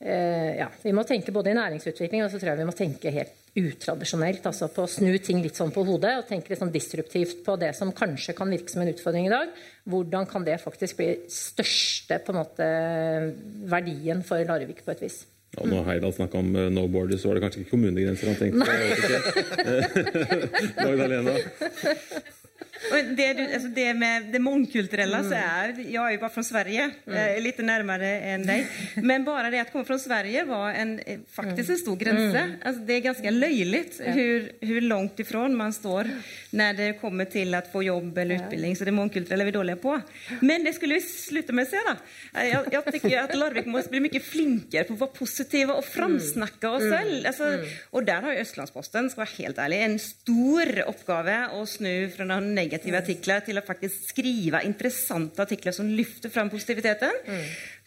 eh, 0.00 0.50
ja, 0.60 0.70
Vi 0.82 0.94
må 0.96 1.04
tenke 1.08 1.34
både 1.34 1.52
i 1.52 1.58
næringsutvikling 1.58 2.24
og 2.24 2.32
så 2.32 2.40
tror 2.40 2.54
jeg 2.54 2.62
vi 2.62 2.70
må 2.70 2.76
tenke 2.76 3.14
helt 3.14 3.36
utradisjonelt. 3.60 4.44
altså 4.46 4.70
på 4.70 4.84
Å 4.86 4.90
snu 4.90 5.10
ting 5.18 5.42
litt 5.42 5.58
sånn 5.58 5.72
på 5.74 5.82
hodet 5.86 6.14
og 6.20 6.28
tenke 6.28 6.52
litt 6.52 6.60
sånn 6.60 6.72
disruptivt 6.74 7.42
på 7.46 7.56
det 7.60 7.72
som 7.78 7.90
kanskje 7.96 8.36
kan 8.38 8.52
virke 8.52 8.72
som 8.72 8.84
en 8.84 8.92
utfordring 8.92 9.26
i 9.26 9.32
dag. 9.32 9.50
Hvordan 9.90 10.28
kan 10.30 10.46
det 10.46 10.60
faktisk 10.62 11.00
bli 11.00 11.10
største 11.30 12.20
på 12.22 12.34
en 12.34 12.40
måte 12.44 12.70
verdien 13.70 14.22
for 14.26 14.46
Larvik 14.46 14.84
på 14.86 14.94
et 14.94 15.06
vis? 15.08 15.24
Og 15.58 15.66
når 15.68 15.86
Heidal 15.88 16.12
snakka 16.14 16.38
om 16.38 16.52
eh, 16.56 16.68
no 16.70 16.86
borders, 16.88 17.20
så 17.22 17.28
var 17.28 17.34
det 17.38 17.42
kanskje 17.42 17.60
ikke 17.64 17.70
kommunegrenser 17.74 18.26
han 18.30 18.38
tenkte 18.38 18.58
på? 18.66 18.70
Magdalena? 20.86 21.34
Det, 23.16 23.32
du, 23.32 23.54
alltså 23.54 23.68
det 23.68 23.94
med 23.94 24.22
det 24.22 24.38
mångkulturella 24.38 25.22
så 25.22 25.34
är, 25.34 25.92
jag 25.92 26.06
är 26.06 26.10
ju 26.10 26.18
bara 26.18 26.30
från 26.30 26.44
Sverige, 26.44 26.90
mm. 27.06 27.42
lite 27.42 27.62
närmare 27.62 28.20
än 28.20 28.46
dig. 28.46 28.66
Men 28.94 29.24
bara 29.24 29.50
det 29.50 29.60
att 29.60 29.72
komma 29.72 29.84
från 29.84 29.98
Sverige 29.98 30.44
var 30.44 30.70
en, 30.70 30.98
eh, 30.98 31.18
faktiskt 31.32 31.70
en 31.70 31.76
stor 31.76 31.96
gräns. 31.96 32.36
Alltså 32.64 32.82
det 32.82 32.92
är 32.92 33.00
ganska 33.00 33.30
löjligt 33.30 34.00
hur, 34.04 34.52
hur 34.60 34.80
långt 34.80 35.20
ifrån 35.20 35.56
man 35.56 35.72
står 35.72 36.10
när 36.50 36.74
det 36.74 36.92
kommer 36.92 37.24
till 37.24 37.54
att 37.54 37.72
få 37.72 37.82
jobb 37.82 38.18
eller 38.18 38.34
utbildning. 38.34 38.76
Så 38.76 38.84
det 38.84 38.92
mångkulturella 38.92 39.42
är 39.42 39.46
vi 39.46 39.52
dåliga 39.52 39.76
på. 39.76 40.00
Men 40.40 40.64
det 40.64 40.72
skulle 40.72 40.94
vi 40.94 41.00
sluta 41.00 41.52
med 41.52 41.62
att 41.62 41.70
säga 41.70 41.82
då. 41.86 41.96
jeg 42.40 42.50
Jag, 42.50 42.84
jag 42.84 42.92
tycker 42.92 43.18
att 43.18 43.36
Larvik 43.36 43.66
måste 43.66 43.90
bli 43.90 44.00
mycket 44.00 44.24
flinkare 44.24 44.84
på 44.84 44.94
att 44.94 45.00
vara 45.00 45.10
positiva 45.10 45.74
och 45.74 45.84
framsnacka 45.84 46.70
oss 46.70 46.82
selv, 46.82 47.26
Alltså, 47.26 47.44
och 47.90 48.04
där 48.04 48.22
har 48.22 48.32
ju 48.32 48.38
Östlandsposten, 48.38 49.10
ska 49.10 49.20
vara 49.20 49.28
helt 49.38 49.58
ärlig, 49.58 49.82
en 49.82 49.98
stor 49.98 50.80
uppgave 50.88 51.46
att 51.46 51.68
snu 51.68 52.10
från 52.10 52.28
den 52.28 52.54
negativa 52.54 52.69
artiklar 52.74 53.42
til 53.46 53.58
å 53.58 53.64
faktisk 53.64 54.12
skrive 54.12 54.62
interessante 54.66 55.42
artikler 55.42 55.74
som 55.74 55.88
lyfter 55.88 56.30
fram 56.30 56.50
positiviteten. 56.52 57.10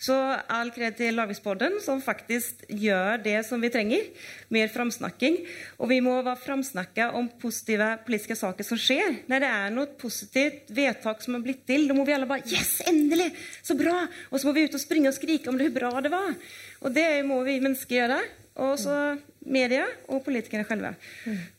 Så 0.03 0.15
all 0.51 0.71
kred 0.75 0.97
til 0.97 1.15
Larvikspodden 1.15 1.77
som 1.83 2.01
faktisk 2.03 2.65
gjør 2.67 3.21
det 3.23 3.37
som 3.47 3.61
vi 3.63 3.71
trenger. 3.71 4.09
Mer 4.51 4.67
framsnakking. 4.73 5.39
Og 5.79 5.89
vi 5.91 6.01
må 6.03 6.17
være 6.21 6.41
framsnakka 6.43 7.11
om 7.15 7.29
positive 7.39 7.93
politiske 8.05 8.35
saker 8.35 8.67
som 8.67 8.79
skjer. 8.81 9.23
Når 9.31 9.45
det 9.45 9.51
er 9.55 9.73
noe 9.77 9.95
positivt 9.99 10.73
vedtak 10.75 11.23
som 11.23 11.37
har 11.37 11.45
blitt 11.45 11.65
til, 11.69 11.87
da 11.87 11.95
må 11.97 12.05
vi 12.07 12.15
alle 12.15 12.29
bare 12.29 12.43
yes, 12.51 12.81
endelig, 12.89 13.31
så 13.63 13.77
bra! 13.79 14.03
Og 14.31 14.39
så 14.39 14.49
må 14.49 14.55
vi 14.57 14.67
ut 14.67 14.75
og 14.75 14.83
springe 14.83 15.11
og 15.11 15.17
skrike 15.17 15.51
om 15.51 15.59
det, 15.59 15.71
hvor 15.71 15.85
bra 15.93 16.03
det 16.03 16.11
var. 16.13 16.33
Og 16.83 16.95
det 16.95 17.09
må 17.27 17.39
vi 17.47 17.61
mennesker 17.63 18.01
gjøre. 18.01 18.23
Og 18.63 18.75
så 18.77 18.95
media 19.45 19.85
og 20.07 20.25
politikerne 20.25 20.63
själva. 20.63 20.95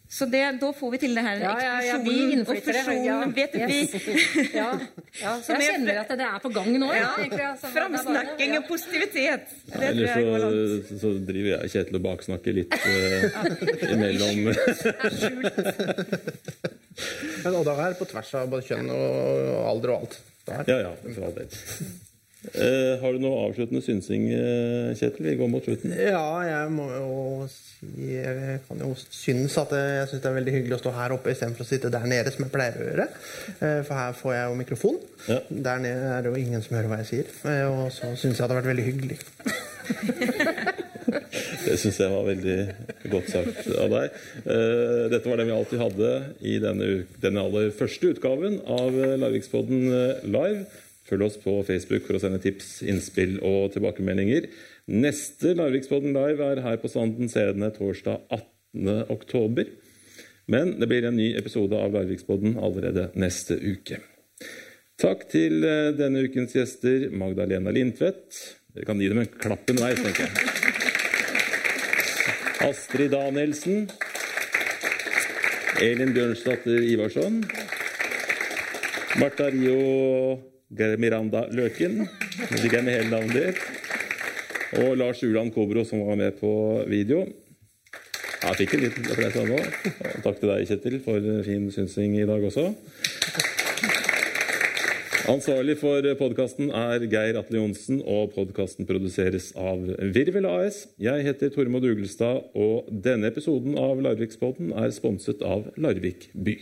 Så 0.08 0.26
det, 0.30 0.40
da 0.60 0.68
får 0.76 0.90
vi 0.92 0.98
til 1.00 1.14
det 1.16 1.22
her 1.24 1.40
Ja, 1.40 1.52
ja, 1.58 1.76
ja, 1.82 1.94
vi 2.04 2.36
explosionen 2.36 2.46
och 2.46 3.06
Ja, 3.06 3.24
Vet 3.34 3.54
yes. 3.56 3.94
vi, 3.94 4.50
Ja, 4.54 4.78
ja, 5.22 5.32
jeg 5.48 5.56
er- 5.56 5.62
kjenner 5.72 6.00
at 6.02 6.08
det 6.12 6.26
er 6.26 6.38
på 6.44 6.48
gang 6.54 6.68
nå. 6.78 6.90
Ja, 6.94 7.08
altså. 7.16 7.70
Framsnakking 7.72 8.56
og 8.58 8.68
positivitet. 8.68 9.48
Det 9.66 9.90
tror 9.96 10.04
jeg 10.04 10.84
så, 10.88 10.98
så 11.00 11.08
driver 11.24 11.48
jeg 11.56 11.70
Kjetil 11.72 11.98
og 11.98 12.04
baksnakker 12.04 12.52
litt 12.60 12.72
uh, 12.74 12.84
imellom. 13.90 14.38
Men 17.44 17.58
Oddar 17.58 17.80
er 17.88 17.98
på 17.98 18.06
tvers 18.08 18.30
av 18.38 18.48
både 18.52 18.68
kjønn 18.68 18.88
og 18.94 19.68
alder 19.72 19.94
og 19.96 20.04
alt. 20.04 20.18
Der. 20.44 20.64
Ja, 20.68 20.78
ja, 20.84 20.92
for 21.08 21.24
all 21.30 21.36
del. 21.40 21.48
Eh, 22.52 23.00
har 23.00 23.14
du 23.14 23.22
noe 23.22 23.46
avsluttende 23.48 23.80
synsing, 23.84 24.26
eh, 24.36 24.90
Kjetil? 24.98 25.24
Vi 25.30 25.36
går 25.40 25.48
mot 25.48 25.64
slutten. 25.64 25.94
Ja, 25.96 26.20
jeg 26.44 26.72
må 26.74 26.84
jo 26.92 27.46
si 27.48 28.10
Jeg 28.14 28.60
kan 28.68 28.78
jo 28.80 28.90
synes 28.96 29.56
at 29.60 29.72
jeg, 29.76 30.08
synes 30.10 30.22
det 30.22 30.28
er 30.30 30.36
veldig 30.38 30.52
hyggelig 30.58 30.76
å 30.76 30.82
stå 30.82 30.92
her 30.96 31.14
oppe 31.16 31.32
istedenfor 31.32 31.64
å 31.64 31.68
sitte 31.68 31.90
der 31.92 32.04
nede, 32.08 32.32
som 32.32 32.44
jeg 32.44 32.52
pleier 32.52 32.76
å 32.80 32.86
gjøre. 32.90 33.06
Eh, 33.60 33.80
For 33.88 33.94
her 33.96 34.12
får 34.20 34.34
jeg 34.36 34.44
jo 34.50 34.58
mikrofon. 34.60 35.00
Ja. 35.28 35.38
Der 35.68 35.78
nede 35.84 36.12
er 36.18 36.22
det 36.26 36.32
jo 36.34 36.40
ingen 36.44 36.62
som 36.64 36.76
hører 36.76 36.92
hva 36.92 37.00
jeg 37.02 37.10
sier. 37.12 37.32
Eh, 37.48 37.64
Og 37.68 37.88
så 37.92 38.12
syns 38.12 38.36
jeg 38.36 38.36
det 38.36 38.44
hadde 38.44 38.60
vært 38.60 38.72
veldig 38.72 38.88
hyggelig. 38.90 39.18
Det 41.64 41.78
syns 41.80 41.98
jeg 42.00 42.10
var 42.12 42.24
veldig 42.26 43.10
godt 43.12 43.28
sagt 43.32 43.66
av 43.80 43.90
deg. 43.92 44.16
Dette 45.12 45.28
var 45.28 45.40
det 45.40 45.46
vi 45.48 45.54
alltid 45.54 45.80
hadde 45.80 46.10
i 46.44 46.54
denne, 46.62 46.88
denne 47.22 47.44
aller 47.44 47.70
første 47.76 48.10
utgaven 48.14 48.58
av 48.68 48.96
Larvikspodden 49.22 49.86
live. 50.28 50.64
Følg 51.04 51.26
oss 51.26 51.36
på 51.40 51.58
Facebook 51.68 52.06
for 52.06 52.16
å 52.16 52.22
sende 52.22 52.40
tips, 52.40 52.78
innspill 52.88 53.36
og 53.44 53.74
tilbakemeldinger. 53.74 54.48
Neste 54.92 55.52
Larvikspodden 55.58 56.16
live 56.16 56.46
er 56.54 56.62
her 56.64 56.80
på 56.80 56.88
Sanden 56.92 57.28
Scene 57.32 57.68
torsdag 57.76 58.24
18. 58.32 59.10
oktober. 59.12 59.68
Men 60.48 60.74
det 60.80 60.88
blir 60.88 61.04
en 61.08 61.16
ny 61.16 61.30
episode 61.36 61.76
av 61.76 61.92
Larvikspodden 61.92 62.56
allerede 62.60 63.10
neste 63.20 63.56
uke. 63.60 64.00
Takk 65.00 65.26
til 65.32 65.64
eh, 65.66 65.92
denne 65.96 66.24
ukens 66.24 66.54
gjester, 66.56 67.08
Magdalena 67.12 67.72
Lindtvedt. 67.74 68.40
Dere 68.74 68.88
kan 68.88 69.00
gi 69.00 69.10
dem 69.10 69.20
en 69.22 69.30
klapp 69.40 69.68
underveis, 69.70 70.00
tenker 70.04 70.28
jeg. 70.28 70.32
Astrid 72.64 73.12
Danielsen. 73.12 73.88
Elin 75.84 76.14
Bjørnsdatter 76.14 76.86
Ivarsson. 76.86 77.42
Marta 79.20 79.50
Rio 79.52 80.53
Miranda 80.98 81.46
Løken. 81.54 82.04
Hvis 82.50 82.64
ikke 82.64 82.80
jeg 82.80 82.86
med 82.86 82.98
hele 82.98 83.10
navnet 83.12 83.34
ditt. 83.38 83.64
Og 84.82 84.96
Lars 84.98 85.22
Uland 85.22 85.52
Kobro, 85.54 85.84
som 85.86 86.02
var 86.06 86.18
med 86.18 86.38
på 86.40 86.50
video. 86.90 87.24
Jeg 88.44 88.58
fikk 88.60 88.74
en 88.76 88.82
liten 88.84 89.06
applaus 89.08 89.36
av 89.40 89.48
nå. 89.48 89.58
Og 89.60 90.24
Takk 90.26 90.40
til 90.40 90.50
deg, 90.50 90.66
Kjetil, 90.68 91.00
for 91.04 91.28
fin 91.46 91.70
synsing 91.72 92.18
i 92.18 92.26
dag 92.28 92.44
også. 92.50 92.70
Ansvarlig 95.24 95.78
for 95.80 96.04
podkasten 96.20 96.68
er 96.68 97.06
Geir 97.08 97.38
Atle 97.40 97.56
Johnsen, 97.56 98.02
og 98.04 98.34
podkasten 98.34 98.84
produseres 98.84 99.52
av 99.56 99.80
Virvel 100.12 100.44
AS. 100.50 100.82
Jeg 101.00 101.24
heter 101.24 101.54
Tormod 101.54 101.86
Uglestad, 101.88 102.50
og 102.52 102.90
denne 103.06 103.32
episoden 103.32 103.78
av 103.80 104.04
Larvikspodden 104.04 104.74
er 104.76 104.92
sponset 104.92 105.40
av 105.40 105.70
Larvik 105.80 106.28
by. 106.36 106.58